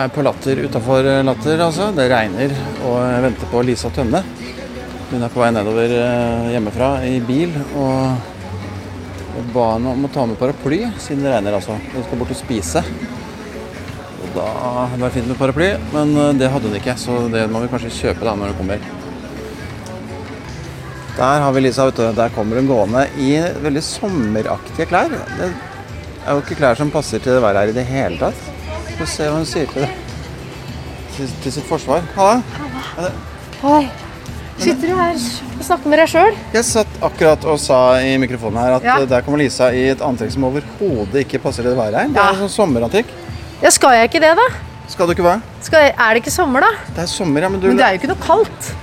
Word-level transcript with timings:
er 0.00 0.12
på 0.14 0.24
Latter 0.24 0.64
utafor 0.66 1.06
Latter, 1.26 1.62
altså. 1.66 1.90
Det 1.96 2.08
regner, 2.10 2.52
og 2.86 2.98
jeg 3.04 3.24
venter 3.28 3.52
på 3.52 3.62
Lisa 3.66 3.92
Tønne. 3.94 4.24
Hun 5.10 5.24
er 5.26 5.32
på 5.32 5.40
vei 5.42 5.54
nedover 5.54 5.96
eh, 6.00 6.52
hjemmefra 6.54 6.92
i 7.08 7.16
bil. 7.24 7.56
og 7.74 8.28
og 9.30 9.50
ba 9.54 9.66
henne 9.76 9.92
om 9.94 10.06
å 10.06 10.10
ta 10.12 10.24
med 10.26 10.38
paraply, 10.40 10.82
siden 11.00 11.24
det 11.24 11.32
regner. 11.34 11.56
altså. 11.58 11.76
Hun 11.94 12.06
skal 12.06 12.20
bort 12.20 12.32
og 12.34 12.38
spise. 12.38 12.82
Og 14.20 14.32
da 14.34 14.46
hadde 14.50 14.96
det 14.96 15.04
vært 15.04 15.16
fint 15.18 15.30
med 15.30 15.38
paraply, 15.40 15.68
men 15.94 16.16
eh, 16.16 16.32
det 16.40 16.50
hadde 16.52 16.70
hun 16.70 16.80
ikke. 16.80 16.96
Så 17.00 17.18
det 17.32 17.46
må 17.52 17.62
vi 17.62 17.70
kanskje 17.72 17.94
kjøpe 17.94 18.26
da 18.26 18.36
når 18.36 18.52
hun 18.52 18.60
kommer. 18.60 18.88
Der 21.16 21.42
har 21.44 21.52
vi 21.52 21.64
Lisa, 21.64 21.86
vet 21.88 22.00
du. 22.00 22.06
Der 22.16 22.34
kommer 22.34 22.60
hun 22.60 22.70
gående 22.70 23.06
i 23.20 23.32
veldig 23.64 23.82
sommeraktige 23.84 24.88
klær. 24.90 25.12
Det 25.12 25.50
er 25.50 26.36
jo 26.36 26.44
ikke 26.44 26.58
klær 26.60 26.78
som 26.78 26.92
passer 26.92 27.22
til 27.22 27.36
det 27.36 27.44
været 27.44 27.62
her 27.62 27.72
i 27.72 27.78
det 27.80 27.86
hele 27.88 28.20
tatt. 28.20 28.49
Få 29.00 29.06
se 29.08 29.24
hva 29.24 29.38
hun 29.38 29.46
sier 29.48 29.68
til 29.70 29.80
det. 29.80 29.90
Til, 31.16 31.28
til 31.40 31.52
sitt 31.54 31.64
forsvar. 31.64 32.02
Halla. 32.18 33.08
Hei. 33.62 33.78
Sitter 34.60 34.90
du 34.90 34.92
her 34.98 35.14
og 35.16 35.62
snakker 35.64 35.88
med 35.88 36.02
deg 36.02 36.10
sjøl? 36.12 36.34
Jeg 36.52 36.66
satt 36.68 36.98
akkurat 37.06 37.46
og 37.48 37.56
sa 37.62 37.78
i 38.04 38.10
mikrofonen 38.20 38.58
her 38.60 38.74
at 38.76 38.84
Ja. 38.84 38.96
der 39.08 39.22
kommer 39.24 39.40
Lisa 39.40 39.70
i 39.72 39.86
et 39.94 40.02
antrekk 40.04 40.34
som 40.34 40.44
overhodet 40.50 41.22
ikke 41.22 41.40
passer 41.40 41.62
til 41.64 41.70
det 41.72 41.78
været 41.78 41.96
her. 41.96 42.08
Det 42.12 42.16
Ja. 42.20 42.26
er 42.28 42.42
sånn 42.42 42.52
sommerantrekk. 42.52 43.06
Ja, 43.62 43.70
skal 43.70 43.94
jeg 43.96 44.10
ikke 44.10 44.20
det, 44.20 44.36
da? 44.36 44.46
Skal 44.86 45.06
du 45.06 45.12
ikke 45.12 45.24
være? 45.24 45.40
Skal 45.62 45.80
jeg, 45.80 45.94
er 45.96 46.12
det 46.12 46.22
ikke 46.22 46.30
sommer, 46.36 46.60
da? 46.60 46.70
Det 46.94 47.02
er 47.02 47.06
sommer, 47.06 47.40
ja, 47.40 47.48
men 47.48 47.60
du 47.60 47.68
Men 47.68 47.76
det 47.78 47.86
er 47.86 47.92
jo 47.96 48.00
ikke 48.00 48.12
noe 48.12 48.20
kaldt. 48.26 48.74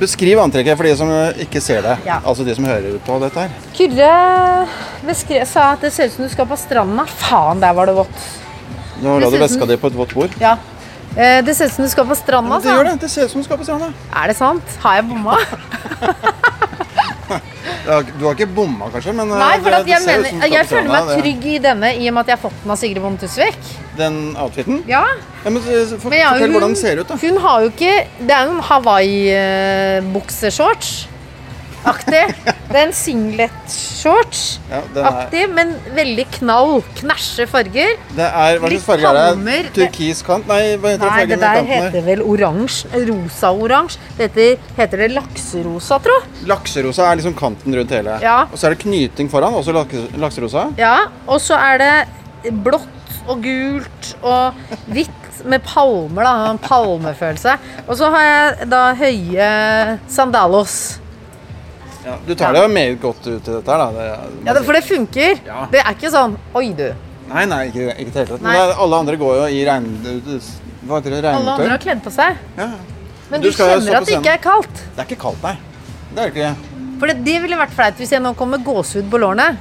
Beskriv 0.00 0.38
antrekket 0.40 0.76
for 0.76 0.84
de 0.84 0.96
som 0.96 1.08
ikke 1.36 1.60
ser 1.60 1.82
det. 1.82 1.98
Ja. 2.06 2.20
Altså 2.24 2.46
de 2.46 2.54
som 2.54 2.64
hører 2.64 2.98
på 2.98 3.20
dette 3.20 3.40
her. 3.44 3.50
Kyrre 3.74 5.44
sa 5.44 5.72
at 5.72 5.82
det 5.82 5.92
ser 5.92 6.06
ut 6.06 6.12
som 6.12 6.24
du 6.24 6.30
skal 6.30 6.46
på 6.46 6.56
stranda. 6.56 7.04
Faen, 7.04 7.60
der 7.60 7.74
var 7.74 7.84
det 7.86 7.94
vått. 7.94 8.43
Nå 9.04 9.10
la 9.20 9.28
du 9.30 9.36
veska 9.42 9.64
di 9.68 9.76
på 9.80 9.86
et 9.92 9.96
vått 9.98 10.12
bord. 10.16 10.32
Ja. 10.40 10.54
Eh, 11.14 11.38
det 11.46 11.54
ser 11.54 11.64
ut 11.70 11.74
som 11.76 11.84
du 11.86 11.90
skal 11.92 12.04
på 12.08 12.16
stranda, 12.18 12.56
det 12.64 12.70
gjør 12.72 12.84
det. 12.90 12.96
Det 13.04 13.10
ser 13.12 13.22
ut 13.28 13.32
som 13.36 13.40
du 13.42 13.46
skal 13.46 13.58
på 13.60 13.66
stranda. 13.68 13.88
Er 14.10 14.24
det 14.32 14.36
sant? 14.40 14.66
Har 14.82 14.92
jeg 14.98 15.04
bomma? 15.12 15.34
Du 17.84 18.24
har 18.24 18.32
ikke 18.32 18.46
bomma, 18.48 18.86
kanskje, 18.92 19.12
men 19.16 19.28
eh, 19.28 19.36
Nei, 19.40 19.58
for 19.60 19.68
det, 19.68 19.76
at 19.82 19.86
jeg, 19.88 19.98
det 20.00 20.04
ser 20.04 20.16
ut 20.16 20.20
mener, 20.24 20.28
som 20.28 20.36
du 20.40 20.40
skal 20.40 20.52
jeg 20.54 20.64
på 20.64 20.68
føler 20.74 20.90
meg 20.94 21.04
trygg 21.20 21.42
i 21.44 21.58
denne 21.64 21.88
i 22.00 22.02
og 22.08 22.12
med 22.16 22.20
at 22.22 22.28
jeg 22.30 22.36
har 22.36 22.42
fått 22.44 22.58
den 22.62 22.70
av 22.72 22.76
Sigrid 22.80 23.02
Bonde 23.04 23.18
Tusvik. 23.20 23.60
Den 23.98 24.14
outfiten? 24.40 24.76
Ja. 24.88 25.04
Ja, 25.44 25.48
men 25.50 25.60
eh, 25.60 25.64
for, 26.00 26.08
Men 26.08 26.18
ja, 26.22 26.28
Fortell 26.32 26.48
hun- 26.48 26.54
hvordan 26.56 26.72
den 26.74 26.80
ser 26.80 26.96
ut, 27.02 27.08
da. 27.08 27.14
Hun 27.20 27.36
har 27.44 27.56
jo 27.60 27.66
ikke 27.74 27.94
Det 28.20 28.32
er 28.36 28.42
jo 28.48 28.52
en 28.54 28.62
Hawaii-bukseshorts. 28.70 30.88
Aktig. 31.84 32.22
Det 32.44 32.78
er 32.80 32.86
en 32.86 32.92
singlet-shorts. 32.96 34.42
Ja, 34.70 34.80
Aktig, 35.10 35.44
men 35.52 35.74
veldig 35.94 36.24
knall. 36.38 36.78
Knæsje 36.98 37.46
farger. 37.50 37.94
det 38.16 38.24
er, 38.28 38.58
hva 38.62 38.70
slags 38.72 38.86
farge 38.86 39.10
er 39.10 39.36
det? 39.44 39.58
Turkis 39.76 40.22
kant? 40.26 40.48
Nei, 40.48 40.74
hva 40.80 40.94
heter 40.94 41.10
Nei, 41.10 41.18
det 41.24 41.34
det 41.34 41.40
der 41.44 41.68
heter 41.68 42.06
vel 42.08 42.24
oransje. 42.24 42.88
Rosa-oransje. 43.10 44.00
Det 44.16 44.48
heter 44.78 45.04
det 45.04 45.10
lakserosa, 45.14 46.00
tro. 46.04 46.16
Lakserosa 46.50 47.10
er 47.10 47.20
liksom 47.20 47.36
kanten 47.38 47.76
rundt 47.76 47.92
hele. 47.94 48.16
Ja. 48.24 48.38
Og 48.50 48.56
så 48.58 48.70
er 48.70 48.76
det 48.76 48.82
knyting 48.86 49.30
foran, 49.32 49.54
også 49.60 49.76
lakserosa. 50.18 50.70
Ja, 50.80 50.96
og 51.28 51.40
så 51.44 51.58
er 51.60 51.82
det 51.84 52.54
blått 52.64 52.90
og 53.28 53.40
gult 53.44 54.10
og 54.24 54.56
hvitt 54.92 55.20
med 55.44 55.60
palmer, 55.66 56.24
da. 56.24 56.34
En 56.54 56.58
palmefølelse. 56.64 57.56
Og 57.86 57.96
så 58.00 58.08
har 58.14 58.24
jeg 58.24 58.68
da 58.72 58.82
høye 58.96 59.48
sandalos. 60.08 60.76
Ja, 62.04 62.16
du 62.26 62.34
tar 62.36 62.52
det 62.52 62.62
jo 62.62 62.68
meget 62.68 62.98
godt 63.00 63.26
ut 63.26 63.48
i 63.48 63.52
dette 63.54 63.70
her, 63.70 63.78
da. 63.78 63.90
Det, 63.96 64.46
Ja, 64.46 64.52
det- 64.54 64.64
for 64.64 64.72
det 64.76 64.84
funker. 64.84 65.38
Ja. 65.46 65.66
Det 65.72 65.80
er 65.80 65.94
ikke 65.94 66.10
sånn 66.12 66.36
Oi, 66.54 66.72
du. 66.72 66.92
Nei, 67.28 67.44
nei, 67.48 67.62
ikke, 67.70 67.86
ikke 67.96 68.00
i 68.00 68.04
det 68.04 68.14
hele 68.14 68.26
tatt. 68.34 68.42
Men 68.42 68.56
er, 68.60 68.74
alle 68.84 68.96
andre 69.00 69.16
går 69.16 69.36
jo 69.40 69.44
i 69.48 69.64
regn... 69.64 69.86
Hva 70.84 70.98
heter 71.00 71.14
det? 71.16 71.24
Alle 71.24 71.50
andre 71.54 71.68
har 71.70 71.78
kledd 71.80 72.02
på 72.04 72.12
seg. 72.12 72.36
Ja. 72.58 72.66
Men 73.30 73.40
Du 73.40 73.48
du, 73.48 73.54
kjenner 73.56 73.96
at 73.96 74.04
det 74.06 74.18
ikke 74.18 74.34
er 74.34 74.42
kaldt. 74.44 74.82
Det 74.94 75.00
er 75.00 75.06
ikke 75.08 75.22
kaldt, 75.22 75.42
nei. 75.42 75.54
Det 76.14 76.26
er 76.26 76.34
det. 76.36 76.50
For 77.00 77.06
det, 77.10 77.24
det 77.24 77.38
ville 77.42 77.56
vært 77.56 77.72
flaut 77.74 77.96
hvis 77.96 78.12
jeg 78.12 78.20
nå 78.22 78.34
kom 78.36 78.50
med 78.52 78.62
gåsehud 78.66 79.08
på 79.10 79.18
lårene. 79.18 79.56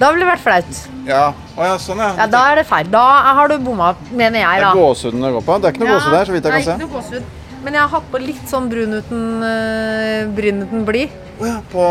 Da 0.00 0.10
ville 0.12 0.24
det 0.24 0.30
vært 0.32 0.44
flaut. 0.44 0.80
Ja. 1.06 1.26
Å 1.56 1.64
ja, 1.68 1.76
sånn, 1.80 2.00
ja. 2.00 2.08
Ja, 2.18 2.26
Da 2.32 2.40
er 2.52 2.62
det 2.62 2.66
feil. 2.68 2.88
Da 2.92 3.04
har 3.36 3.48
du 3.52 3.58
bomma, 3.64 3.94
mener 4.10 4.40
jeg, 4.40 4.60
Det 4.64 4.70
er 4.72 4.80
gåsehuden 4.80 5.22
det 5.28 5.32
går 5.36 5.44
på. 5.46 5.58
Det 5.60 5.68
er 5.68 5.76
ikke 5.76 5.84
noe 5.84 5.94
gåsehud 5.94 6.16
der, 6.16 6.24
så 6.24 6.32
vidt 6.34 6.48
jeg 6.48 6.52
nei, 6.52 6.62
kan 6.62 6.66
se. 6.66 6.72
ikke 6.72 6.88
noe 6.88 6.96
gåsehud. 6.96 7.22
Men 7.66 7.74
jeg 7.74 7.82
har 7.82 7.90
hatt 7.96 8.10
på 8.12 8.18
litt 8.22 8.44
sånn 8.46 8.68
brun 8.70 8.94
uten 8.94 9.22
uh, 9.42 10.28
brun 10.36 10.62
uten 10.62 10.84
blid 10.86 11.14
Oh 11.36 11.44
ja, 11.44 11.56
på, 11.68 11.82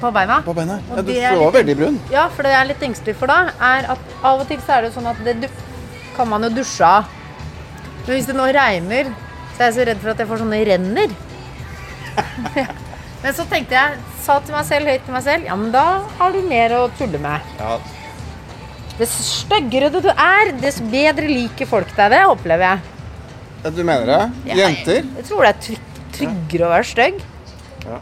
på 0.00 0.10
beina. 0.14 0.38
på 0.46 0.54
beina. 0.56 0.78
Ja, 0.88 1.02
du 1.02 1.10
var 1.12 1.34
litt- 1.36 1.56
veldig 1.58 1.74
brun. 1.76 1.96
Ja, 2.08 2.28
for 2.32 2.46
det 2.46 2.54
jeg 2.54 2.60
er 2.62 2.68
litt 2.70 2.84
engstelig 2.86 3.16
for 3.20 3.28
da, 3.28 3.50
er 3.60 3.90
at 3.92 4.14
av 4.24 4.40
og 4.40 4.46
til 4.48 4.62
så 4.64 4.78
er 4.78 4.86
det 4.86 4.92
sånn 4.94 5.10
at 5.10 5.18
det 5.26 5.34
du 5.42 5.48
kan 6.16 6.30
man 6.30 6.46
jo 6.46 6.52
dusje 6.56 6.86
av. 6.86 7.10
Men 8.06 8.14
hvis 8.14 8.30
det 8.30 8.36
nå 8.38 8.46
regner, 8.56 9.10
så 9.52 9.58
er 9.58 9.68
jeg 9.68 9.76
så 9.76 9.86
redd 9.90 10.00
for 10.00 10.14
at 10.14 10.22
jeg 10.22 10.30
får 10.30 10.40
sånne 10.46 10.62
renner. 10.70 11.12
Men 13.26 13.36
så 13.36 13.44
tenkte 13.50 13.76
jeg, 13.76 14.00
sa 14.24 14.38
til 14.40 14.56
meg 14.56 14.64
selv, 14.68 14.88
høyt 14.88 15.04
til 15.04 15.16
meg 15.18 15.24
selv, 15.26 15.46
ja, 15.48 15.54
men 15.58 15.70
da 15.74 15.84
har 16.18 16.32
du 16.34 16.40
mer 16.46 16.72
å 16.76 16.82
tulle 16.98 17.18
med. 17.20 17.54
Ja. 17.60 17.76
Dess 18.98 19.14
styggere 19.42 19.88
du 19.92 19.98
er, 20.08 20.52
dess 20.62 20.78
bedre 20.80 21.28
liker 21.28 21.68
folk 21.68 21.90
deg. 21.96 22.12
Det 22.14 22.20
opplever 22.30 22.70
jeg. 22.70 22.95
Ja, 23.64 23.70
Du 23.70 23.82
mener 23.84 24.06
det? 24.06 24.30
Jeg- 24.46 24.56
Jenter? 24.58 25.02
Jeg 25.16 25.24
tror 25.28 25.42
det 25.42 25.48
er 25.48 25.60
tryg, 25.60 25.78
tryggere 26.12 26.66
å 26.66 26.70
være 26.70 26.84
stygg. 26.84 27.20
Ja. 27.86 27.98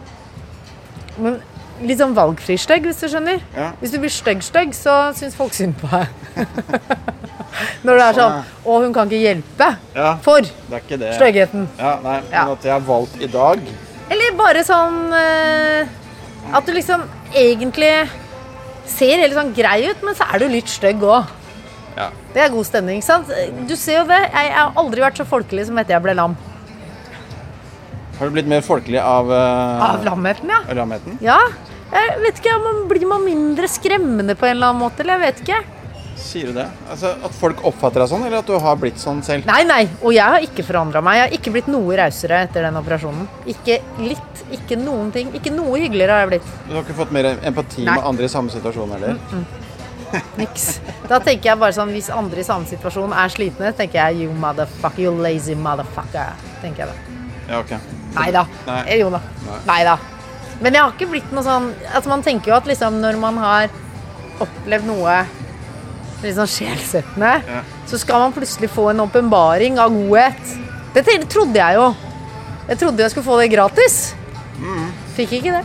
Men 1.18 1.40
litt 1.82 1.98
sånn 1.98 2.14
valgfri 2.14 2.56
stygg, 2.58 2.82
hvis 2.86 3.00
du 3.00 3.08
skjønner. 3.08 3.40
Ja. 3.56 3.72
Hvis 3.80 3.90
du 3.92 3.98
blir 3.98 4.10
stygg-stygg, 4.10 4.74
så 4.74 5.12
syns 5.14 5.34
folk 5.34 5.52
synd 5.54 5.74
på 5.80 5.88
deg. 5.90 6.06
Når 7.84 7.98
det 8.00 8.04
er 8.08 8.16
sånn 8.18 8.38
Å, 8.66 8.78
hun 8.82 8.92
kan 8.92 9.06
ikke 9.08 9.20
hjelpe 9.22 9.68
Ja, 9.94 10.16
for 10.24 10.42
styggheten. 10.42 11.68
Ja, 11.78 11.92
nei, 12.02 12.16
men 12.20 12.32
Ja. 12.32 12.50
at 12.52 12.62
jeg 12.66 12.72
har 12.72 12.80
valgt 12.80 13.20
i 13.22 13.28
dag 13.30 13.60
Eller 14.10 14.32
bare 14.36 14.64
sånn 14.66 15.12
eh, 15.14 15.86
At 16.52 16.66
du 16.66 16.72
liksom 16.72 17.04
egentlig 17.32 18.08
ser 18.90 19.18
helt 19.22 19.34
sånn 19.38 19.54
grei 19.54 19.86
ut, 19.88 20.02
men 20.02 20.14
så 20.18 20.26
er 20.34 20.38
du 20.42 20.48
litt 20.48 20.66
stygg 20.68 21.00
òg. 21.00 21.24
Det 22.34 22.42
er 22.42 22.50
god 22.50 22.66
stemning. 22.66 23.02
sant? 23.02 23.30
Du 23.68 23.76
ser 23.78 24.00
jo 24.00 24.08
det. 24.08 24.18
Jeg, 24.32 24.50
har 24.56 24.74
aldri 24.80 25.04
vært 25.04 25.20
så 25.20 25.26
folkelig 25.28 25.68
som 25.68 25.78
etter 25.78 25.94
jeg 25.94 26.02
ble 26.02 26.16
lam. 26.18 26.34
Har 28.18 28.30
du 28.30 28.34
blitt 28.34 28.50
mer 28.50 28.62
folkelig 28.62 28.98
av, 29.02 29.30
uh, 29.30 29.84
Av 29.90 30.04
lamheten, 30.06 30.50
ja. 30.50 30.74
lamheten? 30.74 31.18
Ja. 31.22 31.38
Jeg 31.94 32.18
vet 32.22 32.38
ikke, 32.40 32.58
man 32.62 32.84
Blir 32.90 33.06
man 33.10 33.24
mindre 33.26 33.70
skremmende 33.70 34.36
på 34.38 34.46
en 34.48 34.56
eller 34.56 34.72
annen 34.72 34.82
måte? 34.82 35.02
Eller 35.02 35.18
jeg 35.18 35.24
vet 35.24 35.42
ikke. 35.44 35.62
Sier 36.18 36.50
du 36.50 36.56
det? 36.56 36.66
Altså, 36.90 37.10
At 37.26 37.34
folk 37.38 37.62
oppfatter 37.66 38.02
deg 38.02 38.10
sånn, 38.10 38.26
eller 38.26 38.42
at 38.42 38.50
du 38.50 38.54
har 38.66 38.78
blitt 38.78 39.02
sånn 39.02 39.20
selv? 39.26 39.46
Nei, 39.50 39.62
nei. 39.66 39.82
Og 40.00 40.14
jeg 40.14 40.26
har 40.36 40.46
ikke 40.46 40.66
forandra 40.66 41.02
meg. 41.04 41.18
Jeg 41.18 41.26
har 41.26 41.36
ikke 41.38 41.54
blitt 41.54 41.70
noe 41.70 41.98
rausere 41.98 42.44
etter 42.46 42.66
den 42.66 42.78
operasjonen. 42.80 43.26
Ikke 43.50 43.80
litt. 44.02 44.46
Ikke 44.54 44.78
noen 44.78 45.10
ting. 45.14 45.30
Ikke 45.38 45.54
noe 45.54 45.78
hyggeligere 45.82 46.18
har 46.18 46.26
jeg 46.26 46.34
blitt. 46.36 46.54
Du 46.68 46.74
har 46.76 46.86
ikke 46.86 46.98
fått 47.02 47.14
mer 47.14 47.30
empati 47.34 47.82
Nei. 47.86 47.98
med 47.98 48.10
andre 48.14 48.30
i 48.30 48.34
samme 48.34 48.54
situasjon 48.54 48.94
heller? 48.96 49.18
Niks. 50.38 50.80
Da 51.08 51.18
tenker 51.20 51.50
jeg 51.50 51.58
bare 51.60 51.72
sånn 51.76 51.90
Hvis 51.94 52.08
andre 52.14 52.40
i 52.40 52.46
samme 52.46 52.66
situasjon 52.70 53.12
er 53.12 53.28
slitne, 53.32 53.72
tenker 53.76 54.00
jeg 54.00 54.24
you 54.24 54.32
motherfucker, 54.40 55.02
you 55.06 55.12
lazy 55.22 55.54
motherfucker. 55.58 56.34
Tenker 56.62 56.84
jeg 56.84 56.88
da. 56.88 57.20
Ja, 57.48 57.60
ok. 57.60 57.74
Nei 58.14 58.30
da. 58.34 58.44
Nei. 58.66 58.80
Eh, 58.88 58.98
Jo 59.02 59.10
da. 59.12 59.20
Nei. 59.46 59.58
Nei 59.68 59.78
da. 59.84 59.96
Men 60.62 60.72
jeg 60.78 60.82
har 60.84 60.92
ikke 60.94 61.10
blitt 61.10 61.32
noe 61.34 61.42
sånn 61.44 61.72
altså 61.90 62.08
Man 62.12 62.22
tenker 62.22 62.52
jo 62.52 62.56
at 62.56 62.68
liksom 62.70 63.00
når 63.02 63.18
man 63.20 63.40
har 63.42 63.68
opplevd 64.44 64.86
noe 64.88 65.16
litt 66.24 66.38
sånn 66.38 66.48
sjelsettende, 66.48 67.32
Ja. 67.44 67.60
så 67.86 67.98
skal 68.00 68.22
man 68.22 68.32
plutselig 68.32 68.70
få 68.72 68.88
en 68.90 69.02
åpenbaring 69.04 69.76
av 69.78 69.90
godhet. 69.92 70.54
Det 70.94 71.04
trodde 71.28 71.58
jeg 71.58 71.74
jo. 71.76 71.90
Jeg 72.68 72.78
trodde 72.80 73.02
jeg 73.04 73.10
skulle 73.12 73.26
få 73.26 73.36
det 73.42 73.50
gratis. 73.52 74.14
Mm. 74.56 74.86
Fikk 75.18 75.32
ikke 75.36 75.58
det. 75.58 75.64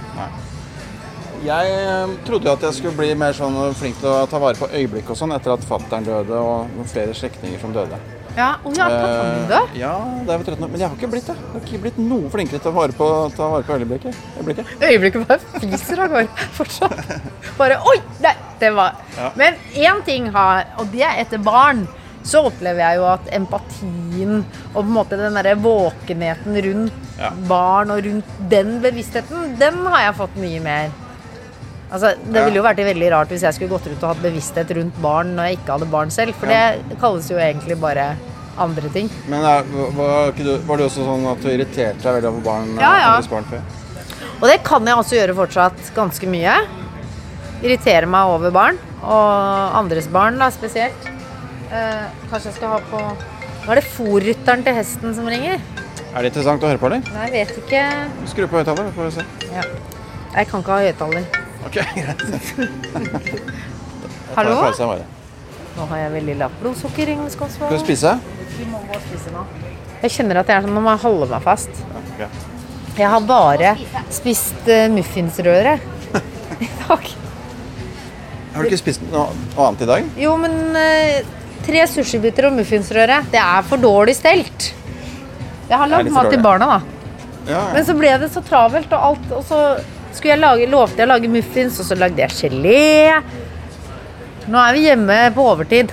Jeg 1.39 1.71
eh, 1.71 2.13
trodde 2.27 2.49
jo 2.49 2.53
at 2.57 2.63
jeg 2.67 2.75
skulle 2.75 2.97
bli 2.99 3.13
mer 3.17 3.35
sånn 3.37 3.55
flink 3.79 3.99
til 4.01 4.09
å 4.11 4.25
ta 4.29 4.39
vare 4.41 4.59
på 4.59 4.67
øyeblikk 4.75 5.09
og 5.13 5.17
sånn 5.19 5.31
etter 5.35 5.53
at 5.55 5.63
fattern 5.67 6.03
døde 6.07 6.35
og 6.35 6.71
noen 6.75 6.89
flere 6.89 7.13
slektninger 7.15 7.61
som 7.61 7.71
døde. 7.75 7.99
Ja, 8.37 8.49
og 8.63 8.75
ja, 8.77 8.87
død? 8.91 9.53
Eh, 9.55 9.77
Ja, 9.79 9.93
det 10.27 10.33
er 10.33 10.41
ved 10.41 10.49
13 10.51 10.63
år. 10.65 10.69
Men 10.73 10.81
jeg 10.83 10.89
har 10.91 10.97
ikke 10.99 11.09
blitt 11.11 11.29
det. 11.31 11.35
Jeg 11.39 11.53
har 11.55 11.63
ikke 11.65 11.81
blitt 11.85 11.97
noe 12.03 12.29
flinkere 12.33 12.59
til 12.61 12.71
å 12.71 12.75
vare 12.75 12.95
på, 12.95 13.07
ta 13.35 13.47
vare 13.55 13.65
på 13.67 13.77
øyeblikket. 13.79 14.19
øyeblikket. 14.37 14.73
Øyeblikket 14.83 15.25
bare 15.31 15.63
fiser 15.63 16.03
av 16.05 16.11
gårde 16.13 16.45
fortsatt. 16.59 17.15
Bare 17.57 17.79
Oi! 17.89 17.97
Nei, 18.23 18.35
det 18.61 18.73
var 18.75 18.99
Ja. 19.17 19.31
Men 19.39 19.55
én 19.79 20.03
ting 20.05 20.29
har 20.35 20.65
Og 20.79 20.91
det 20.91 21.01
er 21.07 21.23
etter 21.23 21.39
barn. 21.43 21.85
Så 22.23 22.43
opplever 22.45 22.83
jeg 22.83 22.99
jo 22.99 23.05
at 23.09 23.29
empatien 23.33 24.41
og 24.73 24.81
på 24.81 24.81
en 24.83 24.91
måte 24.93 25.17
den 25.17 25.37
derre 25.39 25.55
våkenheten 25.63 26.59
rundt 26.67 27.05
Ja. 27.19 27.31
barn 27.49 27.91
og 27.91 28.03
rundt 28.05 28.25
den 28.51 28.81
bevisstheten, 28.83 29.55
den 29.59 29.79
har 29.87 30.01
jeg 30.09 30.15
fått 30.19 30.35
mye 30.39 30.59
mer. 30.63 30.91
Altså, 31.89 32.13
Det 32.21 32.43
ville 32.45 32.59
jo 32.59 32.63
vært 32.65 32.81
veldig 32.85 33.11
rart 33.11 33.31
hvis 33.33 33.41
jeg 33.47 33.55
skulle 33.57 33.71
gått 33.73 33.87
rundt 33.89 34.03
og 34.03 34.11
hatt 34.13 34.21
bevissthet 34.21 34.73
rundt 34.77 34.97
barn 35.01 35.31
når 35.37 35.49
jeg 35.49 35.59
ikke 35.59 35.77
hadde 35.77 35.89
barn 35.89 36.11
selv. 36.13 36.35
For 36.37 36.51
Ja. 36.51 36.75
det 36.89 36.99
kalles 37.01 37.29
jo 37.31 37.37
egentlig 37.37 37.79
bare 37.81 38.15
andre 38.59 38.89
ting. 38.93 39.09
Men 39.27 39.43
er, 39.45 39.63
var, 39.97 40.31
du, 40.37 40.57
var 40.67 40.77
det 40.77 40.85
også 40.89 41.05
sånn 41.07 41.25
at 41.31 41.41
du 41.41 41.49
irriterte 41.49 42.03
deg 42.03 42.19
veldig 42.19 42.29
over 42.29 42.45
barn? 42.45 42.75
Ja, 42.77 42.91
ja. 42.99 43.21
barn 43.31 43.47
før? 43.49 43.63
Og 44.39 44.45
det 44.47 44.61
kan 44.63 44.85
jeg 44.87 44.95
også 45.01 45.17
gjøre 45.17 45.35
fortsatt 45.35 45.91
ganske 45.95 46.29
mye. 46.31 46.59
Irritere 47.63 48.07
meg 48.07 48.29
over 48.31 48.53
barn, 48.55 48.77
og 49.03 49.75
andres 49.79 50.07
barn 50.11 50.37
da 50.39 50.47
spesielt. 50.53 51.09
Eh, 51.69 52.05
kanskje 52.29 52.49
jeg 52.49 52.55
skal 52.61 52.77
ha 52.77 52.79
på 52.89 53.01
Nå 53.59 53.73
er 53.75 53.81
det 53.83 53.89
fòrrytteren 53.91 54.63
til 54.65 54.73
hesten 54.73 55.11
som 55.13 55.27
ringer. 55.29 55.59
Er 56.15 56.23
det 56.23 56.31
interessant 56.31 56.63
å 56.63 56.69
høre 56.71 56.79
på, 56.81 56.87
eller? 56.89 57.03
Nei, 57.13 57.27
jeg 57.27 57.33
vet 57.35 57.59
ikke. 57.61 57.83
Skru 58.31 58.47
på 58.49 58.57
høyttaler, 58.57 58.87
får 58.95 59.11
vi 59.11 59.11
se. 59.19 59.25
Ja. 59.51 59.61
Jeg 60.33 60.49
kan 60.49 60.63
ikke 60.63 60.73
ha 60.73 60.87
høyttaler. 60.87 61.38
Ok, 61.65 61.79
greit. 61.95 62.21
Hallo? 64.37 64.59
Nå 65.75 65.87
har 65.89 65.97
jeg 66.01 66.11
veldig 66.13 66.35
lavt 66.39 66.61
blodsukker. 66.61 67.11
Ingrid 67.13 67.33
Skånsvold. 67.33 67.71
Skal 67.71 67.79
du 67.79 67.85
spise? 67.85 68.13
Vi 68.57 68.67
må 68.69 68.81
gå 68.87 68.95
og 68.95 69.03
spise 69.07 69.33
nå. 69.33 69.43
Jeg 69.99 70.13
kjenner 70.15 70.39
at 70.41 70.51
jeg 70.51 70.59
er 70.59 70.67
sånn, 70.67 70.75
nå 70.75 70.83
må 70.83 70.93
jeg 70.95 71.03
holde 71.03 71.27
meg 71.33 71.43
fast. 71.43 71.81
Okay. 72.13 72.29
Jeg 72.99 73.11
har 73.13 73.25
bare 73.27 73.73
spist 74.11 74.67
uh, 74.71 74.85
muffinsrøre 74.91 75.75
i 76.65 76.69
dag. 76.83 77.09
Har 78.53 78.63
du 78.63 78.69
ikke 78.71 78.81
spist 78.81 79.03
noe 79.11 79.27
annet 79.55 79.83
i 79.85 79.89
dag? 79.89 80.07
Jo, 80.19 80.33
men 80.41 80.55
eh, 80.79 81.27
tre 81.63 81.83
sushibiter 81.87 82.47
og 82.49 82.55
muffinsrøre, 82.57 83.21
det 83.31 83.39
er 83.39 83.67
for 83.67 83.79
dårlig 83.79 84.15
stelt. 84.17 84.71
Jeg 85.69 85.77
har 85.77 85.91
lagd 85.91 86.09
mat 86.11 86.31
til 86.33 86.41
barna, 86.43 86.79
da. 86.79 86.97
Ja, 87.49 87.61
Men 87.73 87.85
så 87.87 87.95
ble 87.97 88.11
det 88.21 88.31
så 88.33 88.41
travelt, 88.45 88.91
og 88.93 89.05
alt 89.09 89.31
Og 89.33 89.45
så 89.47 89.59
skulle 90.19 90.35
jeg 90.35 90.41
lage, 90.43 90.67
lovte 90.71 90.99
jeg 91.01 91.07
å 91.07 91.11
lage 91.13 91.31
muffins, 91.31 91.79
og 91.81 91.87
så 91.89 91.97
lagde 91.99 92.21
jeg 92.25 92.35
gelé. 92.43 93.21
Nå 94.49 94.59
er 94.61 94.75
vi 94.77 94.85
hjemme 94.87 95.17
på 95.35 95.45
overtid. 95.53 95.91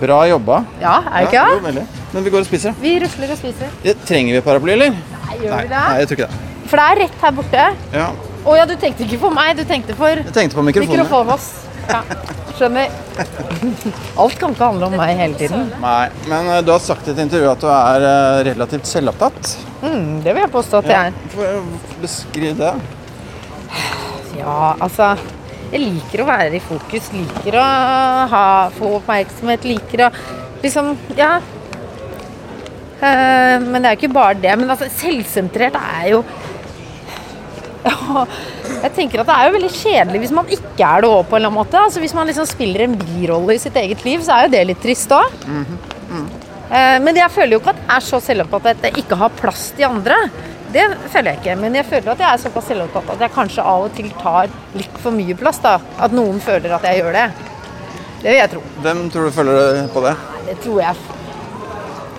Bra 0.00 0.22
jobba. 0.28 0.62
Ja, 0.82 0.98
er 1.08 1.24
det 1.24 1.30
ikke 1.30 1.44
jo, 1.48 1.58
det? 1.58 1.66
veldig. 1.70 1.84
Men 2.14 2.24
vi 2.26 2.32
går 2.34 2.42
og 2.44 2.48
spiser. 2.48 2.74
Vi 2.80 2.94
rusler 3.02 3.32
og 3.34 3.38
spiser. 3.40 3.70
Ja, 3.84 3.94
Trenger 4.08 4.36
vi 4.38 4.42
paraply, 4.44 4.74
eller? 4.76 4.96
Nei, 4.96 5.36
gjør 5.42 5.60
vi 5.62 5.70
det? 5.70 5.76
Nei, 5.76 6.00
jeg 6.02 6.10
tror 6.10 6.18
ikke 6.18 6.28
det. 6.32 6.42
For 6.66 6.80
det 6.80 6.86
er 6.90 7.00
rett 7.04 7.22
her 7.26 7.36
borte. 7.36 7.66
Ja, 7.96 8.08
Å 8.46 8.54
ja, 8.54 8.64
du 8.70 8.74
tenkte 8.78 9.02
ikke 9.06 9.18
på 9.24 9.30
meg, 9.34 9.56
du 9.58 9.64
tenkte 9.66 9.94
for 9.98 10.12
jeg 10.20 10.34
tenkte 10.36 10.54
på 10.58 10.62
mikrofonen. 10.62 11.00
mikrofonen. 11.02 11.46
Ja, 11.86 12.02
skjønner. 12.58 12.92
Alt 14.22 14.36
kan 14.40 14.54
ikke 14.54 14.68
handle 14.68 14.86
om 14.90 14.94
meg 14.98 15.16
hele 15.18 15.38
tiden. 15.38 15.64
Nei, 15.82 16.04
men 16.30 16.50
eh, 16.54 16.60
du 16.66 16.70
har 16.74 16.82
sagt 16.82 17.08
i 17.08 17.12
et 17.14 17.20
intervju 17.24 17.48
at 17.52 17.64
du 17.64 17.66
er 17.70 18.06
eh, 18.10 18.38
relativt 18.52 18.86
selvopptatt. 18.90 19.50
Mm, 19.82 20.20
det 20.24 20.30
vil 20.36 20.44
jeg 20.44 20.52
påstå 20.54 20.80
at 20.82 20.92
jeg 20.92 21.10
er. 21.10 21.18
Ja. 21.42 21.58
Beskriv 22.04 22.54
det. 22.60 22.72
Ja, 24.46 24.76
altså 24.78 25.16
Jeg 25.72 25.82
liker 25.82 26.22
å 26.22 26.28
være 26.28 26.54
i 26.54 26.62
fokus. 26.62 27.10
Liker 27.14 27.58
å 27.58 27.66
ha, 28.32 28.44
få 28.76 28.96
oppmerksomhet. 29.00 29.66
Liker 29.66 30.06
å 30.06 30.10
liksom 30.62 30.94
Ja. 31.18 31.36
Uh, 32.96 33.60
men 33.60 33.82
det 33.82 33.88
er 33.90 33.96
jo 33.96 33.98
ikke 34.00 34.14
bare 34.14 34.38
det. 34.40 34.54
Men 34.56 34.70
altså, 34.72 34.88
selvsentrert 35.02 35.76
er 35.76 36.12
jo 36.14 36.22
jeg 38.82 38.90
tenker 38.96 39.20
at 39.22 39.28
Det 39.28 39.34
er 39.36 39.46
jo 39.46 39.52
veldig 39.54 39.68
kjedelig 39.70 40.20
hvis 40.24 40.32
man 40.34 40.48
ikke 40.50 40.86
er 40.88 41.04
det 41.04 41.10
òg, 41.10 41.20
på 41.28 41.36
en 41.36 41.38
eller 41.38 41.50
annen 41.52 41.60
måte. 41.60 41.78
Altså, 41.78 42.00
hvis 42.02 42.14
man 42.16 42.26
liksom 42.30 42.48
spiller 42.50 42.86
en 42.86 42.96
birolle 42.98 43.54
i 43.54 43.62
sitt 43.62 43.76
eget 43.78 44.02
liv, 44.06 44.24
så 44.26 44.34
er 44.38 44.46
jo 44.46 44.54
det 44.56 44.64
litt 44.72 44.82
trist 44.82 45.12
òg. 45.14 45.36
Eh, 46.66 46.96
Men 47.02 47.14
jeg 47.20 47.30
føler 47.30 47.54
jo 47.54 47.60
ikke 47.62 47.74
at 47.76 47.82
jeg 47.84 47.96
er 47.96 48.06
så 48.08 48.18
selvopptatt 48.22 48.72
at 48.72 48.88
jeg 48.88 49.04
ikke 49.04 49.18
har 49.20 49.34
plass 49.38 49.68
til 49.76 49.86
andre. 49.86 50.16
Det 50.74 50.84
føler 51.12 51.32
jeg 51.32 51.40
ikke. 51.40 51.56
Men 51.60 51.76
jeg 51.78 51.86
føler 51.88 52.12
at 52.12 52.22
jeg 52.22 52.28
er 52.30 52.42
såpass 52.42 52.70
selvopptatt 52.70 53.12
at 53.14 53.26
jeg 53.26 53.34
kanskje 53.34 53.66
av 53.74 53.86
og 53.86 53.92
til 53.96 54.08
tar 54.20 54.48
litt 54.76 55.02
for 55.02 55.14
mye 55.14 55.36
plass. 55.38 55.60
da. 55.64 55.76
At 56.02 56.14
noen 56.16 56.40
føler 56.42 56.74
at 56.76 56.86
jeg 56.88 57.02
gjør 57.02 57.16
det. 57.16 57.26
Det 58.22 58.32
vil 58.32 58.40
jeg 58.40 58.52
tro. 58.56 58.62
Hvem 58.82 59.04
tror 59.12 59.28
du 59.28 59.36
føler 59.36 59.84
på 59.94 60.02
det? 60.06 60.16
Det 60.48 60.56
tror 60.64 60.82
jeg. 60.82 61.04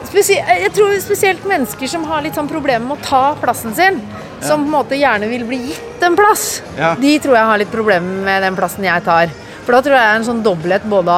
Jeg 0.07 0.71
tror 0.73 0.93
spesielt 1.03 1.43
mennesker 1.45 1.89
som 1.91 2.05
har 2.07 2.23
litt 2.23 2.37
sånn 2.37 2.47
problemer 2.47 2.85
med 2.87 2.95
å 2.97 3.05
ta 3.05 3.35
plassen 3.41 3.75
sin. 3.75 3.99
Som 4.39 4.63
på 4.63 4.69
en 4.69 4.75
måte 4.75 4.97
gjerne 4.97 5.27
vil 5.27 5.43
bli 5.49 5.57
gitt 5.71 6.03
en 6.05 6.15
plass. 6.15 6.61
Ja. 6.77 6.93
De 6.99 7.15
tror 7.19 7.35
jeg 7.35 7.49
har 7.49 7.59
litt 7.59 7.73
problemer 7.73 8.23
med 8.23 8.45
den 8.45 8.55
plassen 8.55 8.85
jeg 8.85 9.03
tar. 9.03 9.33
For 9.65 9.75
da 9.75 9.81
tror 9.83 9.97
jeg 9.97 10.03
det 10.05 10.11
er 10.13 10.19
en 10.21 10.27
sånn 10.29 10.43
dobbelthet 10.45 10.85
både 10.87 11.15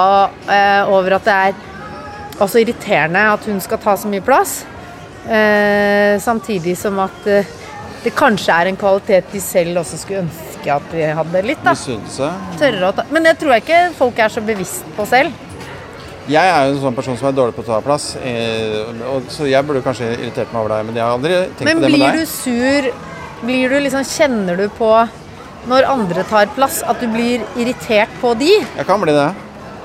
eh, 0.49 0.89
over 0.89 1.19
at 1.19 1.27
det 1.27 1.35
er 1.49 2.39
også 2.39 2.63
irriterende 2.63 3.21
at 3.35 3.45
hun 3.45 3.59
skal 3.61 3.81
ta 3.83 3.93
så 3.99 4.09
mye 4.09 4.23
plass, 4.25 4.63
samtidig 6.23 6.77
som 6.77 6.99
at 7.03 7.27
eh, 7.27 7.45
det 8.03 8.13
kanskje 8.15 8.55
er 8.55 8.69
en 8.69 8.79
kvalitet 8.79 9.27
de 9.33 9.41
selv 9.43 9.81
også 9.81 9.99
skulle 9.99 10.23
ønske 10.23 10.71
at 10.71 10.91
de 10.93 11.03
hadde 11.19 11.41
litt. 11.43 11.61
da. 11.63 11.73
Tørre 12.59 12.89
å 12.89 12.95
ta. 12.95 13.05
Men 13.11 13.27
det 13.27 13.35
tror 13.39 13.55
jeg 13.55 13.65
ikke 13.65 13.81
folk 13.97 14.19
er 14.19 14.31
så 14.31 14.43
bevisst 14.45 14.87
på 14.95 15.05
selv. 15.09 15.35
Jeg 16.29 16.45
er 16.45 16.67
jo 16.67 16.75
en 16.75 16.81
sånn 16.83 16.95
person 16.97 17.17
som 17.17 17.31
er 17.31 17.37
dårlig 17.37 17.55
på 17.57 17.63
å 17.63 17.67
ta 17.71 17.79
plass, 17.81 18.11
eh, 18.21 18.85
og, 19.09 19.31
så 19.33 19.47
jeg 19.49 19.65
burde 19.65 19.81
kanskje 19.81 20.11
irritert 20.13 20.51
meg 20.53 20.61
over 20.61 20.75
deg, 20.75 20.85
men 20.85 20.99
jeg 20.99 21.03
har 21.03 21.15
aldri 21.15 21.39
tenkt 21.57 21.65
Men 21.65 21.79
på 21.79 21.81
det 21.81 21.89
med 21.89 21.95
blir 21.95 22.05
deg. 22.05 22.19
du 22.19 22.25
sur 22.29 22.91
Blir 23.39 23.71
du 23.71 23.79
liksom 23.79 24.03
Kjenner 24.05 24.59
du 24.59 24.67
på 24.77 24.91
når 25.69 25.87
andre 25.89 26.23
tar 26.29 26.47
plass, 26.55 26.83
at 26.87 27.01
du 27.01 27.07
blir 27.11 27.41
irritert 27.59 28.11
på 28.21 28.31
de? 28.39 28.51
Jeg 28.61 28.85
kan 28.87 29.01
bli 29.01 29.11
det. 29.15 29.27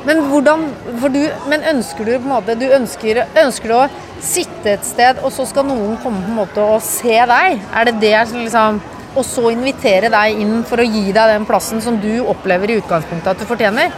Men 0.07 0.21
hvordan 0.31 0.67
for 1.01 1.09
du, 1.09 1.23
Men 1.51 1.65
ønsker 1.75 2.05
du 2.05 2.13
på 2.13 2.23
en 2.23 2.35
måte 2.35 2.55
Du 2.61 2.67
ønsker, 2.69 3.25
ønsker 3.41 3.73
du 3.73 3.77
å 3.79 3.89
sitte 4.23 4.75
et 4.77 4.85
sted, 4.87 5.19
og 5.25 5.33
så 5.35 5.47
skal 5.49 5.67
noen 5.69 5.97
komme 6.03 6.23
på 6.25 6.31
en 6.31 6.39
måte 6.39 6.63
og 6.63 6.83
se 6.85 7.17
deg? 7.29 7.61
Er 7.75 7.85
det 7.91 7.97
det 8.03 8.15
som 8.31 8.39
liksom 8.45 8.83
Og 9.15 9.23
så 9.23 9.45
invitere 9.53 10.09
deg 10.11 10.41
inn 10.43 10.65
for 10.67 10.83
å 10.83 10.85
gi 10.87 11.13
deg 11.15 11.29
den 11.31 11.45
plassen 11.47 11.79
som 11.81 11.95
du 12.03 12.25
opplever 12.27 12.73
i 12.73 12.79
utgangspunktet 12.81 13.31
at 13.31 13.39
du 13.39 13.47
fortjener? 13.47 13.93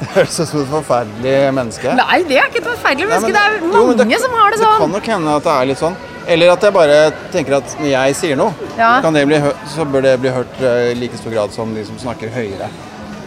Det 0.00 0.08
høres 0.16 0.34
ut 0.40 0.48
som 0.50 0.60
et 0.60 0.68
forferdelig 0.72 1.34
menneske. 1.54 1.92
Nei, 1.96 2.16
det 2.26 2.36
er 2.40 2.48
ikke 2.50 2.60
et 2.60 2.66
forferdelig 2.66 3.06
Nei, 3.06 3.12
menneske. 3.14 3.30
men 3.30 3.36
det 3.36 3.40
er 3.40 3.52
jo, 3.54 3.92
det, 3.94 4.04
mange 4.04 4.18
som 4.20 4.32
har 4.36 4.50
det 4.52 4.58
sånn. 4.60 4.72
Det 4.74 4.82
kan 4.82 4.94
nok 4.96 5.08
hende 5.14 5.34
at 5.38 5.46
det 5.46 5.52
er 5.54 5.68
litt 5.70 5.80
sånn. 5.80 5.96
Eller 6.34 6.52
at 6.52 6.66
jeg 6.66 6.74
bare 6.76 6.96
tenker 7.32 7.56
at 7.60 7.74
når 7.78 7.88
jeg 7.92 8.16
sier 8.18 8.36
noe, 8.40 8.68
Ja. 8.76 8.90
kan 9.04 9.14
det 9.16 9.22
bli 9.30 9.38
så 9.72 9.86
bør 9.88 10.02
det 10.08 10.14
bli 10.20 10.32
hørt 10.34 10.60
eh, 10.60 10.90
i 10.90 10.94
like 10.98 11.16
stor 11.20 11.32
grad 11.32 11.54
som 11.54 11.72
de 11.74 11.84
som 11.86 11.96
snakker 12.02 12.32
høyere. 12.34 12.68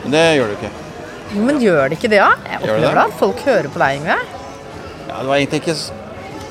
Men 0.04 0.12
det 0.18 0.24
gjør 0.38 0.52
det 0.52 0.58
jo 0.58 0.60
ikke. 0.60 0.74
Men 1.48 1.62
gjør 1.64 1.82
det 1.90 1.98
ikke 1.98 2.12
det, 2.14 2.20
da? 2.22 2.32
Jeg 2.52 2.62
opplever 2.62 3.00
det? 3.00 3.06
at 3.08 3.20
folk 3.24 3.46
hører 3.48 3.70
på 3.74 3.82
deg, 3.82 4.02
Yngve. 4.02 4.20
Ja, 5.14 5.20
det 5.22 5.30
var 5.30 5.38
egentlig 5.38 5.62
ikke 5.62 5.76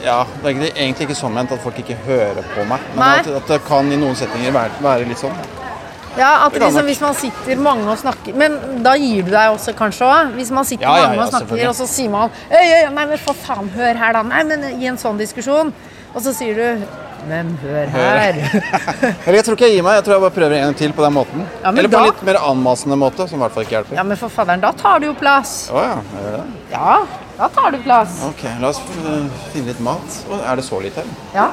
ja, 0.03 0.23
det 0.43 0.51
er 0.51 0.69
egentlig, 0.83 1.07
ikke 1.09 1.15
sånn 1.19 1.35
ment 1.35 1.53
at 1.55 1.63
folk 1.63 1.77
ikke 1.79 1.95
hører 2.07 2.43
på 2.55 2.65
meg. 2.67 2.83
Men 2.95 3.21
at, 3.21 3.29
at 3.39 3.51
det 3.51 3.59
kan 3.67 3.91
i 3.91 3.99
noen 3.99 4.17
setninger 4.19 4.55
være, 4.55 4.79
være 4.83 5.07
litt 5.07 5.21
sånn. 5.21 5.37
Ja, 6.19 6.45
at 6.47 6.55
liksom, 6.59 6.87
hvis 6.87 7.01
man 7.01 7.15
sitter 7.17 7.61
mange 7.65 7.87
og 7.89 7.97
snakker 7.97 8.35
Men 8.37 8.83
da 8.85 8.93
gir 9.01 9.23
du 9.25 9.31
deg 9.33 9.55
også 9.55 9.73
kanskje 9.73 10.05
òg? 10.05 10.35
Hvis 10.37 10.51
man 10.53 10.67
sitter 10.69 10.85
Ja, 10.85 10.97
ja, 10.99 11.07
mange 11.07 11.17
ja, 11.17 11.25
og 11.25 11.33
snakker, 11.33 11.63
og 11.71 11.79
så 11.79 11.87
sier 11.89 12.11
man 12.13 12.35
Øy, 12.51 12.67
øy, 12.67 12.91
nei, 12.93 13.07
men 13.15 13.23
for 13.23 13.39
faen, 13.47 13.71
hør 13.73 13.97
her, 13.97 14.19
da. 14.19 14.23
Nei, 14.29 14.43
men 14.51 14.67
i 14.75 14.91
en 14.91 15.01
sånn 15.01 15.17
diskusjon. 15.17 15.73
Og 16.13 16.21
så 16.21 16.33
sier 16.37 16.59
du 16.59 16.87
Men 17.29 17.53
hør 17.63 17.87
her. 17.93 18.35
Eller 19.27 19.37
jeg 19.39 19.45
tror 19.47 19.55
ikke 19.57 19.69
jeg 19.69 19.77
gir 19.79 19.85
meg. 19.87 19.95
Jeg 20.01 20.05
tror 20.09 20.17
jeg 20.17 20.23
bare 20.25 20.35
prøver 20.35 20.55
en 20.57 20.65
gang 20.67 20.77
til 20.81 20.93
på 20.97 21.05
den 21.05 21.15
måten. 21.15 21.45
Ja, 21.63 21.71
Eller 21.71 21.87
på 21.89 21.95
da- 21.95 22.01
en 22.03 22.09
litt 22.11 22.23
mer 22.27 22.39
anmasende 22.49 22.97
måte, 22.99 23.27
som 23.31 23.39
i 23.39 23.43
hvert 23.45 23.55
fall 23.55 23.63
ikke 23.67 23.77
hjelper. 23.77 23.95
Ja, 24.01 24.03
men 24.09 24.19
for 24.19 24.33
fadderen, 24.35 24.61
da 24.65 24.73
tar 24.75 24.99
du 24.99 25.07
jo 25.07 25.13
plass. 25.21 25.53
Å 25.71 25.85
ja, 25.87 25.93
jeg 26.17 26.25
gjør 26.25 26.35
det. 26.41 26.47
Ja, 26.73 26.97
da 27.39 27.49
tar 27.55 27.71
du 27.71 27.79
plass. 27.85 28.17
Ok, 28.27 28.43
la 28.65 28.73
oss 28.73 28.81
eh, 28.83 29.45
finne 29.55 29.71
litt 29.71 29.85
mat. 29.87 30.19
Å, 30.35 30.41
Er 30.51 30.59
det 30.59 30.67
så 30.67 30.83
lite 30.83 31.05
her? 31.05 31.15
Ja. 31.37 31.47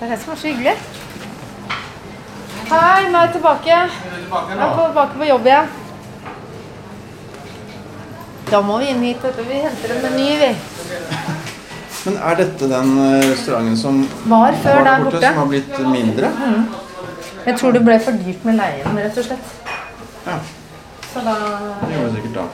Det 0.00 0.08
er 0.08 0.12
det 0.16 0.18
som 0.24 0.34
er 0.34 0.42
så 0.42 0.50
hyggelig. 0.50 0.74
Hei, 2.70 3.06
nå 3.10 3.18
er 3.20 3.28
jeg 3.28 3.32
tilbake. 3.38 3.70
Jeg 3.70 4.58
er 4.58 4.74
tilbake 4.74 5.18
på 5.22 5.30
jobb 5.30 5.46
igjen. 5.52 5.70
Da 8.50 8.60
må 8.66 8.80
vi 8.82 8.90
inn 8.90 9.02
hit. 9.06 9.22
vet 9.22 9.38
du. 9.38 9.46
Vi 9.46 9.62
henter 9.62 9.94
en 9.94 10.02
meny, 10.08 10.28
vi. 10.42 10.50
Men 12.06 12.16
er 12.16 12.38
dette 12.38 12.68
den 12.70 12.92
eh, 13.04 13.26
restauranten 13.30 13.76
som 13.76 13.98
Var 14.30 14.54
før 14.62 14.78
var 14.78 14.86
der 14.88 15.04
borte, 15.04 15.16
borte. 15.16 15.26
som 15.26 15.40
har 15.42 15.50
blitt 15.50 15.78
mindre? 15.92 16.30
Jeg 17.46 17.58
tror 17.60 17.72
det 17.76 17.82
ble 17.84 17.98
for 18.00 18.16
dyrt 18.24 18.44
med 18.48 18.56
leien, 18.60 18.98
rett 19.04 19.18
og 19.20 19.24
slett. 19.24 19.54
Ja, 20.26 20.38
Så 21.12 21.22
da 21.26 21.34
det 21.82 21.94
gjorde 21.94 22.08
det 22.08 22.14
sikkert 22.16 22.34
da. 22.38 22.44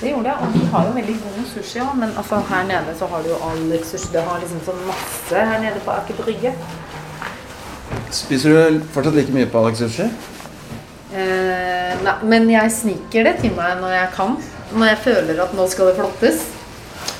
Det 0.00 0.10
gjorde 0.14 0.30
jeg. 0.32 0.36
Og 0.46 0.52
de 0.56 0.66
har 0.72 0.86
jo 0.88 0.92
veldig 0.96 1.16
god 1.22 1.48
sushi 1.54 1.80
òg, 1.84 1.94
men 2.00 2.12
altså, 2.16 2.38
her 2.48 2.62
nede 2.68 2.94
så 2.98 3.08
har 3.10 3.22
du 3.24 3.28
jo 3.34 3.38
Alex 3.50 3.90
sushi. 3.92 4.12
Det 4.14 4.22
har 4.28 4.38
liksom 4.40 4.62
sånn 4.68 4.84
masse 4.88 5.42
her 5.50 5.60
nede 5.60 5.82
på 5.84 5.92
Aker 5.92 6.20
Brygge. 6.22 6.54
Spiser 8.10 8.54
du 8.70 8.80
fortsatt 8.94 9.14
like 9.18 9.32
mye 9.34 9.48
på 9.50 9.60
Alex 9.60 9.82
Sushi? 9.84 10.06
Eh, 11.12 11.92
nei, 12.06 12.14
men 12.32 12.48
jeg 12.50 12.72
sniker 12.72 13.26
det 13.28 13.36
til 13.42 13.52
meg 13.58 13.76
når 13.82 13.92
jeg 13.96 14.08
kan. 14.16 14.36
Når 14.72 14.86
jeg 14.92 15.00
føler 15.04 15.42
at 15.44 15.54
nå 15.58 15.66
skal 15.68 15.90
det 15.90 15.96
flottes. 15.98 16.44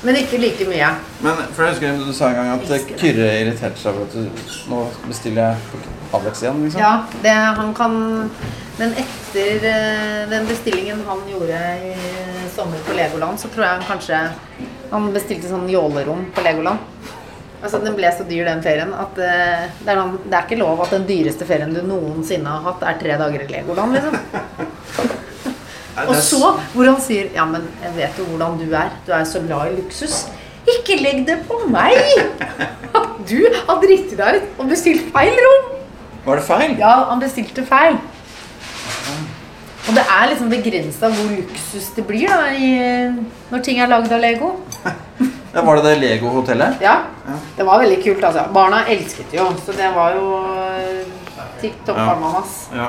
Men 0.01 0.17
ikke 0.17 0.39
like 0.41 0.65
mye. 0.65 0.89
Men 1.21 1.41
for 1.53 1.65
jeg 1.65 1.75
husker 1.75 1.99
du 2.01 2.13
sa 2.15 2.31
en 2.31 2.39
gang 2.39 2.51
at 2.55 2.87
Kyrre 2.97 3.27
irriterte 3.43 3.77
seg 3.77 3.93
over 3.93 4.07
at 4.07 4.15
du 4.15 4.71
nå 4.71 4.85
bestiller 5.05 5.51
jeg 5.51 5.83
Alex 6.17 6.41
igjen, 6.43 6.63
liksom. 6.65 6.81
Ja, 6.81 6.93
det, 7.23 7.35
han 7.59 7.73
kan 7.77 7.93
Men 8.79 8.95
etter 8.99 9.67
eh, 9.69 10.23
den 10.31 10.47
bestillingen 10.49 11.03
han 11.07 11.21
gjorde 11.29 11.59
i 11.85 11.93
sommer 12.51 12.81
på 12.87 12.97
Legoland, 12.97 13.39
så 13.39 13.51
tror 13.53 13.67
jeg 13.67 13.77
han 13.77 13.87
kanskje 13.87 14.21
Han 14.91 15.11
bestilte 15.15 15.47
sånn 15.47 15.69
jålerom 15.71 16.25
på 16.35 16.43
Legoland. 16.43 16.81
Altså, 17.61 17.79
Den 17.79 17.95
ble 17.95 18.09
så 18.11 18.25
dyr, 18.27 18.43
den 18.49 18.63
ferien, 18.65 18.91
at 18.97 19.19
uh, 19.21 19.67
det, 19.69 19.85
er 19.85 19.99
noen, 19.99 20.17
det 20.25 20.33
er 20.33 20.47
ikke 20.47 20.57
lov 20.59 20.81
at 20.83 20.91
den 20.95 21.05
dyreste 21.07 21.45
ferien 21.47 21.71
du 21.71 21.79
noensinne 21.85 22.49
har 22.49 22.65
hatt, 22.65 22.83
er 22.89 22.97
tre 22.99 23.19
dager 23.21 23.45
i 23.45 23.51
Legoland, 23.53 23.95
liksom. 23.95 24.17
Og 26.07 26.15
så 26.15 26.39
hvor 26.73 26.87
han 26.87 27.01
sier 27.03 27.31
Ja, 27.35 27.45
men 27.45 27.65
jeg 27.83 27.95
vet 27.97 28.19
jo 28.21 28.27
hvordan 28.29 28.57
du 28.61 28.67
er. 28.71 28.93
Du 29.07 29.11
er 29.15 29.25
så 29.27 29.41
glad 29.43 29.71
i 29.71 29.75
luksus. 29.81 30.25
Ikke 30.77 30.99
legg 31.01 31.25
det 31.27 31.41
på 31.49 31.63
meg! 31.71 31.97
Du 33.29 33.37
har 33.53 33.77
driti 33.77 34.17
deg 34.17 34.39
ut 34.41 34.61
og 34.63 34.69
bestilt 34.71 35.11
feil 35.13 35.35
rom! 35.45 35.67
Var 36.25 36.39
det 36.39 36.45
feil? 36.47 36.71
Ja, 36.79 36.93
han 37.11 37.21
bestilte 37.21 37.63
feil. 37.69 37.99
Og 39.87 39.93
det 39.97 40.03
er 40.03 40.25
liksom 40.31 40.49
begrensa 40.51 41.09
hvor 41.13 41.29
luksus 41.35 41.91
det 41.95 42.05
blir 42.09 42.29
da, 42.29 42.49
i, 42.53 42.71
når 43.51 43.63
ting 43.65 43.79
er 43.81 43.91
lagd 43.91 44.11
av 44.13 44.23
Lego. 44.25 44.55
Ja, 45.51 45.61
var 45.67 45.75
det 45.75 45.83
det 45.83 45.97
Lego-hotellet? 45.99 46.77
Ja. 46.79 46.93
Ja. 47.27 47.33
Det 47.57 47.65
var 47.67 47.81
veldig 47.81 47.97
kult, 48.05 48.21
altså. 48.23 48.45
Barna 48.55 48.85
elsket 48.87 49.33
det 49.33 49.41
jo, 49.41 49.49
så 49.65 49.73
det 49.75 49.89
var 49.91 50.13
jo 50.15 50.29
tikk 51.59 51.73
tipp 51.73 51.81
topp 51.89 51.97
Ja. 51.99 52.05
ananas. 52.13 52.53
Ja. 52.71 52.85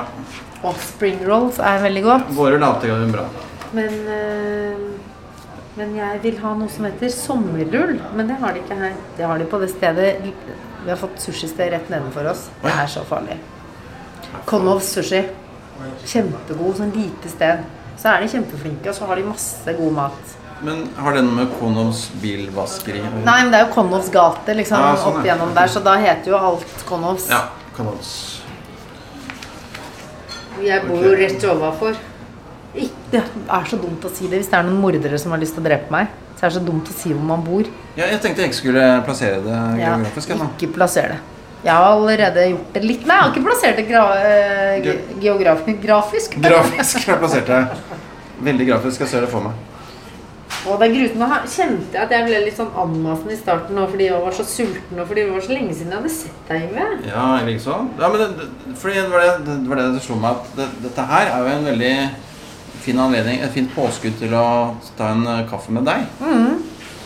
Og 0.63 0.75
spring 0.79 1.19
rolls 1.27 1.59
er 1.59 1.81
veldig 1.83 2.03
godt. 2.05 2.29
Våre 2.37 2.59
later 2.61 3.07
bra. 3.11 3.25
Men, 3.73 3.95
øh, 4.07 4.75
men 5.75 5.95
jeg 5.97 6.19
vil 6.23 6.37
ha 6.43 6.53
noe 6.55 6.69
som 6.71 6.85
heter 6.87 7.09
sommerrull. 7.11 7.97
Men 8.15 8.29
det 8.29 8.37
har 8.39 8.53
de 8.53 8.61
ikke 8.63 8.77
her. 8.79 8.93
Det 9.17 9.25
har 9.27 9.41
de 9.41 9.49
på 9.49 9.59
det 9.59 9.71
stedet 9.73 10.15
Vi 10.83 10.89
har 10.89 10.99
fått 10.99 11.19
sushisted 11.19 11.71
rett 11.71 11.89
nedenfor 11.89 12.27
oss. 12.31 12.49
Det 12.61 12.71
er 12.71 12.87
så 12.91 13.03
farlig. 13.07 13.37
Konovs 14.45 14.89
sushi. 14.97 15.23
Kjempegod, 16.05 16.75
sånn 16.77 16.91
lite 16.95 17.31
sted. 17.31 17.63
Så 17.97 18.11
er 18.11 18.23
de 18.23 18.31
kjempeflinke, 18.33 18.89
og 18.91 18.95
så 18.97 19.07
har 19.07 19.19
de 19.19 19.23
masse 19.27 19.75
god 19.77 19.93
mat. 19.95 20.33
Men 20.63 20.85
har 20.97 21.15
det 21.15 21.23
noe 21.25 21.37
med 21.41 21.55
Konovs 21.59 22.05
bilvaskeri? 22.21 23.01
Nei, 23.23 23.39
men 23.43 23.51
det 23.51 23.59
er 23.59 23.65
jo 23.65 23.73
Konovs 23.73 24.09
gate 24.11 24.55
liksom, 24.55 24.79
Ja, 24.79 24.93
sånn, 24.99 25.19
opp 25.19 25.27
gjennom 25.27 25.51
der, 25.55 25.71
så 25.71 25.81
da 25.83 25.95
heter 25.99 26.31
jo 26.31 26.39
alt 26.39 26.85
Konovs. 26.87 27.27
Ja, 27.31 27.45
Konovs. 27.75 28.42
Jeg 30.61 30.83
bor 30.85 31.01
jo 31.03 31.13
rett 31.17 31.45
overfor. 31.49 31.97
Det 33.13 33.21
er 33.21 33.67
så 33.69 33.77
dumt 33.77 34.05
å 34.05 34.11
si 34.13 34.27
det 34.29 34.39
hvis 34.41 34.49
det 34.49 34.57
er 34.57 34.65
noen 34.67 34.81
mordere 34.81 35.17
som 35.21 35.33
har 35.33 35.41
lyst 35.41 35.57
til 35.57 35.63
å 35.63 35.67
drepe 35.67 35.93
meg. 35.93 36.13
Så 36.37 36.45
er 36.45 36.51
det 36.51 36.57
så 36.57 36.63
dumt 36.65 36.89
å 36.89 36.95
si 36.97 37.13
hvor 37.13 37.25
man 37.25 37.43
bor. 37.45 37.67
Ja, 37.97 38.07
jeg 38.09 38.21
tenkte 38.23 38.43
jeg 38.43 38.51
ikke 38.51 38.59
skulle 38.59 38.87
plassere 39.05 39.41
det 39.45 39.59
geografisk 39.79 40.33
Ja, 40.33 40.39
ikke 40.49 40.71
plassere 40.77 41.15
det. 41.15 41.19
Jeg 41.63 41.71
har 41.79 41.93
allerede 41.93 42.47
gjort 42.49 42.73
det 42.75 42.81
litt 42.83 43.05
Nei, 43.07 43.15
jeg 43.15 43.23
har 43.23 43.29
ikke 43.31 43.43
plassert 43.45 43.77
det 43.79 43.85
gra 43.87 44.01
eh, 44.19 44.73
ge 44.83 44.95
geografisk. 45.23 45.77
Grafisk. 45.85 46.35
Grafisk 46.43 47.05
har 47.05 47.13
jeg 47.15 47.21
plassert 47.21 47.53
det. 47.53 47.99
Veldig 48.49 48.67
grafisk. 48.73 49.05
Jeg 49.05 49.13
ser 49.13 49.23
det 49.23 49.29
for 49.31 49.45
meg. 49.45 49.72
Og 50.67 50.79
det 50.79 50.87
er 50.87 50.93
gruten, 50.95 51.19
Nå 51.23 51.27
kjente 51.51 51.93
jeg 51.97 52.01
at 52.05 52.11
jeg 52.15 52.25
ble 52.27 52.41
litt 52.45 52.57
sånn 52.57 52.69
anmasende 52.83 53.33
i 53.35 53.39
starten 53.39 53.75
nå 53.75 53.87
fordi 53.91 54.05
jeg 54.07 54.21
var 54.23 54.35
så 54.37 54.45
sulten, 54.47 54.99
og 54.99 55.07
fordi 55.09 55.25
det 55.25 55.33
var 55.35 55.41
så 55.47 55.53
lenge 55.57 55.73
siden 55.75 55.91
jeg 55.91 55.99
hadde 56.01 56.13
sett 56.15 56.49
deg, 56.49 56.67
Yngve. 56.69 56.85
Ja, 57.09 57.23
jeg 57.39 57.47
likeså. 57.51 57.79
Ja, 57.99 58.09
men 58.13 58.21
det, 58.23 58.27
det, 58.39 58.75
fordi 58.81 58.99
det 59.01 59.07
var 59.11 59.25
det 59.25 59.33
det, 59.47 59.57
var 59.69 59.81
det 59.81 59.87
det 59.97 60.03
slo 60.05 60.19
meg 60.23 60.37
at 60.37 60.53
det, 60.59 60.67
dette 60.85 61.07
her 61.13 61.31
er 61.33 61.39
jo 61.43 61.55
en 61.57 61.67
veldig 61.71 61.93
fin 62.83 62.99
anledning, 62.99 63.41
et 63.43 63.51
fint 63.55 63.69
påskudd 63.75 64.15
til 64.19 64.33
å 64.35 64.45
ta 64.97 65.11
en 65.13 65.27
eh, 65.27 65.43
kaffe 65.51 65.71
med 65.75 65.85
deg. 65.87 66.07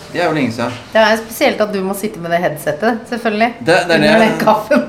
Det 0.08 0.22
er 0.24 0.30
jo 0.30 0.36
lenge 0.38 0.54
siden. 0.56 0.72
Det 0.94 1.02
er 1.04 1.18
spesielt 1.20 1.60
at 1.62 1.74
du 1.76 1.82
må 1.84 1.94
sitte 1.98 2.22
med 2.24 2.32
det 2.32 2.40
headsetet, 2.46 3.02
selvfølgelig. 3.12 3.50
Det, 3.60 3.76
det, 3.90 3.98
er 3.98 4.00
det, 4.00 4.08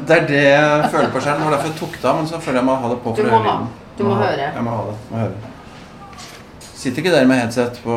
det 0.09 0.17
er 0.17 0.27
det 0.31 0.43
jeg 0.45 0.91
føler 0.95 1.11
på 1.12 1.21
selv. 1.25 1.41
Det 1.43 1.49
var 1.49 1.57
derfor 1.57 1.69
jeg 1.73 1.79
tok 1.81 1.97
det 1.99 2.09
av, 2.12 2.17
men 2.21 2.29
så 2.31 2.41
føler 2.45 2.61
jeg 2.61 2.69
meg 2.69 2.75
må 2.79 2.87
ha 2.87 2.93
det 2.95 2.99
på 3.05 3.15
for 3.19 3.27
å 3.27 3.33
må 3.33 3.41
høre 3.41 3.49
lyden. 3.49 3.71
Du 3.99 4.05
må 4.07 4.15
ha- 4.15 4.29
høre. 4.29 4.50
Jeg 4.55 4.65
må 4.69 4.77
ha 4.77 4.85
det. 4.93 4.97
Må 5.11 5.23
høre. 5.25 5.57
Sitter 6.79 7.03
ikke 7.03 7.11
dere 7.15 7.27
med 7.27 7.41
headset 7.43 7.81
på 7.83 7.95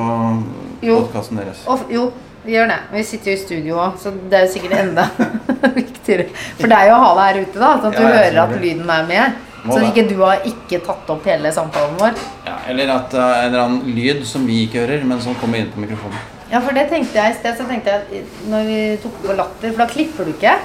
podkasten 0.82 1.38
deres? 1.38 1.60
Og, 1.70 1.84
jo, 1.94 2.08
vi 2.46 2.56
gjør 2.56 2.72
det. 2.72 2.80
Vi 2.96 3.04
sitter 3.06 3.32
jo 3.32 3.38
i 3.38 3.42
studio 3.44 3.78
òg, 3.84 4.00
så 4.02 4.10
det 4.32 4.40
er 4.40 4.48
jo 4.48 4.52
sikkert 4.56 4.74
enda 4.80 5.06
viktigere. 5.78 6.26
For 6.58 6.72
det 6.72 6.80
er 6.80 6.90
jo 6.90 6.96
å 6.98 7.02
ha 7.04 7.12
deg 7.20 7.28
her 7.28 7.40
ute, 7.46 7.62
da, 7.62 7.70
sånn 7.78 7.92
at 7.94 8.00
du 8.00 8.04
Ja, 8.08 8.14
hører 8.18 8.40
at 8.48 8.56
lyden 8.64 8.90
er 8.98 9.06
med. 9.12 9.40
Må 9.62 9.76
Så 9.76 9.84
det. 9.84 9.92
ikke 9.92 10.08
du 10.10 10.16
har 10.24 10.42
ikke 10.50 10.80
tatt 10.88 11.10
opp 11.14 11.28
hele 11.30 11.52
samtalen 11.54 11.94
vår. 12.02 12.18
Ja, 12.48 12.56
eller 12.74 12.96
at 12.96 13.12
det 13.14 13.22
er 13.22 13.36
en 13.44 13.50
eller 13.52 13.64
annen 13.68 13.96
lyd 14.00 14.24
som 14.26 14.48
vi 14.50 14.64
ikke 14.66 14.82
hører, 14.88 15.04
men 15.06 15.22
som 15.22 15.38
kommer 15.38 15.62
inn 15.62 15.70
på 15.70 15.84
mikrofonen. 15.84 16.18
Ja, 16.50 16.60
for 16.66 16.74
det 16.76 16.88
tenkte 16.90 17.20
jeg 17.22 17.36
i 17.36 17.38
sted. 17.38 17.60
Så 17.62 17.68
tenkte 17.70 17.94
jeg 17.94 18.24
at 18.26 18.48
når 18.50 18.66
vi 18.72 18.80
tok 19.06 19.20
på 19.22 19.36
latter, 19.38 19.70
for 19.76 19.84
da 19.86 19.92
klipper 19.94 20.26
du 20.26 20.34
ikke. 20.34 20.56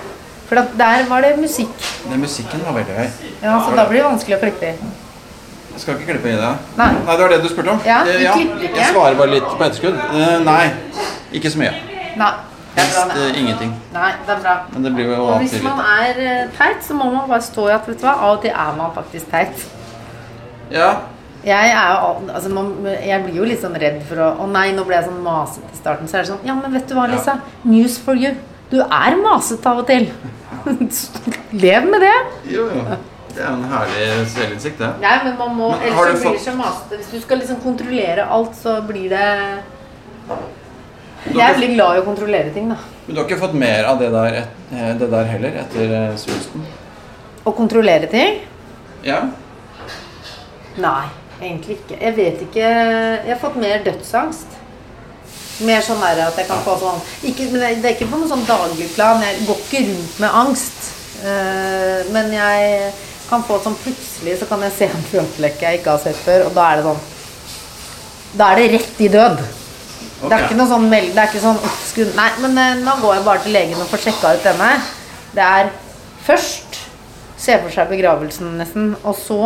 For 0.49 0.63
der 0.81 1.05
var 1.11 1.27
det 1.27 1.35
musikk. 1.43 1.77
Den 2.09 2.23
musikken 2.25 2.65
var 2.65 2.79
veldig 2.81 2.97
høy. 2.97 3.09
Ja, 3.45 3.59
Så 3.67 3.77
da 3.77 3.85
blir 3.91 4.01
det 4.01 4.09
vanskelig 4.09 4.39
å 4.39 4.45
klippe 4.47 4.73
i. 4.73 4.95
Jeg 5.77 5.83
skal 5.85 5.95
ikke 5.99 6.07
klippe 6.15 6.31
i 6.33 6.37
det. 6.41 6.51
Nei. 6.79 6.87
Nei, 7.05 7.15
det 7.17 7.23
var 7.27 7.33
det 7.35 7.39
du 7.45 7.49
spurte 7.53 7.73
om? 7.75 7.81
Ja, 7.85 7.99
Eh, 8.09 8.23
ja. 8.25 8.33
klipper 8.33 8.63
ikke. 8.65 8.77
Jeg 8.81 8.93
svarer 8.95 9.17
bare 9.19 9.31
litt 9.35 9.49
på 9.59 9.65
etterskudd. 9.67 9.97
Eh, 10.17 10.39
nei, 10.47 10.71
ikke 11.37 11.51
så 11.53 11.59
mye. 11.61 11.73
Nei. 12.17 12.31
Det 12.77 12.85
Helst 12.85 13.13
det. 13.13 13.27
eh, 13.27 13.41
ingenting. 13.41 13.75
Nei, 13.93 14.09
det 14.27 14.33
er 14.35 14.41
bra. 14.43 14.55
Men 14.73 14.83
det 14.85 14.95
blir 14.97 15.11
jo 15.13 15.23
Og 15.27 15.39
hvis 15.45 15.63
man 15.65 15.79
er 15.81 16.49
teit, 16.57 16.81
så 16.85 16.95
må 16.97 17.11
man 17.13 17.29
bare 17.29 17.45
stå 17.45 17.69
i 17.69 17.73
at 17.77 17.87
vet 17.89 18.01
du 18.01 18.07
hva, 18.07 18.17
av 18.21 18.37
og 18.39 18.43
til 18.43 18.51
er 18.57 18.73
man 18.77 18.91
faktisk 18.97 19.31
teit. 19.31 19.67
Ja, 20.71 20.95
Jeg 21.47 21.71
er 21.71 22.01
altså 22.35 22.49
man, 22.51 22.73
Jeg 23.07 23.23
blir 23.25 23.37
jo 23.37 23.45
litt 23.45 23.61
sånn 23.63 23.77
redd 23.79 24.01
for 24.09 24.17
å 24.19 24.31
Å 24.43 24.49
nei, 24.51 24.73
nå 24.73 24.83
ble 24.85 24.97
jeg 24.97 25.05
sånn 25.07 25.21
masete 25.23 25.73
i 25.73 25.77
starten. 25.77 26.09
Så 26.09 26.17
er 26.19 26.25
det 26.25 26.31
sånn 26.33 26.45
Ja, 26.49 26.55
men 26.55 26.73
vet 26.73 26.89
du 26.89 26.95
hva, 26.97 27.07
Lisa? 27.09 27.37
News 27.65 27.99
for 27.99 28.15
you. 28.15 28.33
Du 28.71 28.81
er 28.83 29.17
masete 29.23 29.67
av 29.71 29.79
og 29.79 29.87
til. 29.87 30.09
Lev 31.53 31.85
med 31.91 32.01
det. 32.03 32.17
jo, 32.51 32.67
jo. 32.75 32.97
Det 33.37 33.45
er 33.45 33.53
en 33.53 33.65
herlig 33.69 34.05
selvinnsikt, 34.33 34.79
det. 34.81 34.89
Nei, 35.03 35.17
men 35.27 35.35
man 35.37 35.51
må 35.59 35.71
Men 35.75 35.83
Ellers 35.91 36.23
så 36.23 36.31
blir 36.31 36.39
det 36.39 36.45
så 36.47 36.55
masete. 36.57 37.01
Hvis 37.03 37.11
du 37.13 37.21
skal 37.21 37.43
liksom 37.43 37.59
kontrollere 37.61 38.25
alt, 38.33 38.55
så 38.57 38.79
blir 38.89 39.11
det 39.13 39.27
Jeg 41.37 41.57
blir 41.59 41.75
glad 41.75 41.99
i 41.99 42.01
å 42.01 42.07
kontrollere 42.07 42.53
ting, 42.55 42.71
da. 42.71 42.79
men 43.07 43.15
du 43.15 43.21
har 43.21 43.27
ikke 43.29 43.41
fått 43.43 43.57
mer 43.59 43.85
av 43.91 43.99
det 44.01 44.09
der, 44.15 44.37
et, 44.41 44.61
eh, 44.73 44.93
det 45.01 45.09
der 45.11 45.29
heller, 45.31 45.57
etter 45.65 45.95
eh, 45.99 46.17
svulsten? 46.23 46.65
Å 47.47 47.53
kontrollere 47.55 48.09
ting? 48.11 48.41
Ja? 49.05 49.21
Nei, 50.81 51.07
egentlig 51.41 51.77
ikke. 51.81 51.99
Jeg 52.01 52.17
vet 52.17 52.45
ikke 52.47 52.63
Jeg 52.63 53.33
har 53.33 53.41
fått 53.43 53.59
mer 53.61 53.85
dødsangst. 53.85 54.57
Mer 55.67 55.81
sånn 55.85 56.03
der 56.05 56.25
at 56.27 56.37
jeg 56.41 56.49
kan 56.49 56.63
få 56.65 56.75
sånn 56.81 56.99
ikke, 57.25 57.51
men 57.53 57.63
det, 57.63 57.71
det 57.83 57.91
er 57.91 57.95
ikke 57.97 58.11
på 58.13 58.19
noen 58.21 58.33
sånn 58.33 58.49
daglig 58.49 58.89
plan. 58.95 59.23
Jeg 59.25 59.45
går 59.49 59.63
ikke 59.67 59.85
rundt 59.91 60.19
med 60.25 60.41
angst. 60.43 60.91
Eh, 61.25 62.01
men 62.13 62.33
jeg 62.35 62.91
kan 63.31 63.45
få 63.47 63.59
sånn 63.63 63.77
plutselig 63.83 64.39
så 64.41 64.49
kan 64.51 64.63
jeg 64.67 64.75
se 64.77 64.89
en 64.91 65.07
føflekk 65.11 65.63
jeg 65.63 65.81
ikke 65.81 65.95
har 65.95 66.03
sett 66.03 66.19
før, 66.25 66.47
og 66.49 66.57
da 66.57 66.71
er 66.71 66.81
det 66.81 66.89
sånn 66.89 67.05
Da 68.37 68.51
er 68.53 68.61
det 68.61 68.67
rett 68.75 68.99
i 69.01 69.09
død. 69.09 69.39
Det 70.17 70.33
er 70.33 70.43
ikke 70.45 70.57
noe 70.59 70.69
sånn 70.69 70.89
meld... 70.91 71.13
Det 71.15 71.23
er 71.23 71.31
ikke 71.31 71.45
sånn 71.45 71.61
uff, 71.65 71.85
Nei, 72.17 72.31
men 72.45 72.59
eh, 72.61 72.83
nå 72.83 72.97
går 73.01 73.15
jeg 73.17 73.25
bare 73.27 73.43
til 73.45 73.55
legen 73.57 73.81
og 73.81 73.89
får 73.89 74.03
sjekka 74.05 74.33
ut 74.37 74.45
denne. 74.45 74.69
Det 75.37 75.45
er 75.45 75.71
først 76.27 76.81
se 77.41 77.57
for 77.63 77.73
seg 77.73 77.89
begravelsen 77.93 78.57
nesten, 78.59 78.91
og 79.05 79.17
så 79.17 79.39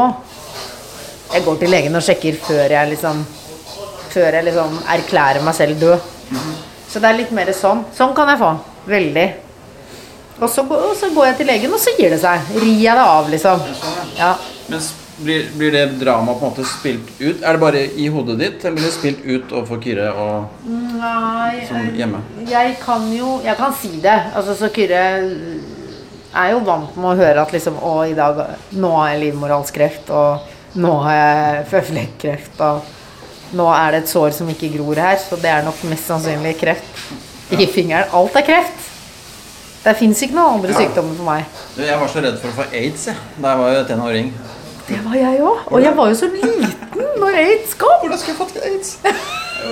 jeg 1.30 1.44
går 1.46 1.60
til 1.60 1.70
legen 1.70 1.98
og 1.98 2.02
sjekker 2.02 2.38
før 2.42 2.74
jeg 2.74 2.94
liksom 2.94 3.22
Før 4.10 4.34
jeg 4.34 4.42
liksom 4.48 4.72
erklærer 4.90 5.44
meg 5.46 5.54
selv 5.54 5.78
død. 5.78 6.08
Så 6.90 6.98
det 6.98 7.06
er 7.06 7.18
litt 7.20 7.30
mer 7.30 7.52
sånn. 7.54 7.84
Sånn 7.94 8.10
kan 8.16 8.26
jeg 8.32 8.40
få. 8.40 8.48
Veldig. 8.90 9.26
Og 10.40 10.48
så, 10.48 10.64
og 10.64 10.96
så 10.96 11.10
går 11.14 11.30
jeg 11.30 11.36
til 11.40 11.50
legen, 11.52 11.74
og 11.76 11.80
så 11.82 11.92
gir 11.98 12.14
det 12.14 12.20
seg. 12.22 12.50
Rir 12.56 12.80
jeg 12.80 12.96
det 12.96 13.04
av, 13.04 13.28
liksom. 13.28 13.64
Ja. 14.16 14.32
Men 14.70 14.82
blir, 15.20 15.48
blir 15.58 15.74
det 15.74 15.82
dramaet 16.00 16.38
på 16.40 16.46
en 16.46 16.52
måte 16.54 16.64
spilt 16.68 17.10
ut? 17.20 17.42
Er 17.42 17.56
det 17.56 17.60
bare 17.60 17.82
i 18.00 18.06
hodet 18.12 18.38
ditt, 18.40 18.64
eller 18.64 18.78
blir 18.78 18.88
det 18.88 18.94
spilt 18.94 19.26
ut 19.26 19.52
overfor 19.52 19.82
Kyrre 19.84 20.08
og 20.16 20.70
Nei 20.70 21.66
som 21.68 21.90
hjemme? 21.96 22.22
Jeg 22.48 22.78
kan 22.80 23.04
jo 23.12 23.36
Jeg 23.44 23.58
kan 23.60 23.74
si 23.76 23.92
det. 24.00 24.16
Altså, 24.32 24.56
så 24.56 24.70
Kyrre 24.72 25.02
er 26.30 26.52
jo 26.54 26.62
vant 26.64 26.96
med 26.96 27.10
å 27.10 27.18
høre 27.18 27.42
at 27.42 27.52
liksom 27.52 27.80
Å, 27.82 27.94
i 28.06 28.16
dag 28.16 28.40
Nå 28.78 28.94
har 28.96 29.12
jeg 29.12 29.22
livmorhalskreft, 29.26 30.12
og 30.14 30.78
nå 30.80 30.92
har 31.02 31.16
jeg 31.18 31.64
føflekkreft, 31.72 32.60
og 32.62 33.56
nå 33.58 33.66
er 33.74 33.90
det 33.90 34.04
et 34.04 34.12
sår 34.12 34.30
som 34.36 34.52
ikke 34.52 34.70
gror 34.76 35.00
her, 35.02 35.16
så 35.18 35.34
det 35.42 35.50
er 35.50 35.66
nok 35.66 35.80
mest 35.90 36.06
sannsynlig 36.06 36.54
kreft 36.60 37.50
i 37.50 37.66
fingeren. 37.66 38.06
Alt 38.14 38.38
er 38.38 38.46
kreft. 38.46 38.89
Det 39.84 39.96
fins 39.96 40.20
ikke 40.26 40.36
noen 40.36 40.58
andre 40.58 40.74
sykdommer 40.76 41.14
for 41.16 41.24
meg. 41.30 41.44
Du, 41.76 41.82
Jeg 41.86 41.98
var 42.00 42.08
så 42.12 42.20
redd 42.24 42.40
for 42.42 42.52
å 42.52 42.56
få 42.60 42.66
aids 42.76 43.06
jeg, 43.08 43.16
da 43.40 43.54
jeg 43.54 43.62
var 43.62 43.76
jo 43.78 43.84
tenåring. 43.88 44.32
Det 44.90 44.98
var 45.06 45.14
jeg 45.16 45.38
òg. 45.46 45.60
Og 45.70 45.84
jeg 45.84 45.94
var 45.96 46.08
jo 46.10 46.16
så 46.18 46.28
liten 46.32 46.66
når 47.20 47.36
aids 47.44 47.76
kom. 47.78 47.94
Hvordan 48.02 48.18
skulle 48.18 48.34
jeg 48.34 48.40
fått 48.40 48.58
aids? 48.66 48.96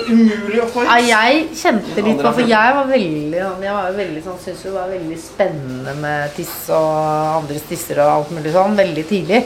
Umulig 0.09 0.61
å 0.63 0.67
få 0.69 0.85
Ja, 0.85 0.95
aids. 0.99 1.09
jeg 1.09 1.47
kjente 1.63 2.05
litt 2.05 2.21
på, 2.23 2.33
for 2.37 2.45
jeg 2.45 2.75
var 2.77 2.89
veldig 2.91 3.39
Jeg 3.41 3.73
var 3.73 3.95
veldig 3.97 4.23
sånn, 4.25 4.39
syntes 4.45 4.63
det 4.69 4.73
var 4.75 4.91
veldig 4.93 5.17
spennende 5.21 5.95
med 6.03 6.35
tiss 6.37 6.55
og 6.77 7.39
andres 7.43 7.65
tisser 7.69 8.01
og 8.05 8.13
alt 8.15 8.33
mulig 8.37 8.53
sånn, 8.55 8.77
veldig 8.79 9.05
tidlig. 9.09 9.43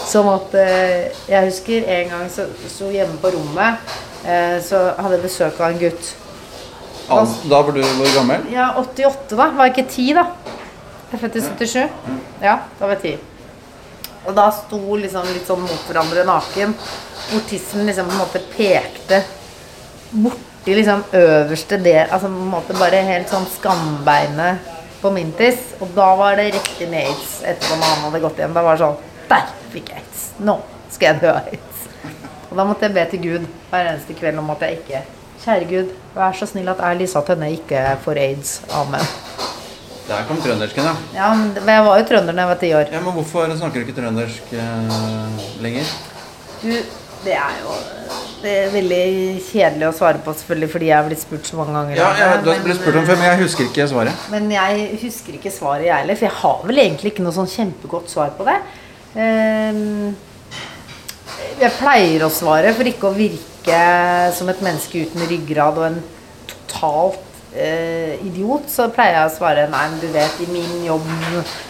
Sånn 0.00 0.28
at 0.32 0.56
eh, 0.60 1.08
Jeg 1.28 1.50
husker 1.52 1.88
en 1.98 2.12
gang 2.14 2.28
så 2.32 2.48
sto 2.72 2.88
hjemme 2.92 3.20
på 3.22 3.32
rommet, 3.36 3.96
eh, 4.24 4.56
så 4.64 4.86
hadde 4.96 5.18
jeg 5.20 5.26
besøk 5.28 5.60
av 5.60 5.70
en 5.74 5.82
gutt. 5.86 6.14
Da 7.06 7.62
var 7.62 7.72
du 7.72 7.82
hvor 7.82 8.14
gammel? 8.14 8.46
Ja, 8.50 8.72
88 8.80 9.36
da, 9.38 9.48
var 9.54 9.70
ikke 9.70 9.86
10 9.86 10.12
da. 10.18 10.26
Jeg 11.06 11.18
er 11.18 11.22
født 11.22 11.38
i 11.38 11.42
77. 11.46 11.82
Ja, 12.42 12.58
da 12.80 12.88
var 12.88 12.96
jeg 12.96 13.18
10. 13.20 13.32
Og 14.26 14.34
da 14.34 14.48
sto 14.50 14.80
liksom 14.98 15.28
litt 15.30 15.46
sånn 15.46 15.62
mot 15.62 15.84
hverandre 15.86 16.24
naken, 16.26 16.74
hvor 17.30 17.44
tissen 17.46 17.86
liksom 17.86 18.08
på 18.10 18.16
en 18.16 18.22
måte 18.24 18.42
pekte 18.56 19.20
borti 20.10 20.74
liksom 20.74 21.04
øverste 21.14 21.78
del, 21.82 22.08
altså 22.10 22.26
på 22.26 22.40
en 22.42 22.50
måte 22.50 22.74
bare 22.78 23.04
helt 23.06 23.30
sånn 23.30 23.46
skambeinet 23.54 24.72
på 24.98 25.12
min 25.14 25.30
tiss. 25.38 25.76
Og 25.78 25.94
da 25.94 26.08
var 26.18 26.38
det 26.40 26.50
rett 26.56 26.82
inn 26.82 26.94
i 26.96 27.04
aids 27.04 27.38
etterpå 27.46 27.78
når 27.78 27.92
han 27.92 28.06
hadde 28.08 28.24
gått 28.26 28.42
hjem. 28.42 28.56
Da 28.56 28.66
var 28.66 28.74
det 28.74 28.82
sånn, 28.82 29.12
der 29.30 29.52
fikk 29.74 29.92
jeg 29.94 30.02
aids. 30.02 30.30
Nå 30.42 30.58
skal 30.90 31.12
jeg 31.12 31.22
dø 31.22 31.34
av 31.36 31.52
aids. 31.52 31.86
Og 32.50 32.56
da 32.58 32.66
måtte 32.66 32.88
jeg 32.88 32.96
be 32.98 33.06
til 33.12 33.22
Gud 33.28 33.46
hver 33.70 33.92
eneste 33.92 34.18
kveld 34.18 34.42
om 34.42 34.50
at 34.56 34.66
jeg 34.66 34.80
ikke 34.80 35.04
Kjære 35.46 35.66
Gud, 35.70 35.90
vær 36.16 36.32
så 36.34 36.46
snill 36.50 36.66
at 36.72 36.80
jeg, 36.82 36.98
Lisa 36.98 37.20
Tønne, 37.22 37.52
ikke 37.54 37.82
får 38.02 38.18
aids. 38.18 38.54
Amen. 38.74 39.04
Der 40.08 40.24
kom 40.26 40.40
trøndersken, 40.42 40.86
ja. 40.86 40.94
Ja, 41.14 41.28
men 41.38 41.70
jeg 41.70 41.84
var 41.86 42.00
jo 42.00 42.06
trønder 42.08 42.34
da 42.34 42.42
jeg 42.42 42.50
var 42.50 42.58
ti 42.62 42.70
år. 42.74 42.90
ja. 42.90 43.02
Men 43.02 43.14
hvorfor 43.14 43.54
snakker 43.54 43.78
du 43.78 43.86
ikke 43.86 43.94
trøndersk 44.00 44.52
eh, 44.58 45.46
lenger? 45.62 45.92
Du, 46.62 46.72
Det 47.26 47.34
er 47.34 47.60
jo 47.62 47.76
det 48.42 48.52
er 48.52 48.68
veldig 48.70 48.98
kjedelig 49.42 49.86
å 49.88 49.94
svare 49.96 50.20
på, 50.22 50.30
selvfølgelig, 50.38 50.68
fordi 50.70 50.88
jeg 50.90 50.94
har 50.94 51.06
blitt 51.08 51.22
spurt 51.22 51.48
så 51.48 51.56
mange 51.58 51.72
ganger. 51.74 51.96
Ja, 51.98 52.10
jeg, 52.20 52.42
du 52.44 52.50
har 52.52 52.60
blitt 52.62 52.78
spurt 52.78 52.98
om 53.00 53.06
før, 53.08 53.16
men 53.18 53.26
jeg 53.30 53.40
husker 53.40 53.64
ikke 53.66 53.86
svaret. 53.90 54.26
Men 54.30 54.50
jeg 54.52 54.84
husker 55.02 55.38
ikke 55.38 55.50
svaret, 55.54 55.86
jeg 55.88 56.02
heller. 56.02 56.18
For 56.20 56.28
jeg 56.28 56.36
har 56.42 56.60
vel 56.68 56.82
egentlig 56.84 57.14
ikke 57.14 57.24
noe 57.26 57.34
sånn 57.34 57.50
kjempegodt 57.50 58.12
svar 58.12 58.34
på 58.36 58.46
det. 58.46 58.58
Ehm, 59.16 60.12
Jeg 61.60 61.72
pleier 61.78 62.26
å 62.26 62.32
svare 62.32 62.72
for 62.76 62.88
ikke 62.88 63.10
å 63.10 63.16
virke 63.16 63.78
som 64.36 64.50
et 64.52 64.60
menneske 64.64 65.06
uten 65.06 65.24
ryggrad 65.30 65.80
og 65.80 65.86
en 65.88 66.00
totalt 66.50 67.22
eh, 67.54 68.14
idiot. 68.26 68.64
Så 68.70 68.88
pleier 68.94 69.20
jeg 69.20 69.30
å 69.30 69.36
svare 69.36 69.68
nei, 69.72 69.84
men 69.92 70.02
du 70.02 70.08
vet, 70.14 70.34
i 70.44 70.48
min 70.50 70.84
jobb 70.86 71.06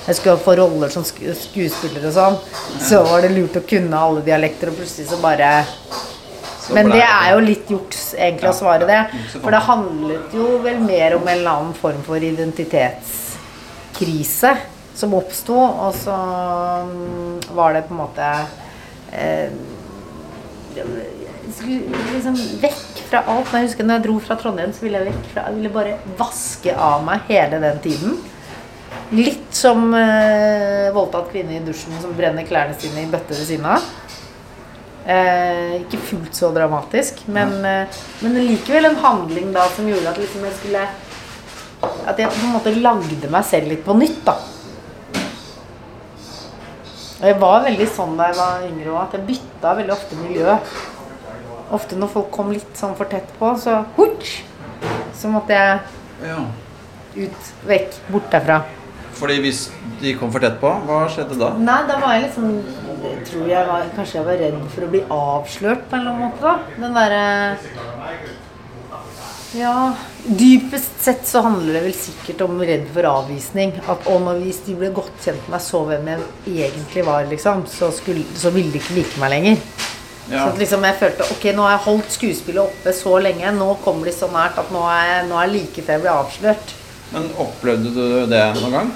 Jeg 0.06 0.18
skulle 0.18 0.42
få 0.42 0.56
roller 0.59 0.90
som 0.92 1.04
sk 1.06 1.18
skuespiller 1.47 2.09
og 2.11 2.16
sånn. 2.16 2.37
Så 2.83 2.97
var 3.06 3.18
det 3.25 3.37
lurt 3.37 3.61
å 3.61 3.68
kunne 3.68 4.04
alle 4.09 4.26
dialekter, 4.26 4.73
og 4.73 4.78
plutselig 4.80 5.06
så 5.12 5.18
bare 5.23 5.50
men 6.75 6.88
det 6.90 7.04
er 7.04 7.28
jo 7.30 7.38
litt 7.45 7.68
juks 7.71 8.14
egentlig 8.16 8.49
å 8.50 8.54
svare 8.56 8.87
det. 8.88 9.02
For 9.37 9.50
det 9.54 9.61
handlet 9.68 10.33
jo 10.35 10.59
vel 10.64 10.80
mer 10.83 11.14
om 11.14 11.23
en 11.23 11.38
eller 11.38 11.50
annen 11.52 11.75
form 11.78 12.02
for 12.06 12.16
identitetskrise 12.18 14.56
som 14.97 15.14
oppsto, 15.14 15.54
og 15.54 15.95
så 15.95 16.16
mm, 16.88 17.40
var 17.54 17.73
det 17.76 17.83
på 17.87 17.95
en 17.95 18.00
måte 18.00 18.26
liksom 21.67 22.39
vekk 22.63 23.03
fra 23.11 23.23
alt. 23.27 23.51
Men 23.51 23.63
jeg 23.63 23.71
husker 23.71 23.87
når 23.87 23.99
jeg 23.99 24.07
dro 24.07 24.17
fra 24.23 24.39
Trondheim, 24.41 24.73
så 24.75 24.87
ville 24.87 25.03
jeg 25.03 25.13
vekk 25.13 25.29
fra 25.33 25.47
Jeg 25.49 25.59
ville 25.59 25.75
bare 25.75 25.99
vaske 26.19 26.75
av 26.75 27.05
meg 27.07 27.29
hele 27.31 27.61
den 27.63 27.79
tiden. 27.85 28.17
Litt 29.15 29.55
som 29.55 29.93
eh, 29.95 30.89
voldtatt 30.95 31.31
kvinne 31.31 31.59
i 31.59 31.63
dusjen 31.65 31.95
som 32.03 32.15
brenner 32.17 32.47
klærne 32.49 32.75
sine 32.79 33.05
i 33.05 33.11
bøtte 33.11 33.37
ved 33.37 33.47
siden 33.47 33.69
av. 33.77 33.85
Eh, 35.07 35.77
ikke 35.85 36.01
fullt 36.03 36.35
så 36.35 36.51
dramatisk, 36.51 37.21
men, 37.31 37.53
eh, 37.65 38.01
men 38.25 38.41
likevel 38.49 38.89
en 38.89 38.99
handling 38.99 39.53
da 39.55 39.69
som 39.71 39.87
gjorde 39.87 40.11
at 40.11 40.19
liksom 40.19 40.47
jeg 40.49 40.57
skulle 40.59 40.87
At 42.09 42.19
jeg 42.19 42.33
på 42.33 42.47
en 42.47 42.55
måte 42.55 42.73
lagde 42.81 43.29
meg 43.31 43.45
selv 43.45 43.69
litt 43.71 43.85
på 43.85 43.95
nytt, 43.95 44.25
da. 44.25 44.35
Og 47.17 47.25
jeg 47.31 47.39
var 47.41 47.63
veldig 47.65 47.87
sånn 47.89 48.17
da 48.19 48.27
jeg 48.31 48.37
var 48.37 48.65
yngre 48.67 48.93
òg, 48.93 49.01
at 49.07 49.17
jeg 49.17 49.27
bytta 49.31 49.75
veldig 49.79 49.95
ofte 49.95 50.19
miljø. 50.21 50.57
Ofte 51.77 51.97
når 51.99 52.13
folk 52.13 52.31
kom 52.35 52.51
litt 52.53 52.77
sånn 52.79 52.95
for 52.99 53.09
tett 53.11 53.31
på, 53.41 53.53
så 53.59 53.79
hurts, 53.97 54.43
så 55.17 55.31
måtte 55.33 55.57
jeg 55.57 55.81
Ja. 56.27 56.39
ut, 57.17 57.53
vekk, 57.67 57.95
bort 58.13 58.31
derfra. 58.31 58.63
Fordi 59.17 59.39
hvis 59.41 59.71
de 60.01 60.13
kom 60.15 60.31
for 60.31 60.41
tett 60.45 60.61
på, 60.61 60.69
hva 60.87 61.07
skjedde 61.09 61.39
da? 61.41 61.55
Nei, 61.57 61.87
da 61.89 61.97
var 61.99 62.13
jeg 62.19 62.27
liksom 62.29 62.63
jeg 63.07 63.25
tror 63.25 63.49
jeg 63.49 63.67
var, 63.67 63.83
Kanskje 63.97 64.15
jeg 64.19 64.25
var 64.27 64.37
redd 64.41 64.59
for 64.75 64.83
å 64.85 64.91
bli 64.91 65.01
avslørt 65.09 65.83
på 65.89 65.97
en 65.97 66.01
eller 66.01 66.11
annen 66.11 66.31
måte. 66.31 66.41
da 66.43 66.59
Den 66.81 66.95
derre 66.95 67.57
Ja 69.57 69.95
Dypest 70.25 71.01
sett 71.01 71.27
så 71.27 71.41
handler 71.41 71.79
det 71.79 71.83
vel 71.87 71.95
sikkert 71.97 72.43
om 72.45 72.59
redd 72.61 72.89
for 72.93 73.07
avvisning. 73.09 73.77
At 73.89 74.09
og 74.11 74.27
hvis 74.41 74.59
de 74.67 74.75
ble 74.77 74.91
godt 74.95 75.15
kjent 75.23 75.39
med 75.47 75.55
meg, 75.55 75.63
så 75.63 75.83
hvem 75.87 76.09
jeg 76.11 76.25
egentlig 76.67 77.05
var, 77.07 77.29
liksom, 77.31 77.63
så, 77.71 77.93
skulle, 77.95 78.27
så 78.37 78.51
ville 78.55 78.75
de 78.75 78.83
ikke 78.83 78.97
like 78.99 79.23
meg 79.23 79.33
lenger. 79.37 79.63
Ja. 80.27 80.43
Så 80.43 80.59
liksom 80.59 80.83
jeg 80.83 80.99
følte 80.99 81.29
ok, 81.31 81.45
nå 81.55 81.63
har 81.63 81.77
jeg 81.77 81.85
holdt 81.87 82.17
skuespillet 82.17 82.65
oppe 82.65 82.95
så 82.97 83.15
lenge. 83.23 83.55
Nå 83.55 83.71
kommer 83.85 84.11
de 84.11 84.17
så 84.17 84.29
nært 84.33 84.59
at 84.59 84.75
nå 84.75 84.83
er 84.91 85.29
nå 85.31 85.39
er 85.39 85.47
jeg 85.47 85.55
like 85.55 85.87
før 85.87 85.95
jeg 85.95 86.05
blir 86.05 86.15
avslørt. 86.17 86.77
Men 87.15 87.29
opplevde 87.47 87.95
du 87.95 88.07
det 88.27 88.43
noen 88.59 88.81
gang? 88.81 88.95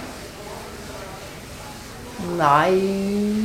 Nei, 2.36 2.76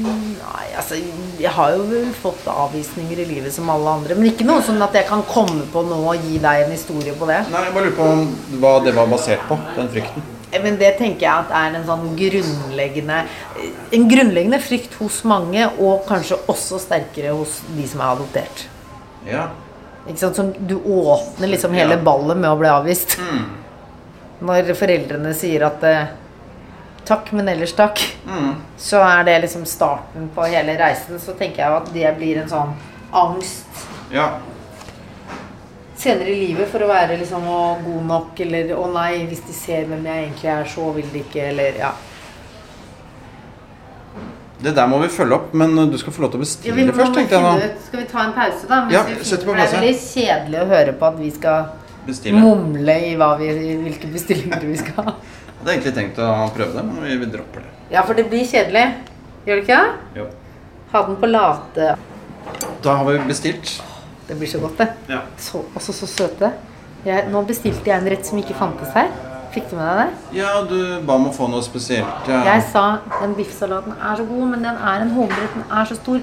nei 0.03 0.65
altså, 0.75 0.97
Jeg 1.39 1.51
har 1.55 1.73
jo 1.75 2.01
fått 2.19 2.45
avvisninger 2.51 3.21
i 3.23 3.27
livet 3.29 3.53
som 3.55 3.69
alle 3.71 3.97
andre. 3.99 4.17
Men 4.17 4.29
ikke 4.31 4.47
noe 4.47 4.63
sånn 4.65 4.81
at 4.83 4.95
jeg 4.95 5.07
kan 5.09 5.23
komme 5.29 5.65
på 5.71 5.83
nå 5.87 5.99
og 6.11 6.27
gi 6.27 6.39
deg 6.43 6.65
en 6.65 6.73
historie 6.75 7.15
på 7.17 7.27
det. 7.29 7.41
Nei, 7.51 7.65
jeg 7.67 7.75
bare 7.75 7.89
lurer 7.89 7.97
på 7.97 8.07
om 8.13 8.61
hva 8.61 8.77
det 8.85 8.95
var 8.97 9.11
basert 9.11 9.43
på, 9.49 9.57
den 9.77 9.91
frykten. 9.95 10.31
Eh, 10.51 10.61
Men 10.63 10.79
det 10.81 10.95
tenker 10.99 11.27
jeg 11.27 11.33
at 11.33 11.53
er 11.55 11.75
en 11.79 11.87
sånn 11.87 12.07
grunnleggende 12.19 13.23
En 13.95 14.07
grunnleggende 14.11 14.61
frykt 14.63 14.95
hos 15.01 15.23
mange, 15.27 15.67
og 15.79 16.05
kanskje 16.09 16.39
også 16.51 16.79
sterkere 16.83 17.35
hos 17.35 17.61
de 17.75 17.87
som 17.89 18.03
er 18.03 18.15
adoptert. 18.15 18.65
Ja. 19.27 19.49
Ikke 20.05 20.21
sant? 20.21 20.37
Som 20.37 20.51
du 20.53 20.77
åpner 20.77 21.49
liksom 21.49 21.73
hele 21.73 21.97
ballet 21.97 22.37
med 22.37 22.51
å 22.51 22.59
bli 22.59 22.69
avvist. 22.69 23.17
Mm. 23.17 23.45
Når 24.45 24.75
foreldrene 24.77 25.31
sier 25.37 25.65
at 25.65 25.83
eh, 25.87 26.13
takk, 27.05 27.31
men 27.33 27.47
ellers 27.49 27.73
takk, 27.77 27.99
Mm. 28.25 28.55
så 28.77 28.99
er 29.03 29.23
det 29.23 29.41
liksom 29.43 29.65
starten 29.65 30.29
på 30.35 30.45
hele 30.49 30.77
reisen. 30.79 31.19
Så 31.19 31.33
tenker 31.37 31.63
jeg 31.63 31.71
at 31.71 31.93
det 31.93 32.17
blir 32.17 32.41
en 32.41 32.49
sånn 32.49 32.73
angst 33.13 33.85
Ja. 34.11 34.39
senere 35.97 36.27
i 36.29 36.47
livet 36.47 36.67
for 36.69 36.79
å 36.79 36.87
være 36.87 37.17
liksom 37.17 37.45
god 37.85 38.03
nok, 38.05 38.39
eller 38.39 38.75
å 38.75 38.91
nei, 38.93 39.25
hvis 39.27 39.45
de 39.47 39.53
ser 39.53 39.85
hvem 39.85 40.03
jeg 40.05 40.23
egentlig 40.29 40.49
er, 40.51 40.65
så 40.65 40.93
vil 40.93 41.05
de 41.13 41.19
ikke, 41.23 41.47
eller 41.49 41.77
ja. 41.79 41.91
Det 44.61 44.71
der 44.75 44.87
må 44.87 44.97
vi 45.01 45.07
følge 45.11 45.35
opp, 45.35 45.53
men 45.53 45.75
du 45.91 45.97
skal 45.99 46.13
få 46.15 46.21
lov 46.23 46.31
til 46.31 46.39
å 46.39 46.43
bestille 46.45 46.85
ja, 46.85 46.91
først, 46.95 47.13
tenkte 47.17 47.35
jeg 47.35 47.43
nå. 47.43 47.71
Skal 47.87 47.99
vi 47.99 48.05
ta 48.11 48.21
en 48.23 48.33
pause, 48.33 48.67
da? 48.69 48.77
Ja, 48.93 49.01
sett 49.21 49.43
på 49.45 49.51
pause. 49.53 49.65
Det 49.67 49.77
er 49.77 49.81
veldig 49.81 49.97
kjedelig 49.99 50.61
å 50.61 50.67
høre 50.69 50.93
på 50.99 51.07
at 51.09 51.17
vi 51.19 51.31
skal 51.35 51.65
Bestille. 52.07 52.39
mumle 52.39 52.95
i 53.09 53.15
vi, 53.17 53.49
hvilke 53.83 54.07
bestillinger 54.13 54.61
vi 54.63 54.77
skal 54.79 55.03
ha. 55.09 55.13
Hadde 55.65 55.79
egentlig 55.79 55.95
tenkt 55.95 56.19
å 56.21 56.25
prøve 56.53 56.75
det, 56.77 56.81
men 56.85 56.97
vi, 57.01 57.13
vi 57.17 57.27
dropper 57.33 57.63
det. 57.65 57.69
Ja, 57.89 58.03
for 58.05 58.13
det 58.13 58.27
blir 58.29 58.43
kjedelig. 58.45 58.83
Gjør 59.47 59.57
det 59.57 59.63
ikke? 59.63 59.77
Jo. 60.13 60.25
Ha 60.91 60.99
den 61.07 61.15
på 61.23 61.29
late. 61.31 61.87
Da 62.85 62.93
har 62.99 63.07
vi 63.07 63.15
bestilt. 63.25 63.71
Det 64.27 64.37
blir 64.37 64.51
så 64.51 64.59
godt, 64.61 64.75
det. 64.77 64.87
Ja. 65.09 65.23
Så, 65.41 65.63
også 65.73 65.95
så 65.97 66.09
søte. 66.11 66.51
Jeg, 67.07 67.23
nå 67.33 67.41
bestilte 67.49 67.89
jeg 67.89 67.97
en 67.97 68.09
rett 68.13 68.29
som 68.29 68.37
ikke 68.37 68.53
fantes 68.59 68.91
her. 68.93 69.09
Fikk 69.55 69.71
du 69.71 69.79
med 69.79 69.87
deg 69.89 69.97
det? 70.03 70.37
Ja, 70.37 70.51
du 70.69 70.77
ba 71.07 71.15
om 71.17 71.25
å 71.31 71.33
få 71.33 71.47
noe 71.49 71.65
spesielt. 71.65 72.29
Ja. 72.29 72.43
Jeg 72.51 72.67
sa 72.69 72.83
den 73.15 73.33
biffsalaten 73.39 73.97
er 73.97 74.21
så 74.21 74.27
god, 74.29 74.45
men 74.51 74.67
den 74.67 74.77
er 74.77 75.01
en 75.07 75.15
hovedrett. 75.17 75.57
Den 75.57 75.65
er 75.79 75.89
så 75.89 75.97
stor. 75.97 76.21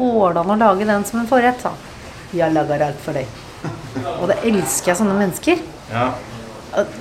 Går 0.00 0.34
det 0.34 0.42
an 0.42 0.50
å 0.56 0.58
lage 0.64 0.90
den 0.90 1.06
som 1.06 1.22
en 1.22 1.30
forrett? 1.30 1.62
sa 1.62 1.76
han. 1.76 1.86
Jeg 2.34 2.58
lager 2.58 2.88
alt 2.88 2.98
for 3.06 3.14
deg. 3.14 3.30
Og 4.18 4.26
det 4.34 4.40
elsker 4.50 4.90
jeg 4.96 5.00
sånne 5.04 5.14
mennesker. 5.22 5.62
ja. 5.94 6.08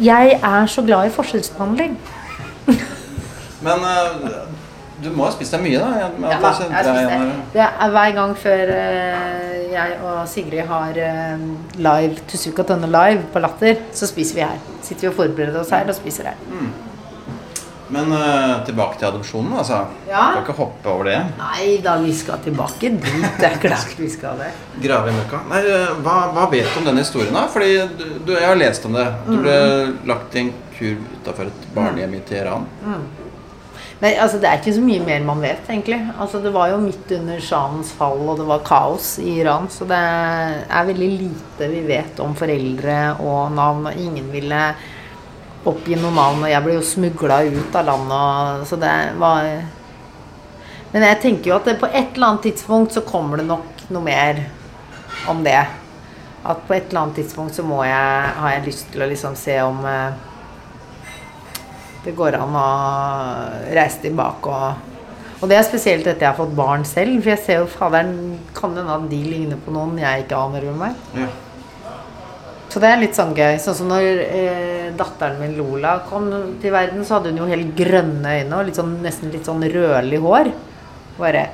Jeg 0.02 0.40
er 0.40 0.66
så 0.72 0.84
glad 0.86 1.10
i 1.10 1.14
forskjellsbehandling. 1.14 1.98
Men 3.66 3.84
uh, 3.84 4.40
du 5.04 5.10
må 5.16 5.28
ha 5.28 5.32
spist 5.36 5.56
deg 5.56 5.64
mye, 5.64 5.80
da? 5.80 5.90
Jeg, 6.00 6.12
Ja, 6.24 6.32
jeg 6.34 6.86
jeg 6.88 7.06
igjen. 7.06 7.32
Det 7.54 7.66
er 7.68 7.96
hver 7.96 8.14
gang 8.18 8.36
før 8.40 8.74
uh, 8.76 9.56
jeg 9.74 9.98
og 10.10 10.20
Sigrid 10.32 10.68
har 10.72 11.00
uh, 11.06 11.48
live 11.80 12.28
Tusuka 12.32 12.66
Tønne 12.68 12.90
live 12.92 13.26
på 13.34 13.44
Latter, 13.44 13.84
så 13.96 14.10
spiser 14.10 14.40
vi 14.40 14.46
her. 14.48 14.62
Sitter 14.82 15.08
vi 15.08 15.12
og 15.14 15.18
forbereder 15.22 15.60
oss 15.62 15.76
her 15.76 15.88
og 15.88 15.98
spiser 16.00 16.32
her. 16.32 16.46
Men 17.90 18.12
uh, 18.14 18.60
tilbake 18.68 19.00
til 19.00 19.08
adopsjonen, 19.10 19.54
altså. 19.58 19.80
Ja. 20.08 20.28
Skal 20.32 20.44
ikke 20.44 20.58
hoppe 20.60 20.92
over 20.92 21.08
det. 21.10 21.18
Nei 21.40 21.78
da, 21.82 21.96
vi 22.04 22.12
skal 22.14 22.38
tilbake 22.46 22.92
dit. 23.00 23.08
Det 23.40 23.48
er 23.50 23.56
klart 23.64 23.96
vi 23.98 24.10
skal 24.14 24.38
det. 24.44 24.52
Grave 24.84 25.10
i 25.10 25.16
møkka. 25.18 25.40
Nei, 25.50 25.62
eh, 25.66 25.96
hva, 26.06 26.18
hva 26.36 26.44
vet 26.52 26.70
du 26.70 26.80
om 26.84 26.86
denne 26.92 27.02
historien, 27.02 27.34
da? 27.34 27.48
Fordi 27.50 27.72
du, 27.98 28.06
du, 28.28 28.36
jeg 28.38 28.46
har 28.46 28.60
lest 28.62 28.86
om 28.86 28.94
det. 29.00 29.08
Du 29.26 29.38
ble 29.42 29.56
Mm. 29.60 29.98
lagt 30.08 30.36
i 30.38 30.44
en 30.46 30.54
kurv 30.78 31.02
utafor 31.18 31.50
et 31.50 31.66
barnehjem 31.76 32.14
i 32.20 32.22
Teheran. 32.30 32.68
Nei, 34.00 34.14
altså 34.16 34.38
Det 34.40 34.48
er 34.48 34.62
ikke 34.62 34.72
så 34.78 34.84
mye 34.86 35.02
mer 35.04 35.26
man 35.28 35.42
vet, 35.44 35.66
egentlig. 35.68 35.98
Altså 36.22 36.40
Det 36.44 36.54
var 36.56 36.70
jo 36.72 36.78
midt 36.80 37.10
under 37.18 37.42
shahens 37.44 37.90
fall, 37.98 38.22
og 38.32 38.38
det 38.40 38.46
var 38.48 38.62
kaos 38.64 39.18
i 39.20 39.34
Iran. 39.42 39.68
Så 39.74 39.88
det 39.90 39.98
er 40.00 40.88
veldig 40.88 41.10
lite 41.18 41.68
vi 41.74 41.82
vet 41.90 42.22
om 42.24 42.38
foreldre 42.40 43.00
og 43.20 43.52
navn. 43.58 43.90
Og 43.92 44.00
ingen 44.00 44.30
ville 44.32 44.62
oppgi 45.68 45.98
noe 46.00 46.28
og 46.32 46.46
jeg 46.48 46.64
ble 46.64 46.78
jo 46.78 46.86
smugla 46.86 47.42
ut 47.50 47.76
av 47.76 47.90
landet. 47.90 48.68
Så 48.70 48.80
det 48.80 48.94
var 49.20 49.50
Men 50.92 51.06
jeg 51.06 51.20
tenker 51.22 51.52
jo 51.52 51.58
at 51.60 51.68
på 51.80 51.86
et 51.86 52.16
eller 52.16 52.28
annet 52.32 52.48
tidspunkt 52.48 52.96
så 52.96 53.04
kommer 53.06 53.38
det 53.38 53.46
nok 53.46 53.84
noe 53.94 54.02
mer 54.02 54.40
om 55.30 55.44
det. 55.46 55.60
At 56.44 56.64
på 56.66 56.74
et 56.74 56.90
eller 56.90 57.04
annet 57.04 57.20
tidspunkt 57.20 57.54
så 57.54 57.66
må 57.68 57.84
jeg, 57.86 58.32
har 58.40 58.56
jeg 58.56 58.66
lyst 58.66 58.88
til 58.90 59.04
å 59.04 59.10
liksom 59.12 59.36
se 59.38 59.60
om 59.62 59.84
eh, 59.86 60.18
det 62.06 62.16
går 62.18 62.40
an 62.40 62.56
å 62.56 62.70
reise 63.76 64.02
tilbake 64.06 64.54
og 64.54 64.88
Og 65.40 65.48
det 65.48 65.56
er 65.56 65.64
spesielt 65.64 66.08
etter 66.08 66.26
jeg 66.26 66.34
har 66.34 66.36
fått 66.36 66.56
barn 66.56 66.82
selv. 66.84 67.22
For 67.22 67.32
jeg 67.32 67.40
ser 67.40 67.62
jo 67.62 67.68
faderen 67.72 68.40
Kan 68.56 68.74
hende 68.76 68.92
at 68.92 69.06
de 69.12 69.20
ligner 69.24 69.62
på 69.64 69.72
noen 69.72 69.96
jeg 70.02 70.26
ikke 70.26 70.36
aner 70.36 70.66
hvem 70.68 70.82
er. 70.90 70.98
Ja. 71.16 71.28
Så 72.70 72.82
det 72.82 72.90
er 72.92 73.00
litt 73.02 73.18
sånn 73.18 73.34
gøy. 73.34 73.58
Sånn 73.62 73.78
som 73.80 73.90
når 73.90 74.24
eh, 74.28 74.88
datteren 74.98 75.40
min 75.42 75.56
Lola 75.58 75.96
kom 76.06 76.30
til 76.62 76.74
verden, 76.74 77.02
så 77.06 77.18
hadde 77.18 77.34
hun 77.34 77.42
jo 77.42 77.50
helt 77.50 77.74
grønne 77.78 78.36
øyne 78.42 78.60
og 78.60 78.68
litt 78.68 78.78
sånn, 78.78 79.00
nesten 79.02 79.34
litt 79.34 79.50
sånn 79.50 79.66
rødlig 79.74 80.22
hår. 80.22 80.52
Bare 81.20 81.48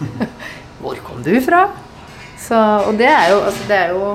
Hvor 0.80 0.98
kom 1.04 1.24
du 1.26 1.34
fra? 1.44 1.66
Så, 2.40 2.56
og 2.56 2.94
det 2.96 3.10
er 3.10 3.34
jo 3.34 3.40
Altså, 3.42 3.66
det 3.68 3.76
er 3.76 3.94
jo 3.96 4.14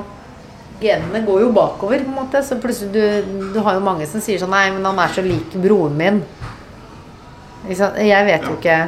Genene 0.76 1.22
går 1.24 1.40
jo 1.40 1.52
bakover, 1.56 2.02
på 2.04 2.10
en 2.10 2.18
måte. 2.18 2.42
Så 2.44 2.58
plutselig 2.60 2.92
du, 2.92 3.36
du 3.54 3.60
har 3.64 3.78
jo 3.78 3.84
mange 3.84 4.08
som 4.08 4.20
sier 4.20 4.40
sånn 4.40 4.52
Nei, 4.52 4.66
men 4.74 4.84
han 4.84 4.98
er 5.00 5.12
så 5.14 5.24
lik 5.24 5.54
broren 5.60 5.96
min. 5.96 6.22
Jeg 7.66 8.26
vet 8.28 8.44
jo 8.46 8.54
ikke 8.58 8.80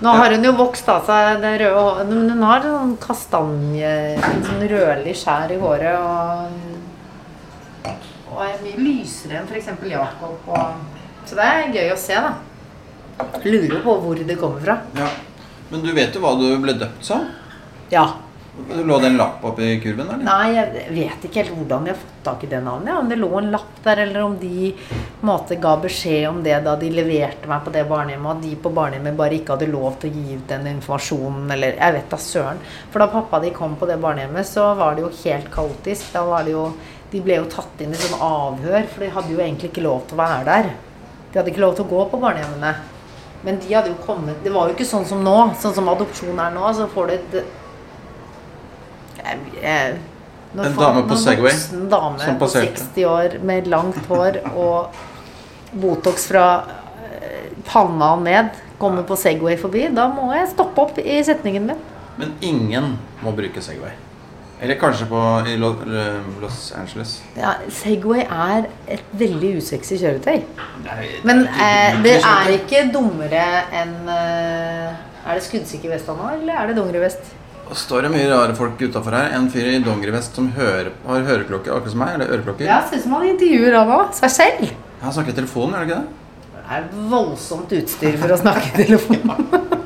Nå 0.00 0.12
har 0.16 0.32
hun 0.32 0.46
jo 0.46 0.54
vokst 0.56 0.86
av 0.88 1.02
seg 1.04 1.42
det 1.42 1.50
røde 1.60 1.76
håret, 1.76 2.06
men 2.08 2.30
hun 2.32 2.44
har 2.48 2.62
sånn 2.64 2.94
kastanje, 3.02 3.90
sånn 4.46 4.62
rødlig 4.70 5.12
skjær 5.20 5.52
i 5.52 5.58
håret. 5.60 5.98
Og, 6.00 6.69
og 8.30 8.40
er 8.46 8.62
mye 8.64 8.78
lysere 8.78 9.40
enn 9.40 9.50
f.eks. 9.50 9.72
Jakob. 9.90 10.48
Og, 10.48 11.02
så 11.26 11.38
det 11.38 11.50
er 11.50 11.74
gøy 11.74 11.92
å 11.94 11.98
se, 12.00 12.16
da. 12.16 12.32
Lurer 13.44 13.82
på 13.84 13.98
hvor 14.00 14.24
det 14.26 14.38
kommer 14.40 14.64
fra. 14.64 14.80
Ja. 14.96 15.10
Men 15.70 15.84
du 15.84 15.92
vet 15.94 16.16
jo 16.16 16.24
hva 16.24 16.34
du 16.38 16.48
ble 16.62 16.74
døpt 16.78 17.06
som? 17.06 17.28
Ja. 17.92 18.08
Lå 18.60 18.96
det 18.98 19.06
en 19.06 19.16
lapp 19.16 19.44
oppi 19.46 19.68
kurven, 19.80 20.08
eller? 20.10 20.24
Nei, 20.26 20.54
jeg 20.56 20.86
vet 20.92 21.24
ikke 21.24 21.40
helt 21.40 21.52
hvordan 21.54 21.84
de 21.86 21.92
har 21.92 21.98
fått 22.00 22.16
tak 22.26 22.42
i 22.44 22.48
det 22.50 22.58
navnet. 22.64 22.90
Ja. 22.90 22.98
Om 22.98 23.08
det 23.08 23.18
lå 23.20 23.30
en 23.38 23.50
lapp 23.54 23.78
der, 23.84 24.02
eller 24.04 24.24
om 24.24 24.34
de 24.40 24.72
måte, 25.26 25.56
ga 25.62 25.76
beskjed 25.80 26.26
om 26.28 26.40
det 26.44 26.58
da 26.66 26.74
de 26.80 26.90
leverte 26.92 27.48
meg 27.50 27.62
på 27.64 27.72
det 27.74 27.86
barnehjemmet, 27.88 28.30
og 28.34 28.44
de 28.44 28.58
på 28.60 28.72
barnehjemmet 28.76 29.18
bare 29.20 29.38
ikke 29.38 29.56
hadde 29.56 29.70
lov 29.70 30.00
til 30.02 30.10
å 30.10 30.18
gi 30.18 30.38
ut 30.40 30.48
den 30.50 30.66
informasjonen, 30.74 31.46
eller 31.54 31.78
jeg 31.78 31.96
vet 31.96 32.14
da 32.14 32.20
søren. 32.26 32.62
For 32.90 33.02
da 33.02 33.10
pappa 33.14 33.40
de 33.44 33.54
kom 33.56 33.78
på 33.80 33.88
det 33.90 34.00
barnehjemmet, 34.02 34.50
så 34.50 34.72
var 34.80 34.98
det 34.98 35.06
jo 35.06 35.12
helt 35.22 35.52
kaotisk. 35.54 36.10
Da 36.16 36.26
var 36.28 36.48
det 36.48 36.56
jo 36.56 36.66
De 37.10 37.20
ble 37.24 37.40
jo 37.40 37.46
tatt 37.50 37.80
inn 37.82 37.90
i 37.92 37.98
sånn 37.98 38.20
avhør, 38.22 38.84
for 38.92 39.02
de 39.04 39.10
hadde 39.10 39.32
jo 39.34 39.40
egentlig 39.42 39.70
ikke 39.72 39.82
lov 39.82 40.04
til 40.06 40.14
å 40.18 40.20
være 40.22 40.44
der. 40.46 40.68
De 41.32 41.38
hadde 41.40 41.50
ikke 41.52 41.62
lov 41.64 41.74
til 41.78 41.84
å 41.86 41.90
gå 41.90 42.04
på 42.12 42.20
barnehjemmene. 42.22 42.74
Men 43.42 43.56
de 43.62 43.72
hadde 43.72 43.88
jo 43.88 43.96
kommet 44.04 44.42
Det 44.44 44.50
var 44.52 44.68
jo 44.68 44.74
ikke 44.74 44.84
sånn 44.84 45.06
som 45.08 45.22
nå. 45.24 45.36
Sånn 45.62 45.72
som 45.74 45.88
adopsjon 45.88 46.38
er 46.38 46.50
nå. 46.54 46.66
Så 46.76 46.86
får 46.92 47.06
du 47.08 47.12
et 47.14 47.36
jeg, 49.20 49.38
jeg, 49.62 49.98
En 50.56 50.64
faen- 50.64 50.76
dame 50.76 51.02
på 51.08 51.16
Segway 51.16 51.52
voksen 51.52 51.88
dame 51.92 52.18
som 52.18 52.36
på 52.38 52.46
passerte. 52.46 52.84
60 52.90 53.04
år 53.06 53.38
med 53.46 53.68
langt 53.70 53.96
hår 54.10 54.40
og 54.54 54.94
Botox 55.72 56.26
fra 56.26 56.46
eh, 57.06 57.50
panna 57.68 58.14
og 58.16 58.22
ned 58.26 58.50
kommer 58.80 59.04
på 59.06 59.16
Segway 59.20 59.56
forbi, 59.60 59.88
da 59.94 60.08
må 60.08 60.32
jeg 60.34 60.48
stoppe 60.54 60.80
opp 60.82 60.98
i 60.98 61.18
setningen 61.22 61.66
min. 61.68 61.82
Men 62.18 62.32
ingen 62.40 62.96
må 63.22 63.32
bruke 63.36 63.62
Segway. 63.62 63.92
Eller 64.60 64.76
kanskje 64.76 65.06
på 65.08 65.20
i 65.48 65.56
Los 65.56 66.72
Angeles. 66.76 67.14
Ja, 67.38 67.54
Segway 67.72 68.26
er 68.26 68.66
et 68.92 69.12
veldig 69.16 69.54
usexy 69.56 69.96
kjøretøy. 70.02 70.42
Nei, 70.84 71.06
Men 71.24 71.46
det 71.46 71.54
eh, 71.64 71.86
er 71.88 72.02
det 72.04 72.16
er 72.20 72.56
ikke 72.58 72.82
dummere 72.92 73.44
enn 73.80 73.94
eh, 74.12 74.98
Er 75.24 75.38
det 75.38 75.46
skuddsikker 75.46 75.92
vest 75.94 76.10
nå, 76.12 76.18
eller 76.34 76.60
er 76.60 76.68
det 76.68 76.76
dongerivest? 76.76 77.32
Det 77.70 77.78
står 77.78 78.04
det 78.04 78.12
mye 78.12 78.28
rare 78.28 78.54
folk 78.58 78.80
utafor 78.82 79.14
her. 79.16 79.30
En 79.38 79.48
fyr 79.52 79.68
i 79.70 79.80
dongerivest 79.84 80.36
som 80.36 80.50
hører, 80.56 80.90
har 81.06 81.26
høreklokke, 81.28 81.70
akkurat 81.70 81.94
som 81.94 82.02
meg. 82.02 82.16
Eller 82.18 82.32
øreklokker. 82.34 82.66
Ja, 82.66 82.80
ser 82.84 83.00
ut 83.00 83.06
som 83.06 83.14
han 83.16 83.28
intervjuer 83.30 83.78
han 83.78 83.92
òg. 83.94 84.10
Seg 84.18 84.34
selv. 84.34 84.72
Han 85.00 85.14
snakker 85.14 85.32
i 85.32 85.38
telefonen, 85.38 85.76
er 85.78 85.86
det 85.86 85.94
ikke 85.94 86.00
det? 86.00 86.16
Det 86.56 86.76
er 86.76 86.90
voldsomt 87.12 87.72
utstyr 87.78 88.18
for 88.20 88.34
å 88.34 88.40
snakke 88.42 88.74
i 88.74 88.84
telefon. 88.84 89.24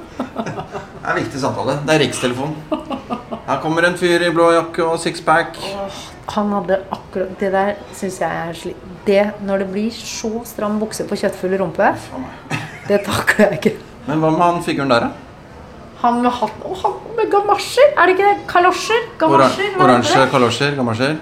Det 1.04 1.12
er 1.12 1.18
viktig 1.20 1.40
samtale. 1.42 1.74
Det 1.84 1.92
er 1.94 2.00
rikstelefonen. 2.00 3.33
Her 3.44 3.58
kommer 3.60 3.84
en 3.84 3.96
fyr 4.00 4.22
i 4.24 4.30
blå 4.32 4.46
jakke 4.54 4.84
og 4.88 4.96
sixpack. 5.02 5.58
Han 6.32 6.52
hadde 6.54 6.78
akkurat 6.94 7.34
Det 7.40 7.50
der 7.52 7.74
syns 7.92 8.20
jeg 8.22 8.30
er 8.48 8.54
sli... 8.56 8.72
Det 9.04 9.24
når 9.44 9.60
det 9.60 9.66
blir 9.74 9.90
så 9.92 10.30
stram 10.48 10.78
bukse 10.80 11.04
på 11.04 11.18
kjøttfull 11.20 11.58
rumpe, 11.60 11.90
det 12.88 13.02
takler 13.04 13.50
jeg 13.50 13.58
ikke. 13.58 13.74
Men 14.06 14.22
hva 14.22 14.30
med 14.32 14.40
han 14.46 14.62
figuren 14.64 14.94
der, 14.94 15.04
da? 15.04 15.10
Han 16.04 16.22
med 16.24 16.32
hatt 16.36 16.64
Og 16.68 16.78
han 16.80 16.96
med 17.18 17.28
gamasjer! 17.32 17.92
Er 17.96 18.08
det 18.08 18.16
ikke 18.16 18.30
det? 18.30 18.46
Kalosjer? 18.48 19.04
Gamasjer? 19.20 19.76
oransje 19.80 20.24
kalosjer, 20.32 20.74
gamasjer. 20.80 21.14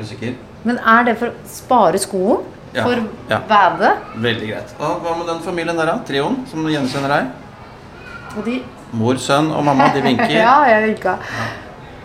Usikker. 0.00 0.34
Men 0.64 0.80
er 0.80 1.06
det 1.10 1.18
for 1.20 1.32
å 1.32 1.52
spare 1.52 2.00
skoen? 2.00 2.48
Ja, 2.72 2.86
For 2.86 2.96
ja. 3.28 3.42
badet? 3.44 3.92
Veldig 4.24 4.46
greit. 4.48 4.70
Og 4.80 5.04
hva 5.04 5.14
med 5.18 5.26
den 5.28 5.40
familien 5.44 5.76
der, 5.76 5.90
da? 5.92 5.98
Trioen 6.08 6.38
som 6.48 6.64
gjenkjenner 6.64 7.12
deg? 7.12 7.32
Og 8.36 8.44
de 8.46 8.62
Mor, 8.92 9.16
sønn 9.20 9.50
og 9.56 9.64
mamma, 9.64 9.88
de 9.94 10.02
vinker. 10.04 10.34
Ja, 10.42 10.58
jeg 10.68 10.88
vinka. 10.90 11.16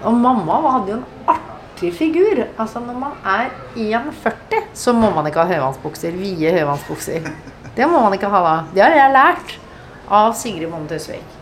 Og 0.08 0.14
mamma 0.16 0.60
hadde 0.78 0.94
jo 0.94 0.98
en 1.02 1.06
artig 1.34 1.92
figur. 1.98 2.44
Altså 2.58 2.80
Når 2.80 3.00
man 3.02 3.18
er 3.28 3.50
1,40, 3.76 4.62
så 4.74 4.94
må 4.96 5.10
man 5.16 5.28
ikke 5.28 5.44
ha 5.44 5.52
høyvannsbukser. 5.52 6.16
Vide 6.16 6.54
høyvannsbukser. 6.56 7.28
Det 7.78 7.90
må 7.90 8.00
man 8.06 8.16
ikke 8.16 8.30
ha 8.32 8.44
da. 8.46 8.56
Det 8.74 8.84
har 8.86 8.96
jeg 8.96 9.14
lært 9.18 9.58
av 10.10 10.32
Sigrid 10.40 10.72
Bonde 10.72 10.96
Tusvik. 10.96 11.36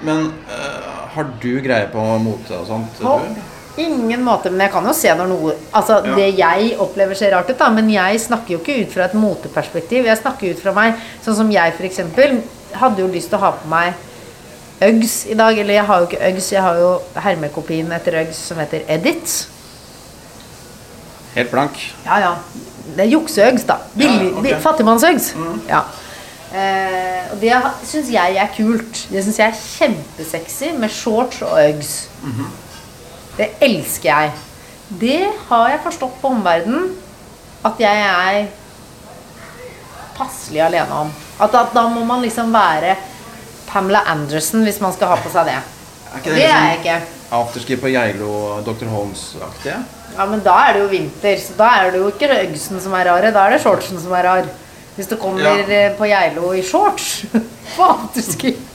Men 0.00 0.28
øh, 0.48 0.88
har 1.14 1.30
du 1.42 1.52
greie 1.64 1.88
på 1.92 2.02
mote 2.22 2.54
og 2.56 2.66
sånt? 2.70 3.00
På 3.02 3.18
du? 3.24 3.38
ingen 3.78 4.24
måte. 4.26 4.50
Men 4.50 4.64
jeg 4.66 4.72
kan 4.74 4.86
jo 4.86 4.92
se 4.96 5.12
når 5.14 5.28
noe 5.30 5.52
Altså, 5.78 6.00
Ja. 6.06 6.14
det 6.16 6.28
jeg 6.38 6.72
opplever 6.82 7.14
ser 7.18 7.34
rart 7.34 7.50
ut, 7.50 7.58
da. 7.58 7.68
Men 7.70 7.90
jeg 7.90 8.20
snakker 8.20 8.56
jo 8.56 8.58
ikke 8.62 8.80
ut 8.86 8.92
fra 8.94 9.04
et 9.04 9.14
moteperspektiv. 9.14 10.06
Jeg 10.08 10.18
snakker 10.18 10.50
ut 10.54 10.62
fra 10.62 10.72
meg. 10.74 10.94
Sånn 11.24 11.36
som 11.38 11.50
jeg, 11.50 11.74
for 11.76 11.86
eksempel, 11.86 12.40
hadde 12.74 13.00
jo 13.02 13.06
lyst 13.12 13.28
til 13.28 13.38
å 13.38 13.40
ha 13.40 13.50
på 13.52 13.68
meg 13.68 13.94
Uggs 14.82 15.26
i 15.26 15.34
dag. 15.34 15.58
Eller 15.58 15.74
jeg 15.74 15.84
har 15.86 16.00
jo 16.00 16.06
ikke 16.06 16.28
Uggs, 16.32 16.52
jeg 16.52 16.62
har 16.62 16.76
jo 16.78 16.90
hermekopien 17.14 17.92
etter 17.92 18.20
Uggs 18.22 18.36
som 18.48 18.58
heter 18.62 18.84
Edit. 18.88 19.46
Helt 21.34 21.50
blank. 21.50 21.80
Ja, 22.06 22.18
ja. 22.22 22.34
Det 22.96 23.04
er 23.04 23.10
jukseøgs, 23.12 23.64
da. 23.68 23.76
Billig, 23.94 24.30
Ja, 24.32 24.36
ok. 24.38 24.42
bi- 24.42 24.54
Mm. 25.36 25.60
Ja. 25.68 25.82
Eh, 26.54 27.32
og 27.32 27.40
det 27.40 27.52
syns 27.84 28.08
jeg 28.10 28.36
er 28.36 28.48
kult. 28.56 29.06
Det 29.10 29.24
syns 29.24 29.36
jeg 29.38 29.48
er 29.48 29.58
kjempesexy 29.78 30.72
med 30.78 30.88
shorts 30.90 31.42
og 31.42 31.58
Uggs. 31.58 32.08
Det 33.36 33.50
elsker 33.60 34.08
jeg. 34.08 34.32
Det 35.00 35.26
har 35.48 35.68
jeg 35.68 35.80
forstått 35.84 36.20
på 36.22 36.28
omverdenen 36.32 36.94
at 37.64 37.72
jeg 37.78 38.00
er 38.00 38.46
passelig 40.16 40.62
alene 40.64 40.92
om. 41.04 41.10
At, 41.40 41.54
at 41.54 41.74
da 41.74 41.84
må 41.88 42.04
man 42.04 42.22
liksom 42.24 42.52
være 42.52 42.96
Pamela 43.68 44.00
Anderson 44.10 44.62
hvis 44.66 44.80
man 44.80 44.92
skal 44.96 45.08
ha 45.12 45.16
på 45.22 45.30
seg 45.30 45.46
det. 45.46 45.54
Er 45.58 46.18
ikke 46.18 46.30
det, 46.30 46.36
Det 46.36 46.44
er 46.44 46.48
jeg 46.48 46.78
liksom 46.78 46.80
ikke. 46.80 46.96
afterski 47.38 47.76
på 47.76 47.88
Geilo 47.92 48.30
Dr. 48.66 48.86
Holmes-aktige? 48.88 49.76
Ja, 50.16 50.24
men 50.26 50.40
da 50.42 50.54
er 50.68 50.72
det 50.72 50.80
jo 50.82 50.88
vinter, 50.88 51.36
så 51.38 51.52
da 51.58 51.68
er 51.82 51.90
det 51.92 52.00
jo 52.00 52.08
ikke 52.10 52.30
Uggsen 52.48 52.80
som 52.80 52.94
er 52.96 53.04
rare, 53.10 53.30
da 53.34 53.44
er 53.46 53.50
det 53.54 53.60
shortsen 53.62 54.00
som 54.00 54.12
er 54.16 54.24
rar. 54.24 54.48
Hvis 54.96 55.06
du 55.06 55.16
kommer 55.20 55.40
Ja. 55.44 55.52
eh, 55.68 55.92
på 55.98 56.04
Geilo 56.10 56.52
i 56.56 56.62
shorts 56.66 57.24
på 57.76 57.82
afterski, 57.84 58.56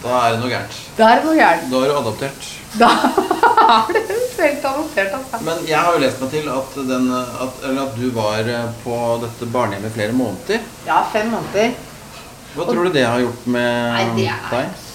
Da 0.00 0.08
er 0.16 0.30
det 0.32 0.38
noe 0.40 0.48
gærent. 0.48 0.76
da 0.96 1.08
er 1.10 1.18
det 1.20 1.24
noe 1.26 1.36
gærent. 1.36 1.66
Da 1.70 1.76
er 1.84 1.90
du 1.90 1.96
adoptert. 1.98 2.46
Da 2.78 2.88
er 3.74 3.92
det 3.94 4.02
eventuelt 4.04 4.66
adoptert, 4.70 5.14
altså. 5.18 5.40
Men 5.46 5.64
jeg 5.66 5.78
har 5.78 5.96
jo 5.96 6.02
lest 6.04 6.20
meg 6.22 6.30
til 6.34 6.50
at, 6.52 6.76
den, 6.90 7.08
at, 7.14 7.64
eller 7.66 7.82
at 7.88 7.96
du 7.98 8.06
var 8.14 8.50
eh, 8.50 8.68
på 8.84 8.98
dette 9.24 9.48
barnehjemmet 9.54 9.96
flere 9.96 10.14
måneder. 10.16 10.62
Ja, 10.86 11.00
fem 11.12 11.32
måneder. 11.34 11.74
Hva 12.54 12.66
tror 12.66 12.86
du 12.86 12.94
det 12.94 13.06
har 13.06 13.20
gjort 13.22 13.44
med 13.46 13.92
Nei, 13.94 14.06
det 14.16 14.28
er 14.32 14.46
deg? 14.50 14.86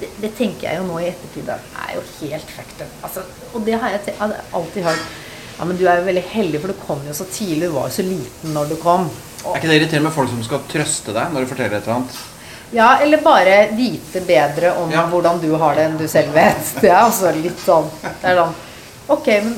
det, 0.00 0.08
det 0.22 0.30
tenker 0.38 0.68
jeg 0.68 0.80
jo 0.80 0.86
nå 0.88 0.98
i 1.02 1.08
ettertid. 1.10 1.46
Det 1.48 1.58
er 1.84 1.94
jo 1.96 2.04
helt 2.20 2.52
fucked 2.54 2.84
up. 2.84 2.94
Altså, 3.06 3.24
og 3.52 3.66
det 3.66 3.78
har 3.82 3.94
jeg 3.96 4.14
alltid 4.54 4.86
hørt. 4.86 5.08
Ja, 5.58 5.66
men 5.66 5.78
du 5.78 5.84
er 5.90 5.98
jo 5.98 6.06
veldig 6.06 6.22
heldig, 6.30 6.60
for 6.62 6.70
du 6.70 6.82
kom 6.86 7.00
jo 7.06 7.14
så 7.18 7.26
tidlig. 7.34 7.66
Du 7.66 7.74
var 7.74 7.88
jo 7.90 7.96
så 7.98 8.06
liten 8.06 8.54
når 8.54 8.72
du 8.72 8.76
kom. 8.82 9.08
Og 9.44 9.54
Er 9.54 9.60
ikke 9.60 9.70
det 9.72 9.78
irriterende 9.80 10.08
med 10.08 10.14
folk 10.14 10.30
som 10.30 10.42
skal 10.46 10.66
trøste 10.70 11.14
deg 11.16 11.32
når 11.34 11.44
du 11.44 11.50
forteller 11.50 11.78
et 11.78 11.86
eller 11.88 12.00
annet? 12.00 12.20
Ja, 12.72 12.98
eller 13.02 13.22
bare 13.24 13.68
vite 13.72 14.20
bedre 14.28 14.74
om 14.82 14.90
Ja. 14.92 15.06
hvordan 15.08 15.40
du 15.40 15.54
har 15.56 15.74
det 15.74 15.84
enn 15.88 15.96
du 15.98 16.06
selv 16.08 16.34
vet. 16.34 16.60
Det 16.82 16.90
er 16.90 17.02
også 17.06 17.32
litt 17.42 17.58
sånn 17.64 17.88
Det 18.02 18.28
er 18.28 18.36
sånn 18.42 18.54
Ok, 19.08 19.26
men 19.26 19.54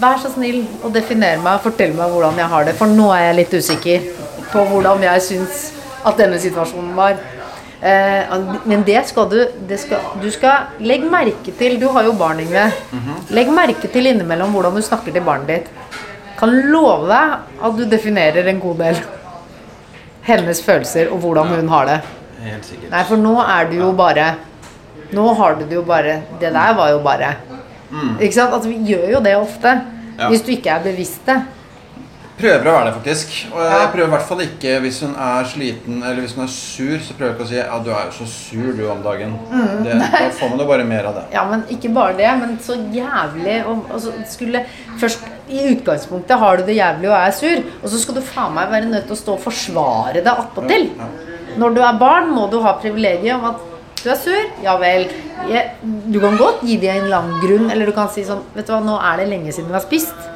vær 0.00 0.18
så 0.20 0.28
snill 0.34 0.66
og 0.84 0.92
definere 0.92 1.40
meg, 1.40 1.60
fortell 1.64 1.94
meg 1.96 2.10
hvordan 2.12 2.36
jeg 2.36 2.46
har 2.52 2.64
det. 2.68 2.74
For 2.76 2.86
nå 2.86 3.06
er 3.16 3.22
jeg 3.30 3.36
litt 3.38 3.54
usikker 3.56 4.04
på 4.52 4.64
hvordan 4.68 5.02
jeg 5.06 5.22
syns 5.24 5.62
at 6.04 6.18
denne 6.20 6.36
situasjonen 6.40 6.92
var. 6.96 7.16
Eh, 7.80 8.34
men 8.68 8.84
det 8.84 9.00
skal 9.08 9.28
du 9.32 9.38
det 9.68 9.78
skal, 9.80 10.02
Du 10.20 10.26
skal 10.30 10.66
Legg 10.84 11.00
merke 11.08 11.54
til 11.56 11.78
Du 11.80 11.86
har 11.94 12.04
jo 12.04 12.12
barn, 12.12 12.42
Yngve. 12.44 12.66
Legg 13.32 13.48
merke 13.56 13.88
til 13.88 14.04
innimellom 14.10 14.52
hvordan 14.52 14.76
du 14.76 14.82
snakker 14.84 15.16
til 15.16 15.24
barnet 15.24 15.48
ditt. 15.48 15.70
Kan 16.36 16.52
love 16.68 17.08
deg 17.08 17.38
at 17.64 17.76
du 17.80 17.84
definerer 17.88 18.46
en 18.52 18.60
god 18.60 18.76
del 18.84 19.00
hennes 20.28 20.60
følelser 20.62 21.08
og 21.12 21.20
hvordan 21.24 21.48
hun 21.56 21.68
har 21.72 21.86
det. 21.88 21.98
Helt 22.40 22.64
sikkert. 22.64 22.90
Nei, 22.90 23.04
for 23.04 23.20
nå 23.20 23.34
er 23.44 23.70
du 23.70 23.76
jo 23.82 23.92
bare 23.92 24.30
Nå 25.12 25.24
har 25.34 25.56
du 25.58 25.64
det 25.66 25.74
jo 25.76 25.82
bare 25.82 26.20
Det 26.40 26.52
der 26.54 26.74
var 26.78 26.90
jo 26.94 27.00
bare 27.04 27.34
Ikke 28.20 28.32
sant? 28.36 28.52
Altså, 28.54 28.68
vi 28.70 28.92
gjør 28.92 29.08
jo 29.16 29.20
det 29.24 29.32
ofte. 29.36 29.72
Mm. 29.80 30.20
Ja. 30.20 30.28
Hvis 30.30 30.42
du 30.46 30.52
ikke 30.54 30.70
er 30.70 30.82
bevisst 30.84 31.26
det. 31.26 31.40
Prøver 32.40 32.68
å 32.70 32.72
være 32.72 32.84
det, 32.86 32.92
faktisk. 32.94 33.32
Og 33.52 33.58
jeg 33.60 33.72
Ja. 33.80 33.86
prøver 33.92 34.06
i 34.06 34.10
hvert 34.14 34.28
fall 34.28 34.40
ikke 34.44 34.74
hvis 34.80 35.00
hun 35.04 35.14
er 35.18 35.44
sliten 35.44 36.02
eller 36.02 36.20
hvis 36.22 36.32
hun 36.36 36.44
er 36.44 36.48
sur, 36.52 36.98
så 37.04 37.16
prøver 37.18 37.26
jeg 37.28 37.34
ikke 37.34 37.44
å 37.44 37.48
si 37.50 37.56
ja, 37.58 37.78
du 37.84 37.90
er 37.90 38.04
jo 38.06 38.12
så 38.16 38.26
sur 38.30 38.70
du 38.78 38.84
om 38.88 39.02
dagen. 39.04 39.34
Mm. 39.50 39.82
Det, 39.84 39.96
da 40.00 40.30
får 40.38 40.50
man 40.54 40.58
jo 40.62 40.66
bare 40.70 40.84
mer 40.88 41.04
av 41.10 41.14
det. 41.18 41.24
Ja, 41.34 41.44
men 41.50 41.64
ikke 41.68 41.92
bare 41.92 42.16
det, 42.16 42.30
men 42.40 42.54
så 42.64 42.78
jævlig 42.94 43.58
og, 43.66 43.84
altså, 43.92 44.12
skulle 44.30 44.64
Først 45.00 45.26
i 45.50 45.66
utgangspunktet 45.74 46.38
har 46.38 46.56
du 46.56 46.62
det 46.70 46.76
jævlig 46.78 47.10
og 47.10 47.16
er 47.18 47.30
sur, 47.32 47.62
og 47.82 47.88
så 47.90 47.98
skal 48.00 48.14
du 48.14 48.20
faen 48.22 48.54
meg 48.54 48.70
være 48.70 48.88
nødt 48.92 49.06
til 49.10 49.16
å 49.16 49.20
stå 49.20 49.32
og 49.36 49.40
forsvare 49.44 50.22
det 50.24 50.32
attpåtil. 50.32 50.90
Ja, 50.96 51.08
Når 51.58 51.74
du 51.74 51.80
er 51.82 51.98
barn, 52.00 52.30
må 52.34 52.46
du 52.52 52.60
ha 52.64 52.76
privilegiet 52.78 53.34
om 53.34 53.48
at 53.50 53.66
du 54.02 54.10
er 54.10 54.18
sur. 54.20 54.50
Ja 54.64 54.76
vel. 54.80 55.08
Jeg, 55.50 55.76
du 55.82 56.20
kan 56.20 56.36
godt 56.40 56.62
gi 56.66 56.76
dem 56.80 57.04
en 57.04 57.10
lang 57.10 57.30
grunn, 57.42 57.70
eller 57.72 57.88
du 57.88 57.96
kan 57.96 58.10
si 58.12 58.22
sånn 58.28 58.42
Vet 58.54 58.68
du 58.68 58.74
hva, 58.74 58.82
nå 58.84 58.98
er 59.00 59.22
det 59.22 59.30
lenge 59.32 59.52
siden 59.54 59.70
vi 59.72 59.76
har 59.78 59.84
spist. 59.84 60.28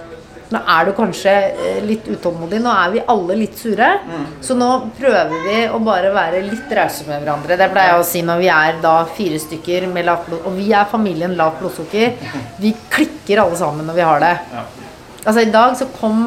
Nå 0.52 0.60
er 0.70 0.86
du 0.86 0.92
kanskje 0.94 1.32
eh, 1.32 1.78
litt 1.88 2.06
utålmodig. 2.12 2.60
Nå 2.62 2.70
er 2.70 2.92
vi 2.92 3.02
alle 3.10 3.36
litt 3.40 3.56
sure. 3.58 3.88
Så 4.44 4.54
nå 4.58 4.68
prøver 4.98 5.32
vi 5.46 5.56
å 5.72 5.80
bare 5.82 6.12
være 6.14 6.42
litt 6.46 6.70
rause 6.76 7.06
med 7.08 7.24
hverandre. 7.24 7.56
Det 7.58 7.70
pleier 7.72 7.94
jeg 7.94 8.02
å 8.02 8.06
si 8.06 8.22
når 8.26 8.42
vi 8.42 8.50
er 8.52 8.78
da 8.84 8.94
fire 9.16 9.40
stykker 9.40 9.88
med 9.90 10.06
lavt 10.06 10.28
blodsukker. 10.28 10.52
Og 10.52 10.60
vi 10.60 10.68
er 10.76 10.90
familien 10.92 11.34
lavt 11.38 11.58
blodsukker. 11.62 12.14
Vi 12.62 12.74
klikker 12.92 13.40
alle 13.42 13.56
sammen 13.58 13.88
når 13.88 13.96
vi 13.98 14.04
har 14.06 14.20
det. 14.22 14.34
Altså 15.24 15.40
i 15.42 15.50
dag 15.50 15.74
så 15.80 15.88
kom 15.96 16.26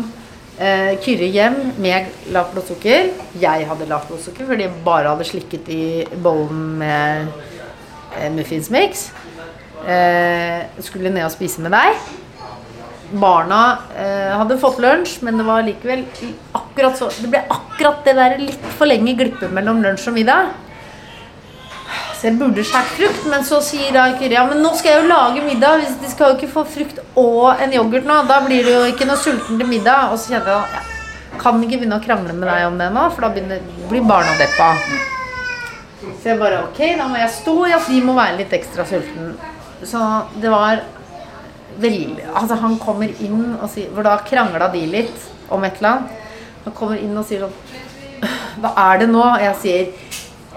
eh, 0.59 0.97
Kyrre 1.03 1.29
hjem 1.31 1.57
med 1.81 2.11
lavt 2.33 2.53
blodsukker. 2.55 3.11
Jeg 3.41 3.67
hadde 3.69 3.89
lavt 3.89 4.11
blodsukker 4.11 4.49
fordi 4.49 4.67
jeg 4.67 4.83
bare 4.85 5.13
hadde 5.13 5.27
slikket 5.27 5.71
i 5.73 5.83
bollen 6.23 6.77
med 6.81 7.31
eh, 8.17 8.29
muffinsmix. 8.35 9.09
Eh, 9.87 10.63
skulle 10.83 11.13
ned 11.13 11.27
og 11.27 11.33
spise 11.35 11.63
med 11.63 11.75
deg. 11.75 12.07
Barna 13.17 13.61
eh, 13.95 14.33
hadde 14.35 14.59
fått 14.59 14.81
lunsj, 14.83 15.21
men 15.23 15.39
det 15.39 15.45
var 15.47 15.63
likevel 15.63 16.03
akkurat 16.57 16.97
så 16.99 17.07
Det 17.21 17.29
ble 17.31 17.45
akkurat 17.47 18.01
det 18.03 18.15
der 18.17 18.35
litt 18.41 18.71
for 18.75 18.89
lenge 18.89 19.15
glippe 19.15 19.47
mellom 19.53 19.79
lunsj 19.85 20.09
og 20.11 20.17
middag. 20.17 20.51
Så 22.17 22.31
jeg 22.31 22.37
burde 22.39 22.63
skåret 22.65 22.93
frukt, 22.97 23.25
men 23.29 23.43
så 23.45 23.59
sier 23.61 23.91
da 23.93 24.07
Kyrre 24.17 24.39
ja, 24.39 24.43
men 24.49 24.63
nå 24.65 24.71
skal 24.77 24.95
jeg 24.95 25.01
jo 25.03 25.09
lage 25.11 25.43
middag. 25.45 25.83
Hvis 25.83 25.99
De 26.01 26.09
skal 26.09 26.31
jo 26.31 26.37
ikke 26.39 26.53
få 26.55 26.63
frukt 26.65 27.01
og 27.13 27.61
en 27.61 27.75
yoghurt 27.77 28.07
nå. 28.09 28.15
Da 28.29 28.39
blir 28.45 28.65
det 28.65 28.73
jo 28.73 28.87
ikke 28.89 29.05
noe 29.05 29.21
sulten 29.21 29.59
til 29.59 29.69
middag. 29.69 30.09
Og 30.13 30.17
så 30.17 30.33
kjenner 30.33 30.49
jeg 30.55 30.79
ja, 30.79 30.81
kan 31.37 31.61
ikke 31.61 31.77
begynne 31.77 31.99
å 31.99 32.03
krangle 32.03 32.33
med 32.33 32.49
deg 32.49 32.65
om 32.71 32.81
det 32.81 32.89
nå, 32.95 33.03
for 33.13 33.27
da 33.27 33.29
begynner, 33.35 33.61
blir 33.91 34.07
barna 34.09 34.33
deppa. 34.39 34.71
Så 36.01 36.31
jeg 36.31 36.39
bare 36.41 36.63
ok, 36.65 36.81
da 36.97 37.05
må 37.11 37.21
jeg 37.21 37.35
stå 37.35 37.55
i 37.67 37.75
at 37.77 37.89
de 37.91 38.01
må 38.05 38.17
være 38.17 38.39
litt 38.39 38.57
ekstra 38.57 38.85
sulten. 38.89 39.35
Så 39.85 40.01
det 40.41 40.49
var 40.49 40.81
veldig 41.77 42.23
Altså, 42.31 42.57
han 42.57 42.79
kommer 42.81 43.11
inn 43.21 43.51
og 43.59 43.67
sier 43.69 43.91
For 43.93 44.01
da 44.01 44.15
krangla 44.25 44.71
de 44.73 44.81
litt 44.89 45.27
om 45.53 45.61
et 45.67 45.77
eller 45.77 45.99
annet. 45.99 46.23
Han 46.65 46.73
kommer 46.79 46.97
inn 46.97 47.13
og 47.13 47.27
sier 47.29 47.45
sånn 47.45 48.23
Hva 48.63 48.73
er 48.87 49.03
det 49.03 49.11
nå? 49.11 49.21
Og 49.21 49.43
jeg 49.45 49.59
sier 49.61 50.06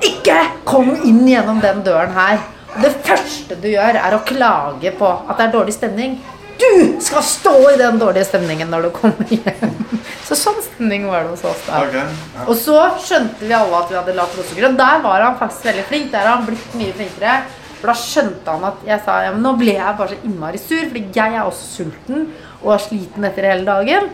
Ikke 0.07 0.39
kom 0.69 0.93
inn 1.05 1.23
gjennom 1.29 1.61
den 1.63 1.83
døren 1.87 2.13
her. 2.17 2.43
Det 2.81 2.93
første 3.05 3.57
du 3.59 3.69
gjør, 3.73 3.99
er 3.99 4.15
å 4.15 4.23
klage 4.27 4.93
på 4.97 5.09
at 5.11 5.37
det 5.37 5.49
er 5.49 5.55
dårlig 5.57 5.75
stemning. 5.75 6.21
Du 6.61 7.01
skal 7.01 7.25
stå 7.25 7.55
i 7.73 7.79
den 7.81 7.99
dårlige 8.01 8.29
stemningen 8.29 8.69
når 8.71 8.87
du 8.87 8.91
kommer 8.95 9.33
hjem. 9.33 9.73
Så 10.29 10.37
sånn 10.39 10.61
stemning 10.63 11.07
var 11.09 11.25
det 11.25 11.33
hos 11.33 11.45
oss 11.49 11.63
da. 11.67 11.81
Okay, 11.87 12.05
ja. 12.37 12.45
Og 12.45 12.53
så 12.55 12.77
skjønte 13.03 13.49
vi 13.49 13.55
alle 13.57 13.81
at 13.81 13.89
vi 13.91 13.97
hadde 13.99 14.13
lavt 14.15 14.37
blodsukker. 14.37 14.69
Og 14.69 14.77
der 14.79 15.01
var 15.03 15.25
han 15.25 15.39
faktisk 15.41 15.67
veldig 15.67 15.87
flink. 15.89 16.13
Der 16.13 16.29
har 16.29 16.37
han 16.37 16.47
blitt 16.47 16.77
mye 16.79 16.95
flinkere. 16.95 17.33
For 17.81 17.91
da 17.91 17.97
skjønte 17.97 18.55
han 18.55 18.67
at 18.69 18.85
jeg 18.87 19.03
sa 19.07 19.17
ja, 19.25 19.33
men 19.35 19.43
nå 19.43 19.55
ble 19.59 19.75
jeg 19.75 19.97
bare 19.99 20.13
så 20.13 20.29
innmari 20.29 20.61
sur, 20.61 20.85
fordi 20.85 21.03
jeg 21.17 21.35
er 21.35 21.49
også 21.49 21.67
sulten 21.81 22.27
og 22.61 22.75
er 22.77 22.83
sliten 22.85 23.27
etter 23.27 23.49
hele 23.49 23.65
dagen. 23.67 24.11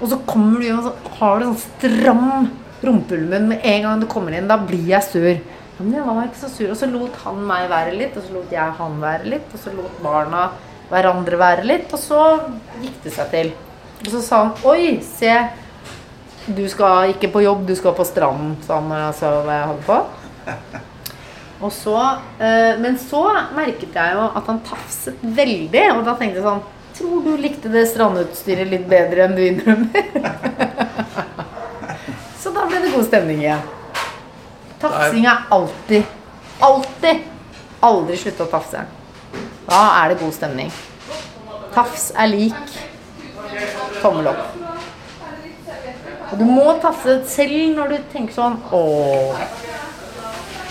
Og 0.00 0.08
så 0.10 0.18
kommer 0.26 0.58
du 0.58 0.66
hjem 0.66 0.80
og 0.80 0.88
så 0.88 1.16
har 1.20 1.40
du 1.40 1.46
sånn 1.50 1.60
stram 1.66 2.48
rumpehullmunn 2.88 3.50
med 3.50 3.66
en 3.66 3.82
gang 3.86 4.02
du 4.02 4.06
kommer 4.10 4.36
inn. 4.36 4.50
Da 4.50 4.58
blir 4.60 4.84
jeg 4.88 5.06
sur. 5.06 5.34
Men 5.78 5.96
jeg 5.96 6.06
var 6.06 6.28
ikke 6.28 6.42
så 6.44 6.52
sur. 6.52 6.70
Og 6.70 6.78
så 6.78 6.88
lot 6.90 7.18
han 7.24 7.42
meg 7.48 7.66
være 7.72 7.96
litt, 7.98 8.16
og 8.16 8.24
så 8.26 8.36
lot 8.36 8.54
jeg 8.54 8.78
han 8.78 8.96
være 9.02 9.34
litt, 9.34 9.50
og 9.52 9.62
så 9.62 9.74
lot 9.74 10.00
barna 10.04 10.46
hverandre 10.90 11.40
være 11.40 11.66
litt, 11.66 11.92
og 11.96 12.00
så 12.00 12.22
gikk 12.82 13.02
det 13.06 13.14
seg 13.14 13.30
til. 13.32 13.52
Og 14.04 14.10
så 14.12 14.22
sa 14.22 14.42
han 14.44 14.66
Oi, 14.68 14.98
se. 15.04 15.34
Du 16.44 16.64
skal 16.68 17.14
ikke 17.14 17.32
på 17.32 17.40
jobb, 17.46 17.64
du 17.66 17.72
skal 17.78 17.94
på 17.96 18.04
stranden, 18.04 18.58
sa 18.66 18.76
han 18.76 18.90
når 18.92 19.06
jeg 19.06 19.16
sa 19.20 19.30
hva 19.38 19.58
jeg 19.58 19.70
hadde 19.70 19.86
på. 19.88 20.00
Og 21.64 21.72
så, 21.72 21.96
øh, 22.44 22.80
men 22.82 22.98
så 23.00 23.22
merket 23.56 23.94
jeg 23.96 24.16
jo 24.18 24.26
at 24.26 24.50
han 24.50 24.60
tafset 24.66 25.22
veldig, 25.22 25.84
og 25.94 26.02
da 26.04 26.16
tenkte 26.18 26.42
jeg 26.42 26.48
sånn 26.48 26.64
Tror 26.94 27.24
du 27.24 27.32
likte 27.42 27.70
det 27.72 27.88
strandutstyret 27.90 28.68
litt 28.70 28.84
bedre 28.86 29.24
enn 29.24 29.32
du 29.34 29.40
innrømmer? 29.42 30.04
da 32.64 32.70
ble 32.70 32.80
det 32.80 32.94
god 32.94 33.04
stemning 33.04 33.40
igjen. 33.42 33.64
Tafsing 34.80 35.26
er 35.28 35.42
alltid, 35.52 36.04
alltid, 36.64 37.26
aldri 37.84 38.16
slutte 38.16 38.46
å 38.46 38.48
tafse. 38.48 38.84
Da 39.66 39.80
er 40.00 40.12
det 40.12 40.20
god 40.22 40.32
stemning. 40.32 40.70
Tafs 41.74 42.06
er 42.16 42.30
lik 42.32 42.72
tommel 44.00 44.30
opp. 44.32 44.56
Og 46.30 46.40
du 46.40 46.46
må 46.48 46.72
tafse 46.80 47.18
selv 47.28 47.76
når 47.76 47.92
du 47.92 48.08
tenker 48.14 48.34
sånn 48.34 48.56
Åh, 48.72 49.44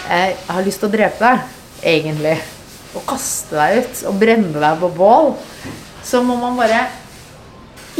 jeg 0.10 0.36
har 0.49 0.65
lyst 0.65 0.82
til 0.82 0.89
å 0.89 0.95
drepe 0.97 1.21
deg, 1.21 1.56
egentlig. 1.93 2.38
Og 2.97 3.06
kaste 3.10 3.58
deg 3.60 3.84
ut 3.84 4.06
og 4.10 4.21
brenne 4.25 4.65
deg 4.65 4.82
på 4.82 4.93
bål. 4.97 5.36
Så 6.03 6.25
må 6.25 6.41
man 6.41 6.58
bare 6.58 6.88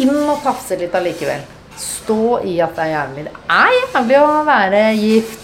inn 0.02 0.18
og 0.18 0.42
tafse 0.42 0.82
litt 0.82 0.98
allikevel. 0.98 1.53
Stå 1.80 2.40
i 2.46 2.58
at 2.64 2.76
det 2.78 2.86
er 2.86 2.94
jævlig. 2.94 3.26
Det 3.30 3.58
er 3.58 3.78
jævlig 3.80 4.20
å 4.20 4.44
være 4.48 4.84
gift. 5.00 5.40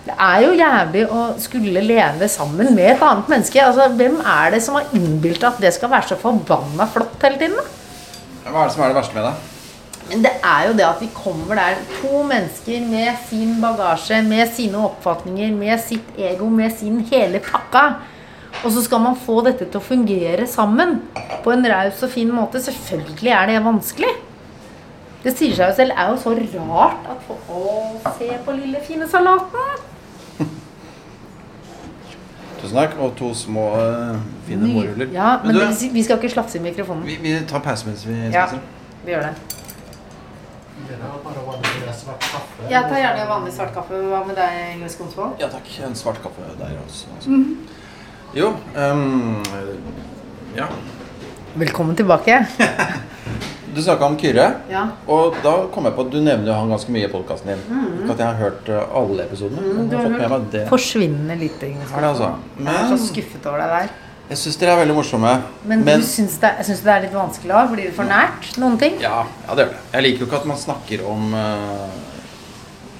Det 0.00 0.14
er 0.16 0.42
jo 0.42 0.54
jævlig 0.56 1.02
å 1.12 1.24
skulle 1.38 1.82
leve 1.84 2.28
sammen 2.32 2.72
med 2.74 2.94
et 2.94 3.02
annet 3.04 3.28
menneske. 3.30 3.60
Altså, 3.62 3.90
hvem 3.94 4.16
er 4.24 4.54
det 4.54 4.62
som 4.64 4.78
har 4.78 4.88
innbilt 4.96 5.44
at 5.46 5.60
det 5.62 5.74
skal 5.76 5.92
være 5.92 6.10
så 6.10 6.18
forbanna 6.20 6.88
flott 6.90 7.20
hele 7.26 7.38
tiden? 7.40 7.60
da? 7.60 8.50
Hva 8.50 8.64
er 8.64 8.70
det 8.70 8.74
som 8.74 8.84
er 8.84 8.92
det 8.92 8.98
verste 8.98 9.18
med 9.18 9.28
det? 9.28 9.34
Det 10.10 10.32
er 10.42 10.64
jo 10.66 10.72
det 10.74 10.86
at 10.88 11.02
vi 11.04 11.10
kommer 11.14 11.54
der, 11.54 11.76
to 12.00 12.22
mennesker 12.26 12.80
med 12.88 13.20
sin 13.28 13.52
bagasje, 13.62 14.22
med 14.26 14.48
sine 14.56 14.80
oppfatninger, 14.88 15.52
med 15.54 15.78
sitt 15.84 16.16
ego, 16.18 16.48
med 16.50 16.72
sin 16.74 17.04
hele 17.12 17.38
pakka. 17.44 17.84
Og 18.64 18.72
så 18.74 18.82
skal 18.82 19.04
man 19.04 19.20
få 19.20 19.38
dette 19.46 19.68
til 19.68 19.78
å 19.78 19.84
fungere 19.84 20.48
sammen 20.50 20.98
på 21.44 21.52
en 21.54 21.68
raus 21.70 22.02
og 22.02 22.10
fin 22.10 22.32
måte. 22.34 22.58
Selvfølgelig 22.64 23.36
er 23.36 23.52
det 23.52 23.62
vanskelig. 23.68 24.10
Det 25.20 25.36
sier 25.36 25.52
seg 25.56 25.68
jo 25.68 25.76
selv. 25.76 25.92
Det 25.92 26.00
er 26.00 26.10
jo 26.10 26.16
så 26.22 26.32
rart 26.70 27.08
at 27.12 27.24
folk 27.26 27.48
Å, 27.52 27.62
se 28.16 28.28
på 28.44 28.56
lille, 28.56 28.80
fine 28.86 29.08
salaten! 29.08 29.86
Tusen 32.60 32.76
takk. 32.76 32.96
Og 33.00 33.14
to 33.18 33.30
små 33.36 33.66
uh, 33.76 34.16
fine 34.48 34.68
morruller. 34.68 35.08
Ja, 35.12 35.38
men 35.44 35.56
du, 35.56 35.60
det, 35.60 35.92
vi 35.92 36.04
skal 36.04 36.20
ikke 36.20 36.32
slafse 36.32 36.60
i 36.60 36.64
mikrofonen. 36.64 37.04
vi, 37.08 37.16
vi 37.22 37.36
tar 37.48 37.64
pause 37.64 37.88
mens 37.88 38.04
vi 38.08 38.16
Ja. 38.32 38.46
Vi 39.04 39.12
gjør 39.14 39.28
det. 39.30 39.34
Jeg 42.70 42.82
tar 42.88 42.98
gjerne 42.98 43.26
vanlig 43.28 43.52
svart 43.54 43.72
kaffe. 43.74 44.00
Hva 44.10 44.22
med 44.26 44.36
deg, 44.36 44.56
Ingrid 44.74 44.92
Skonsvold? 44.92 45.36
Ja 45.40 45.48
takk. 45.52 45.68
En 45.86 45.96
svart 45.96 46.20
kaffe 46.24 46.48
der 46.58 46.76
også. 46.86 47.06
altså. 47.16 47.30
-hmm. 47.30 47.54
Jo 48.34 48.54
um, 48.76 49.42
Ja. 50.56 50.66
Velkommen 51.54 51.96
tilbake. 51.96 52.46
Du 53.74 53.82
snakka 53.82 54.04
om 54.04 54.16
Kyrre. 54.18 54.46
Ja. 54.70 54.82
Og 55.06 55.36
da 55.44 55.52
kom 55.70 55.86
jeg 55.86 55.94
på 55.94 56.04
at 56.06 56.10
du 56.10 56.18
nevner 56.18 56.50
jo 56.50 56.56
han 56.58 56.70
ganske 56.72 56.90
mye 56.94 57.06
i 57.06 57.10
podkasten 57.12 57.52
din. 57.52 57.60
Mm. 57.70 58.10
at 58.10 58.18
jeg 58.18 58.26
har 58.26 58.38
hørt 58.40 58.68
eh, 58.68 58.94
alle 59.00 59.26
episodene. 59.28 59.62
Mm, 59.62 59.88
du 59.90 59.96
har 59.96 60.30
hørt 60.32 60.46
det. 60.52 60.62
Forsvinnende 60.70 61.36
lite. 61.38 61.68
Er 61.70 61.90
det 61.94 62.08
altså? 62.08 62.32
Men, 62.56 62.72
Jeg 62.72 62.82
er 62.82 62.88
så 62.96 63.06
skuffet 63.06 63.46
over 63.46 63.62
deg 63.62 63.74
der. 63.76 63.92
jeg 64.30 64.38
syns 64.38 64.56
dere 64.58 64.72
er 64.74 64.80
veldig 64.80 64.94
morsomme. 64.94 65.34
Men, 65.64 65.84
du 65.86 66.06
syns 66.06 66.38
det, 66.42 66.50
jeg 66.58 66.68
syns 66.70 66.82
det 66.86 66.92
er 66.94 67.04
litt 67.04 67.14
vanskelig 67.14 67.54
òg? 67.60 67.74
Blir 67.74 67.90
det 67.90 67.94
for 67.94 68.10
nært? 68.10 68.48
Noen 68.62 68.78
ting? 68.78 68.96
ja, 69.02 69.20
ja, 69.46 69.54
det 69.54 69.66
gjør 69.66 69.70
det. 69.74 69.84
Jeg 69.92 70.06
liker 70.06 70.24
jo 70.24 70.28
ikke 70.30 70.40
at 70.40 70.48
man 70.50 70.58
snakker 70.58 71.04
om 71.12 71.34
uh, 71.34 71.86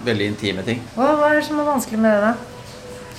veldig 0.07 0.29
intime 0.33 0.67
ting. 0.67 0.85
Hva, 0.95 1.17
hva 1.19 1.33
er 1.33 1.41
det 1.41 1.49
som 1.49 1.59
er 1.59 1.67
vanskelig 1.71 1.99
med 2.05 2.15
det, 2.15 2.31
da? 2.31 2.61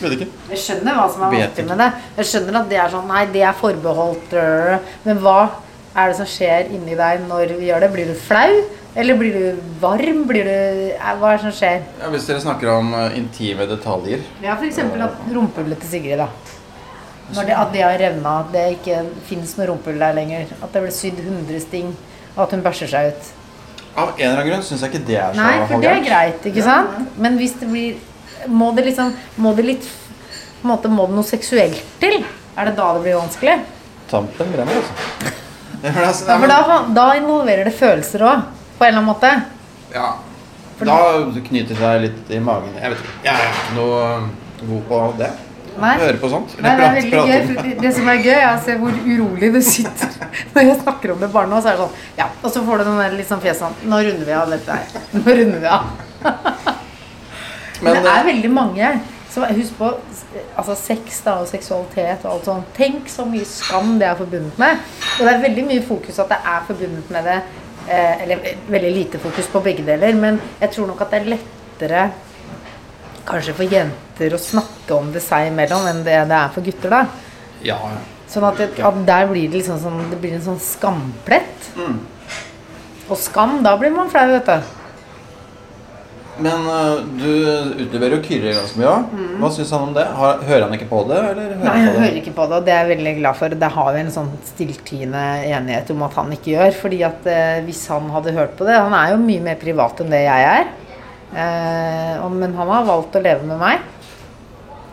Vet 0.02 0.16
ikke. 0.18 0.30
Jeg 0.54 0.62
skjønner 0.64 0.96
hva 0.98 1.10
som 1.12 1.28
er 1.28 1.36
vanskelig 1.36 1.68
med 1.68 1.84
det. 1.84 1.90
Jeg 2.22 2.32
skjønner 2.32 2.62
at 2.62 2.72
det 2.72 2.80
er 2.80 2.96
sånn 2.96 3.12
Nei, 3.12 3.26
det 3.36 3.44
er 3.46 3.60
forbeholdt 3.60 4.34
Men 5.04 5.20
hva 5.22 5.36
er 5.95 6.12
det 6.12 6.17
som 6.21 6.30
skjer 6.30 6.69
inni 6.71 6.95
deg 6.95 7.25
når 7.27 7.58
vi 7.58 7.67
gjør 7.67 7.84
det? 7.84 7.91
Blir 7.95 8.12
du 8.12 8.15
flau? 8.15 8.62
Eller 8.95 9.15
blir 9.19 9.36
du 9.36 9.60
varm? 9.80 10.23
Blir 10.27 10.47
du 10.47 10.51
eh, 10.51 11.12
Hva 11.19 11.34
er 11.34 11.39
det 11.39 11.45
som 11.45 11.56
skjer? 11.56 11.84
Ja, 12.01 12.10
hvis 12.12 12.27
dere 12.27 12.43
snakker 12.43 12.71
om 12.73 12.93
eh, 12.95 13.17
intime 13.19 13.67
detaljer 13.69 14.23
Ja, 14.43 14.58
f.eks. 14.58 14.80
at 14.84 15.21
rumpehullet 15.32 15.80
til 15.84 15.93
Sigrid, 15.95 16.19
da. 16.19 16.27
Når 17.32 17.47
det, 17.47 17.56
at 17.56 17.69
det 17.71 17.84
har 17.86 17.99
revna, 18.01 18.34
at 18.41 18.49
det 18.51 18.63
ikke 18.75 19.04
fins 19.30 19.54
noe 19.56 19.69
rumpehull 19.69 20.01
der 20.04 20.15
lenger. 20.17 20.49
At 20.60 20.73
det 20.75 20.82
ble 20.84 20.91
sydd 20.91 21.21
100 21.23 21.62
sting, 21.63 21.93
og 22.34 22.41
at 22.43 22.56
hun 22.58 22.63
bæsjer 22.65 22.91
seg 22.91 23.13
ut. 23.13 23.30
Av 23.91 24.12
en 24.12 24.19
eller 24.19 24.41
annen 24.41 24.49
grunn 24.49 24.65
syns 24.67 24.84
jeg 24.84 24.91
ikke 24.93 25.06
det 25.08 25.17
er 25.19 25.34
så 25.36 25.43
Nei, 25.43 25.56
for 25.67 25.84
det 25.84 25.91
er 25.91 26.04
greit, 26.06 26.45
ikke 26.47 26.63
sant? 26.63 27.15
Men 27.19 27.36
hvis 27.39 27.58
det 27.60 27.67
blir 27.67 28.47
Må 28.47 28.69
det 28.71 28.86
liksom 28.88 29.12
Må 29.43 29.51
det 29.58 29.65
litt 29.67 29.84
på 29.84 30.63
en 30.63 30.71
måte, 30.71 30.88
Må 30.88 31.10
det 31.10 31.17
noe 31.17 31.27
seksuelt 31.27 31.82
til? 31.99 32.21
Er 32.56 32.69
det 32.69 32.77
da 32.77 32.88
det 32.95 33.04
blir 33.04 33.19
vanskelig? 33.19 33.58
Tampen 34.12 34.56
brenner, 34.56 34.80
altså. 34.80 35.41
Ja, 35.82 35.91
altså, 36.08 36.26
for 36.28 36.48
da, 36.52 36.80
da 36.94 37.06
involverer 37.17 37.65
det 37.65 37.74
følelser 37.78 38.26
òg, 38.28 38.44
på 38.78 38.86
en 38.86 38.91
eller 38.91 39.02
annen 39.02 39.10
måte. 39.12 39.32
Ja. 39.94 40.10
For- 40.78 40.86
Da 40.86 40.98
knyter 41.48 41.74
det 41.76 41.78
seg 41.78 42.02
litt 42.02 42.30
i 42.34 42.39
magen. 42.41 42.74
Jeg 42.82 42.94
vet 42.94 43.02
ikke. 43.02 43.15
Jeg 43.26 43.34
er 43.34 43.56
ikke 43.56 43.78
noe 43.78 44.04
god 44.67 44.84
på 44.89 45.02
det. 45.20 45.32
Nei. 45.82 45.91
Høre 46.02 46.20
på 46.20 46.30
sånt. 46.30 46.54
Nei, 46.60 46.72
det 46.76 46.86
er 46.86 46.96
veldig 46.98 47.22
gøy. 47.30 47.76
det, 47.82 47.91
som 47.96 48.10
er 48.12 48.17
gøy, 48.22 48.34
er 48.36 48.50
å 48.52 48.63
se 48.65 48.74
hvor 48.82 48.91
urolig 49.08 49.52
du 49.54 49.62
sitter 49.63 50.10
når 50.54 50.65
jeg 50.67 50.80
snakker 50.82 51.13
om 51.13 51.22
det 51.24 51.30
bare 51.32 51.48
nå. 51.50 51.62
Så 51.63 51.72
er 51.72 51.78
det 51.78 51.86
sånn 51.86 52.20
Ja, 52.20 52.28
og 52.41 52.52
så 52.52 52.63
får 52.67 52.82
du 52.82 52.84
den 52.89 53.00
der 53.00 53.15
liksom 53.15 53.41
fjeset 53.41 53.63
sånn 53.63 53.89
Nå 53.89 54.02
runder 54.04 54.28
vi 54.28 54.36
av 54.36 54.52
dette 54.52 54.78
her. 54.78 55.00
Nå 55.15 55.24
runder 55.39 55.63
vi 55.63 55.72
av. 55.72 55.88
Men 57.82 57.96
Men, 57.96 58.04
det 58.04 58.12
er 58.12 58.20
eh, 58.20 58.28
veldig 58.28 58.52
mange 58.54 58.91
Så 59.32 59.46
husk 59.48 59.78
på 59.80 59.89
altså 60.60 60.76
sex 60.76 61.22
da, 61.24 61.38
og 61.39 61.48
seksualitet 61.48 62.26
og 62.26 62.34
alt 62.34 62.50
sånt. 62.50 62.72
Tenk 62.76 63.08
så 63.10 63.24
mye 63.28 63.48
skam 63.48 63.94
det 64.02 64.10
er 64.10 64.17
forbundet 64.20 64.58
med. 64.60 64.82
Og 65.17 65.24
det 65.24 65.34
er 65.34 65.46
veldig 65.46 65.63
mye 65.70 65.84
fokus 65.88 66.20
at 66.20 66.34
det 66.34 66.39
er 66.54 66.65
forbundet 66.67 67.13
med 67.15 67.30
det. 67.30 67.38
Eh, 67.88 68.24
eller 68.26 68.50
veldig 68.67 68.91
lite 68.98 69.22
fokus 69.24 69.48
på 69.54 69.63
begge 69.63 69.86
deler. 69.88 70.20
Men 70.20 70.41
jeg 70.60 70.76
tror 70.76 70.91
nok 70.91 71.06
at 71.06 71.15
det 71.15 71.22
er 71.22 71.32
lettere 71.36 72.04
kanskje 73.28 73.56
for 73.56 73.76
jenter 73.78 74.36
å 74.36 74.41
snakke 74.41 74.98
om 74.98 75.12
det 75.15 75.24
seg 75.24 75.52
imellom 75.52 75.88
enn 75.88 76.04
det 76.04 76.17
det 76.28 76.38
er 76.41 76.52
for 76.52 76.67
gutter. 76.67 76.91
da. 76.91 77.06
Ja. 77.63 77.80
Sånn 78.32 78.48
at, 78.48 78.60
det, 78.60 78.84
at 78.84 79.00
der 79.08 79.28
blir 79.32 79.48
det 79.48 79.62
liksom 79.62 79.80
sånn, 79.80 80.04
det 80.12 80.20
blir 80.20 80.36
en 80.36 80.44
sånn 80.44 80.60
skamplett. 80.63 81.72
Mm. 81.80 82.00
Og 83.08 83.17
skam, 83.20 83.60
da 83.63 83.78
blir 83.80 83.96
man 83.96 84.12
flau, 84.12 84.28
vet 84.32 84.48
du. 84.48 84.81
Men 86.39 86.63
uh, 86.65 87.02
du 87.20 87.28
utleverer 87.84 88.15
jo 88.15 88.22
Kyrre 88.24 88.54
ganske 88.56 88.80
mye 88.80 88.91
òg. 88.91 89.15
Hva 89.41 89.50
syns 89.54 89.72
han 89.76 89.84
om 89.89 89.94
det? 89.98 90.06
Har, 90.15 90.39
hører 90.48 90.63
han 90.67 90.76
ikke 90.78 90.88
på 90.89 91.02
det? 91.10 91.17
Eller 91.20 91.41
hører 91.44 91.58
Mm. 91.60 91.63
Nei, 91.65 91.74
han 91.76 91.82
jeg 91.84 91.91
på 91.91 91.98
det? 91.98 92.04
hører 92.06 92.20
ikke 92.22 92.34
på 92.38 92.46
det, 92.48 92.58
og 92.58 92.65
det 92.65 92.74
er 92.74 92.80
jeg 92.86 92.91
veldig 92.98 93.13
glad 93.20 93.36
for. 93.41 93.56
Det 93.63 93.72
har 93.76 93.89
vi 93.94 94.00
en 94.06 94.13
sånn 94.15 94.30
stilltiende 94.48 95.24
enighet 95.52 95.91
om 95.91 96.04
at 96.08 96.13
han 96.22 96.32
ikke 96.38 96.54
gjør. 96.56 96.72
fordi 96.82 97.02
at 97.04 97.28
uh, 97.28 97.58
hvis 97.67 97.82
han 97.91 98.08
hadde 98.15 98.36
hørt 98.38 98.56
på 98.58 98.65
det 98.70 98.78
Han 98.80 98.94
er 98.98 99.12
jo 99.12 99.17
mye 99.26 99.44
mer 99.50 99.60
privat 99.62 100.00
enn 100.02 100.13
det 100.15 100.24
jeg 100.24 100.48
er. 100.54 100.72
Uh, 101.32 102.26
og, 102.26 102.32
men 102.39 102.56
han 102.58 102.67
har 102.78 102.88
valgt 102.88 103.15
å 103.20 103.24
leve 103.24 103.44
med 103.52 103.60
meg. 103.62 103.84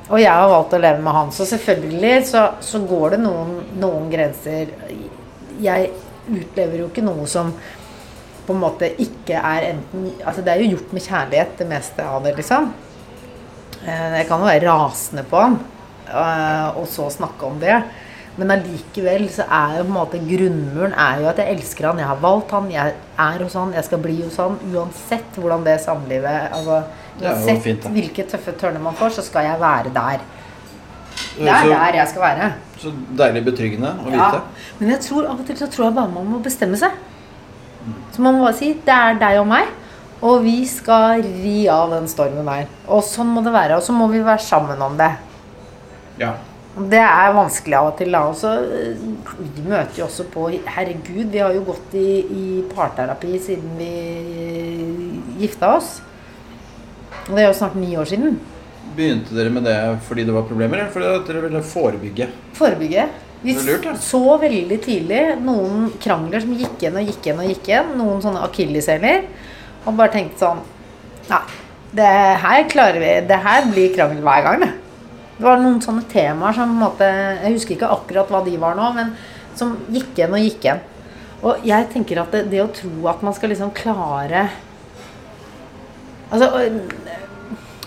Og 0.09 0.19
jeg 0.23 0.33
har 0.33 0.49
valgt 0.49 0.73
å 0.75 0.79
leve 0.83 1.03
med 1.05 1.13
han. 1.13 1.33
Så 1.37 1.45
selvfølgelig 1.49 2.27
så, 2.31 2.45
så 2.65 2.79
går 2.89 3.17
det 3.17 3.23
noen, 3.25 3.59
noen 3.79 4.07
grenser. 4.13 4.71
Jeg 5.61 5.91
utlever 6.29 6.79
jo 6.83 6.87
ikke 6.91 7.05
noe 7.05 7.27
som 7.29 7.51
på 8.49 8.57
en 8.57 8.63
måte 8.65 8.89
ikke 9.05 9.37
er 9.39 9.69
enten 9.75 10.09
Altså 10.25 10.43
det 10.45 10.55
er 10.55 10.63
jo 10.65 10.71
gjort 10.77 10.93
med 10.97 11.05
kjærlighet, 11.05 11.57
det 11.61 11.69
meste 11.71 12.05
av 12.09 12.23
det, 12.25 12.35
liksom. 12.41 12.71
Eh, 13.85 14.19
Jeg 14.19 14.27
kan 14.29 14.41
jo 14.43 14.49
være 14.49 14.67
rasende 14.69 15.25
på 15.29 15.41
han, 15.45 15.59
eh, 16.09 16.69
og 16.81 16.87
så 16.91 17.11
snakke 17.13 17.47
om 17.47 17.59
det. 17.63 17.77
Men 18.39 18.53
allikevel 18.55 19.25
så 19.35 19.43
er 19.51 19.79
jo 19.79 19.85
på 19.85 19.91
en 19.91 19.97
måte 19.99 20.19
grunnmuren 20.23 20.93
er 20.95 21.21
jo 21.21 21.27
at 21.29 21.41
jeg 21.43 21.57
elsker 21.57 21.89
han. 21.89 21.99
Jeg 21.99 22.07
har 22.07 22.21
valgt 22.23 22.53
han, 22.55 22.69
jeg 22.71 22.93
er 23.19 23.43
hos 23.43 23.57
han, 23.59 23.73
jeg 23.75 23.85
skal 23.89 23.99
bli 24.05 24.21
hos 24.23 24.37
han. 24.39 24.59
Uansett 24.73 25.35
hvordan 25.43 25.65
det 25.67 25.81
samlivet 25.83 26.53
altså, 26.55 26.83
Uansett 27.19 27.63
fint, 27.65 27.89
hvilke 27.91 28.23
tøffe 28.31 28.53
tørner 28.61 28.79
man 28.81 28.95
får, 28.95 29.11
så 29.17 29.25
skal 29.27 29.49
jeg 29.49 29.59
være 29.61 29.91
der. 29.95 30.21
Det 31.39 31.49
er 31.51 31.65
Så, 31.65 31.69
der 31.75 31.95
jeg 31.99 32.09
skal 32.09 32.23
være. 32.23 32.53
så 32.79 32.93
deilig 33.19 33.45
betryggende 33.45 33.91
å 34.07 34.13
Ja. 34.15 34.31
vite. 34.31 34.43
Men 34.79 34.91
jeg 34.91 35.01
tror 35.01 35.27
av 35.27 35.41
og 35.41 35.47
til 35.47 35.57
så 35.57 35.67
tror 35.67 35.85
jeg 35.89 35.95
bare 35.95 36.09
man 36.15 36.27
må 36.31 36.39
bestemme 36.43 36.77
seg. 36.79 36.93
Så 38.15 38.25
man 38.25 38.37
må 38.37 38.47
bare 38.47 38.59
si 38.59 38.73
det 38.85 38.95
er 38.95 39.21
deg 39.21 39.41
og 39.43 39.49
meg, 39.51 39.71
og 40.19 40.43
vi 40.43 40.59
skal 40.67 41.23
ri 41.23 41.63
av 41.71 41.93
den 41.95 42.09
stormen 42.11 42.49
der. 42.49 42.67
Og 42.91 43.05
sånn 43.07 43.31
må 43.31 43.43
det 43.47 43.55
være. 43.55 43.79
Og 43.79 43.87
så 43.87 43.95
må 43.95 44.09
vi 44.11 44.25
være 44.25 44.43
sammen 44.43 44.83
om 44.83 44.97
det. 44.99 45.13
Ja. 46.19 46.35
Det 46.79 47.01
er 47.03 47.35
vanskelig 47.35 47.75
av 47.79 47.93
og 47.93 47.97
til. 47.99 48.13
da. 48.15 48.25
også. 48.31 48.51
øh, 48.63 48.97
vi 49.39 49.65
møter 49.67 49.99
jo 49.99 50.05
også 50.07 50.27
på 50.33 50.49
Herregud, 50.67 51.31
vi 51.33 51.39
har 51.43 51.55
jo 51.55 51.65
gått 51.67 51.95
i, 51.99 52.11
i 52.23 52.45
parterapi 52.75 53.39
siden 53.39 53.79
vi 53.79 53.93
gifta 55.41 55.75
oss. 55.79 55.99
Og 57.29 57.35
det 57.37 57.45
er 57.45 57.51
jo 57.51 57.59
snart 57.59 57.79
ni 57.79 57.97
år 57.97 58.09
siden. 58.09 58.39
Begynte 58.97 59.35
dere 59.37 59.53
med 59.53 59.67
det 59.69 59.79
fordi 60.07 60.25
det 60.27 60.35
var 60.35 60.47
problemer, 60.49 60.81
eller 60.81 60.93
fordi 60.93 61.11
dere 61.29 61.43
ville 61.47 61.63
forebygge? 61.63 62.29
Forebygge. 62.59 63.09
Vi 63.43 63.55
lurt, 63.55 63.85
ja. 63.87 63.95
så 64.03 64.23
veldig 64.43 64.81
tidlig 64.83 65.21
noen 65.47 65.87
krangler 66.03 66.43
som 66.43 66.57
gikk 66.59 66.83
igjen 66.83 66.99
og 66.99 67.07
gikk 67.07 67.29
igjen 67.29 67.43
og 67.43 67.53
gikk 67.53 67.71
igjen. 67.71 67.95
Noen 68.01 68.21
sånne 68.25 68.43
akilleshæler. 68.49 69.25
Og 69.85 69.95
bare 69.95 70.15
tenkte 70.17 70.43
sånn 70.43 70.65
Nei, 71.29 71.43
det 71.93 72.11
her 72.43 72.63
klarer 72.73 73.03
vi. 73.03 73.15
Det 73.29 73.41
her 73.45 73.67
blir 73.69 73.93
krangel 73.95 74.23
hver 74.25 74.45
gang, 74.47 74.63
det. 74.65 74.71
Det 75.39 75.47
var 75.47 75.61
noen 75.63 75.79
sånne 75.85 76.07
temaer 76.11 76.57
som 76.57 76.73
på 76.73 76.75
en 76.75 76.83
måte 76.83 77.09
Jeg 77.45 77.55
husker 77.55 77.77
ikke 77.77 77.91
akkurat 77.95 78.31
hva 78.33 78.41
de 78.47 78.57
var 78.59 78.79
nå, 78.79 78.89
men 78.97 79.13
som 79.59 79.77
gikk 79.93 80.17
igjen 80.17 80.35
og 80.35 80.43
gikk 80.43 80.65
igjen. 80.67 80.81
Og 81.47 81.69
jeg 81.69 81.87
tenker 81.93 82.23
at 82.25 82.35
det, 82.35 82.49
det 82.51 82.65
å 82.65 82.73
tro 82.75 83.07
at 83.13 83.23
man 83.23 83.37
skal 83.37 83.53
liksom 83.55 83.71
klare 83.77 84.49
Altså 86.29 86.49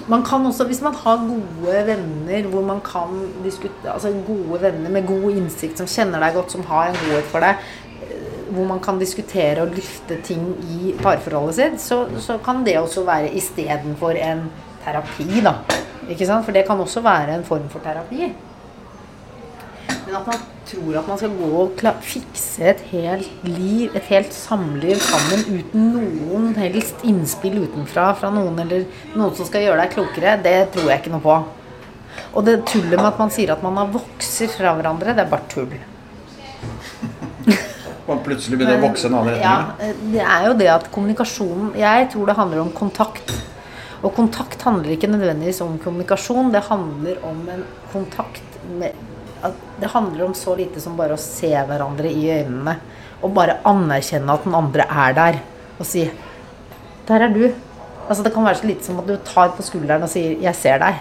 man 0.08 0.24
kan 0.26 0.46
også, 0.46 0.64
Hvis 0.70 0.82
man 0.82 0.96
har 0.96 1.18
gode 1.28 1.84
venner 1.88 2.48
hvor 2.50 2.62
man 2.66 2.82
kan 2.82 3.22
diskutere 3.44 3.94
Altså 3.94 4.14
gode 4.28 4.62
venner 4.62 4.90
med 4.90 5.08
god 5.08 5.32
innsikt, 5.32 5.78
som 5.78 5.88
kjenner 5.88 6.24
deg 6.24 6.36
godt, 6.36 6.52
som 6.52 6.66
har 6.66 6.90
en 6.90 7.00
godhet 7.04 7.30
for 7.32 7.44
deg, 7.44 7.56
eh, 8.02 8.54
hvor 8.54 8.68
man 8.70 8.80
kan 8.84 9.00
diskutere 9.00 9.62
og 9.62 9.76
lufte 9.76 10.18
ting 10.24 10.46
i 10.70 10.94
parforholdet 11.02 11.56
sitt, 11.56 11.82
så, 11.82 12.06
så 12.20 12.40
kan 12.44 12.66
det 12.66 12.80
også 12.80 13.06
være 13.08 13.34
istedenfor 13.38 14.18
en 14.18 14.48
terapi, 14.86 15.44
da. 15.46 15.56
Ikke 16.10 16.26
sant? 16.26 16.46
For 16.46 16.56
det 16.56 16.66
kan 16.68 16.80
også 16.82 17.04
være 17.06 17.38
en 17.38 17.46
form 17.48 17.70
for 17.70 17.84
terapi. 17.84 18.32
Men 20.06 20.16
at 20.18 20.28
man 20.28 20.42
tror 20.72 20.98
at 21.00 21.08
man 21.10 21.20
skal 21.20 21.34
gå 21.36 21.50
og 21.62 21.82
fikse 22.06 22.68
et 22.72 22.84
helt 22.92 23.48
liv, 23.48 23.92
et 23.96 24.08
helt 24.12 24.34
samliv 24.36 25.00
sammen 25.04 25.44
uten 25.50 25.90
noen 25.96 26.52
helst 26.60 27.04
innspill 27.08 27.60
utenfra 27.66 28.12
fra 28.18 28.32
noen 28.34 28.60
eller 28.64 28.86
noen 29.16 29.36
som 29.38 29.48
skal 29.48 29.66
gjøre 29.68 29.84
deg 29.84 29.96
klokere, 29.96 30.38
det 30.44 30.58
tror 30.76 30.90
jeg 30.92 31.04
ikke 31.04 31.14
noe 31.16 31.26
på. 31.26 31.38
Og 32.32 32.48
det 32.48 32.62
tullet 32.70 32.96
med 32.98 33.10
at 33.10 33.20
man 33.20 33.32
sier 33.34 33.52
at 33.54 33.64
man 33.66 33.78
har 33.80 33.92
vokser 33.92 34.52
fra 34.52 34.76
hverandre, 34.78 35.16
det 35.16 35.26
er 35.26 35.32
bare 35.32 35.48
tull. 35.52 35.76
Man 38.02 38.20
plutselig 38.26 38.58
begynner 38.58 38.80
å 38.80 38.88
vokse 38.90 39.08
en 39.08 39.14
annen 39.16 39.36
retning. 39.38 39.46
Ja, 39.46 39.94
det 40.12 40.24
er 40.26 40.48
jo 40.48 40.56
det 40.58 40.68
at 40.74 40.88
kommunikasjonen 40.92 41.76
Jeg 41.80 42.08
tror 42.12 42.28
det 42.28 42.36
handler 42.36 42.64
om 42.64 42.72
kontakt. 42.76 43.30
Og 44.02 44.16
kontakt 44.18 44.66
handler 44.66 44.96
ikke 44.96 45.10
nødvendigvis 45.12 45.62
om 45.64 45.78
kommunikasjon. 45.80 46.50
Det 46.52 46.64
handler 46.66 47.22
om 47.30 47.46
en 47.54 47.64
kontakt 47.94 48.58
med 48.82 48.98
Det 49.80 49.90
handler 49.94 50.26
om 50.26 50.34
så 50.38 50.56
lite 50.56 50.82
som 50.82 50.98
bare 50.98 51.18
å 51.18 51.22
se 51.22 51.50
hverandre 51.50 52.10
i 52.12 52.28
øynene. 52.42 52.76
Og 53.22 53.34
bare 53.34 53.60
anerkjenne 53.68 54.34
at 54.34 54.46
den 54.46 54.58
andre 54.58 54.86
er 54.90 55.14
der. 55.18 55.40
Og 55.80 55.86
si 55.86 56.10
'Der 57.08 57.22
er 57.22 57.30
du'. 57.30 57.54
Altså 58.10 58.24
Det 58.24 58.34
kan 58.34 58.46
være 58.46 58.56
så 58.56 58.68
lite 58.68 58.86
som 58.86 59.00
at 59.00 59.08
du 59.08 59.18
tar 59.18 59.50
på 59.50 59.64
skulderen 59.64 60.04
og 60.04 60.10
sier 60.10 60.38
'Jeg 60.42 60.56
ser 60.56 60.80
deg'. 60.80 61.00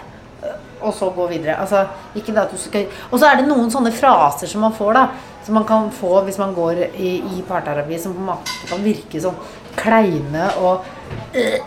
Og 0.81 0.93
så 0.93 1.09
gå 1.09 1.27
videre. 1.27 1.59
Altså, 1.59 1.85
ikke 2.15 2.33
det 2.33 2.37
at 2.37 2.51
du 2.51 2.57
skal 2.57 2.87
Og 3.11 3.19
så 3.19 3.25
er 3.25 3.35
det 3.35 3.47
noen 3.47 3.69
sånne 3.71 3.91
fraser 3.91 4.47
som 4.47 4.61
man 4.61 4.73
får, 4.73 4.93
da. 4.93 5.07
Som 5.45 5.53
man 5.53 5.65
kan 5.65 5.91
få 5.91 6.21
hvis 6.23 6.37
man 6.37 6.53
går 6.53 6.71
i, 6.95 7.17
i 7.37 7.43
parterapi, 7.47 7.99
som 7.99 8.13
på 8.13 8.19
en 8.19 8.25
måte 8.25 8.69
kan 8.69 8.83
virke 8.83 9.21
sånn 9.21 9.37
kleine 9.75 10.49
og 10.57 10.85
øh, 11.33 11.59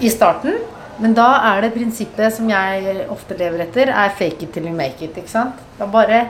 i 0.00 0.10
starten. 0.10 0.54
Men 0.98 1.14
da 1.14 1.28
er 1.52 1.62
det 1.62 1.74
prinsippet 1.76 2.34
som 2.34 2.48
jeg 2.50 3.04
ofte 3.12 3.36
lever 3.38 3.62
etter, 3.68 3.92
er 3.92 4.16
fake 4.18 4.48
it 4.48 4.52
till 4.54 4.66
you 4.66 4.74
make 4.74 4.98
it. 5.04 5.14
ikke 5.16 5.30
sant? 5.30 5.60
Da 5.78 5.86
bare 5.86 6.24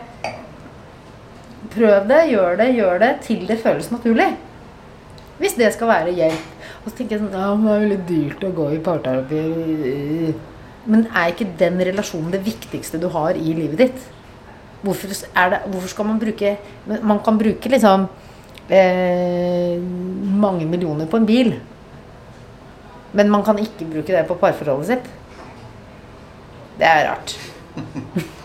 prøv 1.72 2.08
det, 2.08 2.20
gjør 2.32 2.58
det, 2.60 2.68
gjør 2.76 3.00
det 3.00 3.10
til 3.24 3.46
det 3.48 3.58
føles 3.62 3.88
naturlig. 3.92 4.28
Hvis 5.38 5.56
det 5.56 5.72
skal 5.74 5.92
være 5.92 6.14
hjelp. 6.18 6.54
Og 6.82 6.90
så 6.90 6.98
tenker 6.98 7.16
jeg 7.16 7.24
sånn 7.24 7.34
Ja, 7.34 7.48
det 7.54 7.72
er 7.72 7.82
veldig 7.82 7.98
dyrt 8.08 8.44
å 8.44 8.54
gå 8.56 8.68
i 8.74 8.82
parterapi. 8.84 9.42
Men 10.88 11.04
er 11.12 11.32
ikke 11.32 11.48
den 11.60 11.80
relasjonen 11.88 12.32
det 12.32 12.44
viktigste 12.46 13.00
du 13.00 13.08
har 13.12 13.36
i 13.36 13.54
livet 13.56 13.80
ditt? 13.82 14.06
Hvorfor, 14.82 15.10
det, 15.10 15.60
hvorfor 15.66 15.90
skal 15.90 16.06
man 16.06 16.20
bruke 16.22 16.52
Man 16.86 17.18
kan 17.26 17.38
bruke 17.38 17.70
liksom 17.72 18.04
eh, 18.70 19.74
mange 20.44 20.68
millioner 20.70 21.08
på 21.10 21.18
en 21.18 21.26
bil. 21.28 21.52
Men 23.16 23.30
man 23.32 23.44
kan 23.46 23.58
ikke 23.62 23.86
bruke 23.88 24.12
det 24.12 24.26
på 24.28 24.36
parforholdet 24.40 24.86
sitt. 24.92 25.06
Det 26.78 26.86
er 26.86 27.08
rart. 27.10 27.36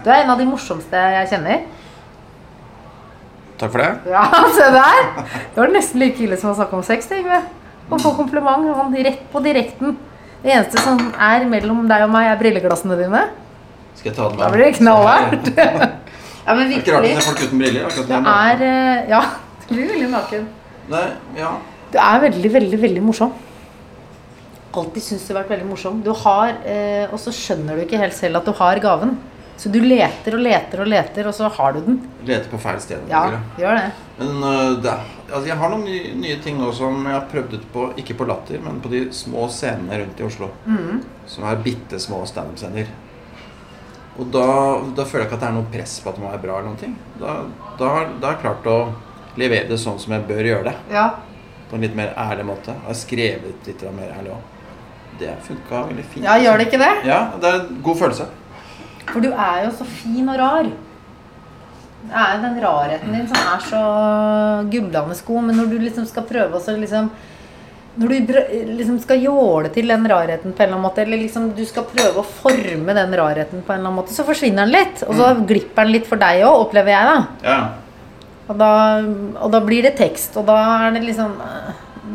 Du 0.00 0.08
er 0.08 0.22
en 0.22 0.30
av 0.32 0.38
de 0.40 0.46
morsomste 0.48 0.96
jeg 1.14 1.28
kjenner. 1.34 1.64
Takk 3.60 3.72
for 3.74 3.82
det. 3.82 3.90
Ja, 4.08 4.22
se 4.56 4.68
der! 4.72 5.00
Det 5.52 5.58
var 5.60 5.72
nesten 5.74 6.00
like 6.00 6.22
ille 6.24 6.38
som 6.40 6.54
å 6.54 6.56
snakke 6.56 6.78
om 6.78 6.84
sex, 6.86 7.10
det, 7.10 7.18
Yngve. 7.20 7.40
Å 7.90 7.98
få 8.00 8.14
kompliment 8.16 8.64
sånn 8.70 8.94
rett 9.04 9.26
på 9.32 9.42
direkten. 9.44 9.98
Det 10.40 10.54
eneste 10.54 10.80
som 10.80 11.02
er 11.20 11.44
mellom 11.50 11.82
deg 11.90 12.06
og 12.06 12.12
meg, 12.14 12.30
er 12.30 12.40
brilleglassene 12.40 12.96
dine. 12.96 13.26
Skal 13.98 14.08
jeg 14.12 14.16
ta 14.16 14.30
den 14.32 14.40
Da 14.40 14.48
blir 14.54 14.64
det 14.70 14.76
knallhardt. 14.80 15.50
Ja, 16.40 16.54
men 16.56 16.70
Det 16.70 16.78
er 16.78 16.80
ikke 16.80 16.92
rart 16.94 17.04
å 17.04 17.04
virkelig. 17.04 17.20
se 17.20 17.28
folk 17.28 17.40
uten 17.44 17.58
briller. 17.60 17.82
akkurat 17.84 18.06
Det 18.08 18.18
er 18.32 18.62
eh, 18.64 19.10
Ja, 19.12 19.18
du 19.68 19.74
blir 19.74 19.90
veldig 19.90 20.06
naken. 20.14 20.46
Nei, 20.90 21.02
ja. 21.36 21.50
Du 21.90 21.98
er 21.98 22.20
veldig, 22.26 22.52
veldig, 22.54 22.80
veldig 22.80 23.02
morsom. 23.02 23.32
Alltid 24.70 25.02
syns 25.02 25.26
du 25.26 25.32
har 25.32 25.42
vært 25.42 25.56
veldig 25.56 25.68
morsom. 25.72 26.02
Du 26.06 26.12
har, 26.14 26.54
eh, 26.64 27.08
Og 27.10 27.18
så 27.18 27.34
skjønner 27.34 27.76
du 27.76 27.82
ikke 27.84 27.98
helt 27.98 28.14
selv 28.14 28.36
at 28.36 28.44
du 28.44 28.52
har 28.52 28.78
gaven. 28.78 29.16
Så 29.60 29.68
du 29.68 29.80
leter 29.84 30.32
og 30.32 30.40
leter 30.40 30.80
og 30.80 30.88
leter, 30.88 31.26
og 31.28 31.34
så 31.36 31.50
har 31.52 31.74
du 31.76 31.80
den. 31.84 31.98
Leter 32.24 32.48
på 32.48 32.58
feil 32.62 32.78
sted. 32.80 33.02
Ja, 33.10 33.26
gjør 33.60 33.76
det. 33.76 33.90
Men 34.16 34.38
uh, 34.40 34.80
det, 34.80 34.94
altså, 35.28 35.42
jeg 35.50 35.56
har 35.60 35.68
noen 35.68 35.84
nye, 35.84 36.14
nye 36.16 36.38
ting 36.40 36.62
også, 36.64 36.78
som 36.78 37.04
jeg 37.04 37.12
har 37.12 37.26
prøvd 37.28 37.58
ut 37.58 37.66
på, 37.74 37.84
ikke 38.00 38.16
på 38.16 38.28
Latter, 38.30 38.62
men 38.64 38.80
på 38.80 38.88
de 38.88 39.02
små 39.12 39.50
scenene 39.52 40.00
rundt 40.00 40.22
i 40.22 40.24
Oslo. 40.24 40.48
Mm. 40.64 41.02
Som 41.28 41.44
er 41.44 41.60
bitte 41.66 42.00
små 42.00 42.22
standup-scener. 42.30 42.88
Og 44.16 44.32
da, 44.32 44.46
da 44.96 45.04
føler 45.04 45.26
jeg 45.26 45.28
ikke 45.28 45.38
at 45.42 45.44
det 45.44 45.50
er 45.50 45.58
noe 45.58 45.72
press 45.76 45.98
på 46.00 46.08
at 46.08 46.16
det 46.16 46.24
må 46.24 46.32
være 46.32 46.44
bra. 46.46 46.56
eller 46.56 46.70
noen 46.70 46.80
ting. 46.80 46.96
Da, 47.20 47.36
da, 47.76 47.92
da 48.16 48.30
har 48.30 48.38
jeg 48.38 48.42
klart 48.46 48.70
å 48.72 48.78
levere 49.40 49.68
det 49.68 49.80
sånn 49.80 50.00
som 50.00 50.16
jeg 50.16 50.24
bør 50.28 50.48
gjøre 50.54 50.70
det. 50.70 50.78
Ja. 50.96 51.10
På 51.70 51.78
en 51.78 51.86
litt 51.86 51.94
mer 51.94 52.12
ærlig 52.18 52.44
måte. 52.48 52.74
Jeg 52.74 52.88
har 52.88 52.98
skrevet 52.98 53.68
litt 53.70 53.82
mer 53.94 54.14
ærlig 54.18 54.34
òg. 54.34 54.46
det 55.20 55.34
funka 55.44 55.82
veldig 55.86 56.04
fint. 56.08 56.24
Ja, 56.24 56.38
gjør 56.40 56.58
det 56.58 56.66
ikke 56.70 56.78
det? 56.80 56.92
Ja, 57.04 57.18
det 57.40 57.48
er 57.48 57.58
en 57.60 57.82
god 57.84 57.98
følelse. 58.00 58.26
For 59.10 59.20
du 59.20 59.28
er 59.30 59.64
jo 59.66 59.72
så 59.78 59.84
fin 59.84 60.28
og 60.32 60.38
rar. 60.40 60.70
Det 62.00 62.16
er 62.16 62.30
jo 62.32 62.42
den 62.46 62.60
rarheten 62.64 63.12
din 63.12 63.26
som 63.28 63.50
er 63.52 63.66
så 63.66 63.82
gullende 64.72 65.18
sko, 65.18 65.42
men 65.44 65.58
når 65.60 65.68
du 65.68 65.76
liksom 65.82 66.06
skal 66.08 66.24
prøve 66.28 66.56
å 66.56 66.62
så 66.64 66.72
liksom 66.76 67.10
Når 68.00 68.08
du 68.08 68.32
liksom 68.78 69.00
skal 69.02 69.18
jåle 69.20 69.68
til 69.74 69.90
den 69.90 70.06
rarheten 70.08 70.54
på 70.54 70.62
en 70.62 70.68
eller 70.68 70.76
annen 70.76 70.84
måte, 70.86 71.02
eller 71.02 71.18
liksom 71.18 71.48
du 71.56 71.64
skal 71.66 71.84
prøve 71.90 72.22
å 72.22 72.24
forme 72.24 72.94
den 72.94 73.16
rarheten 73.18 73.64
på 73.66 73.72
en 73.72 73.80
eller 73.80 73.90
annen 73.90 73.98
måte, 73.98 74.14
så 74.14 74.24
forsvinner 74.24 74.62
den 74.62 74.76
litt. 74.76 75.02
Og 75.08 75.18
så 75.18 75.32
glipper 75.42 75.84
den 75.84 75.96
litt 75.96 76.06
for 76.06 76.22
deg 76.22 76.44
òg, 76.46 76.68
opplever 76.68 76.94
jeg, 76.94 77.08
da. 77.10 77.48
Ja. 77.50 77.58
Og 78.50 78.58
da, 78.58 78.70
og 79.38 79.52
da 79.54 79.60
blir 79.62 79.86
det 79.86 79.94
tekst, 80.00 80.34
og 80.40 80.48
da 80.50 80.58
er 80.86 80.96
det 80.96 81.04
liksom 81.06 81.36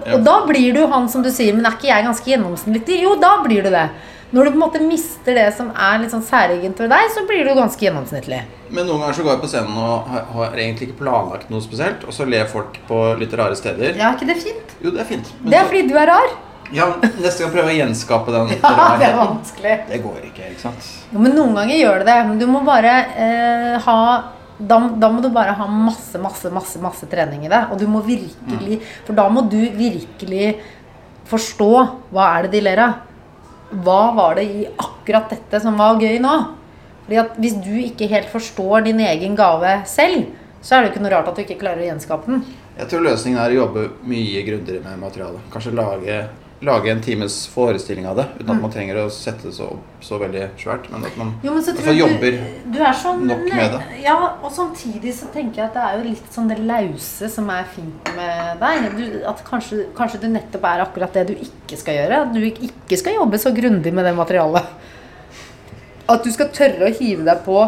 Ja. 0.05 0.17
Og 0.17 0.25
da 0.25 0.33
blir 0.45 0.73
du 0.75 0.83
han 0.91 1.07
som 1.09 1.23
du 1.23 1.31
sier, 1.33 1.55
men 1.55 1.65
er 1.65 1.73
ikke 1.77 1.88
jeg 1.88 2.03
ganske 2.05 2.27
gjennomsnittlig? 2.29 2.97
Jo, 3.01 3.15
da 3.17 3.39
blir 3.41 3.63
du 3.63 3.71
det. 3.73 3.86
Når 4.36 4.45
du 4.45 4.51
på 4.51 4.57
en 4.57 4.63
måte 4.65 4.81
mister 4.83 5.33
det 5.38 5.45
som 5.55 5.69
er 5.71 6.01
litt 6.01 6.11
sånn 6.11 6.21
særegent 6.25 6.77
ved 6.83 6.91
deg, 6.91 7.07
så 7.13 7.23
blir 7.25 7.47
du 7.47 7.53
ganske 7.55 7.81
gjennomsnittlig. 7.81 8.41
Men 8.69 8.86
noen 8.89 9.01
ganger 9.01 9.17
så 9.17 9.25
går 9.25 9.36
jeg 9.36 9.41
på 9.45 9.49
scenen 9.53 9.77
og 9.79 10.09
har, 10.11 10.25
har 10.36 10.57
egentlig 10.59 10.89
ikke 10.89 10.99
planlagt 11.05 11.49
noe 11.53 11.63
spesielt, 11.63 12.03
og 12.05 12.13
så 12.13 12.27
ler 12.27 12.45
folk 12.51 12.77
på 12.89 12.99
litt 13.21 13.33
rare 13.39 13.55
steder. 13.57 13.95
Ja, 13.95 14.11
er 14.11 14.19
ikke 14.19 14.29
det 14.29 14.38
fint? 14.43 14.75
Jo, 14.83 14.91
det 14.91 15.05
er 15.05 15.09
fint. 15.09 15.31
Men 15.39 15.55
Det 15.55 15.61
er 15.61 15.69
fordi 15.71 15.86
du 15.88 15.97
er 16.01 16.11
rar. 16.11 16.36
Ja, 16.75 16.89
neste 17.21 17.45
gang 17.45 17.53
prøve 17.53 17.71
å 17.71 17.77
gjenskape 17.77 18.33
den 18.33 18.55
Ja, 18.59 18.86
det 18.99 19.09
er 19.11 19.19
vanskelig. 19.21 19.75
Det 19.89 20.01
går 20.03 20.23
ikke, 20.31 20.51
ikke 20.51 20.63
sant? 20.67 20.88
Jo, 21.13 21.21
men 21.21 21.38
noen 21.38 21.53
ganger 21.57 21.77
gjør 21.79 22.01
det 22.03 22.09
det. 22.11 22.21
Men 22.29 22.41
du 22.41 22.47
må 22.49 22.63
bare 22.65 22.95
eh, 23.15 23.75
ha 23.86 23.99
da, 24.58 24.78
da 24.95 25.10
må 25.12 25.20
du 25.22 25.30
bare 25.36 25.56
ha 25.58 25.68
masse, 25.68 26.20
masse, 26.22 26.49
masse, 26.53 26.80
masse 26.80 27.08
trening 27.12 27.43
i 27.45 27.51
det. 27.51 27.62
Og 27.72 27.80
du 27.80 27.88
må 27.91 28.03
virkelig 28.06 28.80
For 29.06 29.18
da 29.18 29.28
må 29.32 29.43
du 29.51 29.60
virkelig 29.76 30.56
forstå 31.28 31.72
hva 32.14 32.30
er 32.38 32.45
det 32.45 32.56
de 32.56 32.64
ler 32.68 32.84
av. 32.86 33.01
Hva 33.76 34.14
var 34.16 34.38
det 34.39 34.45
i 34.45 34.68
akkurat 34.70 35.32
dette 35.34 35.60
som 35.64 35.76
var 35.80 35.99
gøy 35.99 36.20
nå? 36.24 36.36
Fordi 37.06 37.20
at 37.22 37.36
Hvis 37.41 37.58
du 37.66 37.74
ikke 37.82 38.10
helt 38.10 38.32
forstår 38.32 38.86
din 38.88 39.01
egen 39.03 39.36
gave 39.38 39.82
selv, 39.89 40.30
så 40.62 40.76
er 40.76 40.82
det 40.82 40.88
jo 40.88 40.93
ikke 40.95 41.03
noe 41.03 41.14
rart 41.14 41.28
at 41.30 41.38
du 41.38 41.43
ikke 41.43 41.60
klarer 41.62 41.84
å 41.84 41.89
gjenskape 41.91 42.32
den. 42.32 42.45
Jeg 42.76 42.89
tror 42.91 43.03
løsningen 43.06 43.39
er 43.39 43.53
å 43.53 43.60
jobbe 43.60 43.84
mye 44.10 44.41
grundigere 44.47 44.84
med 44.84 45.03
materialet. 45.03 45.43
Kanskje 45.53 45.76
lage, 45.78 46.16
lage 46.60 46.91
en 46.91 47.01
times 47.01 47.47
forestilling 47.47 48.08
av 48.08 48.16
det, 48.16 48.26
uten 48.39 48.51
at 48.53 48.62
man 48.62 48.72
trenger 48.72 49.01
å 49.01 49.10
sette 49.12 49.49
det 49.49 49.53
så, 49.58 49.68
så 50.03 50.20
veldig 50.22 50.45
svært. 50.60 50.88
Men 50.91 51.03
at 51.08 51.18
man 51.20 51.34
Jo, 51.43 51.53
men 51.53 51.64
så 51.64 51.74
i 51.74 51.76
hvert 51.76 51.82
tror 51.82 51.89
fall 51.89 51.97
jeg 51.97 52.01
jobber 52.01 52.38
du, 52.38 52.78
du 52.78 52.80
sånn 53.01 53.24
nok 53.28 53.43
med 53.49 53.76
det. 53.76 53.82
Ja, 54.06 54.18
og 54.39 54.53
samtidig 54.56 55.14
så 55.18 55.30
tenker 55.34 55.62
jeg 55.62 55.68
at 55.68 55.78
det 55.78 55.86
er 55.86 55.97
jo 55.99 56.06
litt 56.08 56.30
sånn 56.34 56.51
det 56.51 56.60
lause 56.64 57.30
som 57.32 57.51
er 57.53 57.68
fint 57.76 58.12
med 58.18 58.64
deg. 58.64 58.89
Du, 58.95 59.06
at 59.32 59.43
kanskje, 59.47 59.82
kanskje 59.97 60.22
det 60.24 60.34
nettopp 60.38 60.70
er 60.72 60.86
akkurat 60.86 61.20
det 61.20 61.26
du 61.32 61.36
ikke 61.36 61.80
skal 61.82 61.99
gjøre. 61.99 62.22
At 62.26 62.36
du 62.36 62.41
ikke 62.47 63.01
skal 63.01 63.20
jobbe 63.20 63.41
så 63.41 63.51
grundig 63.56 63.93
med 63.95 64.08
det 64.08 64.16
materialet. 64.18 64.72
At 66.06 66.24
du 66.24 66.32
skal 66.32 66.53
tørre 66.56 66.88
å 66.88 66.95
hive 66.95 67.26
deg 67.28 67.43
på 67.45 67.60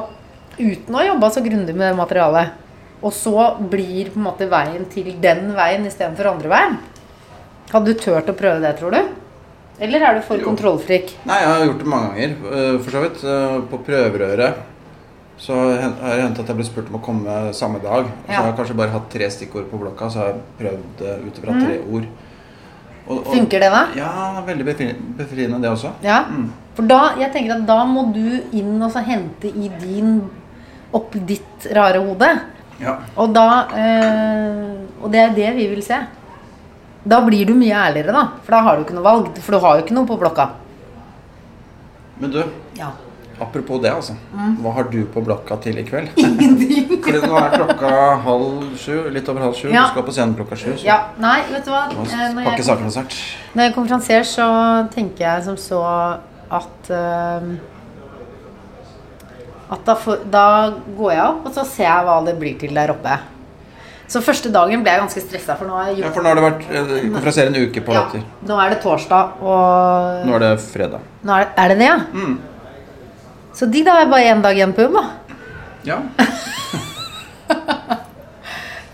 uten 0.58 0.96
å 0.96 1.02
ha 1.02 1.10
jobba 1.12 1.30
så 1.34 1.44
grundig 1.46 1.76
med 1.76 1.92
det 1.92 1.98
materialet. 2.00 2.64
Og 3.06 3.12
så 3.14 3.52
blir 3.70 4.10
på 4.10 4.18
en 4.18 4.26
måte 4.26 4.48
veien 4.50 4.88
til 4.90 5.12
den 5.22 5.52
veien 5.58 5.84
istedenfor 5.86 6.32
andre 6.32 6.50
veien. 6.50 6.78
Hadde 7.72 7.91
du 7.93 7.99
turt 7.99 8.30
å 8.32 8.36
prøve 8.38 8.61
det, 8.63 8.76
tror 8.80 8.91
du? 8.95 9.01
Eller 9.80 10.01
er 10.07 10.15
du 10.18 10.22
for 10.26 10.38
Jo. 10.39 10.45
kontrollfrik? 10.49 11.11
Nei, 11.28 11.38
jeg 11.41 11.47
har 11.51 11.65
gjort 11.68 11.78
det 11.84 11.88
mange 11.91 12.07
ganger, 12.13 12.36
øh, 12.51 12.80
for 12.82 12.91
så 12.91 13.01
vidt. 13.03 13.24
Øh, 13.24 13.61
På 13.70 13.78
prøverøret 13.86 14.53
så 15.38 15.53
har 15.53 16.15
det 16.15 16.22
hendt 16.24 16.39
at 16.39 16.47
jeg 16.47 16.55
ble 16.57 16.65
spurt 16.65 16.88
om 16.89 16.95
å 16.99 17.03
komme 17.05 17.53
samme 17.53 17.80
dag. 17.84 18.05
Og 18.05 18.28
så 18.28 18.32
Ja. 18.32 18.41
har 18.41 18.47
jeg 18.47 18.55
kanskje 18.57 18.78
bare 18.78 18.89
hatt 18.89 19.09
tre 19.11 19.30
stikkord 19.30 19.70
på 19.70 19.78
blokka, 19.80 20.09
så 20.09 20.18
har 20.18 20.26
jeg 20.26 20.41
prøvd 20.59 20.97
det 20.97 21.20
ut 21.28 21.38
ifra 21.38 21.59
tre 21.61 21.78
ord. 21.93 22.05
Og, 23.07 23.18
og, 23.20 23.26
Funker 23.36 23.59
det 23.59 23.72
da? 23.72 23.86
Ja, 23.95 24.41
veldig 24.47 24.65
befriende 25.18 25.61
det 25.61 25.70
også. 25.70 25.91
Ja. 26.03 26.24
Mm. 26.26 26.49
For 26.76 26.84
da, 26.84 27.13
jeg 27.20 27.32
tenker 27.34 27.55
at 27.55 27.65
da 27.68 27.86
må 27.86 28.11
du 28.13 28.41
inn 28.51 28.82
og 28.82 28.91
så 28.91 29.03
hente 29.05 29.45
i 29.47 29.70
din 29.80 30.30
Opp 30.93 31.11
ditt 31.28 31.68
rare 31.76 31.99
hode. 31.99 32.39
Ja. 32.80 32.95
Og 33.18 33.34
da 33.34 33.68
øh, 33.76 34.78
Og 35.03 35.11
det 35.11 35.20
er 35.20 35.34
det 35.36 35.55
vi 35.55 35.68
vil 35.68 35.84
se. 35.84 35.97
Da 37.08 37.22
blir 37.24 37.45
du 37.47 37.53
mye 37.55 37.72
ærligere, 37.88 38.12
da. 38.16 38.24
For 38.43 38.51
da 38.58 38.62
har 38.66 38.78
du 38.80 38.84
ikke 38.86 38.95
noe 38.97 39.05
valg. 39.05 39.28
For 39.43 39.55
du 39.55 39.64
har 39.64 39.78
jo 39.80 39.86
ikke 39.86 39.95
noe 39.95 40.08
på 40.10 40.18
blokka. 40.20 40.49
Men 42.20 42.32
du, 42.34 42.41
Ja. 42.76 42.89
apropos 43.39 43.80
det, 43.82 43.91
altså. 43.93 44.16
Hva 44.34 44.74
har 44.74 44.88
du 44.91 45.05
på 45.14 45.22
blokka 45.24 45.55
til 45.62 45.78
i 45.80 45.84
kveld? 45.88 46.10
Ingenting. 46.18 46.97
Fordi 47.05 47.22
nå 47.30 47.38
er 47.39 47.53
klokka 47.55 47.91
halv 48.26 48.74
sju, 48.82 48.95
litt 49.14 49.30
over 49.30 49.45
halv 49.45 49.55
sju. 49.55 49.70
Ja. 49.72 49.86
Du 49.86 49.93
skal 49.93 50.03
på 50.10 50.16
scenen 50.18 50.36
klokka 50.36 50.58
sju. 50.60 50.74
Ja, 50.84 50.97
nei, 51.22 51.38
vet 51.53 51.64
du 51.66 51.72
hva. 51.72 51.86
Eh, 51.93 52.34
Når 52.34 52.49
jeg, 52.58 52.66
snart. 52.91 53.16
når 53.53 53.70
jeg 53.70 53.76
konferansier, 53.78 54.28
så 54.28 54.49
tenker 54.91 55.28
jeg 55.30 55.45
som 55.47 55.55
så 55.62 55.84
at 56.49 56.91
uh, 56.91 57.49
At 59.70 59.82
da, 59.84 59.95
for, 59.99 60.22
da 60.32 60.43
går 60.97 61.12
jeg 61.12 61.24
opp, 61.28 61.47
og 61.49 61.55
så 61.55 61.64
ser 61.68 61.89
jeg 61.89 62.05
hva 62.08 62.20
det 62.26 62.38
blir 62.39 62.53
til 62.60 62.72
der 62.76 62.93
oppe. 62.93 63.18
Så 64.08 64.22
første 64.24 64.49
dagen 64.53 64.84
ble 64.86 64.91
jeg 64.93 65.01
ganske 65.03 65.22
stressa, 65.26 65.55
for 65.60 65.68
nå 65.68 65.76
har 65.76 65.89
jeg 65.91 65.99
Ja, 66.05 66.12
for 66.16 66.24
nå 66.24 66.30
har 66.32 66.36
det 66.39 66.43
vært 66.45 66.62
eh, 66.72 67.10
konferansier 67.12 67.49
en 67.51 67.58
uke 67.60 67.82
på 67.84 67.91
Ja, 67.95 68.05
Latter. 68.05 68.22
nå 68.47 68.60
er 68.64 68.70
det 68.72 68.78
torsdag, 68.86 69.41
og 69.43 70.26
Nå 70.28 70.36
er 70.38 70.39
det 70.45 70.51
fredag. 70.64 71.01
nå 71.28 71.34
er, 71.36 71.43
det, 71.43 71.51
er 71.58 71.68
det 71.74 71.78
det, 71.82 71.89
ja? 71.91 71.97
Mm. 72.14 72.38
Så 73.58 73.66
digg, 73.74 73.84
da 73.86 73.91
har 73.97 74.05
jeg 74.05 74.12
bare 74.14 74.30
én 74.32 74.41
dag 74.45 74.55
igjen 74.55 74.74
på 74.78 74.86
jobb, 74.88 74.95
da. 75.01 75.05
Ja. 75.84 75.99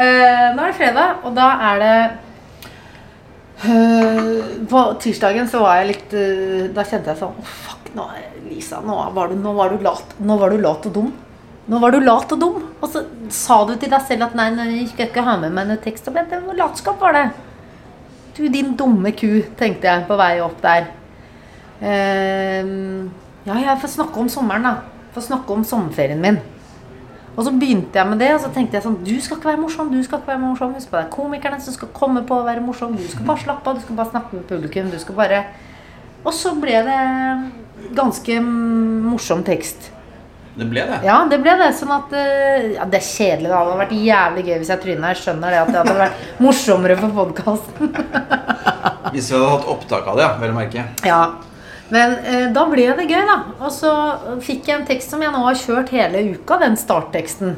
Eh, 0.03 0.47
nå 0.55 0.63
er 0.63 0.71
det 0.71 0.75
fredag, 0.75 1.19
og 1.23 1.35
da 1.37 1.45
er 1.69 1.81
det 1.83 1.97
eh, 3.69 4.39
På 4.67 4.79
tirsdagen 4.99 5.45
så 5.47 5.61
var 5.61 5.77
jeg 5.79 5.89
litt 5.91 6.15
eh, 6.17 6.63
Da 6.73 6.81
kjente 6.89 7.13
jeg 7.13 7.19
sånn 7.21 7.37
Å, 7.37 7.45
fuck, 7.45 7.91
nå, 7.93 8.07
Lisa, 8.49 8.79
nå 8.83 8.95
var, 9.13 9.29
du, 9.29 9.37
nå, 9.39 9.53
var 9.55 9.69
du 9.69 9.85
lat, 9.85 10.15
nå 10.17 10.37
var 10.41 10.49
du 10.51 10.57
lat 10.65 10.87
og 10.89 10.95
dum. 10.97 11.11
Nå 11.71 11.79
var 11.79 11.93
du 11.93 12.01
lat 12.03 12.31
og 12.35 12.39
dum. 12.39 12.61
Og 12.81 12.89
så 12.91 13.05
sa 13.31 13.61
du 13.67 13.75
til 13.79 13.91
deg 13.91 14.03
selv 14.07 14.27
at 14.27 14.37
nei, 14.37 14.49
nei 14.55 14.69
jeg 14.73 14.91
skal 14.91 15.09
ikke 15.09 15.25
ha 15.25 15.37
med 15.39 15.53
meg 15.55 15.69
noe 15.69 15.81
tekst. 15.83 16.09
Men 16.13 16.27
det 16.31 16.41
var 16.43 16.59
latskap, 16.59 16.99
var 17.01 17.15
det. 17.15 17.27
Du, 18.33 18.47
din 18.51 18.73
dumme 18.77 19.13
ku, 19.15 19.43
tenkte 19.59 19.87
jeg 19.89 20.07
på 20.09 20.17
vei 20.19 20.33
opp 20.43 20.57
der. 20.63 20.89
Uh, 21.83 23.05
ja, 23.45 23.59
jeg 23.59 23.79
får 23.81 23.93
snakke 23.99 24.19
om 24.19 24.31
sommeren, 24.31 24.65
da. 24.65 25.05
Får 25.13 25.27
snakke 25.29 25.55
om 25.55 25.63
sommerferien 25.67 26.21
min. 26.21 26.41
Og 27.33 27.47
så 27.47 27.51
begynte 27.53 27.97
jeg 27.97 28.09
med 28.09 28.19
det, 28.21 28.29
og 28.35 28.43
så 28.43 28.49
tenkte 28.53 28.77
jeg 28.77 28.85
sånn 28.85 28.99
Du 29.05 29.13
skal 29.21 29.39
ikke 29.39 29.49
være 29.49 29.61
morsom, 29.63 29.89
du 29.89 30.03
skal 30.05 30.19
ikke 30.21 30.33
være 30.35 30.43
morsom. 30.43 30.75
Husk 30.77 30.91
på 30.91 30.99
det 30.99 31.05
er 31.07 31.13
komikerne 31.15 31.61
som 31.63 31.75
skal 31.75 31.89
komme 31.95 32.21
på 32.29 32.37
å 32.37 32.45
være 32.45 32.61
morsom. 32.65 32.93
Du 32.97 33.07
skal 33.09 33.25
bare 33.29 33.41
slappe 33.41 33.69
av, 33.69 33.79
du 33.79 33.85
skal 33.85 33.97
bare 33.97 34.13
snakke 34.13 34.37
med 34.37 34.45
publikum. 34.49 34.91
Du 34.93 34.99
skal 35.01 35.17
bare 35.17 35.43
Og 36.23 36.31
så 36.31 36.53
ble 36.55 36.77
det 36.85 36.99
ganske 37.97 38.37
morsom 38.43 39.41
tekst. 39.43 39.89
Det 40.53 40.67
ble 40.69 40.83
det. 40.85 40.99
Ja, 41.07 41.15
det 41.29 41.39
ble 41.41 41.53
det. 41.57 41.69
Sånn 41.77 41.93
at 41.95 42.11
eh, 42.13 42.67
Ja, 42.75 42.85
det 42.85 42.99
er 42.99 43.07
kjedelig. 43.07 43.49
Det 43.49 43.55
hadde 43.57 43.77
vært 43.79 43.95
jævlig 43.97 44.43
gøy 44.47 44.57
hvis 44.61 44.69
jeg 44.73 44.81
tryna. 44.83 45.13
Jeg 45.13 45.21
skjønner 45.23 45.55
det 45.55 45.61
at 45.63 45.71
det 45.73 45.79
hadde 45.81 45.95
vært 46.01 46.27
morsommere 46.45 46.97
for 46.99 47.15
podkasten. 47.17 47.95
Hvis 49.13 49.31
vi 49.31 49.37
hadde 49.39 49.49
hatt 49.55 49.67
opptak 49.73 50.07
av 50.11 50.19
det, 50.19 50.27
ja, 50.27 50.31
vel 50.43 50.53
å 50.53 50.57
merke. 50.59 50.85
Ja. 51.07 51.21
Men 51.93 52.15
eh, 52.25 52.45
da 52.53 52.63
ble 52.69 52.85
det 52.97 53.07
gøy, 53.09 53.21
da. 53.29 53.37
Og 53.61 53.73
så 53.73 53.91
fikk 54.45 54.69
jeg 54.69 54.79
en 54.79 54.87
tekst 54.89 55.13
som 55.13 55.21
jeg 55.25 55.33
nå 55.33 55.41
har 55.45 55.57
kjørt 55.59 55.91
hele 55.93 56.21
uka, 56.35 56.57
den 56.61 56.77
startteksten. 56.79 57.57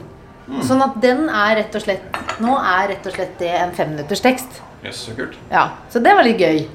Sånn 0.66 0.84
at 0.86 0.98
den 1.02 1.26
er 1.26 1.56
rett 1.58 1.74
og 1.74 1.82
slett 1.82 2.18
Nå 2.38 2.54
er 2.60 2.92
rett 2.92 3.08
og 3.10 3.16
slett 3.16 3.32
det 3.40 3.50
en 3.58 3.72
femminutters 3.74 4.22
tekst. 4.22 4.60
Jøss, 4.86 5.00
så 5.08 5.14
kult. 5.18 5.38
Ja, 5.50 5.70
Så 5.90 6.02
det 6.04 6.12
var 6.14 6.28
litt 6.28 6.42
gøy. 6.42 6.66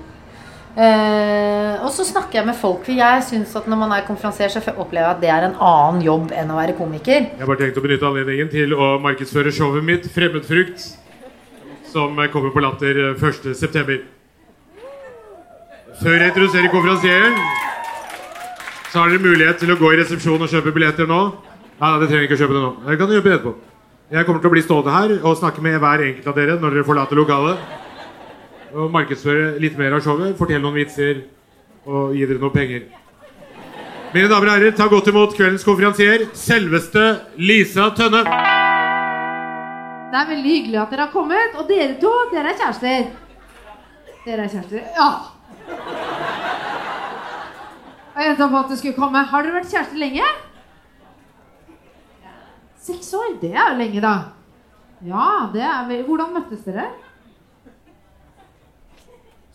Eh, 0.79 1.83
og 1.83 1.91
så 1.91 2.05
snakker 2.07 2.39
jeg 2.39 2.47
med 2.47 2.59
folk. 2.59 2.85
For 2.87 2.95
jeg 2.95 3.25
synes 3.27 3.55
at 3.59 3.66
når 3.71 3.81
man 3.81 3.95
er 3.97 4.07
konferansier, 4.07 4.53
så 4.53 4.62
opplever 4.77 5.09
jeg 5.09 5.16
at 5.16 5.23
det 5.25 5.33
er 5.35 5.49
en 5.49 5.59
annen 5.59 6.05
jobb 6.05 6.31
enn 6.37 6.53
å 6.53 6.59
være 6.61 6.77
komiker. 6.79 7.27
Jeg 7.33 7.43
har 7.43 7.51
bare 7.51 7.64
tenkt 7.64 7.81
å 7.81 7.85
benytte 7.85 8.07
anledningen 8.07 8.53
til 8.53 8.77
å 8.77 8.93
markedsføre 9.03 9.53
showet 9.55 9.87
mitt 9.87 10.07
Fremmedfrukt, 10.14 10.87
som 11.91 12.14
kommer 12.33 12.55
på 12.55 12.62
Latter 12.62 13.03
eh, 13.11 13.27
1.9. 13.27 13.99
Før 16.01 16.16
jeg 16.16 16.31
introduserer 16.31 16.71
konferansieren, 16.73 17.35
så 18.91 19.03
har 19.03 19.11
dere 19.11 19.23
mulighet 19.23 19.59
til 19.61 19.75
å 19.75 19.79
gå 19.79 19.91
i 19.93 19.99
resepsjon 20.01 20.41
og 20.41 20.49
kjøpe 20.51 20.73
billetter 20.75 21.07
nå. 21.11 21.18
Nei, 21.81 21.91
det 22.01 22.09
trenger 22.09 22.25
ikke 22.27 22.39
å 22.39 22.41
kjøpe 22.45 22.57
det 22.57 22.62
nå. 22.62 22.71
Dere 22.87 22.97
kan 23.01 23.11
kjøpe 23.11 23.29
det 23.29 23.35
etterpå. 23.37 23.53
Jeg 24.11 24.27
kommer 24.27 24.43
til 24.43 24.51
å 24.51 24.55
bli 24.55 24.62
stående 24.64 24.95
her 24.95 25.12
og 25.21 25.37
snakke 25.39 25.62
med 25.62 25.77
hver 25.83 26.03
enkelt 26.03 26.31
av 26.31 26.39
dere 26.41 26.57
når 26.59 26.75
dere 26.75 26.87
forlater 26.89 27.18
lokalet. 27.21 27.61
Og 28.71 28.91
markedsføre 28.95 29.57
litt 29.62 29.79
mer 29.79 29.97
av 29.97 30.03
showet, 30.05 30.37
fortelle 30.39 30.62
noen 30.62 30.77
vitser 30.79 31.25
og 31.91 32.12
gi 32.14 32.27
dere 32.29 32.39
noen 32.43 32.55
penger. 32.55 32.85
Mine 34.11 34.29
damer 34.31 34.49
og 34.51 34.55
herrer, 34.57 34.75
ta 34.75 34.87
godt 34.91 35.11
imot 35.11 35.35
kveldens 35.39 35.64
konferansier, 35.66 36.29
selveste 36.39 37.05
Lisa 37.39 37.89
Tønne. 37.99 38.23
Det 40.11 40.18
er 40.18 40.31
veldig 40.33 40.55
hyggelig 40.55 40.79
at 40.83 40.91
dere 40.95 41.07
har 41.07 41.12
kommet. 41.14 41.59
Og 41.59 41.68
dere 41.71 41.95
to, 42.03 42.11
dere 42.33 42.51
er 42.51 42.59
kjærester. 42.59 43.11
Dere 44.25 44.47
er 44.47 44.55
kjærester? 44.55 44.81
Ja. 44.99 45.11
Jeg 48.16 48.33
venta 48.33 48.49
på 48.51 48.59
at 48.64 48.73
det 48.73 48.81
skulle 48.81 48.99
komme. 48.99 49.23
Har 49.31 49.47
dere 49.47 49.61
vært 49.61 49.71
kjærester 49.71 50.03
lenge? 50.03 50.27
Seks 52.83 53.12
år? 53.14 53.37
Det 53.43 53.53
er 53.55 53.71
jo 53.71 53.79
lenge, 53.79 54.03
da. 54.03 54.16
Ja, 55.07 55.29
det 55.55 55.62
er 55.62 55.87
vel 55.89 56.03
Hvordan 56.09 56.35
møttes 56.35 56.66
dere? 56.66 56.91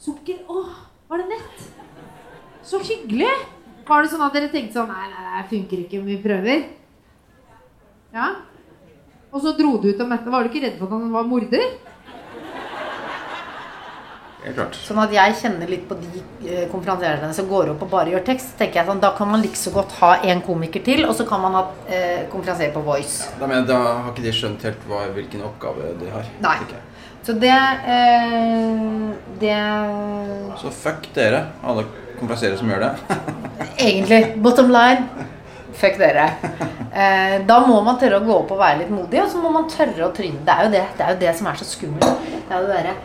Sukker 0.06 0.44
Å, 0.46 0.64
var 1.10 1.22
det 1.24 1.32
nett? 1.32 1.62
Så 2.66 2.78
hyggelig! 2.86 3.32
Var 3.86 4.04
det 4.04 4.12
sånn 4.12 4.26
at 4.26 4.36
dere 4.36 4.50
tenkte 4.54 4.78
sånn 4.78 4.92
Nei, 4.92 5.08
nei, 5.10 5.24
det 5.32 5.48
funker 5.50 5.82
ikke, 5.82 6.02
vi 6.06 6.18
prøver? 6.22 6.68
Ja? 8.14 8.28
Og 9.32 9.42
så 9.42 9.56
dro 9.58 9.76
du 9.82 9.90
ut 9.90 10.00
og 10.00 10.08
møtte. 10.12 10.32
Var 10.32 10.46
du 10.46 10.52
ikke 10.52 10.62
redd 10.64 10.78
for 10.80 10.88
at 10.88 10.96
han 10.96 11.12
var 11.14 11.28
morder? 11.28 11.66
Sånn 14.78 15.02
at 15.02 15.14
jeg 15.14 15.38
kjenner 15.40 15.70
litt 15.70 15.88
på 15.90 15.98
de 15.98 16.22
eh, 16.46 16.68
konferansierende 16.70 17.34
som 17.34 17.48
går 17.50 17.72
opp 17.74 17.82
og 17.88 17.90
bare 17.90 18.14
gjør 18.14 18.28
tekst. 18.28 18.54
Tenker 18.60 18.84
jeg 18.84 18.90
sånn, 18.92 19.02
Da 19.02 19.10
kan 19.18 19.32
man 19.32 19.42
like 19.42 19.58
så 19.58 19.74
godt 19.74 19.96
ha 20.04 20.12
en 20.22 20.44
komiker 20.46 20.86
til, 20.86 21.02
og 21.10 21.16
så 21.18 21.26
kan 21.26 21.42
man 21.42 21.58
ha 21.58 21.64
eh, 21.90 22.28
konferansiere 22.30 22.76
på 22.76 22.84
voice. 22.86 23.32
Da, 23.40 23.50
mener, 23.50 23.66
da 23.66 23.80
har 24.06 24.12
ikke 24.14 24.28
de 24.28 24.36
skjønt 24.38 24.68
helt 24.70 24.86
hva, 24.86 25.08
hvilken 25.18 25.42
oppgave 25.50 25.96
de 25.98 26.14
har. 26.14 26.30
Nei. 26.46 26.60
Så 27.26 27.34
det 27.42 27.50
eh, 27.50 28.82
Det 29.40 29.56
Så 30.62 30.72
fuck 30.72 31.08
dere, 31.16 31.48
alle 31.66 31.88
kompensere 32.20 32.58
som 32.58 32.70
gjør 32.70 32.86
det. 32.86 33.18
Egentlig. 33.88 34.22
Bottom 34.40 34.70
line. 34.72 35.26
Fuck 35.76 35.98
dere. 36.00 36.30
Eh, 36.96 37.42
da 37.48 37.58
må 37.66 37.82
man 37.84 37.98
tørre 38.00 38.22
å 38.22 38.26
gå 38.26 38.38
opp 38.38 38.54
og 38.56 38.62
være 38.62 38.84
litt 38.84 38.94
modig, 38.94 39.20
og 39.24 39.34
så 39.34 39.42
må 39.42 39.52
man 39.52 39.68
tørre 39.72 40.08
å 40.08 40.14
tryne. 40.16 40.46
Det 40.46 40.54
er 40.54 40.68
jo 40.68 40.72
det, 40.78 40.84
det, 40.96 41.04
er 41.04 41.12
jo 41.16 41.22
det 41.26 41.34
som 41.36 41.50
er 41.52 41.60
så 41.60 41.68
skummelt. 41.68 42.30
Det 42.48 42.56
er 42.56 42.64
jo 42.64 42.72
det 42.72 42.96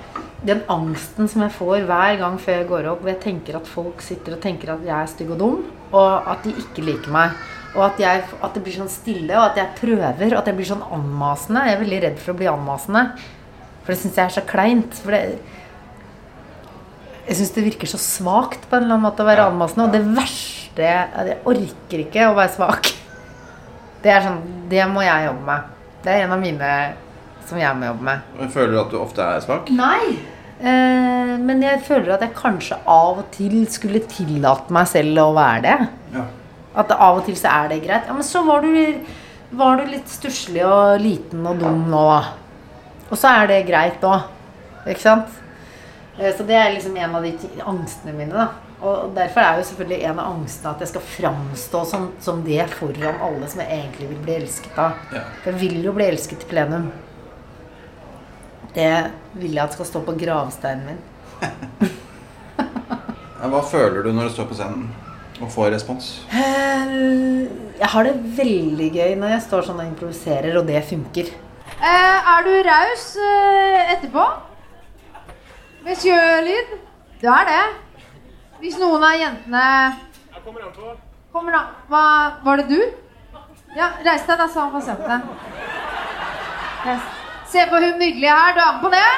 den 0.46 0.62
angsten 0.72 1.28
som 1.28 1.42
jeg 1.44 1.52
får 1.52 1.82
hver 1.88 2.20
gang 2.20 2.36
før 2.40 2.60
jeg 2.60 2.68
går 2.70 2.86
opp, 2.92 3.02
hvor 3.02 3.12
jeg 3.12 3.20
tenker 3.24 3.58
at 3.58 3.66
folk 3.68 4.04
sitter 4.04 4.36
og 4.36 4.44
tenker 4.44 4.72
at 4.72 4.86
jeg 4.86 4.94
er 4.96 5.10
stygg 5.10 5.34
og 5.34 5.40
dum, 5.40 5.58
og 5.90 6.30
at 6.32 6.46
de 6.46 6.54
ikke 6.62 6.84
liker 6.86 7.12
meg. 7.12 7.34
Og 7.76 7.84
at, 7.86 8.00
jeg, 8.02 8.22
at 8.40 8.56
det 8.56 8.62
blir 8.66 8.78
sånn 8.78 8.90
stille, 8.90 9.34
og 9.36 9.50
at 9.50 9.60
jeg 9.60 9.76
prøver, 9.78 10.32
og 10.32 10.38
at 10.40 10.48
jeg 10.50 10.56
blir 10.58 10.70
sånn 10.70 10.86
anmasende. 10.86 11.66
Jeg 11.68 11.76
er 11.76 11.84
veldig 11.84 12.00
redd 12.06 12.22
for 12.22 12.32
å 12.32 12.38
bli 12.40 12.48
anmasende. 12.50 13.04
For 13.82 13.92
det 13.92 13.98
syns 14.02 14.18
jeg 14.18 14.26
er 14.26 14.36
så 14.36 14.44
kleint. 14.46 14.96
For 15.00 15.16
det, 15.16 15.38
jeg 17.26 17.38
syns 17.38 17.52
det 17.54 17.66
virker 17.66 17.90
så 17.90 18.00
svakt 18.02 18.64
på 18.66 18.76
en 18.76 18.84
eller 18.84 18.96
annen 18.96 19.06
måte 19.06 19.24
å 19.24 19.28
være 19.28 19.50
anmasende. 19.50 19.86
Og 19.88 19.94
det 19.94 20.02
verste 20.16 20.56
Jeg 20.80 21.36
orker 21.50 22.02
ikke 22.04 22.30
å 22.30 22.34
være 22.38 22.54
svak. 22.54 22.90
Det 24.02 24.12
er 24.14 24.22
sånn 24.24 24.38
Det 24.70 24.84
må 24.88 25.02
jeg 25.04 25.26
jobbe 25.26 25.44
med. 25.44 25.70
Det 26.00 26.12
er 26.12 26.22
en 26.24 26.32
av 26.32 26.40
mine 26.40 26.68
som 27.44 27.58
jeg 27.60 27.76
må 27.76 27.88
jobbe 27.90 28.06
med. 28.06 28.28
Men 28.38 28.52
Føler 28.54 28.72
du 28.72 28.80
at 28.80 28.92
du 28.94 29.00
ofte 29.00 29.26
er 29.26 29.42
svak? 29.44 29.72
Nei. 29.74 30.14
Eh, 30.60 31.32
men 31.40 31.62
jeg 31.64 31.82
føler 31.86 32.14
at 32.14 32.24
jeg 32.24 32.36
kanskje 32.36 32.78
av 32.88 33.20
og 33.22 33.26
til 33.34 33.62
skulle 33.72 34.02
tillate 34.08 34.72
meg 34.72 34.88
selv 34.88 35.22
å 35.22 35.30
være 35.36 35.62
det. 35.66 35.76
Ja. 36.14 36.24
At 36.80 36.92
av 36.94 37.20
og 37.20 37.26
til 37.26 37.36
så 37.38 37.50
er 37.52 37.72
det 37.72 37.80
greit. 37.84 38.08
Ja, 38.08 38.16
men 38.16 38.26
så 38.26 38.44
var 38.46 38.64
du, 38.64 38.72
var 39.58 39.80
du 39.80 39.90
litt 39.90 40.08
stusslig 40.12 40.62
og 40.64 41.00
liten 41.02 41.44
og 41.48 41.60
dum 41.60 41.86
nå, 41.90 42.04
da. 42.12 42.20
Og 43.10 43.18
så 43.18 43.28
er 43.42 43.46
det 43.50 43.66
greit 43.68 44.02
òg. 44.06 44.22
Ikke 44.88 45.02
sant? 45.02 45.26
Eh, 46.18 46.32
Så 46.36 46.44
det 46.46 46.54
er 46.56 46.72
liksom 46.74 46.96
en 46.96 47.14
av 47.16 47.22
de 47.22 47.32
angstene 47.66 48.12
mine. 48.16 48.32
da. 48.32 48.48
Og 48.80 49.10
derfor 49.14 49.40
er 49.44 49.58
jo 49.58 49.64
selvfølgelig 49.68 50.04
en 50.08 50.18
av 50.18 50.30
angstene 50.32 50.70
at 50.72 50.80
jeg 50.80 50.88
skal 50.88 51.02
framstå 51.04 51.82
som, 51.86 52.06
som 52.20 52.42
det 52.46 52.62
foran 52.70 53.18
alle 53.20 53.48
som 53.48 53.60
jeg 53.60 53.68
egentlig 53.76 54.08
vil 54.08 54.22
bli 54.24 54.34
elsket 54.38 54.78
av. 54.80 54.92
Ja. 55.12 55.24
For 55.42 55.50
jeg 55.52 55.60
vil 55.60 55.82
jo 55.84 55.92
bli 55.92 56.06
elsket 56.08 56.46
i 56.46 56.48
plenum. 56.48 56.86
Det 58.72 59.10
vil 59.34 59.52
jeg 59.58 59.64
at 59.64 59.72
skal 59.74 59.84
stå 59.90 60.00
på 60.06 60.14
gravsteinen 60.16 60.86
min. 60.86 61.00
Hva 63.50 63.62
føler 63.66 64.04
du 64.04 64.12
når 64.14 64.28
du 64.28 64.34
står 64.36 64.48
på 64.50 64.56
scenen 64.58 64.88
og 65.40 65.48
får 65.52 65.70
respons? 65.74 66.10
Eh, 66.30 67.46
Jeg 67.80 67.88
har 67.94 68.04
det 68.04 68.16
veldig 68.36 68.90
gøy 68.92 69.14
når 69.16 69.30
jeg 69.34 69.44
står 69.46 69.62
sånn 69.66 69.80
og 69.80 69.86
improviserer, 69.88 70.56
og 70.60 70.66
det 70.68 70.82
funker. 70.84 71.30
Eh, 71.80 72.30
er 72.32 72.42
du 72.44 72.50
raus 72.68 73.04
eh, 73.16 73.92
etterpå? 73.94 74.24
Med 75.84 75.96
sjølyd? 75.96 76.74
Du 77.22 77.28
er 77.32 77.46
det. 77.48 77.62
Hvis 78.60 78.76
noen 78.76 79.04
av 79.06 79.14
jentene 79.16 79.62
Jeg 80.34 80.42
Kommer 81.32 81.56
an 81.56 81.70
Hva 81.88 82.02
Var 82.44 82.60
det 82.60 82.66
du? 82.68 82.80
Ja, 83.72 83.86
reis 84.04 84.26
deg, 84.28 84.36
da, 84.36 84.48
sa 84.50 84.66
han 84.66 84.74
pasienten. 84.74 85.22
se 86.84 86.96
på 86.98 86.98
Se 87.52 87.64
på 87.70 87.80
hun 87.80 87.96
nydelige 87.98 88.34
her. 88.34 88.52
Du 88.54 88.60
er 88.60 88.72
med 88.72 88.82
på 88.82 88.90
det? 88.92 89.10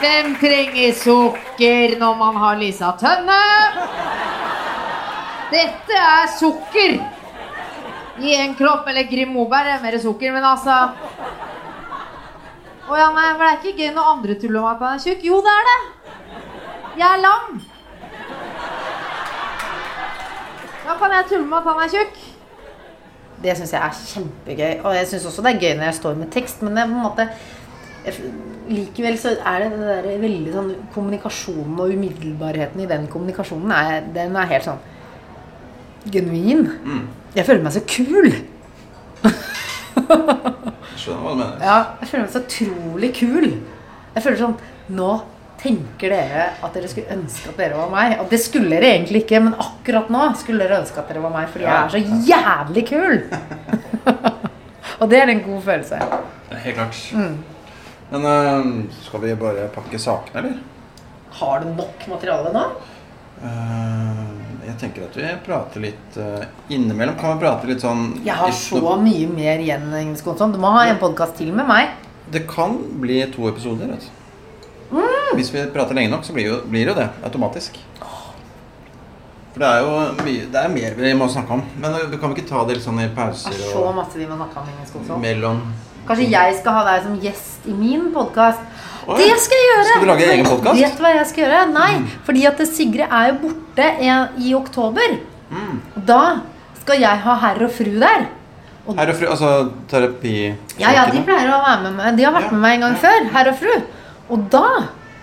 Hvem 0.00 0.36
trenger 0.40 0.92
sukker 1.02 1.98
når 2.00 2.16
man 2.22 2.36
har 2.36 2.56
Lisa 2.62 2.94
Tønne? 3.00 3.42
Dette 5.52 6.00
er 6.00 6.32
sukker. 6.38 6.96
I 8.22 8.34
en 8.38 8.54
klopp 8.54 8.86
eller 8.88 9.08
Grim 9.10 9.32
Moberg 9.34 9.72
er 9.72 9.82
mer 9.82 9.96
sukker, 9.98 10.30
men 10.34 10.44
altså 10.46 10.74
Å 12.84 12.98
ja, 13.00 13.08
nei, 13.16 13.30
for 13.32 13.42
det 13.42 13.48
er 13.48 13.60
ikke 13.60 13.78
gøy 13.80 13.94
når 13.96 14.10
andre 14.12 14.36
tuller 14.38 14.60
om 14.60 14.68
at 14.68 14.82
han 14.84 14.98
er 14.98 15.02
tjukk. 15.02 15.22
Jo, 15.24 15.38
det 15.42 15.52
er 15.54 15.68
det. 15.70 15.78
Jeg 17.00 17.06
er 17.08 17.22
lam. 17.22 17.54
Da 20.84 20.96
kan 21.00 21.14
jeg 21.16 21.28
tulle 21.30 21.48
med 21.48 21.58
at 21.58 21.70
han 21.70 21.80
er 21.80 21.92
tjukk. 21.94 22.18
Det 23.44 23.56
syns 23.56 23.72
jeg 23.72 23.80
er 23.80 23.96
kjempegøy. 24.12 24.74
Og 24.84 24.98
jeg 24.98 25.08
syns 25.10 25.26
også 25.30 25.46
det 25.46 25.54
er 25.54 25.62
gøy 25.64 25.74
når 25.78 25.88
jeg 25.88 25.98
står 26.02 26.20
med 26.20 26.32
tekst, 26.36 26.62
men 26.62 26.76
det 26.76 26.84
er 26.84 26.92
på 26.92 26.98
en 26.98 27.06
måte 27.08 27.28
Likevel 28.68 29.16
så 29.16 29.32
er 29.48 29.62
det 29.62 29.70
den 29.72 29.84
der 29.88 30.06
veldig 30.20 30.52
sånn 30.52 30.70
Kommunikasjonen 30.92 31.78
og 31.80 31.92
umiddelbarheten 31.96 32.82
i 32.84 32.88
den 32.88 33.06
kommunikasjonen 33.12 33.72
er, 33.72 34.04
den 34.12 34.36
er 34.36 34.50
helt 34.50 34.68
sånn 34.68 34.82
genuin. 36.12 36.66
Jeg 37.34 37.46
føler 37.48 37.62
meg 37.64 37.74
så 37.74 37.82
kul. 37.88 38.30
Skjønner 40.94 41.20
hva 41.20 41.32
du 41.32 41.38
mener. 41.40 41.62
Ja, 41.62 41.78
jeg 42.00 42.10
føler 42.10 42.24
meg 42.24 42.34
så 42.34 42.42
utrolig 42.44 43.10
kul. 43.16 43.48
Jeg 44.14 44.22
føler 44.22 44.38
sånn 44.40 44.58
Nå 44.94 45.14
tenker 45.64 46.12
dere 46.12 46.50
at 46.60 46.74
dere 46.76 46.90
skulle 46.92 47.14
ønske 47.14 47.48
at 47.48 47.58
dere 47.58 47.78
var 47.78 47.88
meg. 47.92 48.18
Og 48.20 48.28
det 48.30 48.40
skulle 48.42 48.68
dere 48.74 48.92
egentlig 48.98 49.24
ikke, 49.24 49.40
men 49.46 49.56
akkurat 49.56 50.10
nå 50.12 50.26
skulle 50.38 50.60
dere 50.66 50.82
ønske 50.82 51.00
at 51.00 51.08
dere 51.08 51.24
var 51.24 51.32
meg, 51.32 51.48
fordi 51.52 51.64
jeg 51.64 51.74
er 51.78 51.94
så 51.94 52.02
jævlig 52.28 52.84
kul. 52.90 53.16
og 55.00 55.10
det 55.10 55.22
er 55.22 55.32
en 55.32 55.42
god 55.46 55.64
følelse. 55.70 56.00
Ja, 56.52 56.60
Helt 56.66 56.78
klart. 56.78 57.00
Men 58.12 58.28
uh, 58.28 58.94
skal 59.06 59.24
vi 59.24 59.34
bare 59.40 59.70
pakke 59.74 59.98
sakene, 59.98 60.44
eller? 60.44 60.60
Har 61.40 61.64
du 61.64 61.72
nok 61.74 62.04
materiale 62.12 62.52
nå? 62.54 62.66
Eh, 63.42 64.43
jeg 64.64 64.76
tenker 64.80 65.06
at 65.06 65.16
vi 65.18 65.30
prater 65.44 65.82
litt 65.84 66.18
uh, 66.18 66.44
innimellom. 66.72 67.16
Kan 67.20 67.36
vi 67.36 67.44
prate 67.44 67.68
litt 67.70 67.84
sånn 67.84 68.06
Jeg 68.24 68.36
har 68.38 68.52
så 68.56 68.96
mye 69.00 69.28
mer 69.30 69.62
igjen. 69.62 69.88
Agnes 69.92 70.22
Skånsson. 70.24 70.54
Du 70.54 70.60
må 70.62 70.72
ha 70.74 70.86
en 70.88 71.00
podkast 71.00 71.36
til 71.40 71.52
med 71.54 71.68
meg. 71.68 71.94
Det 72.32 72.46
kan 72.50 72.76
bli 73.00 73.20
to 73.34 73.48
episoder. 73.50 73.92
Vet 73.94 74.08
du. 74.08 74.20
Hvis 75.34 75.50
vi 75.54 75.64
prater 75.74 75.96
lenge 75.96 76.12
nok, 76.12 76.24
så 76.26 76.34
blir 76.36 76.46
jo, 76.46 76.60
blir 76.70 76.92
jo 76.92 76.94
det 76.96 77.08
automatisk. 77.26 77.80
For 79.54 79.62
det 79.62 79.68
er 79.70 79.84
jo 79.84 79.90
mye 80.26 80.46
Det 80.50 80.60
er 80.60 80.70
mer 80.72 80.96
vi 80.98 81.12
må 81.18 81.28
snakke 81.30 81.58
om. 81.58 81.62
Men 81.78 81.94
øh, 81.94 82.08
du 82.10 82.18
kan 82.18 82.32
vi 82.32 82.40
ikke 82.40 82.50
ta 82.50 82.64
det 82.66 82.78
litt 82.78 82.86
sånn 82.86 82.98
i 83.02 83.06
Det 83.06 83.14
pauser 83.16 83.54
er 83.54 83.68
så 83.70 83.84
masse 83.94 84.18
vi 84.18 84.26
må 84.26 84.38
snakke 84.38 84.62
om. 84.62 84.70
Agnes 84.72 84.90
Skånsson. 84.90 85.20
mellom 85.22 85.60
Kanskje 86.04 86.26
jeg 86.28 86.56
skal 86.58 86.74
ha 86.76 86.82
deg 86.88 87.06
som 87.06 87.14
gjest 87.22 87.68
i 87.70 87.74
min 87.76 88.10
podkast. 88.12 88.60
Det 89.06 89.38
skal 89.40 89.58
jeg 89.60 89.68
gjøre! 89.70 89.84
Skal 89.90 90.00
du 90.04 90.06
lage 90.10 90.28
egen 90.32 90.46
podcast? 90.48 90.80
Vet 90.80 90.96
du 90.96 91.02
hva 91.04 91.10
jeg 91.16 91.26
skal 91.30 91.44
gjøre? 91.44 91.62
Nei, 91.72 91.92
fordi 92.26 92.46
at 92.50 92.62
Sigrid 92.68 93.06
er 93.10 93.26
jo 93.28 93.34
borte 93.42 93.88
i- 94.00 94.48
i 94.48 94.54
oktober. 94.54 95.18
Mm. 95.50 95.80
Da 96.06 96.20
skal 96.80 97.00
jeg 97.00 97.18
ha 97.26 97.34
herr 97.44 97.62
og 97.64 97.70
fru 97.70 97.84
der. 98.00 98.26
Og, 98.86 98.96
Herr 98.98 99.08
og 99.08 99.16
fru, 99.16 99.26
altså 99.32 99.50
terapi... 99.88 100.54
ja, 100.78 100.90
ja, 100.92 101.04
de 101.10 101.22
pleier 101.24 101.48
å 101.48 101.60
være 101.64 101.82
med 101.86 101.94
meg. 101.96 102.16
De 102.18 102.24
har 102.24 102.32
vært 102.34 102.50
Ja. 102.50 102.56
med 102.56 102.60
meg 102.60 102.74
en 102.74 102.80
gang 102.80 102.96
før. 102.96 103.30
Herr 103.32 103.48
og 103.48 103.56
fru. 103.56 103.74
Og 104.30 104.50
da 104.50 104.64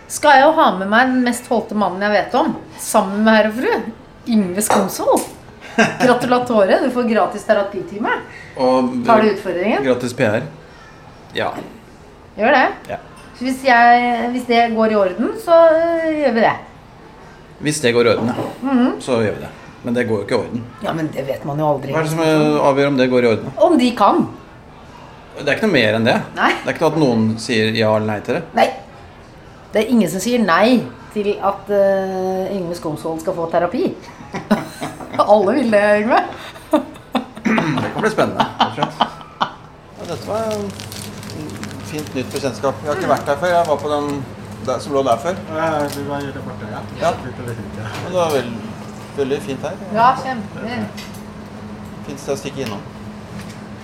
skal 0.08 0.32
jeg 0.38 0.42
jo 0.48 0.52
ha 0.58 0.72
med 0.78 0.90
meg 0.90 1.08
den 1.08 1.22
mest 1.24 1.48
holdte 1.48 1.76
mannen 1.78 2.02
jeg 2.02 2.12
vet 2.12 2.34
om. 2.36 2.56
Sammen 2.80 3.24
med 3.24 3.36
herr 3.36 3.48
og 3.52 3.54
fru. 3.54 3.92
Yngve 4.28 4.62
Skomsvold. 4.66 5.22
Gratulatore. 6.02 6.80
Du 6.84 6.90
får 6.92 7.08
gratis 7.10 7.44
terapitime. 7.48 8.10
Tar 8.58 9.22
du 9.22 9.30
utfordringen? 9.30 9.84
gratis 9.86 10.14
PR. 10.14 10.42
Ja. 11.36 11.52
Gjør 12.38 12.52
det. 12.58 12.66
Ja. 12.90 12.98
Hvis, 13.42 13.64
jeg, 13.66 14.28
hvis 14.36 14.44
det 14.46 14.60
går 14.76 14.94
i 14.94 14.96
orden, 14.96 15.32
så 15.42 15.56
øh, 15.74 16.12
gjør 16.20 16.36
vi 16.36 16.44
det. 16.44 16.54
Hvis 17.66 17.80
det 17.82 17.94
går 17.94 18.06
i 18.06 18.12
orden, 18.14 18.30
ja. 18.30 18.46
Mhm. 18.62 18.92
Så 19.02 19.18
gjør 19.24 19.38
vi 19.38 19.46
det. 19.46 19.50
Men 19.84 19.96
det 19.98 20.06
går 20.08 20.16
jo 20.20 20.26
ikke 20.28 20.36
i 20.36 20.38
orden. 20.38 20.64
Ja, 20.84 20.94
men 20.94 21.10
det 21.14 21.26
vet 21.28 21.46
man 21.46 21.60
jo 21.60 21.72
aldri. 21.72 21.94
Hva 21.94 22.04
er 22.04 22.06
det 22.06 22.14
som 22.14 22.22
øh, 22.22 22.60
avgjør 22.70 22.92
om 22.92 23.00
det 23.02 23.10
går 23.10 23.26
i 23.26 23.30
orden? 23.32 23.54
Om 23.58 23.80
de 23.80 23.90
kan. 23.98 24.22
Det 25.40 25.48
er 25.48 25.58
ikke 25.58 25.68
noe 25.68 25.74
mer 25.74 25.98
enn 25.98 26.06
det. 26.06 26.18
Nei. 26.38 26.52
Det 26.60 26.70
er 26.70 26.76
ikke 26.76 26.86
noe 26.86 26.94
at 26.94 27.02
noen 27.02 27.28
sier 27.42 27.74
ja 27.74 27.90
eller 27.96 28.12
nei 28.12 28.20
til 28.26 28.38
det. 28.38 28.44
Nei. 28.58 28.68
Det 29.74 29.82
er 29.82 29.94
ingen 29.96 30.12
som 30.12 30.22
sier 30.22 30.44
nei 30.44 30.84
til 31.16 31.32
at 31.42 31.72
uh, 31.72 32.52
Yngve 32.52 32.76
Skomsvold 32.78 33.24
skal 33.24 33.36
få 33.36 33.48
terapi. 33.52 33.88
Alle 35.32 35.56
vil 35.58 35.74
det, 35.74 35.84
Yngve. 36.04 36.22
Det 36.72 37.90
kan 37.96 38.04
bli 38.04 38.12
spennende. 38.14 38.46
dette 40.12 40.28
var 40.28 41.01
fint 41.92 42.14
nytt 42.16 42.30
bekjentskap. 42.34 42.84
Jeg 42.84 42.92
har 42.92 43.00
ikke 43.00 43.12
vært 43.12 43.28
der 43.30 43.42
før. 43.42 43.52
Jeg 43.56 43.68
var 43.68 43.80
på 43.84 43.92
den 43.92 44.08
der, 44.68 44.80
som 44.84 44.94
lå 44.96 45.04
der 45.08 45.18
før. 45.26 45.42
Ja, 45.58 45.68
du 45.96 46.02
var 46.08 46.24
der 46.28 46.46
borte, 46.46 46.70
ja. 46.72 46.82
Ja. 47.02 47.12
Men 47.26 48.08
det 48.08 48.18
var 48.20 48.32
veld, 48.36 48.56
veldig 49.18 49.42
fint 49.48 49.68
her. 49.68 49.78
Ja, 49.98 50.08
kjempefint. 50.24 51.06
Fint 52.08 52.24
sted 52.24 52.36
å 52.36 52.40
stikke 52.40 52.66
innom. 52.66 52.84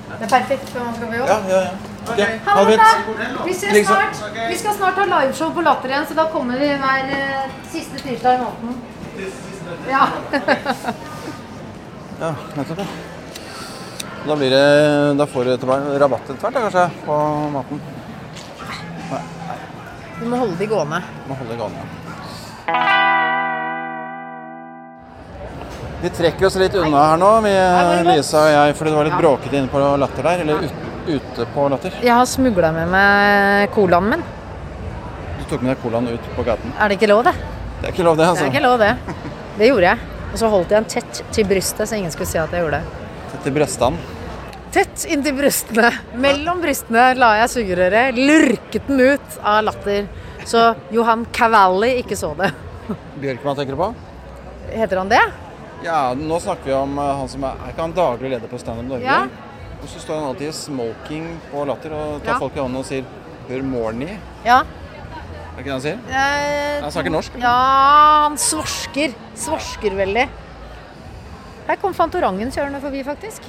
Det 0.08 0.24
er 0.26 0.32
perfekt 0.32 0.70
for 0.72 0.86
man 0.86 0.96
skal 0.96 1.12
vi 1.12 1.20
jobb. 1.20 1.30
Ja, 1.34 1.38
ja, 1.52 1.60
ja. 1.68 1.76
Okay. 2.08 2.38
ha 2.46 2.64
det 2.64 2.78
det 2.80 2.86
fint. 2.88 3.42
Vi 3.46 3.56
ses 3.58 3.88
snart. 3.88 4.22
Vi 4.38 4.58
skal 4.62 4.78
snart 4.78 5.02
ha 5.02 5.10
liveshow 5.12 5.52
på 5.54 5.66
Latter 5.66 5.92
igjen, 5.92 6.08
så 6.08 6.16
da 6.18 6.30
kommer 6.32 6.62
vi 6.64 6.72
hver 6.80 7.12
eh, 7.18 7.52
siste 7.74 8.00
tirsdag 8.06 8.40
i 8.40 8.42
måneden. 8.46 8.82
Ja. 9.92 10.08
Ja, 12.18 12.32
nettopp. 12.56 12.80
ja. 12.82 12.86
Da 14.28 14.36
blir 14.36 14.50
det 14.50 15.14
Da 15.20 15.28
får 15.30 15.46
du 15.46 15.68
rabatt 16.02 16.30
etter 16.32 16.40
hvert, 16.42 16.58
kanskje, 16.58 16.86
på 17.06 17.18
maten. 17.54 17.82
Du 20.20 20.26
må 20.26 20.38
holde 20.42 20.58
de 20.58 20.66
gående. 20.70 21.02
Må 21.28 21.36
holde 21.38 21.54
de 21.54 21.60
gående. 21.62 21.84
Vi 26.02 26.10
trekker 26.14 26.46
oss 26.46 26.56
litt 26.62 26.76
unna 26.78 27.04
her 27.12 27.20
nå, 27.22 27.30
vi, 27.46 27.52
det? 27.54 28.16
Lisa 28.18 28.42
og 28.46 28.52
jeg, 28.54 28.76
fordi 28.78 28.92
det 28.94 28.98
var 29.00 29.08
litt 29.10 29.18
bråkete 29.22 29.60
inne 29.60 29.72
på 29.72 29.82
Latter 30.02 30.28
der. 30.30 30.44
Eller 30.44 30.66
ut, 30.66 30.84
ute 31.08 31.48
på 31.54 31.68
Latter. 31.74 31.96
Jeg 32.06 32.14
har 32.14 32.28
smugla 32.30 32.74
med 32.76 32.92
meg 32.94 33.72
colaen 33.78 34.12
min. 34.14 34.26
Du 35.40 35.48
tok 35.50 35.64
med 35.64 35.74
deg 35.74 35.82
colaen 35.86 36.10
ut 36.12 36.30
på 36.36 36.46
gaten. 36.46 36.74
Er 36.78 36.90
det 36.92 37.00
ikke 37.00 37.10
lov, 37.14 37.24
det? 37.30 37.34
Det 37.78 37.90
er 37.90 37.94
ikke 37.96 38.06
lov, 38.10 38.18
det, 38.18 38.24
Det 38.26 38.30
altså. 38.34 38.46
er 38.46 38.54
ikke 38.54 38.66
lov, 38.66 38.78
det. 38.82 39.24
Det 39.58 39.72
gjorde 39.72 39.90
jeg. 39.92 40.14
Og 40.28 40.38
så 40.42 40.50
holdt 40.54 40.74
jeg 40.74 40.82
den 40.84 40.92
tett 40.98 41.24
til 41.34 41.50
brystet, 41.50 41.90
så 41.90 41.98
ingen 41.98 42.14
skulle 42.14 42.30
se 42.30 42.42
at 42.42 42.54
jeg 42.54 42.66
gjorde 42.66 42.82
det. 42.82 43.42
Til 43.46 43.54
brøstene. 43.58 44.17
Tett 44.76 45.06
inntil 45.08 45.34
brystene. 45.38 45.90
Mellom 46.20 46.60
brystene 46.62 47.14
la 47.18 47.30
jeg 47.42 47.52
sugerøret, 47.54 48.18
lurket 48.20 48.88
den 48.90 49.00
ut 49.14 49.38
av 49.42 49.62
latter. 49.68 50.08
Så 50.48 50.64
Johan 50.94 51.26
Cavalli 51.36 51.94
ikke 52.02 52.18
så 52.20 52.34
det. 52.40 52.52
Bjørkman 53.20 53.58
tenker 53.58 53.76
du 53.76 53.82
på? 53.82 53.90
Heter 54.72 55.02
han 55.02 55.12
det? 55.12 55.22
Ja, 55.86 56.14
nå 56.18 56.40
snakker 56.44 56.66
vi 56.72 56.74
om 56.76 56.96
eh, 57.00 57.10
han 57.20 57.28
som 57.30 57.44
er 57.46 57.60
Er 57.62 57.70
ikke 57.74 57.84
han 57.84 57.94
daglig 57.94 58.32
leder 58.34 58.50
på 58.50 58.58
Stand 58.60 58.82
Up 58.82 58.88
Norge? 58.90 59.06
Ja. 59.06 59.28
Og 59.78 59.86
så 59.92 60.02
står 60.02 60.18
han 60.18 60.30
alltid 60.32 60.50
i 60.50 60.56
smoking 60.58 61.28
på 61.52 61.66
Latter 61.70 61.94
og 61.94 62.24
tar 62.26 62.34
Ja. 62.34 62.40
folk 62.42 62.56
i 62.58 62.60
hånden 62.64 62.80
og 62.82 62.86
sier 62.88 63.06
'Good 63.48 63.64
morning'. 63.64 64.18
Ja. 64.46 64.60
Er 64.62 64.66
det 65.56 65.66
ikke 65.66 65.70
det 65.70 65.78
han 65.78 65.82
sier? 65.82 66.00
Eh, 66.10 66.82
Han 66.82 66.92
snakker 66.92 67.12
norsk? 67.12 67.32
Ja, 67.40 67.54
han 68.28 68.38
svorsker. 68.38 69.14
Svorsker 69.36 69.96
veldig. 69.96 70.28
Her 71.68 71.76
kom 71.82 71.94
Fantorangen 71.94 72.52
kjørende 72.52 72.82
forbi, 72.82 73.04
faktisk. 73.04 73.42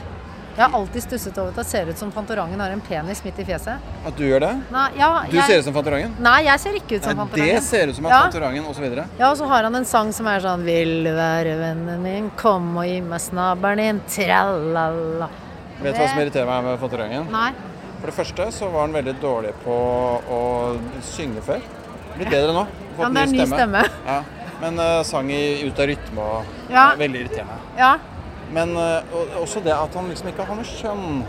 Jeg 0.58 0.66
har 0.66 0.74
alltid 0.74 1.02
stusset 1.04 1.36
over 1.38 1.52
at 1.52 1.58
det 1.60 1.64
ser 1.70 1.86
ut 1.86 2.00
som 2.00 2.08
Fantorangen 2.10 2.58
har 2.58 2.72
en 2.74 2.80
penis 2.82 3.20
midt 3.22 3.36
i 3.38 3.44
fjeset. 3.46 3.78
At 4.08 4.16
du 4.18 4.24
gjør 4.26 4.42
det? 4.42 4.50
Nei, 4.74 4.86
ja, 4.98 5.10
Du 5.30 5.36
jeg, 5.36 5.44
ser 5.46 5.60
ut 5.60 5.66
som 5.68 5.76
Fantorangen? 5.76 6.16
Nei, 6.18 6.40
jeg 6.48 6.58
ser 6.64 6.78
ikke 6.80 6.96
ut 6.98 7.04
som 7.06 7.12
Nei, 7.14 7.20
Fantorangen. 7.20 7.54
det 7.54 7.62
ser 7.62 7.92
ut 7.92 7.94
som 7.94 8.08
at 8.08 8.10
Ja. 8.10 8.18
Fantorangen 8.24 8.66
osv. 8.66 8.86
Ja, 9.20 9.28
og 9.30 9.36
så 9.38 9.46
har 9.46 9.68
han 9.68 9.78
en 9.78 9.86
sang 9.86 10.10
som 10.12 10.26
er 10.26 10.42
sånn 10.42 10.64
Vil 10.66 11.04
du 11.06 11.12
være 11.14 11.54
vennen 11.60 12.02
min, 12.02 12.26
kom 12.42 12.76
og 12.76 12.84
gi 12.90 12.98
meg 13.06 13.22
snabelen 13.22 13.84
din, 13.84 14.02
tralala. 14.10 15.30
Vet 15.78 15.94
du 15.94 16.00
hva 16.02 16.08
som 16.10 16.18
irriterer 16.24 16.50
meg 16.50 16.64
med 16.64 16.82
Fantorangen? 16.82 17.30
Nei. 17.30 17.52
For 18.00 18.10
det 18.10 18.16
første 18.18 18.50
så 18.58 18.72
var 18.74 18.88
han 18.88 18.98
veldig 18.98 19.14
dårlig 19.22 19.54
på 19.62 19.78
å 20.26 20.42
synge 21.06 21.40
før. 21.46 21.62
Blitt 22.18 22.34
bedre 22.34 22.52
nå. 22.52 22.66
Fått 22.98 23.06
Ja, 23.06 23.14
det 23.14 23.22
er 23.22 23.34
ny 23.36 23.46
stemme. 23.46 23.86
Ja. 24.10 24.20
Men 24.58 24.78
uh, 24.82 25.04
sang 25.06 25.30
i 25.30 25.62
ut 25.62 25.78
av 25.78 25.86
rytme 25.86 26.18
og 26.18 26.70
Ja. 26.74 26.90
Veldig 26.98 27.28
irriterende. 27.28 27.62
Ja. 27.78 27.94
Men 28.54 28.76
eh, 28.76 29.18
også 29.42 29.60
det 29.64 29.74
at 29.76 29.94
han 29.94 30.08
liksom 30.08 30.28
ikke 30.32 30.44
har 30.48 30.56
noe 30.56 30.64
kjønn 30.64 31.24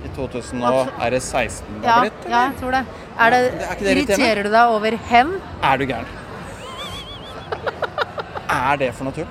i 0.00 0.08
2000 0.16 0.62
og 0.64 0.88
er 1.04 1.10
det 1.12 1.18
16 1.20 1.82
det 1.82 1.84
Ja, 1.84 1.92
har 1.98 2.06
blitt? 2.06 2.22
ja, 2.30 2.38
jeg 2.48 2.54
tror 2.62 2.70
det. 2.72 2.84
Er 3.20 3.30
det, 3.34 3.40
Det 3.52 3.66
er 3.68 3.74
det 3.84 3.90
irriterer 3.96 4.42
du 4.46 4.50
deg 4.54 4.74
over 4.78 4.96
hen? 5.10 5.34
Er 5.62 5.76
du 5.76 5.84
gæren? 5.90 6.06
er 8.50 8.76
det 8.80 8.90
for 8.96 9.04
noe 9.08 9.14
tull? 9.14 9.28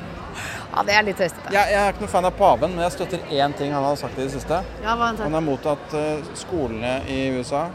Ja, 0.70 0.84
det 0.86 0.94
er 0.96 1.04
litt 1.08 1.18
tøystete. 1.20 1.50
Jeg, 1.52 1.72
jeg 1.74 1.82
er 1.82 1.90
ikke 1.96 2.04
noe 2.06 2.12
fan 2.14 2.28
av 2.30 2.36
paven, 2.38 2.76
men 2.76 2.86
jeg 2.86 2.94
støtter 2.94 3.24
én 3.34 3.56
ting 3.58 3.74
han 3.74 3.84
har 3.84 3.98
sagt 4.00 4.20
i 4.20 4.22
det 4.28 4.32
siste. 4.36 4.60
Ja, 4.84 4.94
hva 4.96 5.10
han 5.10 5.18
sagt? 5.18 5.26
Han 5.26 5.36
er 5.40 5.44
mot 5.44 5.66
at 5.68 5.96
eh, 5.98 6.30
skolene 6.38 6.92
i 7.10 7.18
USA 7.36 7.66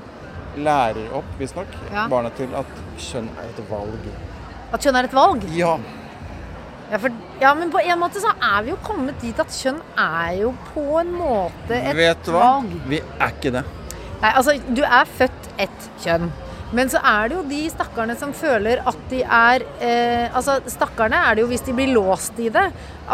lærer 0.56 1.10
opp, 1.18 1.26
visstnok, 1.40 1.74
Ja. 1.90 2.06
barna 2.08 2.30
til 2.38 2.54
at 2.54 2.70
kjønn 3.02 3.28
er 3.42 3.50
et 3.50 3.60
valg. 3.68 4.06
At 4.72 4.80
kjønn 4.86 4.96
er 5.02 5.08
et 5.10 5.16
valg? 5.18 5.44
Ja. 5.58 5.74
Ja, 6.92 6.98
for, 7.00 7.10
ja, 7.40 7.54
men 7.56 7.70
på 7.72 7.80
en 7.80 7.98
måte 7.98 8.20
så 8.22 8.30
er 8.44 8.62
vi 8.66 8.70
jo 8.74 8.78
kommet 8.84 9.16
dit 9.24 9.38
at 9.40 9.50
kjønn 9.56 9.78
er 9.98 10.34
jo 10.42 10.50
på 10.74 10.84
en 11.00 11.12
måte 11.16 11.74
et 11.78 11.96
Vet 11.96 12.24
du 12.26 12.32
hva? 12.34 12.42
valg. 12.60 12.74
Vi 12.90 13.00
er 13.18 13.32
ikke 13.32 13.52
det. 13.56 13.62
Nei, 14.22 14.30
altså, 14.36 14.54
du 14.76 14.82
er 14.84 15.08
født 15.18 15.48
ett 15.64 15.88
kjønn. 16.04 16.28
Men 16.74 16.88
så 16.90 16.98
er 17.06 17.28
det 17.30 17.36
jo 17.36 17.42
de 17.48 17.60
stakkarene 17.70 18.16
som 18.18 18.32
føler 18.34 18.80
at 18.88 19.02
de 19.10 19.20
er 19.22 19.62
eh, 19.84 20.24
Altså, 20.34 20.56
stakkarene 20.72 21.20
er 21.28 21.36
det 21.36 21.44
jo 21.44 21.50
hvis 21.52 21.62
de 21.66 21.74
blir 21.76 21.92
låst 21.94 22.38
i 22.42 22.48
det, 22.50 22.64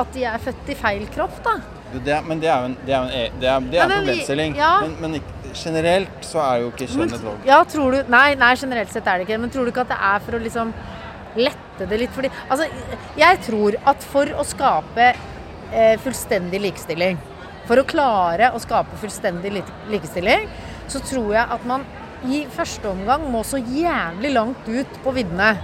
at 0.00 0.12
de 0.14 0.22
er 0.24 0.38
født 0.40 0.70
i 0.72 0.76
feil 0.78 1.02
kropp, 1.12 1.40
da. 1.44 1.58
Det 1.92 2.20
men 2.24 2.38
det 2.40 2.48
er 2.48 2.60
jo 2.62 2.68
en, 2.70 2.76
det 2.86 2.94
er 2.94 3.00
en, 3.02 3.10
e- 3.10 3.32
det 3.42 3.48
er, 3.50 3.60
det 3.66 3.78
er 3.78 3.82
Ja, 3.82 3.84
en 3.84 3.90
men 3.90 3.98
problemstilling. 4.06 4.56
ja. 4.56 4.72
Men, 4.86 4.96
men 5.00 5.54
generelt 5.54 6.22
så 6.24 6.38
er 6.44 6.60
jo 6.62 6.70
ikke 6.70 6.86
kjønn 6.92 7.12
et 7.16 7.24
valg. 7.26 7.46
Ja, 7.50 7.58
tror 7.66 7.96
du 7.96 8.12
Nei, 8.14 8.28
nei, 8.38 8.52
generelt 8.56 8.92
sett 8.94 9.06
er 9.10 9.18
det 9.18 9.26
ikke 9.26 9.34
det. 9.36 9.40
Men 9.44 9.50
tror 9.50 9.66
du 9.66 9.72
ikke 9.74 9.82
at 9.88 9.90
det 9.92 9.98
er 10.12 10.22
for 10.24 10.38
å 10.38 10.42
liksom 10.44 10.70
lette 11.38 11.86
det 11.90 12.00
litt? 12.02 12.12
Fordi 12.14 12.30
Altså, 12.48 12.66
jeg 13.18 13.40
tror 13.46 13.78
at 13.92 14.06
for 14.12 14.32
å 14.34 14.46
skape 14.46 15.12
eh, 15.12 15.96
fullstendig 16.02 16.60
likestilling 16.64 17.18
For 17.68 17.80
å 17.80 17.86
klare 17.86 18.50
å 18.54 18.60
skape 18.62 18.98
fullstendig 18.98 19.52
likestilling, 19.92 20.48
så 20.90 21.02
tror 21.06 21.34
jeg 21.36 21.46
at 21.56 21.66
man 21.68 21.84
i 22.26 22.42
første 22.52 22.90
omgang 22.90 23.22
må 23.30 23.44
så 23.46 23.60
jævlig 23.62 24.32
langt 24.34 24.66
ut 24.68 24.96
på 25.04 25.12
viddene. 25.14 25.54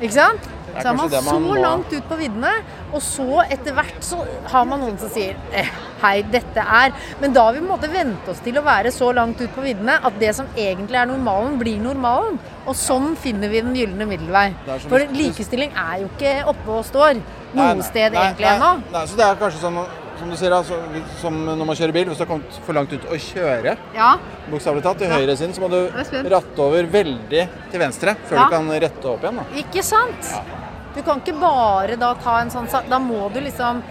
Ikke 0.00 0.16
sant? 0.16 0.48
Så 0.82 0.88
er 0.88 0.94
man 0.94 1.10
så 1.10 1.22
man 1.32 1.42
må- 1.48 1.60
langt 1.62 1.92
ut 1.92 2.08
på 2.08 2.16
viddene, 2.18 2.52
og 2.92 3.00
så 3.02 3.42
etter 3.50 3.72
hvert 3.74 4.00
så 4.00 4.26
har 4.52 4.64
man 4.64 4.80
noen 4.80 4.98
som 4.98 5.08
sier 5.10 5.36
eh, 5.52 5.66
hei, 6.02 6.22
dette 6.22 6.56
er 6.62 6.92
Men 7.20 7.32
da 7.32 7.44
har 7.44 7.52
vi 7.52 7.60
på 7.60 7.64
en 7.64 7.72
måte 7.80 7.90
vent 7.92 8.28
oss 8.28 8.40
til 8.40 8.54
å 8.58 8.62
være 8.62 8.92
så 8.94 9.12
langt 9.14 9.40
ut 9.40 9.50
på 9.54 9.62
viddene 9.62 9.98
at 10.04 10.18
det 10.20 10.34
som 10.34 10.46
egentlig 10.56 10.96
er 10.96 11.06
normalen, 11.06 11.58
blir 11.58 11.78
normalen. 11.82 12.38
Og 12.66 12.74
sånn 12.76 13.16
finner 13.16 13.48
vi 13.48 13.60
den 13.60 13.74
gylne 13.74 14.06
middelvei. 14.06 14.54
For 14.88 14.98
likestilling 14.98 15.72
er 15.76 16.02
jo 16.02 16.10
ikke 16.16 16.34
oppe 16.46 16.68
og 16.68 16.84
står 16.84 17.14
noe 17.54 17.74
nei, 17.74 17.82
sted 17.82 18.12
nei, 18.12 18.26
egentlig 18.28 18.46
ennå. 18.46 18.74
Så 19.06 19.16
det 19.16 19.24
er 19.24 19.34
kanskje 19.40 19.60
sånn 19.64 19.80
som 20.18 20.30
du 20.30 20.34
sier, 20.36 20.50
altså, 20.50 20.74
som 21.20 21.32
når 21.46 21.64
man 21.64 21.76
kjører 21.78 21.92
bil. 21.94 22.08
Hvis 22.10 22.18
du 22.18 22.24
har 22.24 22.26
kommet 22.26 22.56
for 22.66 22.74
langt 22.74 22.92
ut 22.92 23.04
å 23.06 23.14
kjøre, 23.14 23.76
Ja. 23.94 24.16
bokstavelig 24.50 24.82
talt, 24.82 24.98
til 24.98 25.08
høyre 25.08 25.36
sin, 25.36 25.52
så 25.52 25.60
må 25.60 25.70
du 25.70 25.90
ratte 26.28 26.58
over 26.58 26.82
veldig 26.90 27.48
til 27.70 27.78
venstre 27.80 28.16
før 28.26 28.34
Ja. 28.36 28.44
du 28.44 28.50
kan 28.50 28.68
rette 28.68 29.04
opp 29.06 29.22
igjen. 29.22 29.36
da. 29.36 29.44
Ikke 29.54 29.82
sant? 29.84 30.34
Du 30.98 31.02
kan 31.06 31.20
ikke 31.22 31.36
bare 31.38 31.94
da 32.00 32.12
ta 32.18 32.40
en 32.42 32.50
sånn 32.50 32.66
Da 32.90 32.98
må 32.98 33.28
du 33.32 33.38
liksom 33.44 33.82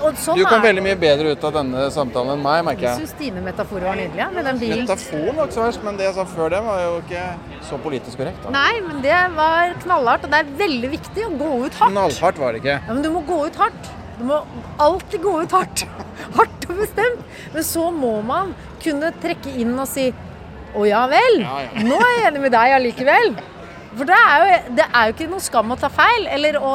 Og 0.00 0.16
sånn 0.20 0.36
Du 0.40 0.44
kom 0.48 0.62
veldig 0.64 0.82
mye 0.84 0.96
bedre 1.00 1.34
ut 1.36 1.44
av 1.48 1.52
denne 1.56 1.86
samtalen 1.92 2.34
enn 2.36 2.42
meg, 2.44 2.62
merker 2.66 2.86
Jeg 2.86 2.90
jeg. 2.90 3.06
syns 3.06 3.14
dine 3.20 3.42
metaforer 3.44 3.86
var 3.90 3.96
nydelige 4.00 4.26
med 4.34 4.44
den 4.50 4.58
bilen. 4.60 4.82
Metaforen 4.84 5.36
var 5.38 5.46
ikke 5.48 5.56
så 5.56 5.62
verst, 5.66 5.84
men 5.86 5.96
det 6.00 6.04
jeg 6.08 6.14
sa 6.18 6.24
før 6.32 6.50
det, 6.52 6.60
var 6.66 6.80
jo 6.82 6.90
ikke 7.00 7.22
så 7.70 7.78
politisk 7.84 8.20
korrekt. 8.20 8.42
da. 8.44 8.52
Nei, 8.56 8.74
men 8.84 9.00
det 9.04 9.20
var 9.38 9.72
knallhardt, 9.86 10.26
og 10.28 10.34
det 10.34 10.40
er 10.42 10.50
veldig 10.60 10.90
viktig 10.98 11.24
å 11.24 11.30
gå 11.40 11.48
ut 11.64 11.78
hardt. 11.80 11.94
Knallhardt 11.94 12.42
var 12.44 12.52
det 12.52 12.60
ikke. 12.60 12.76
Ja, 12.76 12.92
men 12.92 13.02
du 13.06 13.10
må 13.14 13.22
gå 13.30 13.38
ut 13.46 13.56
hardt. 13.56 13.88
Du 14.18 14.24
må 14.28 14.42
alltid 14.84 15.24
gå 15.24 15.32
ut 15.46 15.56
hardt. 15.56 15.86
Hardt 16.36 16.68
og 16.68 16.76
bestemt. 16.84 17.24
Men 17.56 17.64
så 17.72 17.88
må 17.92 18.12
man 18.24 18.52
kunne 18.84 19.12
trekke 19.24 19.52
inn 19.64 19.72
og 19.80 19.88
si 19.88 20.10
å 20.76 20.84
ja 20.88 21.06
vel, 21.08 21.40
Ja, 21.40 21.58
ja. 21.70 21.84
nå 21.88 21.96
er 22.04 22.12
jeg 22.18 22.24
enig 22.34 22.40
med 22.44 22.52
deg 22.52 22.76
allikevel. 22.82 23.32
For 23.96 24.08
det 24.08 24.16
er, 24.16 24.42
jo, 24.42 24.56
det 24.76 24.86
er 24.86 25.08
jo 25.08 25.14
ikke 25.14 25.26
noe 25.30 25.40
skam 25.44 25.72
å 25.72 25.76
ta 25.80 25.88
feil 25.92 26.26
eller 26.28 26.58
å 26.60 26.72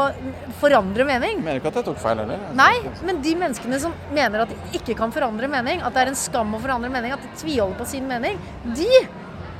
forandre 0.61 1.05
mening. 1.05 1.37
Jeg 1.37 1.45
mener 1.45 1.59
ikke 1.61 1.69
at 1.69 1.79
jeg 1.81 1.87
tok 1.91 1.99
feil 2.01 2.21
heller. 2.23 2.45
Nei, 2.57 2.73
men 3.05 3.21
de 3.21 3.33
menneskene 3.37 3.79
som 3.83 3.93
mener 4.13 4.45
at 4.45 4.53
de 4.53 4.79
ikke 4.79 4.95
kan 4.97 5.13
forandre 5.13 5.49
mening, 5.51 5.83
at 5.85 5.93
det 5.93 6.05
er 6.05 6.13
en 6.13 6.17
skam 6.17 6.55
å 6.57 6.61
forandre 6.63 6.89
mening, 6.93 7.13
at 7.13 7.21
de 7.21 7.29
tviholder 7.43 7.77
på 7.77 7.89
sin 7.93 8.07
mening, 8.09 8.39
de 8.77 9.03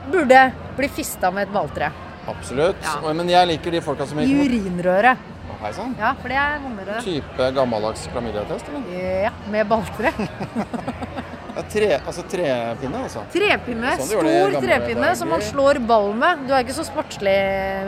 burde 0.09 0.45
bli 0.79 0.89
fista 0.89 1.29
med 1.33 1.47
et 1.47 1.53
balltre. 1.53 1.91
Absolutt. 2.31 2.81
Ja. 2.85 3.13
Men 3.13 3.29
jeg 3.29 3.49
liker 3.53 3.77
de 3.77 3.83
folka 3.85 4.09
som 4.09 4.21
I 4.21 4.29
urinrøret. 4.29 5.29
Hei 5.61 5.69
sann. 5.77 5.91
Ja, 5.99 6.15
for 6.17 6.33
det 6.33 6.37
er 6.41 6.57
vondere. 6.63 7.01
Type 7.05 7.51
gammeldags 7.53 8.07
klamydiatest, 8.09 8.71
eller? 8.71 8.87
Ja, 9.27 9.33
med 9.53 9.69
balltre. 9.69 10.09
Ja, 11.55 11.63
tre, 11.73 11.87
altså 11.99 12.23
trepinne, 12.31 13.01
altså. 13.05 13.23
Trepinne. 13.33 13.95
Sånn 13.99 14.07
Stor 14.11 14.55
trepinne 14.55 15.01
dager. 15.01 15.17
som 15.19 15.31
man 15.33 15.41
slår 15.43 15.79
ball 15.87 16.13
med. 16.15 16.45
Du 16.47 16.53
er 16.55 16.63
ikke 16.63 16.77
så 16.77 16.85
sportslig, 16.87 17.35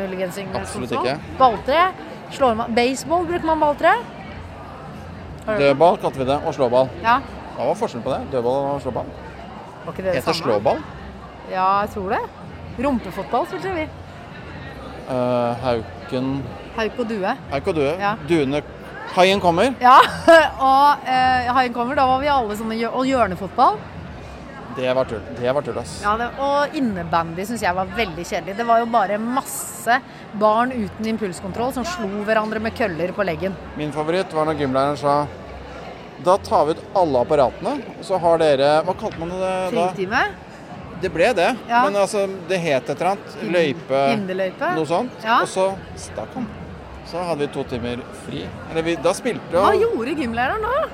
muligens, 0.01 0.39
Ingrid 0.41 0.59
Absolutt 0.61 0.91
ikke. 0.97 1.15
Balltre. 1.39 1.85
Slår 2.33 2.57
man. 2.59 2.75
Baseball 2.75 3.25
bruker 3.29 3.47
man 3.47 3.63
balltre. 3.63 3.93
Dødball 5.47 5.97
kalte 6.01 6.19
vi 6.19 6.27
det, 6.27 6.39
og 6.45 6.55
slåball. 6.55 6.91
Ja. 7.03 7.17
Hva 7.55 7.69
var 7.69 7.79
forskjellen 7.79 8.03
på 8.05 8.13
det? 8.13 8.21
Dødball 8.31 8.69
og 8.73 8.81
slåball? 8.81 9.09
Var 9.85 9.91
ikke 9.93 10.05
det 10.05 10.13
det 10.15 10.23
samme? 10.23 10.39
slåball? 10.41 10.83
Ja, 11.51 11.67
jeg 11.83 11.89
tror 11.95 12.15
det. 12.15 12.21
Rumpefotball 12.79 13.47
spilte 13.51 13.73
vi. 13.75 13.87
Uh, 15.03 15.51
hauken 15.61 16.29
Hauk 16.77 16.99
og 17.03 17.09
due. 17.09 17.33
Hauk 17.51 17.67
og 17.67 17.75
due. 17.75 17.91
Ja. 17.99 18.15
Duene 18.29 18.63
Haien 19.13 19.41
kommer. 19.43 19.73
Ja, 19.83 19.99
og 20.71 21.09
eh, 21.09 21.49
Haien 21.53 21.73
kommer. 21.75 21.95
Da 21.99 22.07
var 22.09 22.21
vi 22.23 22.31
alle 22.31 22.57
sånne 22.57 22.77
Og 22.89 23.05
hjørnefotball. 23.07 23.77
Det 24.75 24.93
var 24.97 25.05
tull. 25.05 25.21
Det 25.37 25.51
var 25.53 25.61
tull, 25.61 25.77
ass. 25.77 25.99
Ja, 26.03 26.15
det, 26.17 26.31
og 26.41 26.73
innebandy 26.77 27.45
syns 27.45 27.61
jeg 27.61 27.75
var 27.77 27.91
veldig 27.93 28.25
kjedelig. 28.25 28.55
Det 28.57 28.65
var 28.65 28.81
jo 28.81 28.87
bare 28.89 29.19
masse 29.21 29.99
barn 30.41 30.73
uten 30.73 31.09
impulskontroll 31.11 31.75
som 31.75 31.85
slo 31.85 32.09
hverandre 32.25 32.61
med 32.63 32.73
køller 32.77 33.13
på 33.13 33.25
leggen. 33.27 33.53
Min 33.77 33.93
favoritt 33.93 34.33
var 34.33 34.49
når 34.49 34.57
gymlæreren 34.63 34.97
sa 34.97 35.17
Da 36.25 36.37
tar 36.41 36.65
vi 36.65 36.73
ut 36.77 36.81
alle 36.97 37.21
apparatene, 37.21 37.75
og 37.99 38.03
så 38.07 38.17
har 38.21 38.41
dere 38.41 38.71
Hva 38.87 38.97
kalte 38.97 39.21
man 39.21 39.33
det 39.35 39.43
da? 39.43 39.53
Fritime. 39.69 40.23
Det 41.03 41.11
ble 41.11 41.29
det. 41.35 41.49
Ja. 41.67 41.83
Men 41.83 41.99
altså, 41.99 42.25
det 42.47 42.57
het 42.63 42.89
et 42.89 42.95
eller 42.95 43.13
annet. 43.13 43.39
Løype 43.53 44.03
Hinderløype. 44.07 44.73
Noe 44.77 44.87
sånt. 44.89 45.17
Ja. 45.25 45.41
Og 45.43 45.49
så 45.51 45.69
stakk 45.99 46.31
han. 46.39 46.47
Så 47.13 47.21
hadde 47.21 47.45
vi 47.45 47.53
to 47.53 47.61
timer 47.69 48.01
fri. 48.25 48.41
Eller 48.71 48.81
vi, 48.87 48.95
da 48.97 49.13
spilte 49.13 49.53
Hva 49.53 49.75
gjorde 49.77 50.15
gymlæreren 50.17 50.63
da? 50.65 50.87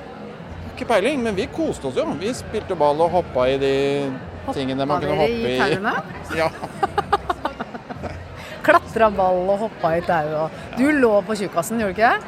Ikke 0.74 0.84
peiling, 0.90 1.22
men 1.24 1.32
vi 1.38 1.46
koste 1.52 1.86
oss 1.88 1.96
jo. 1.96 2.04
Vi 2.20 2.28
spilte 2.36 2.76
ball 2.76 3.00
og 3.00 3.10
hoppa 3.14 3.46
i 3.48 3.56
de 3.60 3.72
tingene 4.52 4.84
man 4.88 5.00
kunne 5.00 5.16
hoppe 5.16 5.48
i 5.48 5.56
i. 5.56 5.58
tauene? 5.62 5.94
Ja. 6.40 6.48
Klatra 8.66 9.08
ball 9.16 9.48
og 9.48 9.58
hoppa 9.64 9.88
i 9.96 10.02
tau 10.04 10.28
og 10.44 10.50
Du 10.76 10.84
lå 10.92 11.22
på 11.24 11.32
tjukkasen, 11.40 11.80
gjorde 11.80 11.96
du 11.96 12.00
ikke 12.02 12.12
det? 12.12 12.20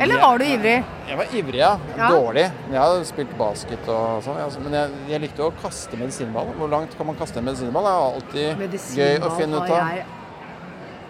Eller 0.00 0.20
var 0.20 0.38
du 0.40 0.44
ivrig? 0.46 0.84
Jeg 1.08 1.18
var 1.18 1.26
ivrig, 1.36 1.58
ja. 1.60 1.72
Ja. 1.98 2.08
Dårlig. 2.12 2.44
Jeg 2.70 2.78
har 2.80 3.02
spilt 3.04 3.32
basket 3.36 3.88
og 3.92 4.22
sånn. 4.24 4.38
Men 4.64 4.76
jeg, 4.78 4.94
jeg 5.10 5.20
likte 5.26 5.44
å 5.44 5.50
kaste 5.60 5.98
medisinball. 6.00 6.48
Hvor 6.56 6.70
langt 6.72 6.96
kan 6.96 7.08
man 7.08 7.18
kaste 7.18 7.42
en 7.42 7.48
medisinball? 7.48 7.88
Det 7.88 7.92
er 7.92 8.62
alltid 8.62 9.00
gøy 9.00 9.26
å 9.28 9.32
finne 9.36 9.60
ut 9.60 9.74
av. 9.76 10.20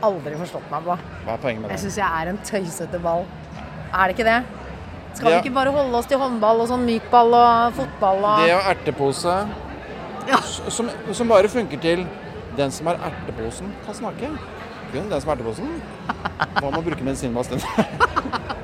aldri 0.03 0.37
forstått 0.41 0.71
meg 0.73 0.85
på. 0.87 0.97
Hva 1.27 1.35
er 1.37 1.43
poenget 1.45 1.63
med 1.63 1.71
det? 1.71 1.77
Jeg 1.77 1.85
syns 1.87 1.99
jeg 2.01 2.23
er 2.23 2.31
en 2.33 2.41
tøysete 2.49 3.01
ball. 3.03 3.25
Er 3.93 4.09
det 4.09 4.17
ikke 4.17 4.29
det? 4.29 4.41
Skal 5.15 5.31
Ja. 5.31 5.41
vi 5.41 5.49
ikke 5.49 5.55
bare 5.55 5.73
holde 5.73 5.99
oss 5.99 6.07
til 6.09 6.19
håndball 6.19 6.61
og 6.65 6.69
sånn 6.69 6.87
mykball 6.89 7.35
og 7.37 7.75
fotball 7.77 8.25
og 8.25 8.47
Det 8.47 8.55
og 8.55 8.63
ertepose, 8.73 9.35
Ja. 10.29 10.39
som, 10.69 10.91
som 11.13 11.29
bare 11.29 11.49
funker 11.49 11.81
til 11.81 12.07
den 12.57 12.71
som 12.71 12.87
har 12.87 12.97
erteposen, 12.97 13.73
kan 13.85 13.95
snakke. 13.95 14.31
Kun 14.93 15.09
den 15.11 15.21
som 15.21 15.29
har 15.29 15.37
erteposen. 15.37 15.83
Hva 16.61 16.71
med 16.71 16.79
å 16.81 16.85
bruke 16.85 17.05
medisinball 17.05 17.45
isteden? 17.45 17.63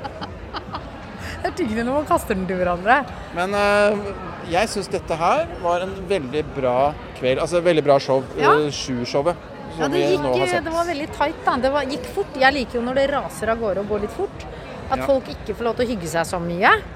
Det 1.38 1.52
er 1.52 1.54
tyggende 1.54 1.84
når 1.86 1.94
man 2.00 2.06
kaster 2.08 2.34
den 2.34 2.46
til 2.48 2.58
hverandre. 2.58 2.96
Men 3.36 3.54
uh, 3.54 4.08
jeg 4.50 4.68
syns 4.68 4.88
dette 4.90 5.14
her 5.16 5.46
var 5.62 5.84
en 5.84 5.94
veldig 6.10 6.42
bra 6.56 6.92
kveld. 7.20 7.38
Altså 7.40 7.60
veldig 7.64 7.84
bra 7.86 7.98
show. 8.02 8.24
Ja. 8.36 8.56
Uh, 8.58 8.66
Sju-showet. 8.74 9.36
Ja, 9.78 9.88
det 9.88 9.98
det, 10.00 10.08
vi 10.10 10.16
nå 10.22 10.32
har 10.38 10.46
sett. 10.52 10.64
det 10.64 10.72
var 10.74 10.84
veldig 10.88 11.08
tight, 11.16 11.40
da. 11.44 11.56
Det 11.56 11.70
var, 11.72 11.82
gikk 11.94 12.06
fort. 12.14 12.38
Jeg 12.40 12.52
liker 12.54 12.78
jo 12.80 12.84
når 12.86 12.94
det 13.00 13.06
raser 13.12 13.52
av 13.54 13.58
gårde 13.62 13.84
og 13.84 13.88
går 13.88 14.00
litt 14.06 14.14
fort. 14.16 14.46
At 14.90 14.98
Ja. 14.98 15.06
folk 15.06 15.28
ikke 15.28 15.54
får 15.56 15.64
lov 15.64 15.76
til 15.76 15.86
å 15.86 15.88
hygge 15.90 16.08
seg 16.08 16.26
så 16.26 16.40
mye. 16.40 16.70
Hva, 16.78 16.94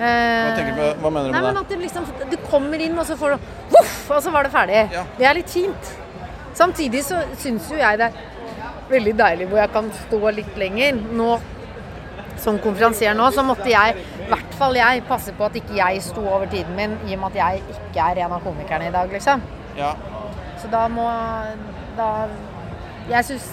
Eh, 0.00 0.70
på, 0.76 0.84
hva 1.02 1.10
mener 1.12 1.26
du 1.28 1.32
Nei, 1.32 1.40
med 1.40 1.44
men 1.44 1.54
det? 1.54 1.60
at 1.60 1.68
det 1.68 1.78
liksom, 1.78 2.04
Du 2.30 2.36
kommer 2.48 2.80
inn, 2.80 2.98
og 2.98 3.04
så 3.04 3.16
får 3.20 3.34
du 3.34 3.38
voff, 3.74 4.10
og 4.10 4.22
så 4.22 4.30
var 4.32 4.42
det 4.44 4.52
ferdig. 4.52 4.92
Ja. 4.92 5.04
Det 5.18 5.26
er 5.26 5.34
litt 5.34 5.50
fint. 5.50 5.90
Samtidig 6.54 7.02
så 7.04 7.20
syns 7.36 7.68
jo 7.70 7.76
jeg 7.76 7.98
det 7.98 8.06
er 8.06 8.12
veldig 8.90 9.14
deilig 9.18 9.48
hvor 9.50 9.58
jeg 9.60 9.72
kan 9.72 9.90
stå 10.08 10.32
litt 10.34 10.56
lenger. 10.56 10.94
Nå 11.12 11.38
som 12.40 12.58
konferansier 12.58 13.14
nå, 13.14 13.26
så 13.30 13.44
måtte 13.44 13.68
jeg, 13.68 13.96
i 14.24 14.30
hvert 14.30 14.54
fall 14.56 14.74
jeg, 14.74 15.02
passe 15.06 15.32
på 15.36 15.44
at 15.44 15.52
ikke 15.60 15.74
jeg 15.76 16.00
sto 16.02 16.22
over 16.24 16.46
tiden 16.46 16.74
min, 16.74 16.96
i 17.06 17.14
og 17.14 17.20
med 17.20 17.36
at 17.36 17.36
jeg 17.36 17.62
ikke 17.76 18.00
er 18.10 18.24
en 18.24 18.32
av 18.32 18.40
komikerne 18.42 18.88
i 18.88 18.90
dag, 18.94 19.10
liksom. 19.12 19.42
Ja. 19.76 19.92
Så 20.62 20.70
da 20.72 20.88
må 20.88 21.04
da, 21.96 22.28
Jeg 23.10 23.26
syns 23.26 23.48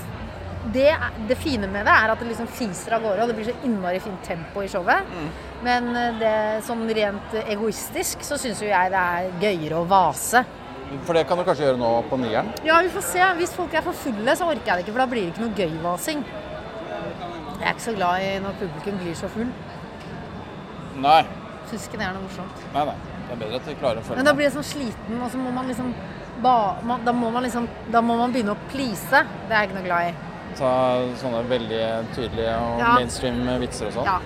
det, 0.74 0.90
det 1.30 1.38
fine 1.40 1.68
med 1.72 1.86
det 1.88 1.94
er 1.94 2.12
at 2.12 2.20
det 2.20 2.28
liksom 2.28 2.50
fiser 2.52 2.98
av 2.98 3.04
gårde, 3.06 3.24
og 3.24 3.30
det 3.32 3.36
blir 3.38 3.48
så 3.48 3.56
innmari 3.66 4.02
fint 4.04 4.24
tempo 4.26 4.64
i 4.64 4.70
showet. 4.72 5.12
Men 5.66 5.90
eh, 5.96 6.18
det, 6.20 6.34
sånn 6.68 6.84
rent 6.98 7.36
egoistisk 7.48 8.26
så 8.28 8.38
syns 8.42 8.62
jo 8.62 8.70
jeg 8.70 8.92
det 8.94 9.04
er 9.04 9.30
gøyere 9.42 9.80
å 9.80 9.88
vase. 9.90 10.44
For 11.08 11.18
det 11.18 11.26
kan 11.28 11.40
du 11.40 11.44
kanskje 11.48 11.66
gjøre 11.66 11.80
nå 11.82 11.90
på 12.08 12.20
nieren? 12.22 12.52
Ja, 12.68 12.80
vi 12.84 12.92
får 12.94 13.04
se. 13.10 13.24
Hvis 13.40 13.56
folk 13.56 13.74
er 13.76 13.84
for 13.84 13.98
fulle, 13.98 14.36
så 14.40 14.48
orker 14.48 14.72
jeg 14.72 14.80
det 14.80 14.86
ikke, 14.86 14.96
for 14.96 15.04
da 15.04 15.10
blir 15.12 15.26
det 15.26 15.34
ikke 15.34 15.44
noe 15.44 15.58
gøyvasing. 15.58 16.24
Jeg 17.58 17.66
er 17.66 17.74
ikke 17.74 17.88
så 17.88 17.96
glad 17.98 18.24
i 18.24 18.32
når 18.44 18.56
publikum 18.62 19.02
blir 19.02 19.18
så 19.18 19.28
full. 19.34 19.50
Nei. 21.04 21.22
Syns 21.68 21.88
ikke 21.90 22.00
det 22.00 22.08
er 22.08 22.16
noe 22.16 22.24
morsomt. 22.24 22.68
Nei, 22.76 22.86
nei. 22.92 22.98
Det 23.28 23.34
er 23.36 23.42
bedre 23.42 23.60
at 23.60 23.68
de 23.68 23.74
klarer 23.76 24.00
å 24.00 24.06
følge 24.08 24.22
Men 24.22 24.30
da 24.30 24.34
blir 24.38 24.48
jeg 24.48 24.56
sånn 24.56 24.68
sliten, 24.70 25.18
og 25.20 25.32
så 25.34 25.42
må 25.42 25.52
man 25.52 25.68
liksom 25.68 25.90
ba, 26.42 26.78
man, 26.84 27.04
da, 27.06 27.14
må 27.14 27.32
man 27.34 27.44
liksom, 27.44 27.68
da 27.92 28.02
må 28.02 28.18
man 28.18 28.34
begynne 28.34 28.56
å 28.56 28.72
please. 28.72 29.24
Det 29.48 29.54
er 29.54 29.64
jeg 29.64 29.70
ikke 29.70 29.80
noe 29.80 29.88
glad 29.88 30.10
i. 30.10 30.16
Ta 30.58 30.74
sånne 31.22 31.44
veldig 31.50 31.84
tydelige 32.16 32.58
og 32.58 32.80
Ja. 32.80 32.94
mainstream 32.96 33.42
vitser 33.62 33.88
og 33.88 33.94
sånn. 33.94 34.06
Ja. 34.06 34.20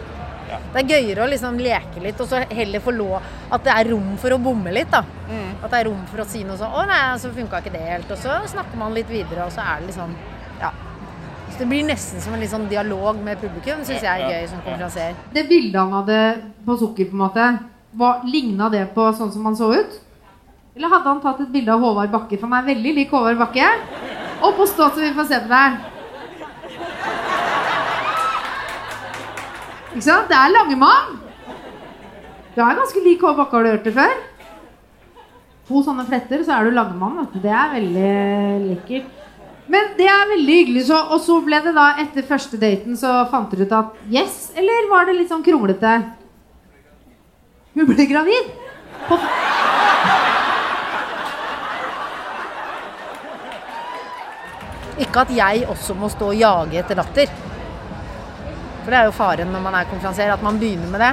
Ja. 0.51 0.57
Det 0.73 0.81
er 0.81 0.87
gøyere 0.97 1.23
å 1.23 1.29
liksom 1.31 1.59
leke 1.63 2.01
litt, 2.03 2.19
og 2.19 2.27
så 2.27 2.41
heller 2.51 2.83
få 2.83 2.91
lov 2.91 3.21
At 3.51 3.63
det 3.63 3.71
er 3.71 3.91
rom 3.93 4.17
for 4.19 4.35
å 4.35 4.37
bomme 4.37 4.73
litt, 4.73 4.91
da. 4.91 4.99
Mm. 5.29 5.63
At 5.63 5.71
det 5.71 5.79
er 5.79 5.85
rom 5.87 6.05
for 6.11 6.23
å 6.23 6.27
si 6.27 6.43
noe 6.43 6.57
sånn 6.57 6.71
'Å 6.71 6.87
nei, 6.87 7.17
så 7.17 7.31
funka 7.31 7.61
ikke 7.61 7.71
det 7.71 7.81
helt.' 7.81 8.11
Og 8.11 8.17
så 8.17 8.41
snakker 8.47 8.77
man 8.77 8.93
litt 8.93 9.07
videre, 9.07 9.45
og 9.45 9.51
så 9.51 9.61
er 9.61 9.79
det 9.79 9.87
liksom 9.87 10.15
Ja. 10.59 10.71
Så 11.51 11.57
det 11.59 11.67
blir 11.67 11.83
nesten 11.83 12.21
som 12.21 12.33
en 12.33 12.39
litt 12.39 12.49
sånn 12.49 12.69
dialog 12.69 13.15
med 13.23 13.39
publikum, 13.39 13.83
syns 13.83 14.01
jeg 14.01 14.21
er 14.21 14.29
gøy 14.29 14.49
som 14.49 14.61
konferansier. 14.61 15.15
Det 15.33 15.49
bildet 15.49 15.75
han 15.75 15.91
hadde 15.91 16.41
på 16.65 16.77
sukker, 16.79 17.05
på 17.09 17.13
en 17.13 17.29
måte, 17.29 17.59
var, 17.93 18.21
ligna 18.23 18.69
det 18.69 18.93
på 18.93 19.11
sånn 19.13 19.31
som 19.31 19.43
han 19.45 19.55
så 19.55 19.73
ut? 19.73 19.99
Eller 20.75 20.87
hadde 20.87 21.09
han 21.09 21.21
tatt 21.23 21.41
et 21.43 21.51
bilde 21.51 21.73
av 21.73 21.81
Håvard 21.83 22.11
Bakke? 22.13 22.37
For 22.39 22.47
han 22.47 22.61
er 22.61 22.69
veldig 22.71 22.93
lik 22.95 23.11
Håvard 23.11 23.39
Bakke. 23.41 23.67
Og 24.41 24.55
på 24.57 24.67
stå 24.69 24.87
så 24.93 25.03
vi 25.03 25.13
får 25.17 25.27
se 25.27 25.39
på 25.43 25.51
deg. 25.51 25.79
Ikke 29.91 30.05
sant? 30.05 30.29
Det 30.31 30.37
er 30.37 30.53
Langemann. 30.55 31.17
Du 32.55 32.61
er 32.63 32.77
ganske 32.79 33.03
lik 33.03 33.23
Håvard 33.23 33.41
Bakke, 33.43 33.57
har 33.57 33.67
du 33.67 33.71
hørt 33.73 33.89
det 33.89 33.95
før? 33.97 34.15
To 35.67 35.81
sånne 35.85 36.07
fletter, 36.07 36.45
så 36.47 36.55
er 36.55 36.69
du 36.69 36.77
Langemann. 36.77 37.27
Det 37.35 37.51
er 37.51 37.75
veldig 37.75 38.13
lekkert. 38.69 39.11
Men 39.71 39.93
det 39.99 40.07
er 40.11 40.31
veldig 40.31 40.55
hyggelig. 40.61 40.87
Så, 40.87 40.97
og 41.11 41.19
så 41.23 41.37
ble 41.43 41.59
det 41.67 41.75
da, 41.75 41.91
etter 42.01 42.27
første 42.27 42.59
daten, 42.59 42.95
så 42.99 43.21
fant 43.31 43.51
dere 43.51 43.67
ut 43.67 43.77
at 43.77 44.01
yes? 44.11 44.49
Eller 44.55 44.89
var 44.91 45.07
det 45.07 45.19
litt 45.19 45.31
sånn 45.31 45.43
kronglete? 45.45 45.93
Hun 47.75 47.87
ble 47.87 48.07
gravid. 48.07 48.51
På 49.07 49.19
Ikke 55.01 55.23
at 55.25 55.31
jeg 55.33 55.65
også 55.71 55.95
må 55.97 56.09
stå 56.13 56.31
og 56.31 56.37
jage 56.37 56.79
etter 56.81 56.99
latter. 56.99 57.31
For 58.81 58.93
det 58.93 58.99
er 58.99 59.09
jo 59.09 59.15
faren 59.15 59.51
når 59.53 59.63
man 59.63 59.77
er 59.77 59.89
konferansier, 59.89 60.33
at 60.33 60.43
man 60.45 60.59
begynner 60.61 60.89
med 60.91 61.03
det. 61.03 61.11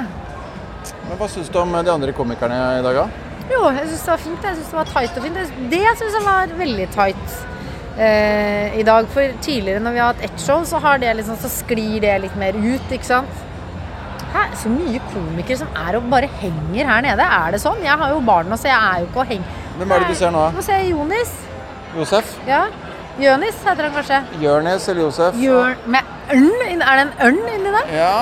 Men 1.07 1.17
Hva 1.19 1.27
syns 1.29 1.49
du 1.51 1.59
om 1.61 1.73
de 1.75 1.91
andre 1.93 2.13
komikerne 2.15 2.57
i 2.79 2.85
dag, 2.85 3.03
da? 3.03 3.29
Jo, 3.49 3.63
jeg 3.73 3.87
syns 3.89 4.05
det 4.05 4.11
var 4.13 4.23
fint. 4.23 4.45
Jeg 4.45 4.57
syns 4.57 4.71
det 4.71 4.79
var 4.79 4.89
tight 4.93 5.17
og 5.17 5.25
fint. 5.25 5.39
Det 5.73 5.83
syns 5.99 6.17
jeg 6.17 6.25
var 6.25 6.55
veldig 6.59 6.87
tight 6.95 7.37
eh, 7.97 8.79
i 8.79 8.85
dag. 8.85 9.09
For 9.13 9.37
tidligere 9.45 9.83
når 9.85 9.95
vi 9.95 10.03
har 10.03 10.13
hatt 10.13 10.25
ett 10.29 10.41
show, 10.45 10.63
så, 10.69 10.81
har 10.85 11.01
det 11.01 11.15
liksom, 11.19 11.37
så 11.41 11.51
sklir 11.51 12.01
det 12.05 12.17
litt 12.25 12.37
mer 12.41 12.57
ut, 12.57 12.93
ikke 12.93 13.09
sant. 13.09 13.45
Hæ, 14.29 14.43
så 14.61 14.69
mye 14.69 15.01
komikere 15.09 15.57
som 15.63 15.69
er 15.87 15.97
og 15.97 16.05
bare 16.11 16.29
henger 16.41 16.85
her 16.85 17.01
nede. 17.05 17.25
Er 17.25 17.55
det 17.55 17.63
sånn? 17.63 17.81
Jeg 17.81 17.97
har 17.97 18.13
jo 18.13 18.21
barn 18.25 18.51
nå, 18.51 18.59
så 18.61 18.69
jeg 18.69 18.77
er 18.77 19.01
jo 19.01 19.09
ikke 19.09 19.23
og 19.23 19.33
henger. 19.33 19.57
Hvem 19.79 19.95
er 19.95 20.03
det 20.03 20.11
du 20.11 20.19
ser 20.19 20.35
nå? 20.35 20.45
Nå 20.53 20.65
ser 20.65 20.83
jeg 20.83 20.91
Jonis. 20.93 21.33
Josef? 21.97 22.35
Ja. 22.45 22.67
Jonis 23.19 23.55
heter 23.65 23.83
han 23.83 23.93
kanskje. 23.97 24.19
Jørnis 24.39 24.87
eller 24.89 25.01
Josef? 25.01 25.35
Jør 25.43 25.75
med 25.91 25.99
ørn? 26.31 26.81
Er 26.81 26.95
det 26.95 27.01
en 27.03 27.11
ørn 27.25 27.39
inni 27.55 27.73
der? 27.75 27.89
Ja. 27.91 28.13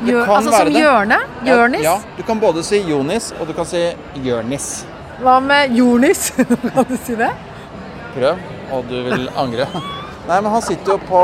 Det 0.00 0.12
Jør, 0.14 0.24
kan 0.24 0.34
altså 0.36 0.50
være 0.50 0.64
som 0.64 0.72
det. 0.72 0.80
hjørne? 0.80 1.18
Jørnis? 1.46 1.82
Ja, 1.84 1.94
du 2.16 2.22
kan 2.26 2.40
både 2.40 2.64
si 2.64 2.80
Jonis 2.90 3.30
og 3.38 3.46
du 3.46 3.52
kan 3.52 3.68
si 3.68 3.82
Jørnis. 4.24 4.68
Hva 5.20 5.36
med 5.44 5.76
Jonis? 5.76 6.30
kan 6.74 6.88
du 6.88 6.96
si 7.04 7.14
det? 7.20 7.30
Prøv, 8.16 8.40
og 8.72 8.84
du 8.90 8.96
vil 9.06 9.28
angre. 9.38 9.68
Nei, 10.26 10.40
men 10.40 10.50
han 10.52 10.62
sitter 10.62 10.96
jo 10.96 10.98
på 11.06 11.20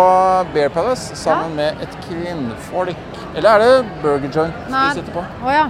Bear 0.54 0.70
Palace 0.74 1.16
sammen 1.18 1.56
med 1.58 1.82
et 1.82 1.98
kvinnfolk. 2.06 3.18
Eller 3.34 3.50
er 3.50 3.64
det 3.64 4.00
Burger 4.02 4.30
Joint 4.30 4.70
Nei. 4.70 4.84
de 4.94 5.00
sitter 5.00 5.12
på? 5.16 5.24
Oh, 5.44 5.50
ja. 5.52 5.66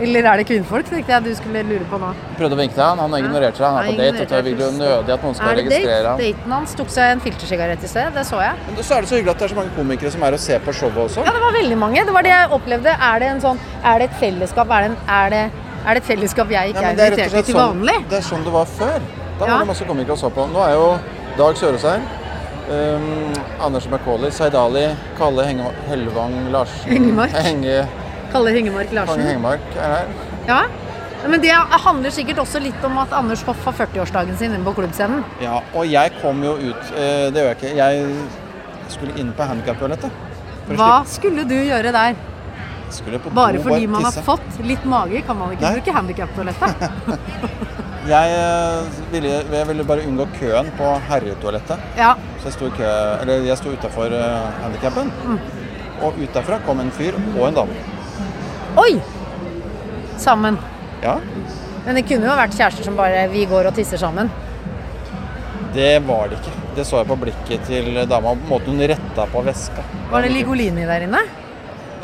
Eller 0.00 0.26
er 0.28 0.36
det 0.42 0.44
kvinnfolk, 0.48 0.84
tenkte 0.90 1.12
jeg 1.14 1.24
du 1.24 1.30
skulle 1.38 1.62
lure 1.64 1.84
på 1.88 1.96
nå. 2.02 2.10
Prøvde 2.36 2.52
å 2.52 2.58
vinke 2.60 2.74
til 2.76 2.82
han, 2.84 2.98
han 3.00 3.14
ignorerte 3.16 3.56
deg. 3.56 3.64
Han 3.64 3.78
er 3.78 3.86
på 3.86 3.96
date. 3.96 4.22
og 4.36 4.44
det 4.44 4.52
er 4.52 4.66
jo 4.66 4.70
nødig 4.76 5.12
at 5.14 5.22
noen 5.24 5.34
skal 5.38 5.48
Er 5.48 5.54
det 5.56 5.64
registrere 5.64 6.02
date? 6.02 6.10
han. 6.10 6.18
Daten 6.20 6.52
hans 6.52 6.74
tok 6.76 6.90
seg 6.92 7.12
en 7.14 7.20
filtersigarett 7.24 7.84
i 7.84 7.88
sted, 7.88 8.10
det 8.12 8.24
så 8.28 8.40
jeg. 8.44 8.54
Men 8.66 8.84
så 8.84 8.94
er 8.98 9.00
det 9.00 9.08
så 9.08 9.16
hyggelig 9.16 9.32
at 9.32 9.38
det 9.38 9.46
er 9.48 9.54
så 9.54 9.58
mange 9.60 9.72
komikere 9.78 10.10
som 10.12 10.22
er 10.28 10.36
og 10.36 10.42
ser 10.44 10.58
på 10.66 10.72
showet 10.76 11.00
også. 11.06 11.24
Ja, 11.24 11.32
det 11.32 11.40
var 11.46 11.52
veldig 11.56 11.78
mange. 11.80 12.04
Det 12.04 12.12
var 12.18 12.22
det 12.28 12.34
jeg 12.34 12.50
opplevde. 12.58 12.96
Er 13.10 13.18
det 13.24 13.30
en 13.32 13.40
sånn 13.40 13.58
Er 13.84 13.98
det 13.98 14.10
et 14.10 14.18
fellesskap? 14.20 14.68
Er 14.76 14.80
det, 14.84 14.90
en, 14.90 14.96
er 15.08 15.30
det, 15.30 15.42
er 15.86 15.94
det 15.94 16.02
et 16.02 16.10
fellesskap 16.12 16.50
jeg 16.50 16.74
ikke 16.74 16.82
Nei, 16.82 16.92
er 16.92 17.00
er 17.00 17.06
invitert 17.16 17.30
slett 17.30 17.46
til 17.46 17.54
sånn, 17.56 17.80
vanlig? 17.80 17.96
det 18.10 18.18
er 18.20 18.28
sånn 18.28 18.44
det 18.44 18.52
var 18.52 18.66
før. 18.66 19.00
Da 19.38 19.44
Ja. 19.46 19.50
var 19.52 19.58
det 19.64 19.68
masse 19.72 19.84
komikere 19.88 20.12
og 20.12 20.18
så 20.18 20.30
på. 20.30 20.46
Nå 20.52 20.60
er 20.68 20.72
jo 20.76 20.86
Dag 21.38 21.56
Sørås 21.56 21.82
her. 21.88 22.00
Um, 22.66 23.32
Anders 23.62 23.86
Mercoli, 23.88 24.30
Zaid 24.34 24.54
Ali, 24.58 24.88
Kalle 25.16 25.44
Henge 25.46 25.68
Hellevang 25.88 26.50
Larsen 26.50 26.90
Hengemark. 26.90 27.30
Henge, 27.30 27.86
Kalle 28.32 28.52
Hengemark 28.56 28.92
Larsen. 28.96 29.14
Kalle 29.14 29.30
Hengemark 29.30 29.76
er 29.76 29.94
her. 29.96 30.12
Ja. 30.48 30.60
Men 31.26 31.42
det 31.42 31.54
handler 31.82 32.12
sikkert 32.14 32.38
også 32.42 32.60
litt 32.62 32.84
om 32.86 32.98
at 33.02 33.14
Anders 33.16 33.42
Hoff 33.48 33.64
har 33.66 33.74
40-årsdagen 33.80 34.36
sin 34.38 34.52
inne 34.54 34.66
på 34.66 34.76
klubbscenen. 34.76 35.24
Ja, 35.42 35.58
og 35.74 35.88
jeg 35.90 36.12
kom 36.20 36.42
jo 36.44 36.54
ut 36.60 36.92
eh, 36.94 37.26
Det 37.34 37.42
gjør 37.42 37.50
jeg 37.50 37.56
ikke. 37.56 37.72
Jeg 37.80 38.92
skulle 38.94 39.16
inn 39.18 39.32
på 39.34 39.48
handikaptoalettet. 39.48 40.24
Hva 40.76 40.92
skulle 41.10 41.46
du 41.48 41.56
gjøre 41.56 41.94
der? 41.94 42.18
Skulle 42.94 43.18
på 43.18 43.32
Bare 43.34 43.58
fordi 43.62 43.88
man 43.90 44.06
har 44.06 44.14
fått 44.26 44.60
litt 44.62 44.84
mage, 44.86 45.22
kan 45.26 45.38
man 45.38 45.56
ikke 45.56 45.66
Nei. 45.66 45.72
bruke 45.80 45.96
handikaptoalettet? 45.96 46.86
Jeg 48.06 48.34
eh, 48.38 48.98
ville, 49.10 49.30
jeg 49.50 49.66
ville 49.66 49.84
bare 49.86 50.04
unngå 50.06 50.28
køen 50.36 50.68
på 50.78 50.92
herretoalettet. 51.08 51.80
Ja. 51.98 52.12
Så 52.38 52.52
jeg 52.52 52.54
sto, 52.54 52.68
kø, 52.76 52.90
eller 53.24 53.42
jeg 53.48 53.58
sto 53.58 53.72
utafor 53.74 54.14
uh, 54.14 54.46
handikappen. 54.62 55.10
Mm. 55.26 55.40
Og 56.06 56.20
ut 56.20 56.36
derfra 56.36 56.60
kom 56.68 56.84
en 56.84 56.92
fyr 56.94 57.18
og 57.18 57.48
en 57.48 57.58
dame. 57.58 57.95
Oi! 58.76 59.00
Sammen. 60.18 60.58
Ja. 61.02 61.18
Men 61.86 61.94
det 61.96 62.02
kunne 62.08 62.28
jo 62.28 62.36
vært 62.36 62.56
kjærester 62.56 62.84
som 62.84 62.96
bare 62.98 63.26
Vi 63.32 63.46
går 63.48 63.70
og 63.70 63.76
tisser 63.76 64.00
sammen. 64.00 64.28
Det 65.76 65.98
var 66.08 66.28
det 66.28 66.40
ikke. 66.40 66.52
Det 66.76 66.84
så 66.88 67.00
jeg 67.00 67.08
på 67.08 67.16
blikket 67.20 67.66
til 67.68 67.98
dama, 68.08 68.34
på 68.36 68.54
måten 68.54 68.76
hun 68.76 68.88
retta 68.88 69.26
på 69.32 69.42
veska. 69.44 69.84
Var 70.10 70.24
det 70.24 70.32
Ligolini 70.32 70.84
der 70.88 71.04
inne? 71.06 71.20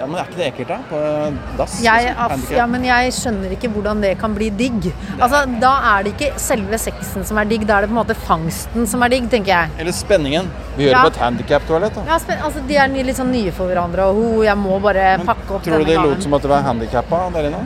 Ja, 0.03 0.07
men 0.11 0.19
er 0.19 0.25
ikke 0.27 0.39
det 0.41 0.47
ekkelt, 0.49 0.71
da? 0.73 0.77
På 0.91 1.01
dass? 1.61 1.77
Jeg, 1.79 2.09
liksom? 2.11 2.57
ja, 2.57 2.65
men 2.67 2.83
jeg 2.89 3.13
skjønner 3.15 3.53
ikke 3.55 3.69
hvordan 3.71 4.01
det 4.03 4.09
kan 4.19 4.33
bli 4.35 4.49
digg. 4.59 4.89
Altså, 5.23 5.45
Da 5.63 5.71
er 5.93 6.03
det 6.09 6.15
ikke 6.17 6.33
selve 6.43 6.81
sexen 6.83 7.23
som 7.29 7.39
er 7.39 7.47
digg, 7.47 7.63
da 7.69 7.77
er 7.77 7.85
det 7.87 7.91
på 7.93 7.95
en 7.95 8.01
måte 8.01 8.17
fangsten 8.27 8.89
som 8.91 9.05
er 9.07 9.13
digg, 9.15 9.29
tenker 9.31 9.53
jeg. 9.53 9.71
Eller 9.79 9.95
spenningen. 9.95 10.49
Vi 10.75 10.89
gjør 10.89 10.91
Ja. 10.97 11.03
det 11.05 11.13
på 11.13 11.15
et 11.15 11.21
handikap-toalett. 11.23 12.01
Ja, 12.09 12.19
altså, 12.19 12.67
De 12.67 12.75
er 12.83 12.89
litt 12.89 13.17
sånn 13.17 13.31
nye 13.31 13.53
for 13.53 13.71
hverandre, 13.71 14.09
og 14.11 14.17
ho, 14.19 14.43
jeg 14.43 14.57
må 14.59 14.81
bare 14.83 15.21
pakke 15.25 15.55
opp 15.55 15.63
denne 15.63 15.79
gangen. 15.79 15.87
Tror 15.87 15.87
du 15.87 15.93
det 15.93 15.97
de 16.03 16.09
lot 16.09 16.23
som 16.27 16.35
at 16.35 16.43
det 16.43 16.51
var 16.51 16.63
handikappa 16.67 17.23
der 17.39 17.49
inne? 17.53 17.63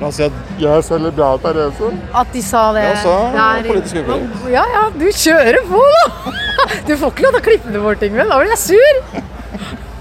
La 0.00 0.06
oss 0.06 0.14
si 0.16 0.22
at 0.24 0.32
jeg 0.58 0.82
selger 0.86 1.10
bra 1.12 1.32
Therese. 1.42 1.90
At 2.14 2.30
de 2.32 2.42
sa 2.42 2.72
det 2.72 2.84
Ja, 2.84 2.94
så 3.02 3.16
der- 3.34 3.66
politisk 3.72 3.96
ukorrekt. 4.04 4.46
Ja 4.54 4.62
ja, 4.76 4.84
du 4.94 5.04
kjører 5.10 5.60
på, 5.66 5.82
da! 5.96 6.32
Du 6.86 6.96
får 6.96 7.10
ikke 7.10 7.22
lov 7.26 7.32
til 7.34 7.40
å 7.40 7.44
klippe 7.50 7.72
det 7.72 7.82
bort, 7.82 8.02
Ingvild. 8.06 8.28
Da 8.30 8.38
blir 8.38 8.54
jeg 8.54 8.58
sur. 8.58 9.22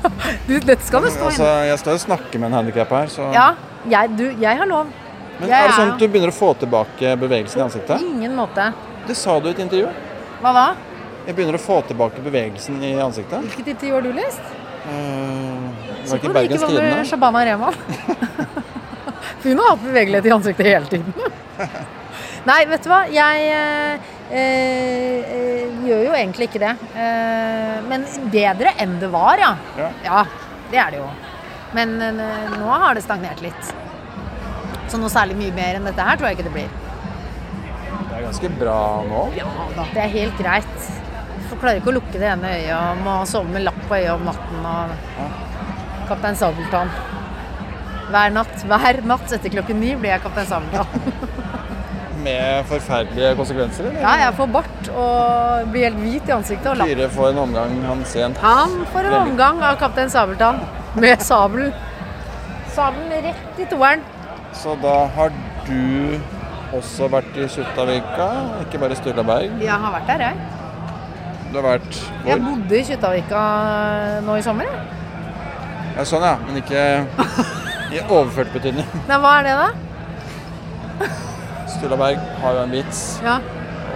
Du, 0.50 0.56
dette 0.60 0.82
skal 0.86 1.04
det 1.06 1.12
stå 1.14 1.26
Altså, 1.30 1.46
inne. 1.46 1.68
jeg 1.70 1.80
står 1.84 1.98
og 1.98 2.04
snakker 2.06 2.40
med 2.42 2.50
en 2.52 2.58
handikappa 2.60 3.04
her, 3.04 3.12
så 3.14 3.30
Ja, 3.36 3.48
jeg, 3.90 4.12
du, 4.18 4.26
jeg 4.42 4.58
har 4.62 4.70
lov. 4.70 4.90
Men 5.40 5.50
jeg 5.50 5.56
er 5.64 5.68
det 5.72 5.76
sånn 5.78 5.92
at 5.94 6.02
du 6.02 6.08
begynner 6.08 6.34
å 6.34 6.36
få 6.36 6.52
tilbake 6.60 7.16
bevegelsen 7.22 7.62
i 7.62 7.66
ansiktet? 7.66 8.02
ingen 8.04 8.36
måte. 8.36 8.70
Det 9.08 9.16
sa 9.18 9.38
du 9.40 9.48
i 9.50 9.54
et 9.56 9.62
intervju. 9.64 9.92
Hva 10.42 10.52
da? 10.56 10.66
Jeg 11.28 11.36
begynner 11.38 11.56
å 11.60 11.62
få 11.62 11.78
tilbake 11.88 12.24
bevegelsen 12.26 12.82
i 12.84 12.94
ansiktet. 13.04 13.44
Hvilket 13.46 13.68
intervju 13.76 13.94
har 13.96 14.06
du 14.08 14.12
lest? 14.18 14.42
Uh, 14.90 14.90
var 14.90 15.70
det 15.70 16.10
på 16.10 16.16
ikke 16.16 16.20
det 16.20 16.20
ikke 16.20 16.34
Bergens 16.34 16.62
var 16.64 16.70
Tidende? 16.74 17.06
Shabana 17.10 17.44
Rehman. 17.46 17.74
For 19.40 19.50
hun 19.52 19.60
har 19.62 19.70
hatt 19.76 19.84
bevegelighet 19.84 20.26
i 20.28 20.32
ansiktet 20.36 20.66
hele 20.68 20.90
tiden. 20.92 21.14
Nei, 22.50 22.60
vet 22.72 22.84
du 22.84 22.90
hva. 22.92 23.02
Jeg 23.12 23.50
eh, 23.54 24.10
gjør 24.30 26.04
jo 26.06 26.14
egentlig 26.16 26.50
ikke 26.50 26.62
det. 26.62 26.76
Eh, 26.94 27.80
men 27.90 28.06
bedre 28.34 28.74
enn 28.82 28.98
det 29.02 29.10
var, 29.14 29.42
ja. 29.42 29.52
Ja. 30.06 30.24
det 30.72 30.82
er 30.82 30.94
det 30.94 31.02
jo. 31.02 31.10
Men 31.78 31.98
eh, 32.02 32.54
nå 32.58 32.70
har 32.70 32.98
det 32.98 33.06
stagnert 33.06 33.42
litt. 33.46 33.74
Så 34.90 34.98
noe 34.98 35.12
særlig 35.14 35.38
mye 35.38 35.54
mer 35.54 35.78
enn 35.78 35.90
dette 35.90 36.06
her 36.06 36.18
tror 36.18 36.30
jeg 36.30 36.40
ikke 36.40 36.48
det 36.50 36.56
blir. 36.56 36.72
Det 38.10 38.18
er 38.18 38.26
ganske 38.26 38.52
bra 38.60 38.80
nå. 39.06 39.28
Ja 39.38 39.50
da, 39.76 39.86
det 39.94 40.02
er 40.06 40.16
helt 40.16 40.42
greit. 40.42 40.90
jeg 41.50 41.60
klarer 41.62 41.82
ikke 41.82 41.94
å 41.94 41.98
lukke 42.00 42.18
det 42.18 42.30
ene 42.30 42.56
øyet 42.58 42.74
og 42.78 43.04
må 43.06 43.20
sove 43.30 43.54
med 43.54 43.66
lapp 43.66 43.80
på 43.90 43.98
øyet 43.98 44.12
om 44.16 44.28
natten 44.30 44.68
og 44.74 44.98
Kaptein 46.10 46.38
Sabeltann. 46.38 46.92
Hver 48.10 48.34
natt, 48.34 48.64
hver 48.66 49.02
natt 49.06 49.34
etter 49.36 49.54
klokken 49.54 49.78
ni 49.82 49.94
blir 49.94 50.16
jeg 50.16 50.26
Kaptein 50.26 50.50
Sabeltann. 50.50 50.90
Med 52.24 52.66
forferdelige 52.68 53.36
konsekvenser, 53.40 53.86
eller? 53.90 54.02
Ja, 54.04 54.14
jeg 54.26 54.34
får 54.36 54.50
bart 54.52 54.90
og 54.92 55.70
blir 55.72 55.86
helt 55.88 56.00
hvit 56.04 56.28
i 56.28 56.34
ansiktet 56.36 56.68
og 56.74 56.80
lapp. 56.82 56.90
Tyre 56.92 57.08
får 57.14 57.30
en 57.32 57.38
omgang 57.46 57.78
han 57.88 58.02
sent. 58.06 58.42
Han 58.44 58.74
får 58.92 59.08
en 59.08 59.16
omgang 59.22 59.62
av 59.64 59.78
Kaptein 59.80 60.12
Sabeltann 60.12 60.60
med 61.00 61.24
sabelen. 61.24 61.72
Sabelen 62.76 63.24
rett 63.30 63.62
i 63.64 63.68
toeren. 63.72 64.04
Så 64.54 64.76
da 64.84 64.96
har 65.16 65.32
du 65.70 66.20
også 66.76 67.08
vært 67.10 67.38
i 67.40 67.48
Kjuttaviga, 67.50 68.28
ikke 68.66 68.82
bare 68.82 68.98
Sturlaberg? 69.00 69.56
Jeg 69.64 69.80
har 69.86 69.96
vært 69.96 70.12
der, 70.12 70.26
jeg. 70.28 70.36
Du 71.50 71.58
har 71.62 71.66
vært 71.72 71.96
hvor? 71.96 72.30
Jeg 72.34 72.44
bodde 72.46 72.78
i 72.78 72.84
Kjuttaviga 72.92 73.44
nå 74.28 74.36
i 74.38 74.44
sommer. 74.46 74.68
jeg. 74.70 74.98
Ja, 75.96 76.06
sånn 76.08 76.24
ja, 76.28 76.36
men 76.46 76.60
ikke 76.62 76.84
i 77.96 78.04
overført 78.06 78.52
betydning. 78.54 78.86
Nei, 79.10 79.18
hva 79.24 79.38
er 79.40 79.48
det, 79.48 79.56
da? 79.64 79.70
Stullaberg 81.80 82.20
har 82.44 82.54
jo 82.60 82.64
en 82.68 82.72
vits 82.76 83.20
Ja. 83.24 83.40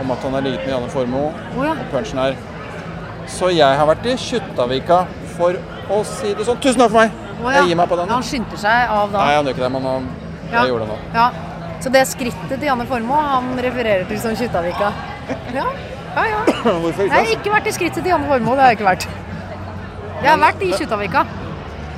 om 0.01 0.11
at 0.11 0.23
han 0.23 0.33
har 0.33 0.41
ligget 0.41 0.65
med 0.65 0.73
Janne 0.73 0.89
Formoe, 0.89 1.33
Oh, 1.57 1.63
ja. 1.65 1.71
og 1.71 1.85
punchen 1.91 2.17
er 2.19 2.35
Så 3.27 3.49
jeg 3.55 3.77
har 3.77 3.85
vært 3.87 4.05
i 4.05 4.15
Kjuttaviga 4.19 5.05
for 5.37 5.55
å 5.89 6.03
si 6.05 6.33
det 6.33 6.43
sånn. 6.45 6.57
Tusen 6.59 6.79
takk 6.81 6.91
for 6.91 6.99
meg! 6.99 7.11
Oh, 7.43 7.49
ja. 7.51 7.59
Jeg 7.61 7.69
gir 7.71 7.75
meg 7.79 7.89
på 7.89 7.95
den. 7.97 8.09
Han 8.09 8.21
skyndte 8.23 8.57
seg 8.59 8.89
av 8.89 9.11
da. 9.11 9.23
Nei, 9.25 9.35
han 9.35 9.45
gjør 9.45 9.55
ikke 9.55 9.63
det, 9.63 9.71
men 9.71 9.81
han, 9.87 10.09
Ja. 10.51 10.61
jeg 10.63 10.69
gjorde 10.73 10.85
det 10.85 10.89
nå. 10.89 10.97
Ja. 11.13 11.29
Så 11.83 11.91
det 11.91 12.01
skrittet 12.07 12.49
til 12.59 12.67
Janne 12.67 12.85
Formoe 12.87 13.21
han 13.21 13.57
refererer 13.59 14.05
til 14.07 14.19
som 14.19 14.35
Kjuttaviga. 14.35 14.91
Ja, 15.53 15.65
ja. 16.15 16.23
ja. 16.29 16.43
Hvorfor 16.83 17.01
Jeg 17.03 17.11
har 17.11 17.23
ikke? 17.25 17.39
ikke 17.41 17.51
vært 17.55 17.67
i 17.67 17.71
skrittet 17.71 18.03
til 18.03 18.11
Janne 18.11 18.27
Formoe, 18.27 18.55
det 18.55 18.63
har 18.63 18.69
jeg 18.71 18.79
ikke 18.79 18.89
vært. 18.91 19.07
Jeg 20.23 20.29
har 20.29 20.37
vært 20.39 20.61
i 20.63 20.71
Kjuttaviga. 20.77 21.25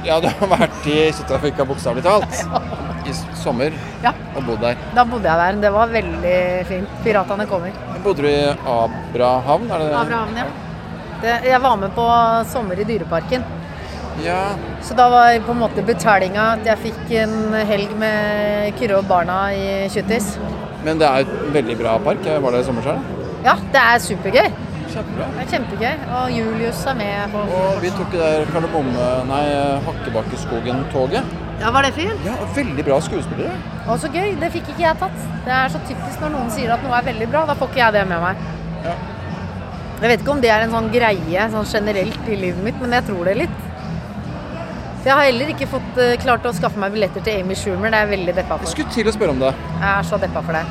Ja, 0.06 0.20
du 0.22 0.28
har 0.30 0.48
vært 0.58 0.86
i 0.90 1.12
Kjuttaviga 1.12 1.66
bokstavelig 1.66 2.04
talt. 2.06 2.95
I 3.06 3.14
sommer 3.38 3.74
Ja, 4.04 4.12
og 4.36 4.46
bodd 4.48 4.62
der. 4.66 4.76
da 4.96 5.04
bodde 5.06 5.30
jeg 5.30 5.38
der. 5.38 5.60
Det 5.62 5.72
var 5.74 5.88
veldig 5.94 6.38
fint. 6.70 6.90
Piratene 7.04 7.46
kommer. 7.50 7.72
Bodde 8.04 8.24
du 8.26 8.30
i 8.30 8.40
Abrahavn? 8.66 9.68
Er 9.72 9.78
det 9.84 9.90
det? 9.92 10.00
Abrahavn, 10.00 10.38
ja. 10.38 10.46
Det, 11.22 11.36
jeg 11.52 11.62
var 11.62 11.76
med 11.78 11.94
på 11.96 12.06
sommer 12.50 12.80
i 12.82 12.84
Dyreparken. 12.84 13.44
Ja. 14.24 14.56
Så 14.82 14.96
da 14.96 15.10
var 15.12 15.38
på 15.46 15.52
en 15.52 15.60
måte 15.60 15.84
betalinga 15.86 16.54
at 16.56 16.66
jeg 16.66 16.78
fikk 16.88 17.14
en 17.22 17.54
helg 17.68 17.94
med 18.00 18.74
Kyrre 18.80 18.98
og 19.02 19.08
barna 19.10 19.40
i 19.54 19.88
Kjuttis. 19.92 20.36
Men 20.86 21.00
det 21.02 21.08
er 21.08 21.26
et 21.26 21.34
veldig 21.54 21.78
bra 21.82 21.98
park. 22.00 22.26
Var 22.26 22.52
det 22.56 22.62
i 22.62 22.68
sommer 22.68 22.86
selv. 22.86 23.00
Ja, 23.46 23.56
det 23.74 23.82
er 23.82 24.00
supergøy. 24.02 24.52
Kjempebra. 24.96 25.26
Det 25.36 25.42
er 25.44 25.50
kjempegøy. 25.52 26.06
Og 26.20 26.32
Julius 26.32 26.86
er 26.88 26.96
med. 26.96 27.32
på 27.34 27.42
Og 27.62 27.82
vi 27.84 27.90
tok 27.98 28.12
det 28.14 28.22
der 28.22 28.46
Kardemomme... 28.54 29.10
Nei, 29.30 29.44
Hakkebakkeskogen-toget. 29.88 31.24
Ja, 31.62 31.72
Var 31.72 31.86
det 31.88 31.92
fint? 31.96 32.26
Ja, 32.26 32.36
veldig 32.56 32.84
bra 32.86 32.98
skuespillere. 33.02 33.54
Å, 33.88 33.96
så 34.02 34.10
gøy. 34.12 34.34
Det 34.42 34.50
fikk 34.54 34.72
ikke 34.74 34.84
jeg 34.84 34.98
tatt. 35.02 35.20
Det 35.46 35.54
er 35.56 35.70
så 35.72 35.80
typisk 35.88 36.24
når 36.24 36.34
noen 36.36 36.50
sier 36.54 36.74
at 36.76 36.84
noe 36.84 36.98
er 36.98 37.06
veldig 37.08 37.28
bra. 37.32 37.46
Da 37.50 37.56
får 37.58 37.72
ikke 37.72 37.82
jeg 37.84 37.96
det 37.96 38.04
med 38.10 38.24
meg. 38.26 38.42
Ja. 38.86 38.96
Jeg 40.02 40.12
vet 40.12 40.24
ikke 40.26 40.34
om 40.36 40.42
det 40.44 40.52
er 40.52 40.66
en 40.66 40.74
sånn 40.76 40.90
greie 40.92 41.46
sånn 41.54 41.70
generelt 41.72 42.28
i 42.28 42.36
livet 42.42 42.60
mitt, 42.66 42.82
men 42.84 42.92
jeg 42.98 43.06
tror 43.08 43.30
det 43.30 43.38
litt. 43.40 43.62
Så 45.00 45.08
jeg 45.08 45.16
har 45.16 45.28
heller 45.30 45.52
ikke 45.54 45.68
fått 45.70 46.00
uh, 46.02 46.16
klart 46.20 46.46
å 46.50 46.52
skaffe 46.58 46.82
meg 46.82 46.92
billetter 46.98 47.24
til 47.24 47.40
Amy 47.44 47.56
Schumer. 47.56 47.88
Det 47.94 48.02
er 48.02 48.04
jeg 48.08 48.12
veldig 48.18 48.36
deppa 48.42 48.58
Jeg 48.58 48.66
for. 48.66 48.74
skulle 48.74 48.96
til 48.98 49.08
å 49.12 49.16
spørre 49.16 49.36
om 49.38 49.42
det. 49.46 49.54
Jeg 49.78 49.88
er 49.94 50.10
så 50.10 50.20
deppa 50.26 50.44
for 50.44 50.58
det. 50.60 50.66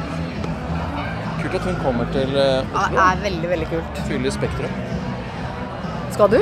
Kult 1.41 1.57
at 1.61 1.69
hun 1.71 1.81
kommer 1.81 2.13
til 2.13 2.35
Oslo. 2.35 2.75
Ja, 2.75 2.85
det 2.93 3.03
er 3.07 3.25
veldig, 3.25 3.51
veldig 3.55 3.71
kult. 3.73 4.05
Fyller 4.11 4.35
Spektrum. 4.37 4.77
Skal 6.19 6.31
du? 6.37 6.39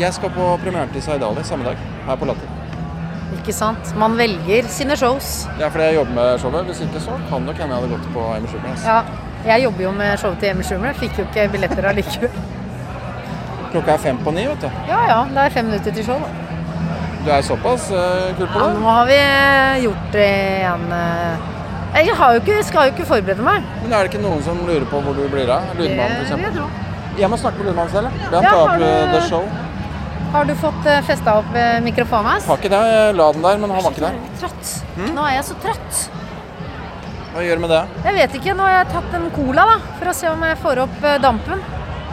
Jeg 0.00 0.10
skal 0.18 0.34
på 0.34 0.50
premieren 0.64 0.90
til 0.96 1.04
Saidali 1.04 1.46
samme 1.46 1.68
dag, 1.70 1.86
her 2.08 2.18
på 2.18 2.26
Latter. 2.32 2.53
Ikke 3.44 3.52
sant? 3.52 3.90
Man 4.00 4.14
velger 4.16 4.64
sine 4.72 4.96
shows. 4.96 5.26
Det 5.58 5.66
er 5.66 5.72
fordi 5.74 5.84
jeg 5.90 5.98
jobber 5.98 6.14
med 6.16 6.38
showet. 6.40 6.64
Hvis 6.70 6.78
ikke 6.80 7.00
så 7.04 7.16
kan 7.28 7.42
nok 7.44 7.58
hende 7.60 7.74
jeg 7.76 7.82
hadde 7.82 7.90
gått 7.92 8.06
på 8.14 8.22
Emil 8.38 8.48
Schumer. 8.48 8.70
Altså. 8.70 8.88
Ja. 8.88 9.02
Jeg 9.50 9.64
jobber 9.66 9.84
jo 9.84 9.90
med 9.98 10.14
showet 10.22 10.38
til 10.40 10.48
Emil 10.54 10.64
Schumer. 10.64 10.94
Fikk 10.96 11.18
jo 11.20 11.26
ikke 11.28 11.44
billetter 11.52 11.88
allikevel. 11.90 12.38
Klokka 13.74 13.98
er 13.98 14.00
fem 14.06 14.20
på 14.24 14.32
ni, 14.32 14.46
vet 14.48 14.64
du. 14.64 14.70
Ja 14.88 15.00
ja, 15.10 15.18
det 15.34 15.42
er 15.44 15.52
fem 15.58 15.68
minutter 15.68 15.92
til 15.92 16.06
show, 16.06 16.22
da. 16.24 16.30
Du 17.24 17.30
er 17.32 17.44
såpass 17.44 17.90
uh, 17.92 18.30
kul 18.38 18.48
på 18.52 18.62
Ja, 18.62 18.70
nå 18.80 18.94
har 18.96 19.06
vi 19.10 19.18
gjort 19.84 20.08
det 20.16 20.24
igjen. 20.30 20.86
eh. 20.92 21.50
Jeg 21.94 22.16
har 22.18 22.32
jo 22.34 22.40
ikke, 22.40 22.56
skal 22.64 22.88
jo 22.88 22.94
ikke 22.96 23.06
forberede 23.06 23.44
meg. 23.44 23.62
Men 23.82 23.92
er 23.92 24.06
det 24.06 24.12
ikke 24.14 24.22
noen 24.24 24.40
som 24.46 24.64
lurer 24.66 24.86
på 24.90 25.00
hvor 25.04 25.14
du 25.14 25.28
blir 25.30 25.52
av? 25.52 25.68
Lydmannen, 25.78 26.24
Det 26.24 26.40
f.eks.? 26.40 27.20
Jeg 27.20 27.30
må 27.30 27.36
snakke 27.38 27.60
med 27.60 27.68
lydmannen 27.70 27.92
selv. 27.92 28.08
Be 28.32 28.40
Ja, 28.40 28.50
ta 28.50 28.62
opp 28.64 28.88
eh, 28.88 29.28
Show. 29.28 29.44
Har 30.34 30.44
du 30.48 30.54
fått 30.58 30.86
uh, 30.88 30.98
festa 31.06 31.36
opp 31.38 31.54
eh, 31.54 31.76
mikrofonen 31.84 32.26
hans? 32.32 32.46
Har 32.50 32.58
ikke 32.58 32.70
det. 32.72 32.80
Jeg 32.90 33.14
la 33.20 33.26
den 33.36 33.44
der, 33.46 33.58
men 33.62 33.70
han 33.70 33.84
var 33.84 33.94
ikke 33.94 34.02
der. 34.08 34.16
Trøtt. 34.40 34.72
Hm? 34.96 35.12
Nå 35.14 35.26
er 35.28 35.36
jeg 35.36 35.44
så 35.46 35.54
trøtt. 35.62 36.00
Hva 37.34 37.42
gjør 37.46 37.58
du 37.60 37.62
med 37.64 37.70
det? 37.74 37.82
Jeg 38.08 38.16
vet 38.18 38.34
ikke. 38.40 38.56
Nå 38.58 38.66
har 38.66 38.74
jeg 38.80 38.88
tatt 38.96 39.14
en 39.18 39.28
cola 39.34 39.64
da, 39.70 39.76
for 40.00 40.10
å 40.10 40.14
se 40.18 40.28
om 40.32 40.42
jeg 40.48 40.58
får 40.64 40.80
opp 40.88 41.06
eh, 41.06 41.20
dampen. 41.22 41.62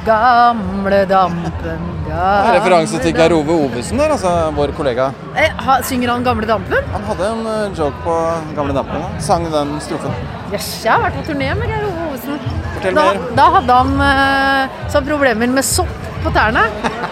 Gamle 0.05 0.99
dampen, 1.05 1.81
gamle 2.09 2.53
Referanse 2.55 2.97
til 3.03 3.11
Geir 3.13 3.29
dampen. 3.35 3.51
Ove 3.53 3.67
Ovesen 3.67 3.99
der, 4.01 4.13
altså 4.15 4.31
vår 4.57 4.73
kollega. 4.77 5.09
Eh, 5.37 5.51
ha, 5.65 5.75
synger 5.85 6.13
han 6.15 6.25
Gamle 6.25 6.49
dampen? 6.49 6.87
Han 6.93 7.05
hadde 7.09 7.27
en 7.35 7.43
eh, 7.55 7.65
joke 7.77 8.01
på 8.05 8.15
Gamle 8.57 8.73
Dampen. 8.77 9.01
da. 9.01 9.21
Sang 9.21 9.45
den 9.53 9.75
strofen. 9.85 10.13
Yes, 10.53 10.71
jeg 10.85 10.93
har 10.93 11.03
vært 11.07 11.17
på 11.21 11.27
turné 11.29 11.51
med 11.57 11.69
Geir 11.69 11.85
Ove 11.89 12.07
Ovesen. 12.11 12.41
Fortell 12.77 12.97
Da, 12.97 13.05
mer. 13.13 13.27
da 13.41 13.49
hadde 13.57 13.81
han 13.81 14.07
eh, 14.09 14.79
så 14.93 15.03
problemer 15.05 15.53
med 15.57 15.65
sopp 15.69 16.00
på 16.23 16.33
tærne. 16.35 16.63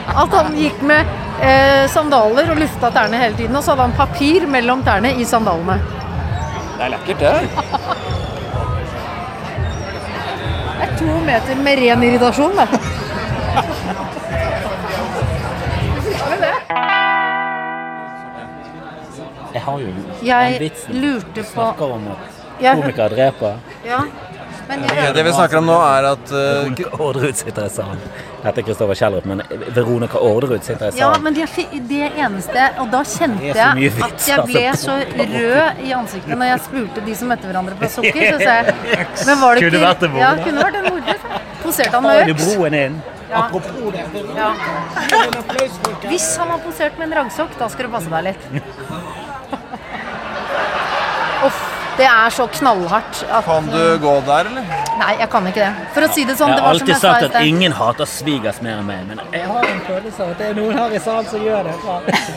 At 0.09 0.35
han 0.35 0.55
gikk 0.57 0.81
med 0.85 1.09
eh, 1.41 1.85
sandaler 1.93 2.51
og 2.53 2.61
lufta 2.61 2.91
tærne 2.95 3.21
hele 3.21 3.37
tiden. 3.37 3.55
Og 3.55 3.63
så 3.63 3.73
hadde 3.73 3.87
han 3.89 3.97
papir 3.97 4.47
mellom 4.47 4.83
tærne 4.85 5.13
i 5.17 5.27
sandalene. 5.27 5.79
Det 6.77 6.85
er 6.85 6.93
lekkert, 6.95 7.19
det. 7.19 7.33
Det 10.79 10.87
er 10.87 10.97
to 11.01 11.19
meter 11.27 11.63
med 11.65 11.83
ren 11.83 12.03
irritasjon, 12.07 12.55
det. 12.61 12.67
Jeg 19.53 19.61
har 19.65 19.79
jo 19.81 19.87
en 19.89 20.03
vits. 20.59 20.83
Jeg 20.87 21.01
lurte 21.01 21.43
på 21.43 21.49
snakker 21.51 21.93
om 21.97 22.03
at 22.13 22.41
komikere 22.61 23.09
dreper. 23.15 23.55
Ja. 23.87 24.03
Men 24.69 24.83
Ok, 24.85 24.99
det 25.15 25.23
vi 25.25 25.31
snakker 25.33 25.57
om 25.57 25.65
nå, 25.65 25.75
er 25.81 26.07
at 26.11 26.31
uh, 26.31 26.39
Veronica 26.39 26.89
Orderud 27.01 27.37
sitter 27.39 27.65
i 27.65 27.71
salen. 27.73 28.03
Dette 28.43 28.61
er 28.61 28.65
Kristoffer 28.67 28.99
Kjellrup, 28.99 29.25
men 29.31 29.41
Veronica 29.75 30.21
Orderud 30.21 30.61
sitter 30.61 30.91
i 30.91 30.93
salen. 30.93 31.01
Ja, 31.01 31.09
men 31.25 31.35
det, 31.35 31.47
er 31.49 31.81
det 31.89 32.11
eneste 32.23 32.67
Og 32.83 32.91
da 32.93 33.01
kjente 33.09 33.49
jeg 33.49 33.57
at 34.05 34.27
jeg 34.29 34.45
ble 34.47 34.63
altså. 34.69 34.99
så 35.01 35.25
rød 35.33 35.83
i 35.87 35.93
ansiktet 35.97 36.37
når 36.37 36.51
jeg 36.53 36.65
spurte 36.67 37.05
de 37.09 37.17
som 37.17 37.33
møtte 37.33 37.49
hverandre 37.49 37.77
på 37.81 37.89
sukker. 37.97 38.21
Så 38.29 38.41
sa 38.45 38.59
jeg 38.61 38.75
Men 39.27 39.41
var 39.41 39.57
det 39.57 39.65
ikke 39.65 39.73
Kunne 39.73 39.85
vært 39.87 40.05
en 40.05 40.13
mord, 40.13 40.23
Ja, 40.23 40.33
kunne 40.45 40.67
vært 40.67 40.79
en 40.83 40.91
mordbruk. 40.91 41.47
Poserte 41.63 41.95
han 41.97 42.05
med 42.05 42.29
du 42.29 42.35
øks? 42.37 43.17
Ja. 43.29 43.43
Apropos 43.45 43.91
det. 43.93 44.05
Ja. 44.35 44.53
Hvis 46.09 46.37
han 46.37 46.47
har 46.49 46.61
posert 46.65 46.97
med 46.97 47.11
en 47.11 47.17
raggsokk, 47.19 47.53
da 47.59 47.67
skal 47.69 47.85
du 47.85 47.91
passe 47.93 48.09
deg 48.09 48.31
litt. 48.31 48.47
Det 51.99 52.05
er 52.07 52.29
så 52.31 52.45
knallhardt 52.47 53.23
at 53.27 53.43
Kan 53.45 53.65
du 53.67 53.81
gå 53.99 54.13
der, 54.27 54.47
eller? 54.49 54.67
Nei, 54.99 55.13
jeg 55.19 55.29
kan 55.31 55.47
ikke 55.49 55.59
det. 55.65 55.87
For 55.95 56.05
å 56.05 56.07
si 56.15 56.23
det 56.27 56.35
sånn, 56.39 56.53
det 56.55 56.61
var 56.63 56.77
som 56.79 56.87
jeg 56.87 56.97
sa. 56.99 57.07
jeg 57.07 57.13
har 57.13 57.17
alltid 57.19 57.31
sagt 57.31 57.35
at 57.41 57.47
ingen 57.49 57.75
hater 57.75 58.07
svigers 58.09 58.61
mer 58.63 58.79
enn 58.79 58.87
meg, 58.87 59.05
men 59.09 59.19
jeg 59.35 59.45
har 59.51 59.67
en 59.67 59.81
følelse 59.87 60.23
av 60.23 60.31
at 60.33 60.41
det 60.41 60.47
er 60.49 60.57
noen 60.59 60.79
her 60.79 60.95
i 60.95 61.01
salen 61.05 61.27
som 61.31 61.43
gjør 61.43 61.69
det. 61.69 61.75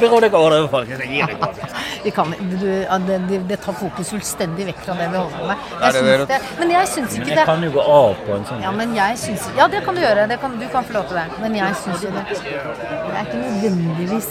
Veronica 0.02 0.40
Orderud, 0.42 0.68
folkens. 0.74 1.02
Jeg 1.06 1.10
gir 1.16 1.32
deg 1.32 1.40
godt. 1.42 1.78
Vi 2.04 2.10
kan, 2.18 2.34
du, 2.52 2.66
ja, 2.82 2.98
det, 3.08 3.18
det, 3.30 3.40
det 3.52 3.60
tar 3.62 3.76
fokus 3.78 4.10
fullstendig 4.16 4.66
vekk 4.72 4.80
fra 4.86 4.98
det 4.98 5.08
vi 5.12 5.20
holder 5.22 5.38
på 5.38 5.50
med. 5.52 5.66
Jeg 5.72 5.92
det 5.92 6.02
syns 6.02 6.10
det- 6.10 6.28
det, 6.32 6.40
men 6.58 6.70
jeg 6.76 6.88
syns 6.94 7.18
ikke 7.18 7.30
Jeg 7.36 7.46
kan 7.52 7.62
jo 7.62 7.70
gå 7.78 7.82
av 7.98 8.14
på 8.26 8.36
en 8.38 8.44
sånn 8.50 8.62
Ja, 8.66 8.70
men 8.82 8.94
jeg 8.98 9.18
syns 9.18 9.46
Ja, 9.58 9.68
det 9.68 9.84
kan 9.86 9.94
du 9.94 10.00
gjøre. 10.02 10.26
Det 10.28 10.40
kan, 10.42 10.58
du 10.58 10.66
kan 10.74 10.84
få 10.84 10.92
lov 10.98 11.06
til 11.10 11.16
det. 11.22 11.26
Men 11.40 11.54
jeg 11.62 11.74
syns 11.84 12.02
jo 12.02 12.10
det 12.10 12.24
Det 12.32 13.14
er 13.14 13.22
ikke 13.26 13.38
nødvendigvis 13.46 14.28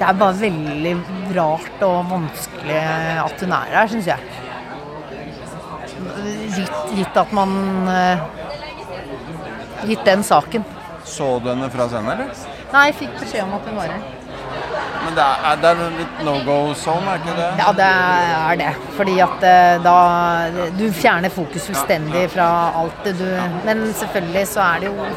Det 0.00 0.06
er 0.08 0.16
bare 0.16 0.36
veldig 0.40 0.92
rart 1.36 1.82
og 1.84 1.96
vanskelig 2.08 2.76
at 3.20 3.42
hun 3.44 3.50
er 3.52 3.74
her, 3.74 3.90
syns 3.92 4.06
jeg. 4.08 4.38
Gitt, 6.56 6.78
gitt 6.96 7.18
at 7.20 7.34
man 7.36 7.52
eh, 7.92 8.22
Gitt 9.90 10.04
den 10.04 10.22
saken. 10.24 10.64
Så 11.04 11.26
du 11.44 11.50
henne 11.50 11.68
fra 11.72 11.86
scenen, 11.88 12.08
eller? 12.14 12.32
Nei, 12.72 12.86
jeg 12.88 12.96
fikk 13.02 13.14
beskjed 13.20 13.44
om 13.44 13.54
at 13.58 13.68
hun 13.68 13.76
var 13.80 13.92
her. 13.92 14.08
Men 15.04 15.14
det 15.16 15.26
er, 15.26 15.60
det 15.60 15.70
er 15.70 15.94
litt 15.98 16.18
no 16.26 16.34
go 16.48 16.56
zone, 16.76 17.12
er 17.14 17.22
ikke 17.22 17.36
det? 17.38 17.48
Ja, 17.60 17.68
det 17.76 17.88
er 17.92 18.58
det. 18.60 18.72
Fordi 18.96 19.16
at 19.24 19.46
eh, 19.50 19.76
da 19.84 19.96
Du 20.80 20.84
fjerner 20.96 21.32
fokus 21.32 21.68
fullstendig 21.68 22.26
fra 22.34 22.48
alt 22.80 23.04
det 23.04 23.16
du 23.20 23.26
Men 23.68 23.88
selvfølgelig 24.00 24.46
så 24.48 24.64
er 24.64 24.84
det 24.84 24.92
jo 24.92 25.08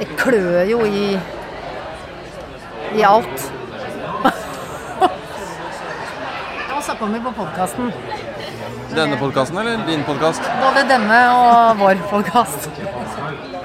Det 0.00 0.08
klør 0.22 0.62
jo 0.70 0.84
i 0.86 1.06
i 2.94 3.02
alt. 3.02 3.50
Hva 6.84 6.92
snakker 6.92 7.12
vi 7.16 7.18
på 7.24 7.30
podkasten? 7.32 7.92
Denne 8.92 9.16
podkasten, 9.16 9.56
eller 9.56 9.86
din 9.86 10.02
podkast? 10.04 10.42
Både 10.60 10.82
denne 10.84 11.20
og 11.32 11.78
vår 11.80 12.02
podkast. 12.10 12.66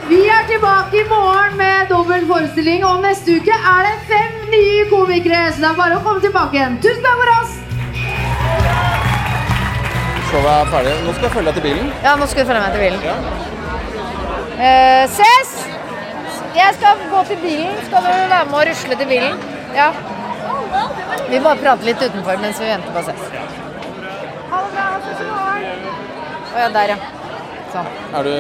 Vi 0.07 0.19
er 0.31 0.45
tilbake 0.47 1.01
i 1.01 1.03
morgen 1.09 1.57
med 1.59 1.89
dobbel 1.91 2.23
forestilling, 2.29 2.85
og 2.87 3.01
neste 3.03 3.35
uke 3.41 3.57
er 3.73 3.81
det 3.89 3.91
fem 4.07 4.37
nye 4.53 4.85
komikere. 4.87 5.41
Så 5.51 5.59
det 5.59 5.67
er 5.67 5.75
bare 5.81 5.97
å 5.97 6.03
komme 6.05 6.23
tilbake 6.23 6.55
igjen. 6.55 6.77
Tusen 6.85 7.03
takk 7.03 7.19
for 7.19 7.33
oss! 7.33 7.57
Showet 10.29 10.53
er 10.53 10.71
ferdig. 10.77 10.93
Nå 11.03 11.17
skal 11.17 11.27
jeg 11.27 11.33
følge 11.33 11.51
deg 11.51 11.59
til 11.59 11.67
bilen. 11.67 11.91
Ja, 12.05 12.13
nå 12.21 12.29
skal 12.31 12.47
du 12.47 12.53
følge 12.53 12.61
meg 12.63 12.71
til 12.77 12.85
bilen. 12.85 13.01
Eh, 14.69 15.03
ses! 15.17 15.51
Jeg 16.55 16.79
skal 16.79 17.03
gå 17.11 17.27
til 17.33 17.43
bilen. 17.43 17.75
Skal 17.89 18.07
du 18.07 18.15
være 18.15 18.47
med 18.47 18.57
og 18.61 18.65
rusle 18.71 19.01
til 19.03 19.11
bilen? 19.11 19.45
Ja. 19.75 19.89
Vi 21.29 21.39
bare 21.39 21.57
prater 21.61 21.85
litt 21.89 22.01
utenfor 22.03 22.37
mens 22.41 22.59
vi 22.61 22.69
venter 22.69 22.93
på 22.95 23.03
ses. 23.07 23.25
Ha 24.49 24.61
det 24.65 24.71
bra. 24.75 24.85
Ses 25.05 25.19
i 25.23 25.27
morgen. 25.29 25.89
Å 26.53 26.61
ja, 26.63 26.69
der, 26.75 26.93
ja. 26.95 26.97
Sånn. 27.73 27.89
Er 28.19 28.23
du 28.29 28.33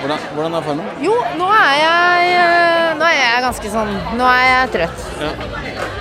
Hvordan, 0.00 0.18
hvordan 0.34 0.54
er 0.56 0.64
formen? 0.64 0.86
Jo, 1.02 1.12
nå 1.38 1.46
er 1.52 1.74
jeg 1.80 2.30
eh, 2.36 2.90
Nå 2.98 3.04
er 3.06 3.16
jeg 3.16 3.42
ganske 3.44 3.70
sånn 3.72 3.90
Nå 4.18 4.26
er 4.28 4.44
jeg 4.46 4.70
trøtt, 4.74 5.02
Ja. 5.20 5.30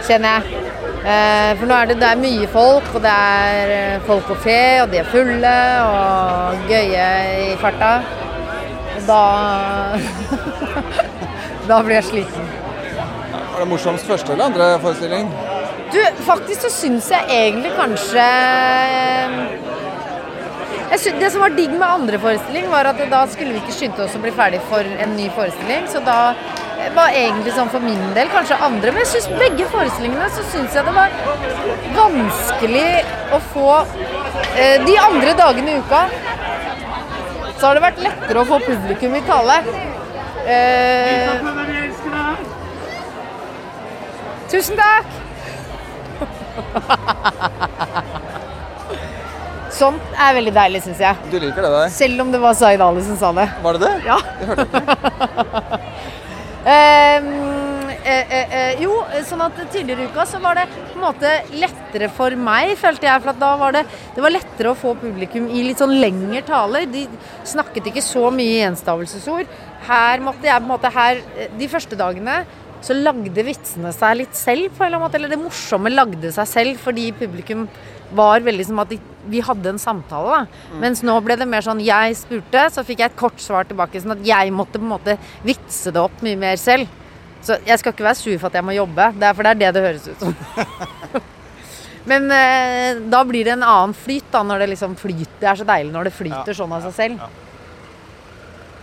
kjenner 0.08 0.36
jeg. 0.38 0.62
Eh, 1.00 1.52
for 1.60 1.66
nå 1.70 1.76
er 1.80 1.90
det, 1.92 1.98
det 2.02 2.08
er 2.10 2.20
mye 2.22 2.48
folk, 2.54 2.88
og 2.96 3.04
det 3.04 3.12
er 3.14 3.74
eh, 3.76 4.00
folk 4.08 4.26
på 4.28 4.36
fe, 4.44 4.58
og 4.84 4.90
de 4.92 5.00
er 5.02 5.08
fulle 5.12 5.54
og 5.88 6.66
gøye 6.72 7.06
i 7.46 7.50
farta. 7.62 7.92
Og 8.98 9.06
da 9.08 9.22
Da 11.70 11.80
blir 11.86 12.00
jeg 12.00 12.08
sliten. 12.10 12.50
Var 13.30 13.60
det 13.64 13.68
morsomst 13.70 14.08
første 14.10 14.34
eller 14.34 14.50
andre 14.50 14.70
forestilling? 14.84 15.30
Du, 15.94 16.00
faktisk 16.26 16.68
så 16.68 16.70
syns 16.70 17.10
jeg 17.10 17.26
egentlig 17.34 17.72
kanskje 17.78 18.26
jeg 20.90 21.00
sy 21.02 21.12
Det 21.22 21.30
som 21.30 21.44
var 21.44 21.54
digg 21.54 21.74
med 21.76 21.86
andre 21.86 22.18
forestilling, 22.22 22.66
var 22.72 22.88
at 22.90 23.02
da 23.12 23.20
skulle 23.30 23.54
vi 23.54 23.62
ikke 23.62 23.76
skynde 23.76 24.02
oss 24.06 24.16
å 24.18 24.22
bli 24.24 24.32
ferdig 24.34 24.62
for 24.72 24.86
en 25.04 25.14
ny 25.18 25.28
forestilling. 25.36 25.86
Så 25.92 26.02
da 26.06 26.34
var 26.96 27.14
egentlig 27.14 27.54
sånn 27.54 27.70
for 27.70 27.84
min 27.84 28.02
del 28.16 28.32
kanskje 28.34 28.58
andre. 28.66 28.94
Men 28.96 29.04
jeg 29.04 29.12
synes 29.14 29.42
begge 29.42 29.68
forestillingene 29.70 30.30
så 30.34 30.46
syns 30.50 30.78
jeg 30.78 30.88
det 30.88 30.96
var 30.96 31.14
vanskelig 31.94 32.90
å 33.36 33.42
få 33.52 33.70
eh, 34.56 34.82
De 34.88 34.98
andre 35.04 35.38
dagene 35.38 35.76
i 35.76 35.80
uka 35.84 36.02
så 37.60 37.68
har 37.68 37.76
det 37.76 37.84
vært 37.84 38.04
lettere 38.06 38.40
å 38.40 38.48
få 38.48 38.62
publikum 38.64 39.16
i 39.20 39.24
tale. 39.28 39.58
Eh, 40.48 41.34
tusen 44.50 44.80
takk! 44.80 45.29
Sånt 49.80 50.18
er 50.18 50.34
veldig 50.36 50.54
deilig, 50.56 50.82
syns 50.84 51.00
jeg. 51.04 51.16
Du 51.32 51.38
liker 51.40 51.64
det 51.64 51.72
der? 51.72 51.92
Selv 51.94 52.26
om 52.26 52.34
det 52.34 52.42
var 52.42 52.58
Zaid 52.58 52.82
Ali 52.84 53.04
som 53.06 53.20
sa 53.20 53.30
det. 53.38 53.48
Var 53.64 53.78
det 53.78 53.82
det? 53.86 53.94
Ja. 54.08 54.18
Jeg 54.42 54.50
hørte 54.50 54.66
ikke. 54.66 54.82
um, 56.66 57.30
eh, 58.10 58.34
eh, 58.34 58.82
jo, 58.84 58.94
sånn 59.28 59.44
at 59.46 59.58
tidligere 59.72 60.06
i 60.06 60.10
uka 60.10 60.26
så 60.28 60.42
var 60.44 60.60
det 60.60 60.66
på 60.72 60.98
en 60.98 61.04
måte 61.04 61.32
lettere 61.54 62.10
for 62.12 62.36
meg, 62.50 62.74
følte 62.80 63.08
jeg. 63.08 63.24
For 63.24 63.34
at 63.34 63.42
da 63.42 63.52
var 63.62 63.76
det, 63.78 63.84
det 64.16 64.26
var 64.26 64.36
lettere 64.36 64.74
å 64.74 64.80
få 64.80 64.96
publikum 65.00 65.50
i 65.52 65.64
litt 65.68 65.82
sånn 65.82 65.96
lengre 66.02 66.42
taler. 66.48 66.88
De 66.90 67.06
snakket 67.48 67.92
ikke 67.92 68.04
så 68.06 68.28
mye 68.36 68.60
gjenstavelsesord. 68.64 69.52
Her 69.90 70.26
måtte 70.26 70.50
jeg 70.50 70.60
på 70.60 70.68
en 70.68 70.74
måte 70.74 70.90
her 70.92 71.22
De 71.56 71.68
første 71.72 71.96
dagene 71.96 72.42
så 72.86 72.96
lagde 72.96 73.46
vitsene 73.46 73.92
seg 73.96 74.22
litt 74.22 74.36
selv, 74.38 74.70
på 74.74 74.84
en 74.84 74.88
eller 74.88 75.00
annen 75.00 75.08
måte. 75.08 75.20
Eller 75.20 75.34
det 75.34 75.42
morsomme 75.42 75.92
lagde 75.92 76.32
seg 76.36 76.50
selv 76.50 76.84
fordi 76.84 77.10
publikum 77.18 77.68
var 78.16 78.42
veldig 78.42 78.66
som 78.66 78.80
at 78.82 78.90
de, 78.94 78.98
vi 79.30 79.42
hadde 79.46 79.74
en 79.74 79.82
samtale. 79.82 80.40
Da. 80.40 80.78
Mens 80.82 81.04
nå 81.06 81.18
ble 81.26 81.38
det 81.40 81.48
mer 81.50 81.66
sånn 81.66 81.84
jeg 81.84 82.18
spurte, 82.18 82.66
så 82.74 82.86
fikk 82.88 83.04
jeg 83.04 83.12
et 83.12 83.20
kort 83.20 83.44
svar 83.44 83.68
tilbake. 83.70 84.02
Sånn 84.02 84.16
at 84.16 84.24
jeg 84.26 84.54
måtte 84.56 84.80
på 84.80 84.88
en 84.88 84.96
måte 84.96 85.18
vitse 85.46 85.94
det 85.94 86.02
opp 86.02 86.24
mye 86.26 86.40
mer 86.40 86.58
selv. 86.62 86.90
Så 87.46 87.60
jeg 87.68 87.80
skal 87.80 87.94
ikke 87.94 88.08
være 88.08 88.20
sur 88.20 88.34
for 88.40 88.50
at 88.50 88.58
jeg 88.60 88.68
må 88.68 88.76
jobbe, 88.76 89.12
det 89.16 89.30
er 89.30 89.36
for 89.36 89.48
det 89.48 89.52
er 89.54 89.60
det 89.62 89.76
det 89.78 89.84
høres 89.86 90.08
ut 90.10 90.26
som. 90.26 90.34
Men 92.10 92.26
eh, 92.34 93.00
da 93.12 93.22
blir 93.28 93.46
det 93.46 93.54
en 93.54 93.64
annen 93.64 93.94
flyt, 93.96 94.28
da, 94.34 94.42
når 94.44 94.64
det 94.64 94.72
liksom 94.74 94.96
flyter. 95.00 95.38
Det 95.40 95.50
er 95.52 95.60
så 95.62 95.68
deilig 95.68 95.94
når 95.94 96.10
det 96.10 96.16
flyter 96.16 96.58
sånn 96.58 96.74
av 96.76 96.88
seg 96.88 96.96
selv. 96.98 97.24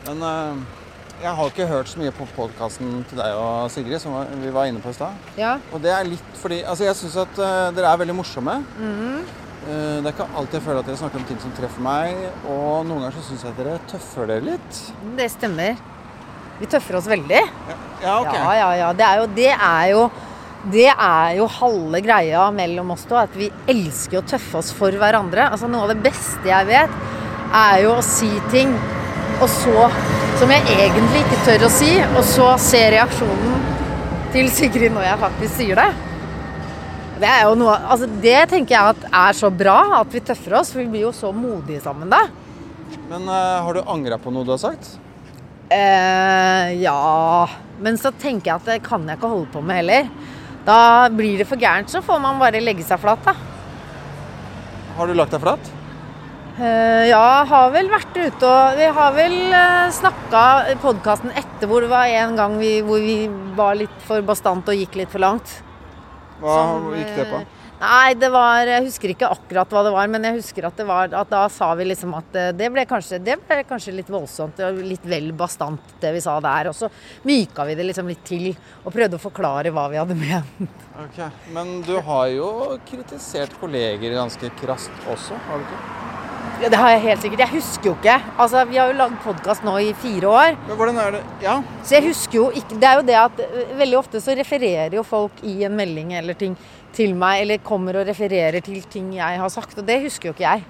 Men 0.06 0.22
eh, 0.30 0.64
jeg 1.22 1.32
har 1.38 1.50
ikke 1.50 1.66
hørt 1.70 1.88
så 1.90 2.00
mye 2.00 2.12
på 2.14 2.26
podkasten 2.36 3.00
til 3.08 3.18
deg 3.20 3.38
og 3.40 3.70
Sigrid, 3.72 3.98
som 4.02 4.16
vi 4.42 4.52
var 4.52 4.68
inne 4.68 4.82
på 4.84 4.92
i 4.92 4.96
stad. 4.96 5.16
Ja. 5.38 5.56
Og 5.72 5.80
det 5.84 5.92
er 5.94 6.06
litt 6.08 6.38
fordi 6.40 6.60
Altså, 6.66 6.84
jeg 6.86 6.98
syns 6.98 7.16
at 7.24 7.40
uh, 7.40 7.72
dere 7.76 7.90
er 7.90 8.00
veldig 8.02 8.16
morsomme. 8.18 8.60
Mhm. 8.76 9.18
uh, 9.66 9.96
det 10.04 10.06
er 10.06 10.12
ikke 10.12 10.28
alltid 10.36 10.58
jeg 10.58 10.66
føler 10.68 10.80
at 10.82 10.90
dere 10.90 11.00
snakker 11.00 11.22
om 11.22 11.26
ting 11.30 11.40
som 11.42 11.56
treffer 11.56 11.84
meg. 11.84 12.22
Og 12.44 12.86
noen 12.86 13.06
ganger 13.06 13.16
så 13.16 13.26
syns 13.30 13.46
jeg 13.46 13.54
at 13.54 13.60
dere 13.62 13.80
tøffer 13.90 14.30
dere 14.32 14.46
litt. 14.52 14.80
Det 15.18 15.28
stemmer. 15.32 15.82
Vi 16.60 16.68
tøffer 16.72 17.00
oss 17.00 17.08
veldig. 17.10 17.42
Ja, 18.02 18.20
ok. 18.20 18.32
Ja, 18.32 18.52
ja, 18.60 18.70
ja. 18.82 18.92
Det 18.96 19.04
er 19.08 19.20
jo, 19.20 19.26
det 19.36 19.50
er 19.52 19.88
jo, 19.92 20.04
det 20.72 20.86
er 20.92 21.34
jo 21.40 21.48
halve 21.58 22.00
greia 22.04 22.46
mellom 22.54 22.94
oss 22.94 23.04
to, 23.08 23.18
at 23.20 23.34
vi 23.36 23.50
elsker 23.68 24.20
å 24.20 24.26
tøffe 24.28 24.62
oss 24.62 24.72
for 24.76 24.92
hverandre. 25.00 25.50
Altså 25.50 25.68
Noe 25.68 25.88
av 25.88 25.92
det 25.92 26.00
beste 26.06 26.48
jeg 26.48 26.68
vet, 26.70 27.00
er 27.56 27.82
jo 27.84 27.96
å 27.98 28.04
si 28.04 28.30
ting, 28.52 28.72
og 29.36 29.50
så 29.52 29.88
som 30.36 30.50
jeg 30.52 30.66
egentlig 30.68 31.22
ikke 31.22 31.38
tør 31.46 31.62
å 31.64 31.68
si, 31.72 31.92
og 32.04 32.20
så 32.28 32.46
se 32.60 32.80
reaksjonen 32.92 33.62
til 34.34 34.50
Sigrid 34.52 34.92
når 34.92 35.06
jeg 35.06 35.20
faktisk 35.22 35.54
sier 35.62 35.80
det. 35.80 35.86
Det 37.16 37.28
er 37.30 37.46
jo 37.48 37.54
noe, 37.56 37.76
altså 37.88 38.08
det 38.20 38.42
tenker 38.50 38.76
jeg 38.76 38.92
at 38.92 39.06
er 39.08 39.38
så 39.38 39.48
bra, 39.48 39.78
at 40.02 40.12
vi 40.12 40.20
tøffer 40.20 40.58
oss, 40.58 40.74
for 40.74 40.82
vi 40.82 40.90
blir 40.92 41.06
jo 41.06 41.12
så 41.16 41.30
modige 41.32 41.80
sammen 41.84 42.12
da. 42.12 42.26
Men 43.08 43.24
uh, 43.30 43.64
har 43.64 43.78
du 43.78 43.88
angra 43.88 44.18
på 44.20 44.34
noe 44.34 44.44
du 44.44 44.52
har 44.52 44.60
sagt? 44.60 44.90
Uh, 45.66 46.68
ja 46.78 47.48
Men 47.82 47.96
så 47.98 48.12
tenker 48.14 48.52
jeg 48.52 48.60
at 48.60 48.68
det 48.68 48.76
kan 48.86 49.02
jeg 49.08 49.18
ikke 49.18 49.30
holde 49.32 49.48
på 49.54 49.64
med 49.64 49.80
heller. 49.80 50.12
Da 50.68 50.78
blir 51.10 51.40
det 51.40 51.48
for 51.48 51.60
gærent, 51.60 51.88
så 51.88 52.04
får 52.04 52.20
man 52.22 52.42
bare 52.42 52.60
legge 52.60 52.84
seg 52.84 53.00
flat, 53.00 53.24
da. 53.24 53.34
Har 54.98 55.08
du 55.08 55.16
lagt 55.16 55.32
deg 55.32 55.42
flat? 55.42 55.75
Eh, 56.56 57.02
ja, 57.10 57.44
har 57.44 57.72
vel 57.74 57.90
vært 57.92 58.14
ute 58.16 58.48
og 58.48 58.78
Vi 58.78 58.86
har 58.96 59.10
vel 59.12 59.34
uh, 59.52 59.90
snakka 59.92 60.44
podkasten 60.80 61.34
etter 61.36 61.68
hvor 61.68 61.84
det 61.84 61.90
var 61.92 62.08
en 62.08 62.32
gang 62.38 62.54
vi, 62.56 62.78
hvor 62.86 63.02
vi 63.04 63.26
var 63.58 63.76
litt 63.76 63.98
for 64.08 64.24
bastant 64.24 64.70
og 64.72 64.78
gikk 64.80 64.96
litt 65.02 65.12
for 65.12 65.20
langt. 65.20 65.58
Hva 66.40 66.54
Som, 66.56 66.86
gikk 66.96 67.12
det 67.18 67.26
på? 67.28 67.42
Eh, 67.80 67.82
Nei, 67.86 68.14
det 68.14 68.30
var 68.32 68.66
Jeg 68.66 68.84
husker 68.86 69.12
ikke 69.12 69.30
akkurat 69.30 69.72
hva 69.72 69.82
det 69.86 69.92
var, 69.94 70.08
men 70.12 70.24
jeg 70.28 70.38
husker 70.40 70.66
at 70.68 70.76
det 70.80 70.86
var 70.88 71.12
at 71.12 71.30
da 71.32 71.42
sa 71.52 71.72
vi 71.78 71.84
liksom 71.90 72.14
at 72.18 72.38
eh, 72.38 72.52
det 72.56 72.70
ble 72.72 72.86
kanskje, 72.88 73.20
det 73.22 73.38
ble 73.46 73.60
kanskje 73.68 73.94
litt 73.96 74.10
voldsomt 74.12 74.60
og 74.64 74.80
litt 74.86 75.04
vel 75.06 75.32
bastant, 75.36 75.94
det 76.00 76.14
vi 76.16 76.22
sa 76.24 76.38
der. 76.40 76.70
Og 76.72 76.78
så 76.78 76.90
myka 77.28 77.66
vi 77.68 77.76
det 77.78 77.86
liksom 77.90 78.08
litt 78.10 78.24
til 78.26 78.48
og 78.84 78.92
prøvde 78.94 79.20
å 79.20 79.22
forklare 79.22 79.72
hva 79.74 79.88
vi 79.92 80.00
hadde 80.00 80.18
ment. 80.24 80.88
Ok, 81.04 81.20
Men 81.52 81.80
du 81.86 81.96
har 82.00 82.26
jo 82.32 82.50
kritisert 82.88 83.54
kolleger 83.60 84.16
ganske 84.16 84.50
krast 84.62 84.90
også, 85.12 85.36
har 85.48 85.60
du 85.62 85.68
ikke? 85.68 85.84
Ja, 86.56 86.70
det 86.72 86.78
har 86.80 86.88
jeg 86.94 87.00
helt 87.02 87.20
sikkert. 87.20 87.40
Jeg 87.44 87.52
husker 87.52 87.90
jo 87.90 87.94
ikke. 87.98 88.14
Altså, 88.40 88.62
Vi 88.70 88.78
har 88.80 88.88
jo 88.88 88.96
lagd 88.96 89.18
podkast 89.20 89.64
nå 89.66 89.74
i 89.84 89.90
fire 90.00 90.30
år. 90.30 90.54
Men 90.64 90.78
hvordan 90.78 91.00
er 91.02 91.10
det 91.12 91.20
Ja, 91.44 91.58
Så 91.84 91.98
jeg 91.98 92.06
husker 92.06 92.38
jo 92.38 92.46
ikke 92.48 92.78
Det 92.80 92.88
er 92.88 92.96
jo 92.96 93.04
det 93.10 93.18
at 93.20 93.42
veldig 93.76 93.98
ofte 93.98 94.22
så 94.24 94.32
refererer 94.38 94.96
jo 94.96 95.04
folk 95.04 95.42
i 95.44 95.58
en 95.68 95.76
melding 95.76 96.14
eller 96.16 96.38
ting 96.38 96.56
til 96.96 97.12
meg, 97.18 97.42
eller 97.44 97.60
kommer 97.64 98.00
og 98.00 98.06
refererer 98.08 98.62
til 98.64 98.82
ting 98.90 99.12
jeg 99.18 99.38
har 99.40 99.52
sagt, 99.52 99.76
og 99.78 99.86
det 99.86 99.98
husker 100.06 100.30
jo 100.30 100.34
ikke 100.36 100.46
jeg. 100.46 100.64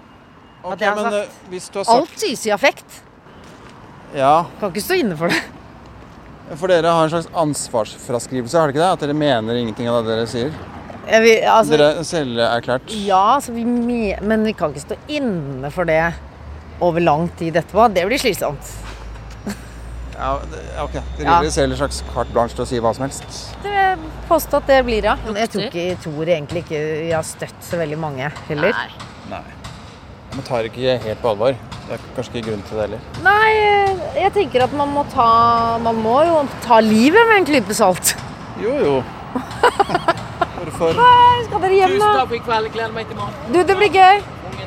ok, 0.64 0.72
At 0.72 0.80
jeg 0.82 0.94
men 0.96 1.04
sagt- 1.04 1.52
eh, 1.52 1.58
sagt 1.70 1.88
Alt 1.94 2.16
sies 2.18 2.46
i 2.46 2.50
affekt. 2.54 3.02
Ja, 4.16 4.44
Kan 4.60 4.72
ikke 4.72 4.82
stå 4.82 4.94
inne 4.98 5.16
for 5.18 5.28
det. 5.28 5.42
for 6.56 6.68
dere 6.70 6.90
har 6.94 7.04
en 7.04 7.10
slags 7.10 7.28
ansvarsfraskrivelse, 7.34 8.58
har 8.58 8.70
dere 8.70 8.74
ikke 8.74 8.84
det? 8.84 8.92
At 8.92 9.00
dere 9.06 9.14
mener 9.18 9.54
ingenting 9.60 9.88
av 9.90 10.04
det 10.04 10.14
dere 10.16 10.26
sier? 10.30 10.52
Vi, 11.06 11.36
altså, 11.46 11.70
Dere 11.76 11.90
er 12.00 12.06
selverklært? 12.06 12.90
Ja, 13.06 13.38
så 13.38 13.52
vi 13.54 13.62
me 13.64 14.16
men 14.26 14.42
vi 14.44 14.52
kan 14.58 14.72
ikke 14.74 14.82
stå 14.88 14.96
inne 15.08 15.70
for 15.70 15.84
det 15.86 16.00
over 16.82 16.98
lang 17.00 17.28
tid 17.38 17.54
etterpå. 17.56 17.86
Det 17.94 18.02
blir 18.08 18.18
slitsomt. 18.18 18.72
Ja, 20.16 20.38
det, 20.50 20.60
ok. 20.80 20.92
Det 21.18 21.24
Ja. 21.26 21.40
gir 21.42 21.50
dere 21.50 21.70
en 21.70 21.76
slags 21.76 22.02
carte 22.14 22.32
blanche 22.32 22.54
til 22.56 22.64
å 22.64 22.68
si 22.68 22.78
hva 22.80 22.94
som 22.96 23.04
helst? 23.04 23.24
Det 23.62 23.68
vil 23.70 23.76
jeg 23.76 23.98
påstå 24.30 24.56
at 24.62 24.66
det 24.66 24.78
blir, 24.86 25.04
ja. 25.04 25.16
Men 25.26 25.36
jeg 25.36 25.50
tror, 25.52 25.62
ikke, 25.68 25.86
jeg 25.90 25.98
tror 26.00 26.24
egentlig 26.24 26.62
ikke 26.64 26.80
vi 27.04 27.10
har 27.12 27.22
støtt 27.22 27.58
så 27.60 27.76
veldig 27.80 27.98
mange 28.00 28.30
heller. 28.48 28.72
Nei. 28.72 28.88
Nei. 29.30 29.42
Man 30.36 30.44
tar 30.44 30.64
ikke 30.68 30.98
helt 31.04 31.20
på 31.22 31.28
alvor. 31.34 31.52
Det 31.86 31.94
er 31.94 32.00
kanskje 32.16 32.32
ikke 32.40 32.46
grunn 32.50 32.62
til 32.68 32.76
det 32.76 32.86
heller. 32.86 33.00
Nei, 33.22 33.50
jeg 34.22 34.32
tenker 34.34 34.64
at 34.64 34.72
man 34.72 34.88
må 34.92 35.04
ta 35.12 35.78
Man 35.78 36.00
må 36.02 36.16
jo 36.26 36.40
ta 36.64 36.80
livet 36.80 37.28
med 37.28 37.36
en 37.42 37.46
klype 37.46 37.74
salt. 37.74 38.16
Jo, 38.60 38.72
jo. 38.82 38.96
Hvorfor? 40.56 40.96
Nei, 40.96 41.44
Skal 41.46 41.60
dere 41.62 41.76
hjem, 41.78 41.94
da? 42.00 42.06
Tusen 42.06 42.18
takk 42.18 42.28
for 42.32 42.36
i 42.36 42.42
kveld. 42.48 42.72
Gleder 42.74 42.92
meg 42.96 43.06
til 43.08 43.16
morgen. 43.20 43.52
Du, 43.52 43.60
det 43.62 43.76
blir 43.76 43.92
gøy. 43.94 44.22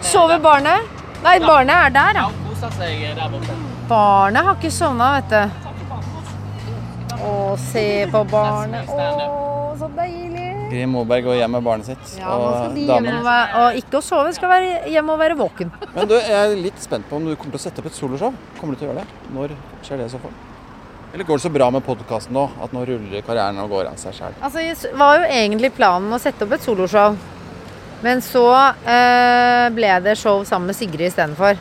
Sover 0.06 0.40
barnet? 0.40 0.88
Nei, 1.26 1.40
barnet 1.44 1.76
er 1.76 1.90
der, 1.98 2.22
Ja, 2.22 2.30
ja. 2.30 2.48
koser 2.48 2.72
seg 2.78 3.02
der 3.18 3.30
borte. 3.34 3.58
Barnet 3.90 4.46
har 4.46 4.58
ikke 4.60 4.70
sovna, 4.74 5.08
vet 5.18 5.32
du. 5.34 5.66
Å, 7.20 7.32
se 7.60 7.86
på 8.12 8.22
barnet. 8.30 8.90
Å, 8.94 9.76
så 9.80 9.90
deilig. 9.98 10.46
Grim 10.70 10.92
Moberg 10.94 11.26
går 11.26 11.40
hjem 11.40 11.56
med 11.58 11.66
barnet 11.66 11.88
sitt 11.90 12.20
Ja, 12.20 12.36
og 12.38 12.76
damen. 12.78 13.16
og, 13.26 13.80
ikke 13.80 13.98
å 13.98 14.04
sove, 14.06 14.30
skal 14.38 14.52
være 14.52 14.92
hjemme 14.94 15.16
og 15.16 15.24
være 15.24 15.38
våken. 15.40 15.72
Men 15.96 16.12
du, 16.12 16.14
jeg 16.20 16.36
er 16.38 16.54
litt 16.62 16.78
spent 16.84 17.08
på 17.10 17.18
om 17.18 17.26
du 17.26 17.34
kommer 17.34 17.56
til 17.56 17.62
å 17.62 17.64
sette 17.64 17.82
opp 17.82 17.90
et 17.90 17.98
soloshow. 17.98 18.36
Kommer 18.60 18.78
du 18.78 18.84
til 18.84 18.88
å 18.88 18.92
gjøre 18.92 19.02
det? 19.02 19.34
Når 19.34 19.56
skjer 19.88 20.04
det 20.04 20.06
i 20.12 20.14
så 20.14 20.22
fall? 20.22 20.38
Eller 21.10 21.26
går 21.26 21.40
det 21.40 21.46
så 21.48 21.50
bra 21.50 21.72
med 21.74 21.82
podkasten 21.88 22.38
nå 22.38 22.44
at 22.62 22.76
nå 22.76 22.84
ruller 22.86 23.26
karrieren 23.26 23.58
og 23.64 23.74
går 23.74 23.90
av 23.90 23.98
seg 23.98 24.14
sjæl? 24.14 24.38
Altså, 24.46 24.62
det 24.62 24.94
var 25.02 25.18
jo 25.18 25.26
egentlig 25.40 25.74
planen 25.74 26.14
å 26.14 26.22
sette 26.22 26.46
opp 26.46 26.54
et 26.54 26.68
soloshow. 26.68 27.18
Men 28.06 28.22
så 28.24 28.46
eh, 28.86 29.66
ble 29.76 29.90
det 30.06 30.14
show 30.22 30.46
sammen 30.48 30.70
med 30.70 30.78
Sigrid 30.78 31.10
istedenfor. 31.10 31.58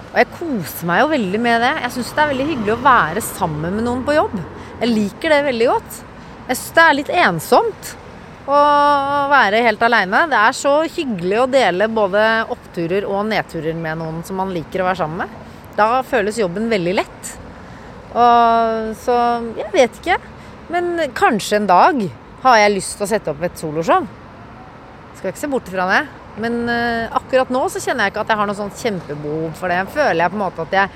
Og 0.00 0.20
jeg 0.20 0.30
koser 0.36 0.88
meg 0.88 1.02
jo 1.02 1.10
veldig 1.12 1.40
med 1.42 1.64
det. 1.64 1.72
Jeg 1.84 1.94
syns 1.96 2.12
det 2.12 2.22
er 2.22 2.30
veldig 2.32 2.46
hyggelig 2.52 2.74
å 2.74 2.82
være 2.84 3.24
sammen 3.26 3.76
med 3.76 3.86
noen 3.86 4.04
på 4.06 4.16
jobb. 4.16 4.38
Jeg 4.80 4.92
liker 4.92 5.34
det 5.34 5.42
veldig 5.48 5.68
godt. 5.72 5.98
Jeg 6.48 6.58
syns 6.58 6.78
det 6.78 6.86
er 6.86 6.96
litt 6.98 7.12
ensomt 7.24 7.92
å 8.42 8.62
være 9.30 9.62
helt 9.66 9.84
aleine. 9.86 10.24
Det 10.30 10.38
er 10.40 10.56
så 10.58 10.74
hyggelig 10.96 11.38
å 11.42 11.50
dele 11.50 11.90
både 11.92 12.24
oppturer 12.52 13.06
og 13.06 13.28
nedturer 13.30 13.76
med 13.78 14.00
noen 14.00 14.22
som 14.26 14.40
man 14.40 14.52
liker 14.54 14.82
å 14.82 14.88
være 14.88 15.02
sammen 15.04 15.24
med. 15.24 15.38
Da 15.78 16.02
føles 16.06 16.40
jobben 16.40 16.68
veldig 16.72 16.96
lett. 16.98 17.36
Og, 18.12 18.90
så 19.00 19.18
jeg 19.60 19.70
vet 19.72 20.02
ikke. 20.02 20.18
Men 20.72 20.94
kanskje 21.16 21.60
en 21.60 21.70
dag 21.70 22.02
har 22.42 22.58
jeg 22.58 22.74
lyst 22.74 22.96
til 22.96 23.06
å 23.06 23.12
sette 23.12 23.32
opp 23.32 23.44
et 23.46 23.60
soloshow. 23.60 24.08
Skal 25.18 25.30
ikke 25.30 25.42
se 25.44 25.50
bort 25.52 25.70
fra 25.70 25.86
det. 25.90 26.02
Men 26.40 26.62
uh, 26.68 27.12
akkurat 27.16 27.50
nå 27.52 27.64
så 27.68 27.80
kjenner 27.82 28.06
jeg 28.06 28.14
ikke 28.14 28.22
at 28.24 28.30
jeg 28.32 28.40
har 28.40 28.48
noe 28.48 28.58
sånt 28.58 28.78
kjempebehov 28.80 29.56
for 29.58 29.72
det. 29.72 29.80
Føler 29.92 30.24
jeg 30.24 30.32
på 30.32 30.38
en 30.38 30.44
måte 30.44 30.64
at 30.64 30.76
jeg 30.78 30.92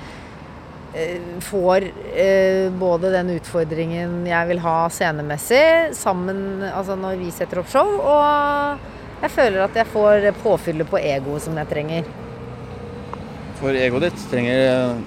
uh, 0.95 1.33
får 1.45 1.87
uh, 1.91 2.77
både 2.81 3.13
den 3.13 3.33
utfordringen 3.35 4.21
jeg 4.29 4.51
vil 4.51 4.63
ha 4.65 4.77
scenemessig, 4.93 5.65
sammen 5.97 6.63
altså 6.71 6.97
når 6.99 7.19
vi 7.21 7.33
setter 7.35 7.61
opp 7.61 7.69
show, 7.71 7.97
og 8.01 9.21
jeg 9.21 9.33
føler 9.33 9.65
at 9.65 9.77
jeg 9.77 9.89
får 9.93 10.31
påfyllet 10.43 10.89
på 10.89 11.01
egoet 11.01 11.45
som 11.45 11.57
jeg 11.57 11.69
trenger. 11.69 12.09
For 13.57 13.73
egoet 13.73 14.11
ditt 14.11 14.25
trenger 14.29 14.97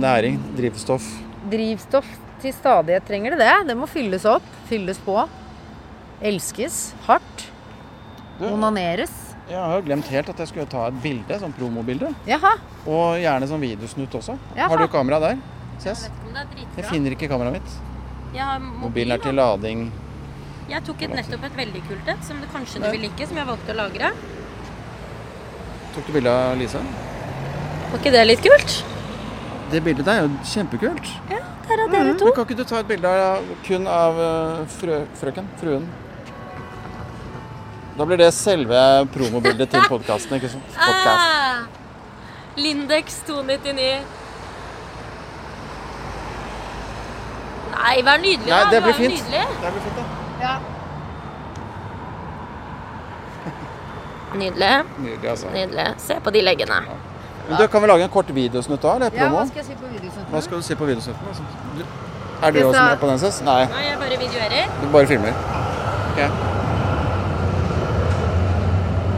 næring, 0.00 0.38
drivstoff. 0.56 1.04
Drivstoff 1.52 2.08
til 2.40 2.54
stadighet 2.56 3.04
trenger 3.08 3.34
det 3.34 3.44
det. 3.44 3.56
Det 3.70 3.76
må 3.76 3.88
fylles 3.90 4.24
opp, 4.28 4.46
fylles 4.68 5.00
på. 5.04 5.18
Elskes 6.24 6.94
hardt. 7.08 7.48
Onaneres. 8.40 9.23
Jeg 9.48 9.60
har 9.60 9.82
glemt 9.84 10.06
helt 10.08 10.30
at 10.32 10.38
jeg 10.40 10.50
skulle 10.50 10.68
ta 10.70 10.86
et 10.88 11.00
bilde, 11.02 11.36
sånn 11.40 11.52
promobilde. 11.56 12.12
Jaha. 12.28 12.54
Og 12.86 13.18
gjerne 13.20 13.48
sånn 13.50 13.60
videosnutt 13.60 14.14
også. 14.20 14.38
Jaha. 14.56 14.70
Har 14.72 14.80
du 14.80 14.86
kamera 14.92 15.20
der? 15.20 15.42
Ses? 15.82 16.06
Er 16.34 16.46
Jeg 16.78 16.86
finner 16.88 17.16
ikke 17.16 17.28
kameraet 17.28 17.58
mitt. 17.58 17.76
Jeg 18.34 18.42
har 18.42 18.58
Mobilen 18.62 19.14
er 19.14 19.22
til 19.22 19.36
lading. 19.38 19.84
Jeg 20.70 20.80
tok 20.86 21.02
et 21.04 21.12
nettopp 21.12 21.44
et 21.44 21.58
veldig 21.58 21.82
kult 21.86 22.08
et, 22.08 22.22
som 22.24 22.38
du 22.40 22.46
kanskje 22.50 22.80
du 22.80 22.88
vil 22.88 23.04
like, 23.04 23.26
som 23.28 23.36
jeg 23.36 23.48
valgte 23.50 23.74
å 23.74 23.78
lagre. 23.82 24.12
Tok 25.94 26.06
du 26.08 26.14
bilde 26.16 26.32
av 26.32 26.56
Lise? 26.58 26.80
Var 27.90 28.00
ikke 28.00 28.14
det 28.14 28.22
litt 28.26 28.46
kult? 28.46 28.78
Det 29.70 29.82
bildet 29.84 30.08
der 30.08 30.22
er 30.22 30.26
jo 30.26 30.48
kjempekult. 30.54 31.10
Ja, 31.30 31.42
der 31.68 31.84
er 31.84 31.92
dere 31.92 32.16
to. 32.18 32.32
kan 32.34 32.48
ikke 32.48 32.56
du 32.58 32.64
ta 32.68 32.80
et 32.80 32.88
bilde 32.88 33.12
av, 33.12 33.44
kun 33.66 33.86
av 33.90 34.18
eh, 34.24 34.64
frø, 34.78 35.02
frøken? 35.20 35.52
Fruen? 35.60 35.86
Da 37.98 38.04
blir 38.04 38.18
det 38.18 38.32
selve 38.34 38.78
promobildet 39.14 39.70
til 39.70 39.80
podkasten, 39.88 40.34
ikke 40.34 40.48
sant? 40.50 40.64
Podcast. 40.74 41.08
Ah, 41.08 41.56
Lindex 42.58 43.20
299. 43.28 44.02
Nei, 47.74 48.02
vær 48.06 48.18
nydelig, 48.22 48.50
Nei, 48.50 48.60
da. 48.64 48.70
det 48.72 48.82
blir 48.82 48.92
er 48.94 48.98
fint. 48.98 49.12
Nydelig. 49.12 49.44
Det 49.62 49.72
blir 49.72 49.82
fint, 49.86 49.96
det. 50.40 50.54
Nydelig. 54.42 54.72
Nydelig, 54.98 55.30
altså. 55.30 55.46
Nydelig. 55.54 55.86
Se 55.98 56.14
på 56.24 56.30
de 56.34 56.40
leggene. 56.42 56.80
Men 57.48 57.58
du, 57.60 57.66
Kan 57.68 57.82
vi 57.82 57.86
lage 57.92 58.02
en 58.08 58.10
kort 58.10 58.34
videosnutt 58.34 58.82
da, 58.82 58.94
eller 58.94 59.10
Ja, 59.12 59.18
promo? 59.28 59.36
hva 59.36 59.46
skal 59.46 59.58
jeg 59.62 59.66
si 59.66 59.74
på 59.78 59.86
videosnutten? 59.92 60.32
Hva 60.32 60.40
skal 60.48 60.56
du 60.58 60.62
si 60.62 60.74
på 60.74 60.84
videosnutten? 60.84 61.26
Er 62.42 62.50
du 62.50 62.64
også 62.64 62.82
med 62.82 62.98
på 62.98 63.06
den? 63.06 63.18
Nei, 63.44 63.64
Nei, 63.70 63.82
jeg 63.90 63.98
bare 63.98 64.18
videoerer. 64.26 64.64
du 64.82 64.86
bare 64.92 65.06
filmer. 65.06 65.32
Ok. 66.12 66.63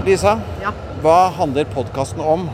Lisa, 0.06 0.36
Ja. 0.62 0.70
hva 1.02 1.30
handler 1.34 1.64
podkasten 1.64 2.20
om? 2.20 2.48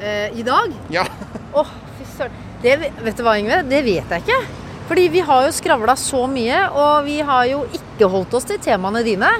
Eh, 0.00 0.38
I 0.38 0.42
dag? 0.42 0.72
Ja. 0.92 1.04
Åh, 1.54 1.66
fy 1.98 2.04
søren. 2.16 2.32
Det, 2.62 2.74
vet 3.04 3.16
du 3.16 3.22
hva, 3.24 3.38
Yngve? 3.40 3.62
Det 3.68 3.80
vet 3.86 4.10
jeg 4.12 4.22
ikke. 4.24 4.40
Fordi 4.90 5.06
vi 5.14 5.20
har 5.24 5.46
jo 5.46 5.52
skravla 5.54 5.94
så 5.96 6.24
mye, 6.28 6.58
og 6.74 7.04
vi 7.06 7.18
har 7.24 7.46
jo 7.48 7.62
ikke 7.76 8.08
holdt 8.10 8.34
oss 8.36 8.44
til 8.48 8.58
temaene 8.60 9.02
dine. 9.06 9.30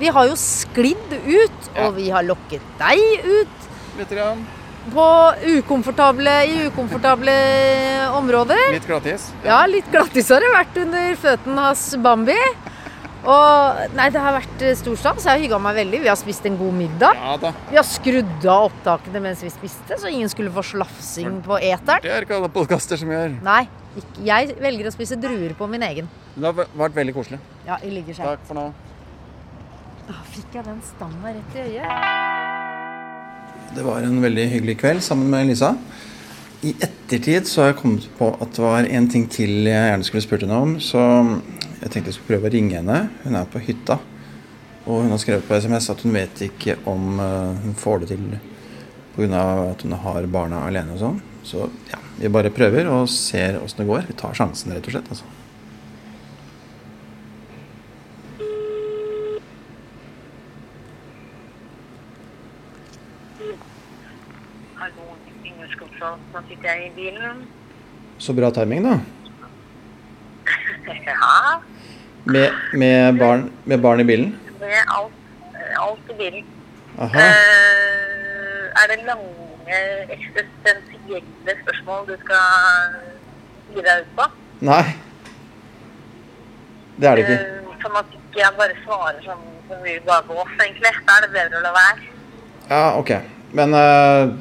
Vi 0.00 0.10
har 0.12 0.26
jo 0.28 0.36
sklidd 0.36 1.14
ut, 1.24 1.70
Ja. 1.74 1.86
og 1.86 1.94
vi 1.96 2.10
har 2.12 2.22
lokket 2.26 2.60
deg 2.78 3.00
ut 3.24 3.68
Litt 3.96 4.10
grann. 4.12 4.44
på 4.92 5.06
ukomfortable, 5.56 6.34
i 6.44 6.66
ukomfortable 6.68 7.32
områder. 8.18 8.72
Litt 8.72 8.86
glattis. 8.86 9.30
Ja, 9.44 9.64
litt 9.66 9.88
glattis 9.92 10.28
har 10.28 10.40
det 10.44 10.52
vært 10.52 10.76
under 10.84 11.14
føttene 11.16 11.58
hans 11.70 11.86
Bambi. 11.96 12.36
Og 13.26 13.94
nei, 13.98 14.06
det 14.14 14.20
har 14.22 14.36
vært 14.36 14.60
stor 14.78 14.98
stas. 15.00 15.24
Jeg 15.26 15.32
har 15.32 15.40
hygga 15.42 15.58
meg 15.62 15.74
veldig. 15.80 16.00
Vi 16.04 16.10
har 16.10 16.18
spist 16.20 16.46
en 16.46 16.58
god 16.60 16.76
middag. 16.78 17.18
Ja 17.18 17.32
da. 17.42 17.50
Vi 17.72 17.78
har 17.80 17.86
skrudd 17.88 18.46
av 18.46 18.68
opptakene 18.68 19.22
mens 19.24 19.42
vi 19.42 19.50
spiste, 19.50 19.98
så 19.98 20.06
ingen 20.12 20.30
skulle 20.30 20.52
få 20.54 20.62
slafsing 20.66 21.40
på 21.46 21.58
eteren. 21.58 22.04
Det 22.06 22.12
er 22.14 22.26
ikke 22.26 22.38
alle 22.38 22.52
podkaster 22.54 23.00
som 23.00 23.10
gjør. 23.10 23.34
Nei, 23.46 23.64
jeg 24.26 24.54
velger 24.62 24.90
å 24.90 24.94
spise 24.94 25.18
druer 25.18 25.56
på 25.58 25.66
min 25.72 25.82
egen. 25.88 26.06
Det 26.36 26.46
har 26.46 26.70
vært 26.78 26.98
veldig 27.00 27.16
koselig. 27.16 27.40
Ja, 27.66 27.80
i 27.82 27.90
like. 27.90 28.14
Takk 28.14 28.46
for 28.46 28.60
nå. 28.60 28.68
Fikk 30.36 30.54
jeg 30.54 30.68
den 30.68 30.80
stanga 30.86 31.32
rett 31.34 31.56
i 31.58 31.66
øyet? 31.66 31.88
Det 33.74 33.82
var 33.84 34.04
en 34.06 34.20
veldig 34.22 34.44
hyggelig 34.52 34.76
kveld 34.78 35.02
sammen 35.02 35.26
med 35.32 35.48
Lisa. 35.50 35.72
I 36.66 36.72
ettertid 36.82 37.46
så 37.46 37.62
har 37.62 37.68
jeg 37.70 37.78
kommet 37.78 38.06
på 38.18 38.32
at 38.42 38.56
det 38.56 38.62
var 38.64 38.88
en 38.88 39.08
ting 39.12 39.28
til 39.30 39.68
jeg 39.68 39.90
gjerne 39.90 40.06
skulle 40.06 40.24
spurt 40.24 40.42
henne 40.42 40.58
om. 40.58 40.74
Så 40.82 40.98
jeg 40.98 41.92
tenkte 41.92 42.10
jeg 42.10 42.16
skulle 42.16 42.32
prøve 42.32 42.50
å 42.50 42.54
ringe 42.56 42.80
henne. 42.80 42.98
Hun 43.22 43.38
er 43.38 43.46
på 43.52 43.62
hytta. 43.62 44.00
Og 44.86 45.04
hun 45.04 45.12
har 45.14 45.20
skrevet 45.22 45.46
på 45.46 45.58
SMS 45.60 45.90
at 45.92 46.02
hun 46.02 46.14
vet 46.16 46.42
ikke 46.46 46.78
om 46.90 47.20
eh, 47.22 47.62
hun 47.62 47.78
får 47.78 48.02
det 48.02 48.10
til 48.14 48.26
pga. 49.14 49.44
at 49.72 49.82
hun 49.82 49.96
har 50.02 50.26
barna 50.30 50.66
alene 50.66 50.94
og 50.96 51.02
sånn. 51.02 51.22
Så 51.46 51.68
ja, 51.90 52.02
vi 52.18 52.30
bare 52.34 52.54
prøver 52.54 52.90
og 52.90 53.06
ser 53.10 53.60
åssen 53.62 53.84
det 53.84 53.90
går. 53.90 54.08
Vi 54.10 54.18
tar 54.18 54.34
sjansen, 54.34 54.74
rett 54.74 54.86
og 54.90 54.96
slett. 54.96 55.10
altså. 55.10 55.45
Sitter 66.48 66.68
jeg 66.72 66.86
i 66.88 66.94
bilen. 66.96 67.44
Så 68.18 68.32
bra 68.36 68.50
timing, 68.50 68.84
da. 68.86 68.96
Ja, 71.06 71.60
Med, 72.26 72.50
med, 72.72 73.18
barn, 73.18 73.50
med 73.64 73.78
barn 73.82 74.00
i 74.00 74.04
bilen. 74.04 74.32
med 74.60 74.82
alt, 74.90 75.12
alt 75.80 76.10
i 76.10 76.16
bilen. 76.18 76.44
Aha. 76.98 77.26
Uh, 77.26 78.64
er 78.82 78.86
det 78.90 78.98
lange 79.06 79.78
eksistensielle 80.16 81.54
spørsmål 81.62 82.06
du 82.08 82.14
skal 82.24 82.46
gi 83.74 83.84
deg 83.86 84.02
ut 84.02 84.12
på? 84.18 84.26
Nei. 84.66 84.82
Det 86.96 87.08
er 87.10 87.14
det 87.20 87.26
ikke. 87.26 87.38
Uh, 87.68 87.76
sånn 87.84 87.98
at 88.00 88.16
ikke 88.18 88.42
jeg 88.42 88.58
bare 88.58 88.76
svarer 88.84 89.22
sånn 89.26 89.46
som 89.68 89.82
vi 89.86 89.96
bare 90.06 90.26
går, 90.30 90.52
egentlig. 90.64 90.92
Da 91.06 91.18
er 91.18 91.26
det 91.26 91.32
bedre 91.36 91.60
å 91.60 91.64
la 91.68 91.72
være. 91.76 92.10
Ja, 92.70 92.82
ok. 92.98 93.10
Men 93.56 93.74
eh, 93.78 94.34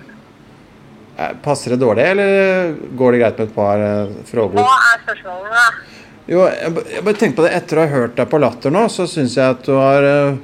passer 1.46 1.76
det 1.76 1.82
dårlig, 1.82 2.06
eller 2.12 2.74
går 3.00 3.16
det 3.16 3.22
greit 3.22 3.38
med 3.40 3.48
et 3.48 3.56
par 3.56 3.84
spørsmål? 4.28 4.58
Hva 4.60 4.80
er 4.90 5.04
spørsmålene, 5.06 5.62
da? 5.62 5.96
Jo, 6.26 6.42
jeg, 6.50 6.74
bare 7.06 7.18
tenker 7.20 7.38
på 7.38 7.46
det 7.46 7.54
etter 7.54 7.78
å 7.78 7.86
ha 7.86 7.92
hørt 7.92 8.16
deg 8.18 8.30
på 8.32 8.42
Latter 8.42 8.74
nå, 8.74 8.88
så 8.90 9.06
syns 9.10 9.38
jeg 9.38 9.56
at 9.56 9.66
du 9.68 9.76
har 9.78 10.08
eh, 10.10 10.38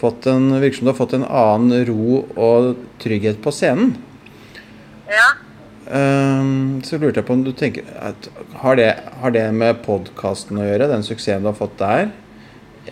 fått 0.00 0.26
en 0.30 0.50
Virker 0.58 0.80
som 0.80 0.88
du 0.88 0.92
har 0.92 0.98
fått 0.98 1.14
en 1.14 1.26
annen 1.26 1.84
ro 1.86 2.22
og 2.34 2.72
trygghet 3.02 3.38
på 3.44 3.52
scenen. 3.54 3.94
Ja. 5.08 5.28
Ehm, 5.94 6.80
så 6.84 6.98
lurte 6.98 7.22
jeg 7.22 7.28
på 7.28 7.36
om 7.38 7.44
du 7.46 7.52
tenker 7.56 7.86
at, 8.02 8.28
har, 8.60 8.76
det, 8.76 8.90
har 9.22 9.32
det 9.34 9.46
med 9.56 9.78
podkasten 9.86 10.58
å 10.60 10.66
gjøre, 10.66 10.90
den 10.90 11.06
suksessen 11.06 11.46
du 11.46 11.52
har 11.52 11.56
fått 11.58 11.78
der? 11.80 12.10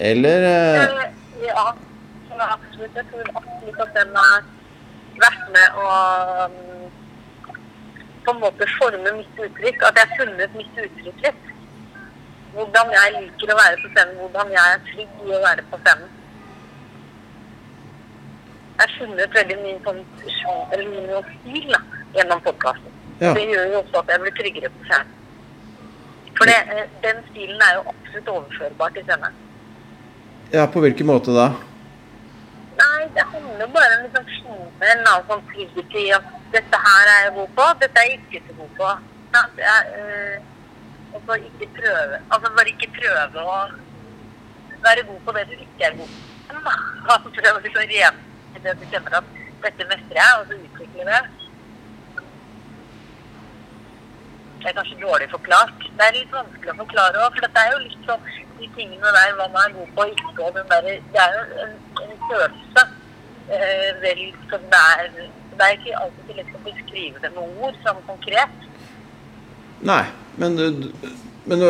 Eller 0.01 0.47
eh, 0.47 0.87
Eh, 0.87 1.13
Ja, 1.47 1.75
absolutt. 2.53 2.95
Jeg 2.97 3.07
tror 3.11 3.29
absolutt 3.33 3.83
at 3.85 3.93
den 3.97 4.15
har 4.17 4.47
vært 5.21 5.45
med 5.55 5.77
um, 5.83 6.57
på 8.27 8.35
en 8.35 8.43
måte 8.43 8.69
forme 8.77 9.13
mitt 9.19 9.41
uttrykk. 9.47 9.85
At 9.89 10.01
jeg 10.01 10.11
har 10.11 10.21
funnet 10.21 10.57
mitt 10.59 10.81
uttrykk 10.85 11.25
litt. 11.25 11.51
Hvordan 12.57 12.93
jeg 12.97 13.15
liker 13.17 13.53
å 13.53 13.59
være 13.61 13.81
på 13.83 13.91
scenen. 13.95 14.21
Hvordan 14.23 14.55
jeg 14.57 14.75
er 14.75 14.87
trygg 14.91 15.27
i 15.27 15.35
å 15.39 15.43
være 15.45 15.67
på 15.71 15.81
scenen. 15.85 16.15
Jeg 18.77 18.85
har 18.85 18.97
funnet 18.99 19.37
veldig 19.41 19.59
mye 19.63 19.79
sånn 19.87 20.03
eller 20.75 21.13
sånn 21.13 21.29
stil 21.37 21.71
da, 21.73 21.79
gjennom 22.17 22.43
podkasten. 22.45 22.97
Ja. 23.23 23.31
Det 23.33 23.47
gjør 23.49 23.71
jo 23.73 23.79
også 23.81 24.03
at 24.03 24.11
jeg 24.13 24.23
blir 24.25 24.35
tryggere 24.37 24.73
på 24.75 24.89
scenen. 24.91 25.15
For 26.37 26.51
det, 26.51 26.57
eh, 26.77 26.89
den 27.05 27.23
stilen 27.31 27.63
er 27.65 27.79
jo 27.79 27.87
absolutt 27.93 28.29
overførbar 28.35 28.93
til 28.93 29.07
scenen. 29.09 29.39
Ja, 30.53 30.67
på 30.67 30.83
hvilken 30.85 31.09
måte 31.09 31.33
da? 31.35 31.47
Nei, 32.77 33.07
det 33.17 33.25
handler 33.33 33.73
bare 33.73 33.97
om 33.97 34.05
liksom 34.05 34.29
finne 34.35 34.91
en 34.91 34.99
eller 34.99 35.15
annen 35.15 35.31
sånn 35.31 35.47
trygghet 35.55 35.97
i 35.97 36.05
at 36.19 36.36
dette 36.55 36.77
her 36.87 37.11
er 37.15 37.23
jeg 37.25 37.33
god 37.39 37.51
på, 37.59 37.67
dette 37.83 38.03
er 38.03 38.11
jeg 38.11 38.21
ikke 38.21 38.43
så 38.47 38.59
god 38.61 38.73
på. 38.79 38.91
Ja, 39.35 39.43
er, 39.73 39.83
øh, 40.01 40.37
og 41.15 41.23
så 41.27 41.33
ikke 41.49 41.69
prøve, 41.79 42.21
altså 42.33 42.53
bare 42.57 42.73
ikke 42.75 42.93
prøve 42.99 43.43
å 43.43 43.59
være 44.87 45.09
god 45.11 45.21
på 45.27 45.35
det 45.37 45.45
du 45.51 45.55
ikke 45.57 45.91
er 45.91 45.99
god 46.01 46.15
på. 46.15 46.23
Altså 47.15 47.31
prøve 47.31 47.59
å 47.59 47.63
liksom 47.65 47.91
rene 47.91 48.63
det 48.65 48.73
du 48.81 48.87
kjenner 48.91 49.19
at 49.21 49.35
dette 49.65 49.89
mestrer 49.91 50.19
jeg, 50.19 50.39
og 50.39 50.47
så 50.49 50.57
utvikle 50.67 51.05
det. 51.11 51.21
Det 54.61 54.71
er 54.71 54.77
kanskje 54.79 55.01
dårlig 55.03 55.29
forklart. 55.31 55.87
Det 55.99 56.07
er 56.07 56.17
litt 56.17 56.33
vanskelig 56.35 56.73
å 56.73 56.79
forklare 56.81 57.23
òg, 57.23 57.37
for 57.37 57.47
dette 57.47 57.63
er 57.63 57.75
jo 57.75 57.83
litt 57.85 58.09
sånn 58.09 58.31
de 58.57 58.69
tingene 58.75 59.13
der 59.17 59.35
hva 59.39 59.47
man 59.55 59.69
er 59.69 59.75
god 59.77 59.93
på 59.97 60.07
og 60.07 60.15
ikke, 60.15 60.47
og 60.47 60.55
den 60.57 60.71
der, 60.73 60.89
det 61.15 61.23
er 61.23 61.37
jo 61.37 61.67
en, 61.67 61.75
en 62.05 62.15
følelse. 62.31 62.87
Eh, 63.47 63.91
vel 64.03 64.23
som 64.51 64.65
det 64.73 64.81
er 65.03 65.19
Det 65.57 65.65
er 65.67 65.77
ikke 65.79 65.97
alltid 66.03 66.31
så 66.31 66.37
lett 66.39 66.55
å 66.59 66.63
beskrive 66.67 67.21
det 67.23 67.31
med 67.37 67.61
ord 67.65 67.77
sånn 67.85 68.01
konkret. 68.09 68.57
Nei, 69.87 70.03
men, 70.41 70.57
du- 70.57 70.93
men 71.49 71.61
du, 71.61 71.67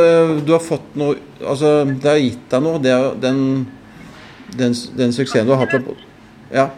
du 0.46 0.52
har 0.54 0.62
fått 0.62 0.94
noe 0.98 1.16
Altså, 1.42 1.84
det 1.84 2.08
har 2.10 2.20
gitt 2.22 2.44
deg 2.50 2.62
noe, 2.64 2.78
det, 2.82 2.94
den, 3.24 3.40
den, 4.58 4.74
den 4.98 5.12
suksessen 5.12 5.46
du 5.48 5.52
har 5.54 5.64
hatt 5.66 5.74
på 5.86 5.96
Ja. 6.54 6.68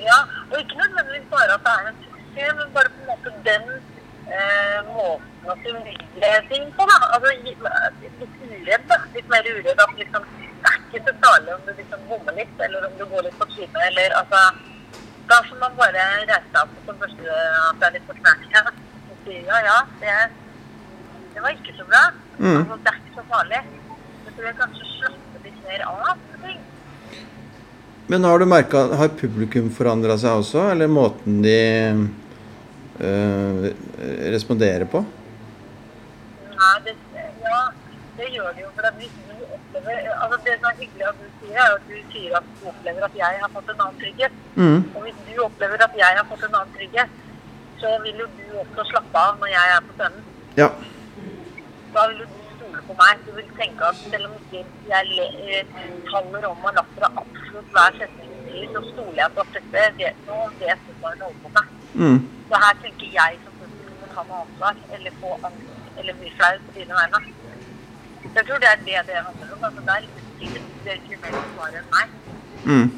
Ja, 0.00 0.18
og 0.50 0.56
ikke 0.58 0.78
nødvendigvis 0.80 1.28
bare 1.30 1.54
at 1.58 1.64
det 1.66 1.74
er 1.76 1.90
en 1.90 1.98
suksess, 2.04 2.54
men 2.58 2.72
bare 2.74 2.92
på 2.94 3.02
en 3.04 3.10
måte 3.12 3.34
den 3.44 3.66
eh, 4.32 4.78
måten 4.88 5.52
å 5.52 5.56
formidle 5.64 6.32
ting 6.50 6.64
på, 6.78 6.86
da. 6.88 6.96
Altså 7.14 7.34
litt 7.44 7.60
uredd, 8.48 8.86
da. 8.88 8.98
Litt 9.14 9.28
mer 9.32 9.48
uredd. 9.52 9.84
At 9.84 9.94
liksom, 10.00 10.26
det 10.40 10.72
er 10.72 10.80
ikke 10.88 11.02
så 11.06 11.14
farlig 11.24 11.54
om 11.58 11.62
du 11.68 11.72
liksom 11.76 12.08
bommer 12.08 12.36
litt, 12.40 12.56
eller 12.66 12.88
om 12.88 12.96
du 12.98 13.04
går 13.12 13.28
litt 13.28 13.38
på 13.40 13.48
trynet, 13.52 13.80
eller 13.90 14.16
altså 14.22 14.42
Da 15.30 15.36
får 15.48 15.58
man 15.60 15.76
bare 15.78 15.92
reise 15.94 16.38
seg 16.50 16.56
opp 16.60 16.78
som 16.86 16.96
første 16.98 17.34
at 17.38 17.76
det 17.78 17.88
er 17.88 17.92
litt 17.96 18.06
for 18.08 18.18
knærne. 18.18 18.72
Og 19.12 19.20
si 19.26 19.36
ja, 19.46 19.58
ja, 19.62 19.76
det, 20.00 20.14
det 21.36 21.44
var 21.44 21.54
ikke 21.54 21.74
så 21.76 21.86
bra. 21.86 22.00
Mm. 22.40 22.56
Altså, 22.56 22.78
det 22.86 22.90
er 22.92 22.98
ikke 22.98 23.14
så 23.18 23.24
farlig. 23.28 23.60
Så 24.24 24.34
tror 24.34 24.48
jeg 24.48 24.56
kanskje 24.58 24.88
slappe 24.96 25.44
litt 25.44 25.60
mer 25.68 25.84
av 25.86 26.10
på 26.24 26.40
ting. 26.48 26.58
Men 28.10 28.26
har 28.26 28.42
du 28.42 28.46
merka 28.50 28.82
Har 28.98 29.12
publikum 29.20 29.70
forandra 29.70 30.18
seg 30.18 30.42
også, 30.42 30.64
eller 30.72 30.90
måten 30.90 31.38
de 31.46 31.58
øh, 32.98 33.68
responderer 34.34 34.88
på? 34.90 35.04
Nei, 36.56 36.74
det, 36.88 36.96
ja, 37.44 37.60
det 38.18 38.32
gjør 38.34 38.50
de 38.56 38.66
jo. 38.66 38.72
For 38.74 38.90
at 38.90 38.98
hvis 38.98 39.14
du 39.14 39.46
opplever 39.46 40.10
altså 40.16 40.42
Det 40.48 40.58
som 40.58 40.72
er 40.72 40.80
hyggelig 40.82 41.12
at 41.12 41.22
du 41.22 41.29
sier, 41.50 41.60
er 41.60 41.76
at 41.76 41.86
du 41.88 41.96
sier 42.12 42.36
at 42.38 42.50
du 42.50 42.68
opplever 42.70 43.06
at 43.06 43.16
jeg 43.18 43.40
har 43.42 43.50
fått 43.54 43.70
en 43.72 43.82
annen 43.84 44.00
trygghet. 44.00 44.36
Mm. 44.56 44.78
Og 44.94 45.00
hvis 45.06 45.22
du 45.28 45.42
opplever 45.44 45.84
at 45.86 45.96
jeg 45.98 46.18
har 46.18 46.26
fått 46.30 46.44
en 46.46 46.56
annen 46.60 46.74
trygghet, 46.76 47.16
så 47.80 47.94
vil 48.04 48.22
jo 48.22 48.26
du 48.38 48.58
også 48.62 48.84
slappe 48.90 49.24
av 49.26 49.38
når 49.40 49.52
jeg 49.54 49.74
er 49.76 49.86
på 49.88 49.96
scenen. 49.98 50.24
Ja. 50.58 50.68
Da 51.94 52.06
vil 52.10 52.22
du 52.22 52.26
stole 52.56 52.82
på 52.88 52.96
meg. 53.00 53.22
Du 53.26 53.32
vil 53.38 53.52
tenke 53.58 53.88
at 53.88 54.02
selv 54.02 54.28
om 54.28 54.36
ikke 54.40 54.64
jeg 54.90 55.30
eh, 55.56 56.16
om 56.20 56.34
og 56.68 56.74
latter 56.76 57.06
av 57.08 57.22
absolutt 57.24 57.72
hver 57.76 57.98
setning 57.98 58.34
du 58.34 58.50
sier, 58.50 58.68
så 58.74 58.84
stoler 58.90 59.22
jeg 59.22 59.34
på 59.36 59.44
at 59.46 59.54
dette 59.56 59.86
vet, 60.00 60.24
nå 60.28 60.40
vet 60.60 60.86
du 60.86 60.92
hva 61.00 61.14
hun 61.14 61.24
holder 61.26 61.42
på 61.44 61.54
med. 61.56 61.76
Mm. 62.00 62.18
Så 62.50 62.64
her 62.64 62.80
tenker 62.84 63.14
jeg 63.18 63.38
som 63.44 63.60
publikum 63.60 64.00
må 64.02 64.10
ta 64.14 64.26
noe 64.28 64.42
ansvar, 64.44 64.82
eller 64.96 65.20
få 65.22 65.36
angst, 65.50 65.78
eller 65.98 66.20
bli 66.20 66.34
flau 66.36 66.52
på 66.66 66.76
dine 66.78 67.00
vegne. 67.00 67.38
Jeg 68.34 68.44
tror 68.46 68.60
det 68.62 68.68
er 68.70 68.84
det 68.86 69.06
det 69.08 69.22
handler 69.26 69.54
om. 69.56 69.64
Altså, 69.64 69.86
det 69.86 69.96
er 69.96 70.04
litt 70.06 70.69
det 70.84 70.96
mer 71.22 71.32
svaret 71.54 71.76
enn 71.80 71.88
meg. 71.94 72.06
Mm. 72.64 72.90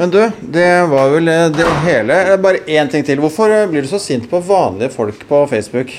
Men 0.00 0.10
du, 0.14 0.20
det 0.40 0.68
var 0.88 1.10
vel 1.12 1.28
det 1.56 1.66
hele. 1.84 2.14
Eh, 2.32 2.38
Bare 2.40 2.62
én 2.66 2.88
ting 2.90 3.04
til. 3.04 3.20
Hvorfor 3.20 3.52
eh, 3.52 3.66
blir 3.68 3.82
du 3.84 3.88
så 3.90 3.98
sint 4.00 4.30
på 4.30 4.40
vanlige 4.40 4.90
folk 4.94 5.26
på 5.28 5.46
Facebook? 5.50 5.88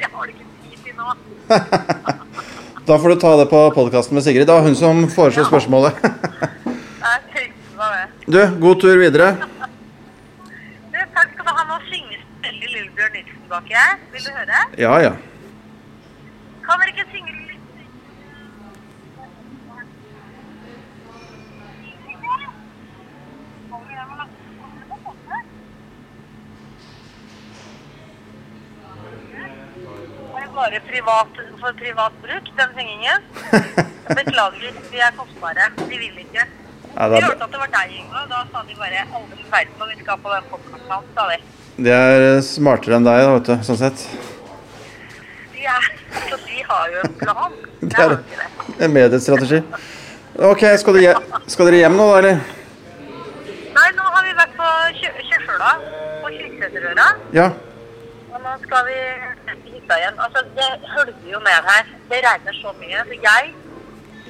Det 0.00 0.06
har 0.08 0.26
du 0.26 0.30
ikke 0.32 0.48
tid 0.64 0.78
til 0.84 0.94
nå. 0.96 1.06
Da 2.88 2.96
får 2.98 3.08
du 3.12 3.20
ta 3.22 3.36
det 3.38 3.50
på 3.50 3.58
podkasten 3.74 4.16
med 4.16 4.24
Sigrid. 4.24 4.46
Det 4.48 4.54
var 4.54 4.64
hun 4.66 4.74
som 4.78 5.04
foreslo 5.12 5.44
spørsmålet. 5.46 5.92
Jeg 6.00 7.18
tenkte 7.34 7.76
av 7.78 7.90
det. 7.94 8.06
Du, 8.26 8.40
god 8.64 8.80
tur 8.82 8.96
videre. 8.98 9.34
Vil 14.12 14.24
du 14.26 14.30
høre? 14.32 14.58
Ja 14.78 14.98
ja. 15.00 15.12
Kan 16.66 16.80
dere 16.80 16.92
ikke 16.92 17.04
synge 17.10 17.32
litt? 17.34 17.46
Er 30.30 30.44
det 30.44 30.49
bare 30.60 30.80
privat, 30.88 31.38
for 31.60 31.72
privat 31.80 32.16
bruk, 32.24 32.50
den 32.60 32.74
hengingen. 32.78 33.28
Beklager, 34.18 34.72
de 34.90 35.00
er 35.06 35.14
kostbare. 35.18 35.68
De 35.80 35.86
vil 35.90 36.18
ikke. 36.24 36.44
Ja, 36.96 37.06
Vi 37.08 37.16
det, 37.20 37.24
hørte 37.28 37.46
at 37.46 37.52
det 37.54 37.60
var 37.62 37.70
deg, 37.76 37.92
og 38.10 38.28
da 38.32 38.40
sa 38.50 38.62
de 38.66 38.74
bare 38.78 39.04
aldri 39.14 39.44
verden 39.52 39.76
når 39.78 39.92
vi 39.92 39.98
skal 40.02 40.18
på 40.24 40.32
den 40.34 40.48
podkasten, 40.50 41.10
sa 41.14 41.26
de. 41.30 41.36
de 41.86 41.92
er 41.94 42.24
eh, 42.32 42.40
smartere 42.44 42.98
enn 42.98 43.06
deg, 43.06 43.20
da, 43.22 43.32
vet 43.36 43.50
du. 43.50 43.54
Sånn 43.68 43.78
sett. 43.78 44.02
De, 45.54 45.62
er, 45.70 45.86
så 46.26 46.40
de 46.48 46.64
har 46.72 46.90
jo 46.96 47.04
en 47.06 47.14
plan. 47.22 47.54
Det 47.80 47.96
er 48.04 48.10
det. 48.16 48.40
en 48.84 48.92
mediestrategi. 48.92 49.62
Ok, 50.50 50.64
skal, 50.82 50.96
du 50.98 51.00
hjem, 51.04 51.30
skal 51.50 51.70
dere 51.70 51.78
hjem 51.84 51.94
nå, 51.96 52.08
da, 52.10 52.18
eller? 52.18 52.42
Nei, 53.78 53.86
nå 53.96 54.10
har 54.16 54.26
vi 54.26 54.34
vært 54.42 54.52
på 54.58 54.68
Kjø- 54.98 55.24
Kjørsøla, 55.30 55.70
på 56.24 56.32
Kyrksæterøra. 56.34 57.06
Ja. 57.38 57.46
Og 58.34 58.42
nå 58.44 58.52
skal 58.66 58.84
vi 58.90 58.98
til 59.90 60.02
igjen. 60.02 60.20
Altså, 60.24 60.40
det 60.58 60.70
hølver 60.94 61.26
jo 61.34 61.40
ned 61.48 61.60
her. 61.70 61.84
Det 62.10 62.18
regner 62.28 62.54
så 62.62 62.70
mye. 62.80 63.02
Så 63.08 63.14
jeg, 63.28 63.54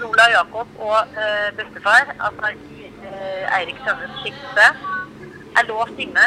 Lola 0.00 0.26
Jakob 0.36 0.68
og 0.88 0.98
eh, 1.22 1.48
bestefar, 1.58 2.14
altså 2.26 2.52
eh, 2.52 3.58
Eirik 3.58 3.80
Sønnes 3.84 4.14
skikte, 4.22 4.68
er 5.58 5.66
låst 5.68 5.98
inne 6.04 6.26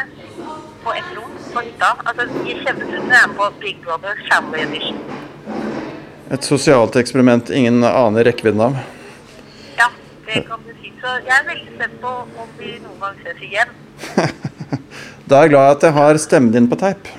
på 0.84 0.94
et 1.00 1.10
rom 1.18 1.34
på 1.54 1.66
hytta. 1.68 1.92
Altså, 2.06 2.28
i 2.46 2.58
kjempestunden 2.62 3.16
er 3.18 3.28
med 3.32 3.38
på 3.40 3.50
Big 3.64 3.82
Brother 3.86 4.20
Family 4.30 4.66
Edition. 4.68 5.00
Et 6.34 6.46
sosialt 6.46 6.96
eksperiment 7.02 7.50
ingen 7.50 7.84
aner 7.88 8.30
rekkevidden 8.30 8.62
av. 8.68 8.78
Ja, 9.80 9.90
det 10.28 10.46
kan 10.50 10.62
du 10.66 10.72
si. 10.78 10.94
Så 11.02 11.18
jeg 11.26 11.36
er 11.36 11.50
veldig 11.50 11.76
spent 11.76 12.00
på 12.02 12.14
om 12.44 12.54
vi 12.60 12.78
noen 12.84 13.00
gang 13.02 13.22
ses 13.26 13.46
igjen. 13.50 13.78
Da 15.24 15.38
er 15.40 15.46
jeg 15.46 15.52
glad 15.54 15.78
at 15.78 15.84
jeg 15.88 15.96
har 15.96 16.18
stemmen 16.20 16.52
din 16.52 16.70
på 16.70 16.78
teip. 16.80 17.08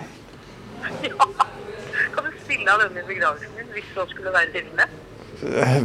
Ja. 1.04 1.43
Spille 2.64 2.78
av 2.78 2.84
denne 2.88 3.02
begravelsen 3.04 3.72
hvis 3.74 3.88
så 3.92 4.04
skulle 4.08 4.30
være 4.32 4.46
tilfellet? 4.54 4.92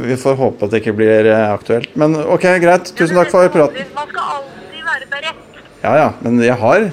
Vi 0.00 0.14
får 0.16 0.36
håpe 0.38 0.64
at 0.64 0.72
det 0.72 0.78
ikke 0.80 0.94
blir 0.96 1.26
eh, 1.28 1.42
aktuelt. 1.52 1.90
Men 2.00 2.14
ok, 2.16 2.46
greit. 2.62 2.92
Tusen 2.96 3.18
takk 3.18 3.28
for 3.34 3.50
praten. 3.52 3.90
Man 3.92 4.06
skal 4.08 4.30
alltid 4.36 4.86
være 4.86 5.08
beredt. 5.10 5.58
Ja 5.82 5.92
ja, 5.98 6.06
men 6.24 6.40
jeg 6.40 6.56
har 6.62 6.86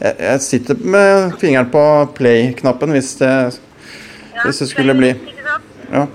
Jeg, 0.00 0.14
jeg 0.18 0.40
sitter 0.40 0.80
med 0.80 1.36
fingeren 1.40 1.68
på 1.70 1.82
play-knappen 2.16 2.96
hvis 2.96 3.12
det, 3.20 3.34
hvis 4.46 4.62
det 4.64 4.68
skulle 4.70 4.96
bli 4.96 5.12
Ja. 5.92 6.06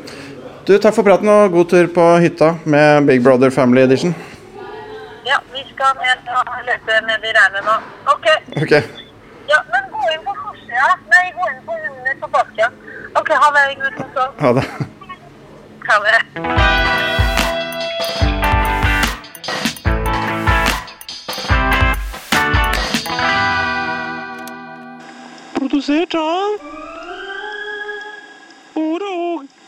Du, 0.65 0.73
takk 0.77 0.97
for 0.97 1.06
praten 1.06 1.30
og 1.30 1.53
god 1.53 1.69
tur 1.69 1.88
på 1.93 2.07
hytta 2.26 2.56
med 2.65 3.06
Big 3.06 3.22
Brother 3.23 3.53
Family 3.53 3.85
Edition. 3.85 4.15
Ja, 5.30 5.38
vi 5.53 5.61
skal 5.69 5.93
ned 6.01 6.34
og 6.34 6.65
lete 6.65 6.97
ned 7.06 7.30
i 7.30 7.38
regnet 7.38 7.69
nå. 7.69 7.77
OK. 8.15 8.27
okay. 8.64 8.81
Ja, 9.53 9.61
men 9.69 9.85
gå 9.93 10.14
inn 10.15 10.26
på 10.26 10.35
forsida. 10.41 10.95
Nei, 11.14 11.26
gå 11.38 11.53
inn 11.53 11.65
på 11.69 11.77
under 11.77 12.22
på 12.26 12.34
baksida. 12.34 12.73
OK, 13.15 13.30
ha 13.30 13.52
det, 13.52 13.76
gutten. 13.76 14.06
Ha 14.40 14.53
det. 14.53 14.64
Ha 15.88 15.95
det. 16.06 16.19
Produsert 25.53 26.15
av 26.15 26.49
Ord 28.76 29.02
og 29.02 29.59